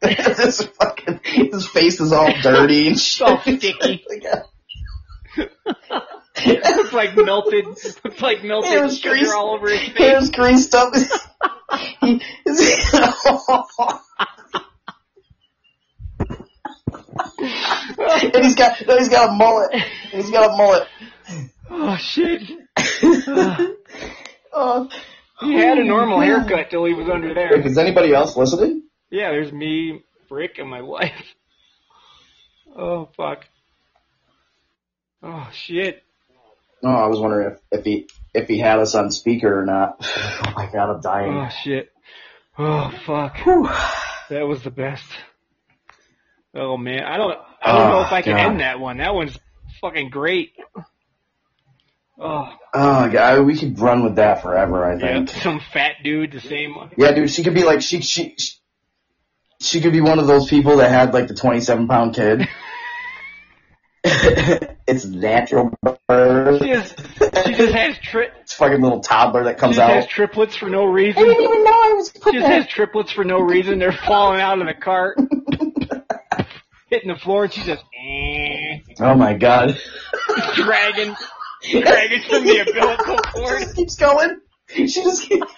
this 0.01 0.63
fucking 0.63 1.19
his 1.23 1.67
face 1.67 2.01
is 2.01 2.11
all 2.11 2.31
dirty 2.41 2.87
and 2.87 2.99
shit. 2.99 3.27
all 3.27 3.39
sticky. 3.39 4.03
Looks 6.45 6.93
like 6.93 7.15
melted, 7.15 7.65
looks 7.65 8.21
like 8.21 8.43
melted 8.43 8.71
Hair's 8.71 8.97
sugar 8.97 9.15
greased, 9.15 9.33
all 9.33 9.55
over 9.55 9.69
his 9.69 9.79
face. 9.89 9.97
hair's 9.97 10.29
greased 10.31 10.75
up. 10.75 10.93
He- 12.01 12.21
and 18.07 18.43
he's 18.43 18.55
got 18.55 18.75
no, 18.87 18.97
he's 18.97 19.09
got 19.09 19.29
a 19.29 19.31
mullet. 19.33 19.71
He's 20.11 20.29
got 20.31 20.51
a 20.51 20.57
mullet. 20.57 20.87
Oh 21.69 21.97
shit. 21.97 22.41
Oh. 24.53 24.89
He 25.39 25.53
had 25.53 25.77
a 25.77 25.83
normal 25.85 26.17
oh, 26.17 26.21
haircut 26.21 26.69
till 26.69 26.83
he 26.83 26.93
was 26.93 27.07
under 27.07 27.27
Rick, 27.27 27.35
there. 27.35 27.61
is 27.65 27.77
anybody 27.77 28.13
else 28.13 28.35
listening? 28.35 28.83
Yeah, 29.09 29.31
there's 29.31 29.51
me, 29.51 30.03
Rick, 30.29 30.57
and 30.59 30.69
my 30.69 30.81
wife. 30.81 31.13
Oh 32.75 33.07
fuck. 33.15 33.45
Oh 35.23 35.49
shit. 35.53 36.03
No, 36.83 36.89
I 36.89 37.07
was 37.07 37.19
wondering 37.19 37.51
if, 37.51 37.79
if 37.79 37.85
he 37.85 38.07
if 38.33 38.47
he 38.47 38.57
had 38.59 38.79
us 38.79 38.95
on 38.95 39.11
speaker 39.11 39.59
or 39.61 39.65
not. 39.65 39.97
Oh 40.43 40.53
my 40.55 40.69
god, 40.71 40.89
I'm 40.95 41.01
dying. 41.01 41.33
Oh 41.37 41.49
shit. 41.63 41.91
Oh 42.57 42.91
fuck. 43.05 43.37
That 44.29 44.47
was 44.47 44.63
the 44.63 44.71
best. 44.71 45.05
Oh 46.55 46.75
man, 46.77 47.03
I 47.03 47.17
don't, 47.17 47.37
I 47.61 47.71
don't 47.71 47.89
know 47.89 47.99
Oh, 47.99 48.03
if 48.03 48.11
I 48.11 48.21
can 48.21 48.33
oh, 48.33 48.37
God. 48.37 48.49
end 48.51 48.59
that 48.59 48.79
one. 48.79 48.97
That 48.97 49.13
one's 49.15 49.37
fucking 49.79 50.09
great. 50.09 50.51
Oh 52.19 52.49
Oh 52.73 53.09
god, 53.09 53.45
we 53.45 53.57
could 53.57 53.79
run 53.79 54.03
with 54.03 54.15
that 54.15 54.41
forever. 54.41 54.83
I 54.85 54.95
yeah, 54.97 54.99
think. 55.25 55.29
some 55.29 55.59
fat 55.73 55.95
dude, 56.03 56.31
the 56.33 56.41
same. 56.41 56.75
Yeah, 56.97 57.13
dude, 57.13 57.29
she 57.31 57.43
could 57.43 57.53
be 57.53 57.63
like 57.63 57.81
she 57.81 58.01
she 58.01 58.35
she- 59.61 59.81
could 59.81 59.93
be 59.93 60.01
one 60.01 60.19
of 60.19 60.27
those 60.27 60.49
people 60.49 60.77
that 60.77 60.89
had 60.89 61.13
like 61.13 61.27
the 61.27 61.35
27 61.35 61.87
pound 61.87 62.15
kid. 62.15 62.47
it's 64.87 65.05
natural 65.05 65.71
birth. 66.07 66.61
She 66.61 66.67
just, 66.69 66.97
she 67.45 67.53
just 67.53 67.73
has 67.73 67.97
tri- 67.99 68.29
It's 68.41 68.53
fucking 68.53 68.81
little 68.81 68.99
toddler 68.99 69.43
that 69.45 69.57
comes 69.57 69.75
just 69.77 69.89
out. 69.89 69.95
has 69.95 70.07
triplets 70.07 70.55
for 70.55 70.69
no 70.69 70.85
reason. 70.85 71.21
I 71.23 71.25
reason. 71.25 71.37
didn't 71.41 71.51
even 71.53 71.63
know 71.63 71.71
I 71.71 71.93
was 71.95 72.09
put 72.09 72.33
She 72.33 72.39
just 72.39 72.47
there. 72.49 72.61
has 72.61 72.67
triplets 72.67 73.11
for 73.11 73.23
no 73.23 73.39
reason. 73.39 73.79
They're 73.79 73.91
falling 74.07 74.41
out 74.41 74.59
of 74.59 74.67
the 74.67 74.73
cart, 74.73 75.17
hitting 76.89 77.09
the 77.09 77.19
floor, 77.19 77.43
and 77.45 77.53
she's 77.53 77.65
just 77.65 77.83
eh, 77.83 78.79
Oh 78.99 79.15
my 79.15 79.33
god. 79.33 79.77
dragging, 80.55 81.15
dragging 81.71 82.21
from 82.29 82.45
the 82.45 82.59
umbilical 82.67 83.17
She 83.35 83.39
cord. 83.41 83.59
just 83.61 83.75
keeps 83.75 83.95
going. 83.95 84.39
She 84.67 84.87
just 84.87 85.27
keeps. 85.27 85.51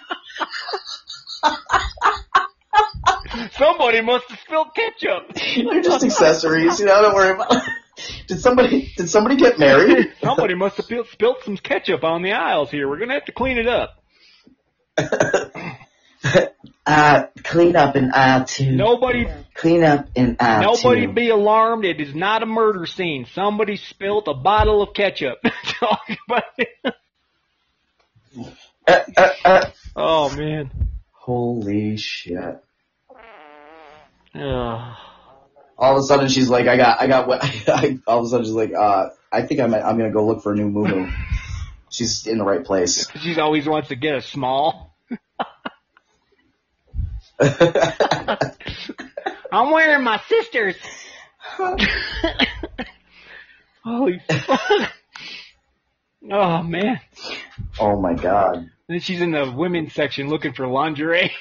Somebody 3.58 4.02
must 4.02 4.26
have 4.30 4.40
spilled 4.40 4.68
ketchup. 4.76 5.34
They're 5.36 5.82
just 5.82 6.04
accessories, 6.04 6.80
you 6.80 6.86
know. 6.86 7.02
Don't 7.02 7.14
worry 7.16 7.32
about. 7.34 7.62
Did 8.28 8.40
somebody 8.40 8.92
did 8.98 9.10
somebody 9.10 9.36
get 9.36 9.60
married? 9.60 10.14
Somebody 10.24 10.56
must 10.56 10.78
have 10.78 10.86
spilled, 10.86 11.08
spilled 11.08 11.38
some 11.44 11.58
ketchup 11.58 12.04
on 12.04 12.24
the 12.24 12.32
aisles 12.34 12.72
here. 12.72 12.90
We're 12.90 12.98
gonna 12.98 13.14
have 13.14 13.26
to 13.26 13.32
clean 13.32 13.58
it 13.58 13.68
up. 13.68 14.04
Uh, 16.86 17.28
clean 17.44 17.76
up 17.78 17.96
in 17.96 18.12
aisle 18.14 18.44
two. 18.46 18.72
Nobody, 18.72 19.26
Clean 19.54 19.84
up 19.84 20.08
in 20.16 20.36
aisle 20.40 20.74
nobody 20.74 21.06
two. 21.08 21.14
be 21.14 21.30
alarmed. 21.30 21.86
It 21.86 22.02
is 22.02 22.14
not 22.14 22.44
a 22.44 22.46
murder 22.46 22.86
scene. 22.86 23.26
Somebody 23.34 23.78
spilled 23.78 24.28
a 24.28 24.34
bottle 24.34 24.82
of 24.82 24.94
ketchup. 24.94 25.38
Talk 25.66 26.02
about 26.28 26.44
it. 26.58 26.96
Uh, 28.86 29.00
uh, 29.16 29.30
uh. 29.46 29.66
oh 29.96 30.36
man. 30.36 30.72
Holy 31.12 31.96
shit! 31.98 32.62
Ugh. 34.36 34.96
All 35.84 35.98
of 35.98 36.02
a 36.02 36.04
sudden, 36.04 36.30
she's 36.30 36.48
like, 36.48 36.68
"I 36.68 36.78
got, 36.78 37.02
I 37.02 37.08
got 37.08 37.28
what?" 37.28 37.44
I, 37.68 38.00
all 38.08 38.20
of 38.20 38.26
a 38.26 38.30
sudden, 38.30 38.46
she's 38.46 38.54
like, 38.54 38.74
uh, 38.74 39.10
"I 39.30 39.42
think 39.42 39.60
I'm, 39.60 39.74
I'm 39.74 39.98
gonna 39.98 40.12
go 40.12 40.26
look 40.26 40.42
for 40.42 40.54
a 40.54 40.56
new 40.56 40.70
moo 40.70 41.12
She's 41.90 42.26
in 42.26 42.38
the 42.38 42.46
right 42.46 42.64
place. 42.64 43.06
She 43.20 43.38
always 43.38 43.68
wants 43.68 43.90
to 43.90 43.98
get 43.98 44.16
a 44.16 44.22
small. 44.22 44.96
I'm 49.52 49.72
wearing 49.72 50.06
my 50.06 50.22
sister's. 50.30 50.78
Holy 53.84 54.22
fuck. 54.30 54.94
Oh 56.32 56.64
man. 56.64 57.02
oh 57.82 58.00
my 58.00 58.14
god! 58.14 58.56
And 58.56 58.70
then 58.88 59.02
she's 59.02 59.20
in 59.20 59.32
the 59.32 59.52
women's 59.52 59.94
section 59.94 60.30
looking 60.30 60.54
for 60.54 60.66
lingerie. 60.66 61.34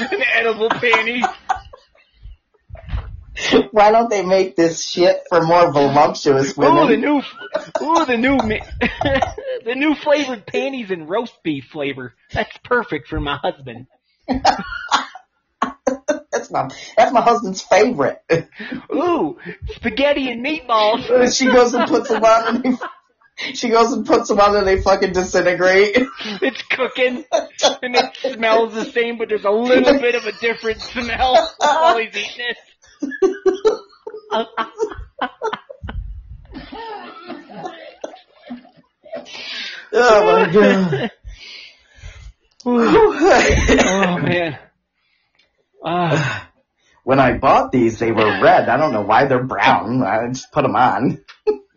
and 0.00 0.22
edible 0.38 0.70
panties. 0.70 1.24
Why 3.70 3.90
don't 3.90 4.10
they 4.10 4.24
make 4.24 4.56
this 4.56 4.84
shit 4.84 5.22
for 5.28 5.42
more 5.42 5.70
voluptuous 5.72 6.56
women? 6.56 6.84
Ooh, 6.84 6.88
the 6.88 6.96
new, 6.96 7.22
ooh, 7.82 8.04
the 8.04 8.16
new, 8.16 8.36
the 9.64 9.74
new 9.76 9.94
flavored 9.94 10.44
panties 10.46 10.90
and 10.90 11.08
roast 11.08 11.34
beef 11.44 11.66
flavor. 11.72 12.14
That's 12.32 12.56
perfect 12.64 13.06
for 13.08 13.20
my 13.20 13.36
husband. 13.36 13.86
That's 16.30 16.50
my 16.50 16.68
that's 16.96 17.12
my 17.12 17.22
husband's 17.22 17.62
favorite. 17.62 18.22
Ooh, 18.94 19.38
spaghetti 19.68 20.30
and 20.30 20.44
meatballs. 20.44 21.32
she 21.36 21.46
goes 21.46 21.74
and 21.74 21.88
puts 21.88 22.08
them 22.08 22.22
on, 22.22 22.78
she 23.54 23.68
goes 23.68 23.92
and 23.92 24.06
puts 24.06 24.28
them 24.28 24.40
on, 24.40 24.56
and 24.56 24.66
they 24.66 24.80
fucking 24.82 25.12
disintegrate. 25.12 25.96
It's 26.42 26.62
cooking, 26.62 27.24
and 27.82 27.96
it 27.96 28.16
smells 28.16 28.74
the 28.74 28.84
same, 28.84 29.18
but 29.18 29.28
there's 29.28 29.44
a 29.44 29.50
little 29.50 29.98
bit 29.98 30.14
of 30.14 30.26
a 30.26 30.32
different 30.32 30.80
smell 30.80 31.54
while 31.58 31.98
he's 31.98 32.16
eating 32.16 32.46
it. 32.50 32.56
oh 39.92 40.24
my 40.24 40.52
god! 40.52 41.10
Oh 43.86 44.18
man. 44.18 44.58
Ah, 45.84 46.50
when 47.04 47.20
I 47.20 47.38
bought 47.38 47.72
these, 47.72 47.98
they 47.98 48.12
were 48.12 48.42
red. 48.42 48.68
I 48.68 48.76
don't 48.76 48.92
know 48.92 49.02
why 49.02 49.26
they're 49.26 49.42
brown. 49.42 50.02
I 50.02 50.26
just 50.28 50.52
put 50.52 50.62
them 50.62 50.76
on. 50.76 51.24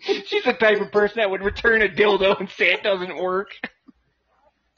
she's 0.26 0.44
the 0.44 0.54
type 0.54 0.80
of 0.82 0.92
person 0.92 1.18
that 1.18 1.30
would 1.30 1.42
return 1.44 1.82
a 1.82 1.88
dildo 1.90 2.40
and 2.40 2.50
say 2.50 2.72
it 2.74 2.84
doesn't 2.84 3.16
work. 3.18 3.50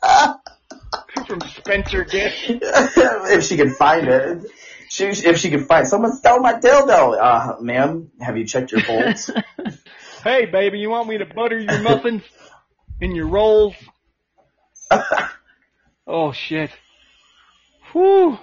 From 1.27 1.39
Spencer 1.41 2.03
Gift. 2.03 2.35
if 2.49 3.43
she 3.43 3.55
could 3.57 3.73
find 3.75 4.07
it. 4.07 4.45
She, 4.89 5.05
if 5.05 5.37
she 5.37 5.49
could 5.49 5.65
find 5.65 5.87
someone 5.87 6.13
stole 6.13 6.39
my 6.39 6.53
dildo. 6.53 7.17
Uh, 7.19 7.55
ma'am, 7.61 8.11
have 8.21 8.37
you 8.37 8.45
checked 8.45 8.71
your 8.71 8.81
folds? 8.81 9.29
Hey, 10.23 10.45
baby, 10.45 10.79
you 10.79 10.89
want 10.89 11.09
me 11.09 11.17
to 11.17 11.25
butter 11.25 11.59
your 11.59 11.79
muffins 11.81 12.21
and 13.01 13.13
your 13.13 13.27
rolls? 13.27 13.75
Oh 16.07 16.31
shit. 16.31 16.69
Whew. 17.91 18.37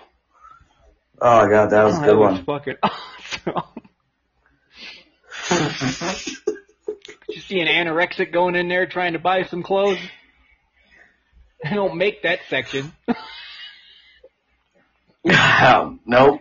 oh 1.22 1.48
god, 1.48 1.70
that 1.70 1.84
was 1.84 1.96
a 1.96 2.00
that 2.00 2.06
good 2.06 2.18
was 2.18 2.34
one. 2.34 2.44
fucking 2.44 2.76
awesome. 5.48 6.56
Did 7.30 7.36
you 7.36 7.42
see 7.42 7.60
an 7.60 7.68
anorexic 7.68 8.32
going 8.32 8.56
in 8.56 8.68
there 8.68 8.86
trying 8.86 9.12
to 9.12 9.20
buy 9.20 9.44
some 9.44 9.62
clothes? 9.62 9.98
They 11.62 11.74
don't 11.74 11.96
make 11.96 12.22
that 12.22 12.38
section. 12.48 12.90
Um, 15.30 16.00
nope. 16.06 16.40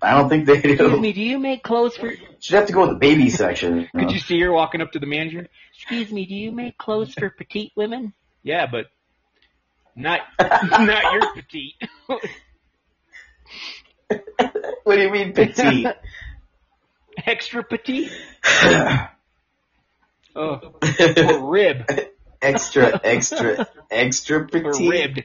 I 0.00 0.12
don't 0.14 0.30
think 0.30 0.46
they 0.46 0.62
do. 0.62 0.70
Excuse 0.70 0.92
do. 0.92 0.98
me, 0.98 1.12
do 1.12 1.20
you 1.20 1.38
make 1.38 1.62
clothes 1.62 1.94
for? 1.96 2.10
She'd 2.40 2.54
have 2.54 2.66
to 2.66 2.72
go 2.72 2.80
with 2.80 2.90
the 2.90 2.96
baby 2.96 3.28
section. 3.28 3.86
Could 3.94 4.12
you 4.12 4.18
see 4.18 4.40
her 4.40 4.50
walking 4.50 4.80
up 4.80 4.92
to 4.92 4.98
the 4.98 5.04
manager? 5.04 5.46
Excuse 5.74 6.10
me, 6.10 6.24
do 6.24 6.34
you 6.34 6.52
make 6.52 6.78
clothes 6.78 7.12
for 7.12 7.28
petite 7.28 7.72
women? 7.76 8.14
Yeah, 8.42 8.66
but 8.66 8.86
Not 9.94 10.20
not 10.40 11.12
your 11.12 11.34
petite. 11.34 11.74
What 14.84 14.94
do 14.96 15.02
you 15.02 15.10
mean 15.10 15.32
petite? 15.32 15.88
Extra 17.26 17.64
petite. 17.64 18.12
Oh, 20.36 20.60
or 20.82 21.50
rib. 21.50 21.90
extra, 22.42 23.00
extra, 23.02 23.66
extra 23.90 24.40
Or 24.40 24.46
petite. 24.46 24.90
ribbed. 24.90 25.24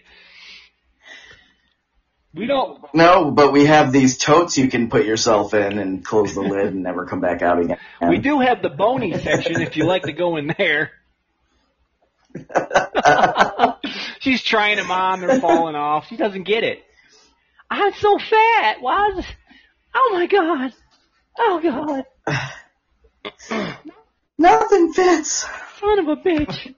We 2.33 2.45
don't. 2.45 2.81
No, 2.93 3.29
but 3.29 3.51
we 3.51 3.65
have 3.65 3.91
these 3.91 4.17
totes 4.17 4.57
you 4.57 4.69
can 4.69 4.89
put 4.89 5.05
yourself 5.05 5.53
in 5.53 5.77
and 5.77 6.03
close 6.03 6.33
the 6.33 6.39
lid 6.41 6.67
and 6.67 6.81
never 6.81 7.05
come 7.05 7.19
back 7.19 7.41
out 7.41 7.59
again. 7.59 7.77
We 8.07 8.19
do 8.19 8.39
have 8.39 8.61
the 8.61 8.69
bony 8.69 9.17
section 9.19 9.61
if 9.61 9.75
you 9.75 9.83
like 9.83 10.03
to 10.03 10.13
go 10.13 10.37
in 10.37 10.53
there. 10.57 10.91
She's 14.21 14.41
trying 14.41 14.77
them 14.77 14.91
on, 14.91 15.19
they're 15.19 15.41
falling 15.41 15.75
off. 15.75 16.07
She 16.07 16.15
doesn't 16.15 16.43
get 16.43 16.63
it. 16.63 16.81
I'm 17.69 17.93
so 17.95 18.17
fat. 18.17 18.77
Why 18.79 19.09
is 19.17 19.25
Oh 19.93 20.09
my 20.13 20.27
god. 20.27 20.73
Oh 21.37 22.05
god. 22.25 23.77
Nothing 24.41 24.93
fits. 24.93 25.45
Son 25.79 25.99
of 25.99 26.07
a 26.07 26.15
bitch. 26.15 26.73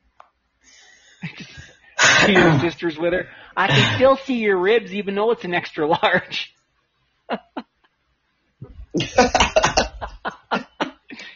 see 2.25 2.33
her 2.33 2.59
sister's 2.59 2.97
with 2.97 3.13
her. 3.13 3.27
I 3.55 3.67
can 3.67 3.95
still 3.95 4.17
see 4.17 4.39
your 4.39 4.57
ribs 4.57 4.93
even 4.93 5.15
though 5.15 5.31
it's 5.31 5.45
an 5.45 5.53
extra 5.53 5.87
large. 5.87 6.53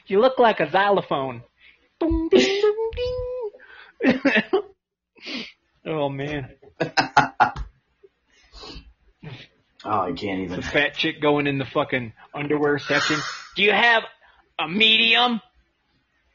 You 0.07 0.21
look 0.21 0.39
like 0.39 0.61
a 0.61 0.71
xylophone. 0.71 1.43
Ding, 1.99 2.29
ding, 2.29 2.61
ding, 2.61 3.51
ding. 4.01 4.61
oh 5.85 6.07
man. 6.07 6.49
Oh, 9.83 10.01
I 10.01 10.13
can't 10.13 10.39
even. 10.41 10.55
The 10.55 10.61
fat 10.61 10.93
chick 10.93 11.21
going 11.21 11.45
in 11.45 11.57
the 11.57 11.65
fucking 11.65 12.13
underwear 12.33 12.79
section. 12.79 13.17
Do 13.57 13.63
you 13.63 13.73
have 13.73 14.03
a 14.57 14.69
medium? 14.69 15.41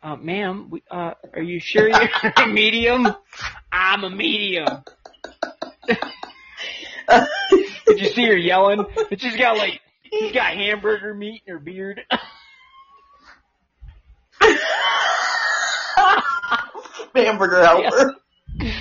Uh, 0.03 0.17
ma'am, 0.17 0.69
we, 0.69 0.83
uh, 0.91 1.13
are 1.33 1.43
you 1.43 1.61
sure 1.61 1.89
you're 1.89 2.09
a 2.37 2.47
medium? 2.49 3.07
I'm 3.71 4.03
a 4.03 4.11
medium. 4.11 4.83
Did 7.87 8.01
you 8.01 8.09
see 8.09 8.27
her 8.27 8.37
yelling? 8.37 8.85
And 9.11 9.21
she's 9.21 9.37
got 9.37 9.57
like, 9.59 9.81
she's 10.13 10.33
got 10.33 10.55
hamburger 10.55 11.15
meat 11.15 11.43
in 11.47 11.53
her 11.53 11.61
beard. 11.61 12.01
Hamburger 17.15 17.63
helper. 17.63 18.17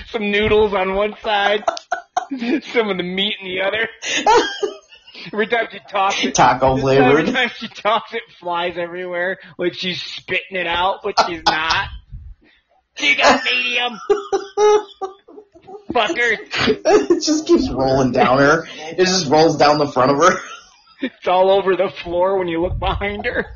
Some 0.07 0.31
noodles 0.31 0.73
on 0.73 0.95
one 0.95 1.14
side, 1.22 1.64
some 2.64 2.89
of 2.89 2.98
the 2.98 3.03
meat 3.03 3.35
in 3.41 3.48
the 3.48 3.61
other. 3.61 3.88
Every 5.27 5.48
time 5.48 5.68
she 5.72 5.80
talks 5.80 6.23
it, 6.23 6.35
Taco 6.35 6.76
every 6.88 7.31
time 7.31 7.49
she 7.56 7.68
talks 7.68 8.14
it 8.14 8.23
flies 8.39 8.77
everywhere, 8.77 9.38
like 9.57 9.73
she's 9.73 10.02
spitting 10.02 10.57
it 10.57 10.68
out, 10.68 10.99
but 11.03 11.15
she's 11.27 11.43
not. 11.45 11.88
You 12.98 13.15
got 13.15 13.43
medium, 13.43 13.99
fucker. 15.91 16.38
it 16.85 17.23
just 17.23 17.48
keeps 17.48 17.69
rolling 17.69 18.11
down 18.11 18.39
her. 18.39 18.68
It 18.68 19.06
just 19.06 19.30
rolls 19.30 19.57
down 19.57 19.77
the 19.77 19.88
front 19.88 20.11
of 20.11 20.18
her. 20.18 20.39
It's 21.02 21.27
all 21.27 21.49
over 21.52 21.76
the 21.76 21.89
floor 22.03 22.38
when 22.38 22.48
you 22.48 22.61
look 22.61 22.77
behind 22.77 23.26
her. 23.26 23.48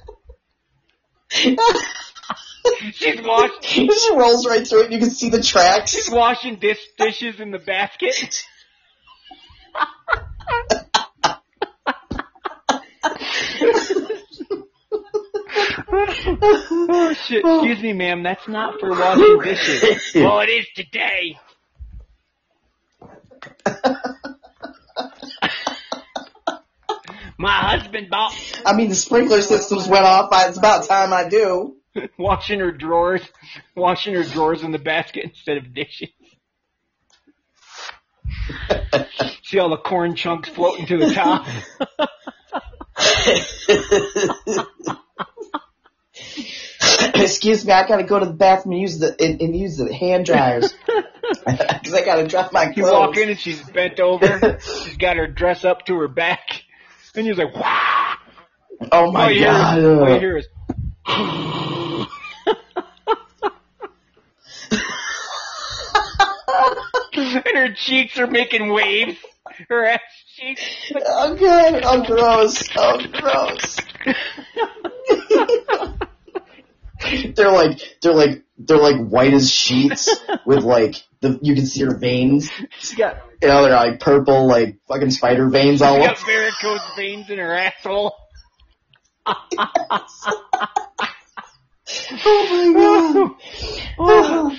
She's 2.94 3.22
washing, 3.22 3.88
just 3.88 4.12
rolls 4.12 4.48
right 4.48 4.68
through 4.68 4.84
it. 4.84 4.92
You 4.92 5.00
can 5.00 5.12
see 5.12 5.30
the 5.30 5.42
tracks. 5.42 5.92
she's 5.92 6.10
washing 6.10 6.56
dish, 6.56 6.80
dishes 6.98 7.40
in 7.40 7.52
the 7.52 7.60
basket. 7.60 8.46
Oh 16.88 17.14
shit! 17.27 17.44
Excuse 17.45 17.82
me, 17.82 17.94
ma'am. 17.94 18.23
That's 18.23 18.48
not 18.48 18.80
for 18.80 18.90
washing 18.91 19.40
dishes. 19.44 20.11
well, 20.15 20.40
it 20.41 20.49
is 20.49 20.65
today. 20.76 21.38
My 27.38 27.52
husband 27.52 28.10
bought 28.10 28.34
I 28.65 28.73
mean, 28.73 28.90
the 28.90 28.95
sprinkler 28.95 29.41
systems 29.41 29.88
went 29.88 30.06
off. 30.06 30.30
It's 30.48 30.57
about 30.57 30.86
time 30.88 31.14
I 31.14 31.27
do. 31.27 31.76
washing 32.18 32.60
her 32.60 32.72
drawers, 32.72 33.22
washing 33.76 34.14
her 34.15 34.23
drawers 34.23 34.64
in 34.64 34.72
the 34.72 34.80
basket 34.80 35.26
instead 35.26 35.57
of 35.57 35.73
dishes. 35.73 36.10
See 39.44 39.60
all 39.60 39.69
the 39.69 39.77
corn 39.77 40.15
chunks 40.15 40.49
floating 40.49 40.88
to 40.88 40.98
the 40.98 41.14
top. 41.14 41.45
Excuse 47.15 47.65
me, 47.65 47.73
I 47.73 47.88
gotta 47.88 48.03
go 48.03 48.19
to 48.19 48.26
the 48.26 48.34
bathroom 48.34 48.73
and 48.73 48.82
use 48.82 48.99
the 48.99 49.15
and, 49.22 49.41
and 49.41 49.56
use 49.56 49.77
the 49.77 49.94
hand 49.94 50.26
dryers 50.26 50.73
because 51.45 51.94
I 51.94 52.03
gotta 52.06 52.27
drop 52.27 52.53
my 52.53 52.65
You 52.76 52.84
clothes. 52.84 52.91
walk 52.91 53.18
in 53.18 53.30
and 53.30 53.40
she's 53.40 53.61
bent 53.69 53.99
over. 53.99 54.60
She's 54.84 54.98
got 54.98 55.18
her 55.18 55.27
dress 55.27 55.65
up 55.65 55.86
to 55.88 55.98
her 55.99 56.07
back, 56.07 56.64
and 57.15 57.26
you're 57.26 57.36
like, 57.36 57.56
"Wow!" 57.56 58.14
Oh 58.91 59.11
my 59.11 59.23
all 59.26 59.32
you 59.32 59.40
hear, 59.40 59.48
god! 59.48 59.77
is- 59.80 59.86
all 59.86 60.10
you 60.10 60.19
hear 60.19 60.38
is, 60.38 60.48
and 67.14 67.57
her 67.57 67.73
cheeks 67.73 68.18
are 68.19 68.27
making 68.27 68.72
waves. 68.72 69.18
Her 69.69 69.86
ass 69.86 69.99
cheeks. 70.36 70.91
Oh 71.06 71.36
god! 71.36 71.82
Oh 71.84 72.03
gross! 72.06 72.64
Oh 72.76 72.99
gross! 73.12 73.78
they're 77.36 77.52
like 77.52 77.80
they're 78.02 78.14
like 78.14 78.44
they're 78.57 78.78
like 78.78 79.06
white 79.07 79.34
as 79.34 79.49
sheets 79.52 80.10
with 80.45 80.64
like 80.64 80.95
the 81.22 81.40
you 81.41 81.56
can 81.56 81.66
see 81.66 81.82
her 81.84 81.95
veins. 81.98 82.49
She 82.80 82.95
got, 82.95 83.18
You 83.41 83.48
know, 83.49 83.64
they're 83.64 83.76
like 83.76 83.99
purple, 83.99 84.48
like 84.48 84.78
fucking 84.88 85.12
spider 85.12 85.49
veins 85.49 85.82
all 85.82 85.95
she 85.95 85.99
over. 86.02 86.07
got 86.10 86.18
varicose 86.26 86.95
veins 86.95 87.30
in 87.30 87.40
her 87.40 87.53
asshole. 87.53 88.16
Oh 92.28 92.48
my 92.52 92.74
god! 92.80 93.36
Oh. 93.98 94.52
Oh. 94.52 94.57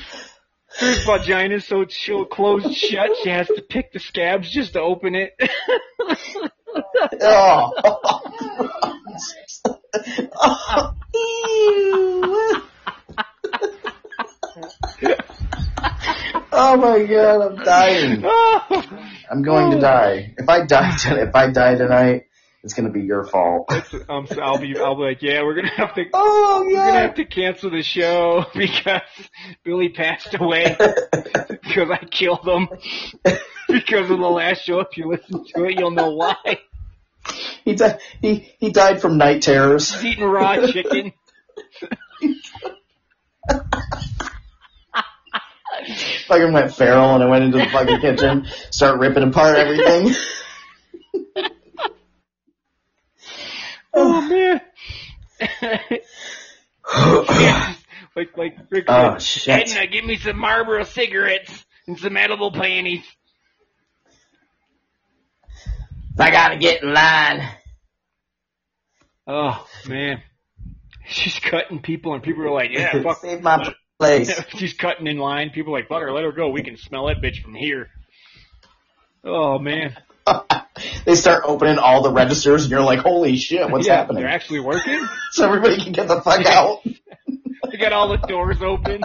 Her 0.78 0.94
vagina's 1.04 1.66
so 1.66 1.80
it's 1.82 1.96
so 1.96 2.24
closed 2.24 2.74
shut, 2.74 3.10
she 3.22 3.30
has 3.30 3.46
to 3.48 3.62
pick 3.62 3.92
the 3.92 3.98
scabs 3.98 4.50
just 4.50 4.74
to 4.74 4.80
open 4.80 5.14
it. 5.14 5.34
Oh. 7.22 7.72
oh. 7.84 8.22
Oh 16.58 16.76
my 16.78 17.04
god, 17.04 17.42
I'm 17.42 17.56
dying. 17.64 18.24
I'm 19.30 19.42
going 19.42 19.72
to 19.72 19.78
die. 19.78 20.34
If 20.38 20.48
I 20.48 20.64
die 20.64 20.96
if 21.04 21.34
I 21.34 21.50
die 21.50 21.74
tonight, 21.74 22.26
it's 22.66 22.74
gonna 22.74 22.90
be 22.90 23.02
your 23.02 23.24
fault. 23.24 23.72
um, 24.08 24.26
so 24.26 24.40
I'll 24.40 24.58
be, 24.58 24.76
I'll 24.76 24.96
be 24.96 25.02
like, 25.02 25.22
yeah, 25.22 25.44
we're 25.44 25.54
gonna 25.54 25.76
have 25.76 25.94
to, 25.94 26.04
Oh 26.12 26.66
yeah, 26.68 26.74
we're 26.74 26.86
gonna 26.86 27.00
have 27.00 27.14
to 27.14 27.24
cancel 27.24 27.70
the 27.70 27.84
show 27.84 28.44
because 28.54 29.02
Billy 29.62 29.90
passed 29.90 30.34
away 30.34 30.76
because 31.48 31.90
I 31.92 32.04
killed 32.10 32.44
him 32.44 32.68
because 33.68 34.10
of 34.10 34.18
the 34.18 34.26
last 34.28 34.64
show. 34.64 34.80
If 34.80 34.96
you 34.96 35.08
listen 35.08 35.44
to 35.54 35.64
it, 35.64 35.78
you'll 35.78 35.92
know 35.92 36.10
why. 36.10 36.58
He 37.64 37.76
died. 37.76 38.00
He 38.20 38.52
he 38.58 38.72
died 38.72 39.00
from 39.00 39.16
night 39.16 39.42
terrors. 39.42 39.94
He's 39.94 40.04
eating 40.14 40.24
raw 40.24 40.66
chicken. 40.66 41.12
Fucking 46.26 46.52
went 46.52 46.74
feral 46.74 47.14
and 47.14 47.22
I 47.22 47.28
went 47.28 47.44
into 47.44 47.58
the 47.58 47.66
fucking 47.66 48.00
kitchen, 48.00 48.48
start 48.70 48.98
ripping 48.98 49.22
apart 49.22 49.56
everything. 49.56 50.16
Oh, 53.96 54.60
oh 56.86 57.24
man. 57.30 57.80
like 58.14 58.36
like 58.36 58.56
Rick 58.70 58.84
Oh, 58.88 59.18
said, 59.18 59.22
shit. 59.22 59.70
Edna, 59.70 59.86
give 59.86 60.04
me 60.04 60.16
some 60.16 60.38
Marlboro 60.38 60.84
cigarettes 60.84 61.64
and 61.86 61.98
some 61.98 62.16
edible 62.16 62.52
panties. 62.52 63.04
I 66.18 66.30
gotta 66.30 66.56
get 66.58 66.82
in 66.82 66.92
line. 66.92 67.48
Oh 69.26 69.66
man. 69.88 70.22
She's 71.08 71.38
cutting 71.38 71.80
people 71.80 72.14
and 72.14 72.22
people 72.22 72.42
are 72.42 72.50
like, 72.50 72.70
yeah, 72.72 73.02
fuck 73.02 73.20
Save 73.20 73.42
my 73.42 73.72
place. 73.98 74.32
She's 74.56 74.74
cutting 74.74 75.06
in 75.06 75.18
line. 75.18 75.50
People 75.50 75.74
are 75.74 75.78
like, 75.78 75.88
fuck 75.88 76.00
her, 76.00 76.12
let 76.12 76.24
her 76.24 76.32
go. 76.32 76.48
We 76.50 76.62
can 76.62 76.76
smell 76.76 77.06
that 77.06 77.22
bitch 77.22 77.42
from 77.42 77.54
here. 77.54 77.88
Oh 79.24 79.58
man. 79.58 79.96
they 81.06 81.14
start 81.14 81.44
opening 81.46 81.78
all 81.78 82.02
the 82.02 82.12
registers 82.12 82.64
and 82.64 82.70
you're 82.70 82.82
like, 82.82 82.98
holy 82.98 83.36
shit, 83.36 83.70
what's 83.70 83.86
yeah, 83.88 83.96
happening? 83.96 84.22
They're 84.22 84.32
actually 84.32 84.60
working. 84.60 85.00
So 85.32 85.44
everybody 85.44 85.82
can 85.82 85.92
get 85.92 86.08
the 86.08 86.22
fuck 86.22 86.46
out. 86.46 86.82
They 87.70 87.76
got 87.78 87.92
all 87.92 88.08
the 88.08 88.26
doors 88.26 88.62
open. 88.62 89.02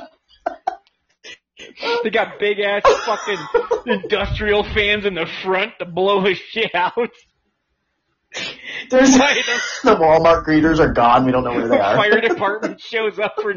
They 2.04 2.10
got 2.10 2.40
big 2.40 2.60
ass 2.60 2.84
fucking 3.06 3.38
industrial 3.86 4.64
fans 4.64 5.06
in 5.06 5.16
the 5.16 5.28
front 5.44 5.74
to 5.80 5.86
blow 5.86 6.24
his 6.24 6.38
shit 6.38 6.74
out. 6.74 6.94
There's 8.90 9.12
the 9.14 9.96
Walmart 9.96 10.46
greeters 10.46 10.80
are 10.80 10.94
gone. 10.94 11.26
We 11.26 11.34
don't 11.34 11.44
know 11.44 11.52
where 11.52 11.68
they 11.68 11.80
are. 11.80 11.98
Fire 11.98 12.22
department 12.22 12.80
shows 12.80 13.20
up 13.20 13.34
for 13.42 13.50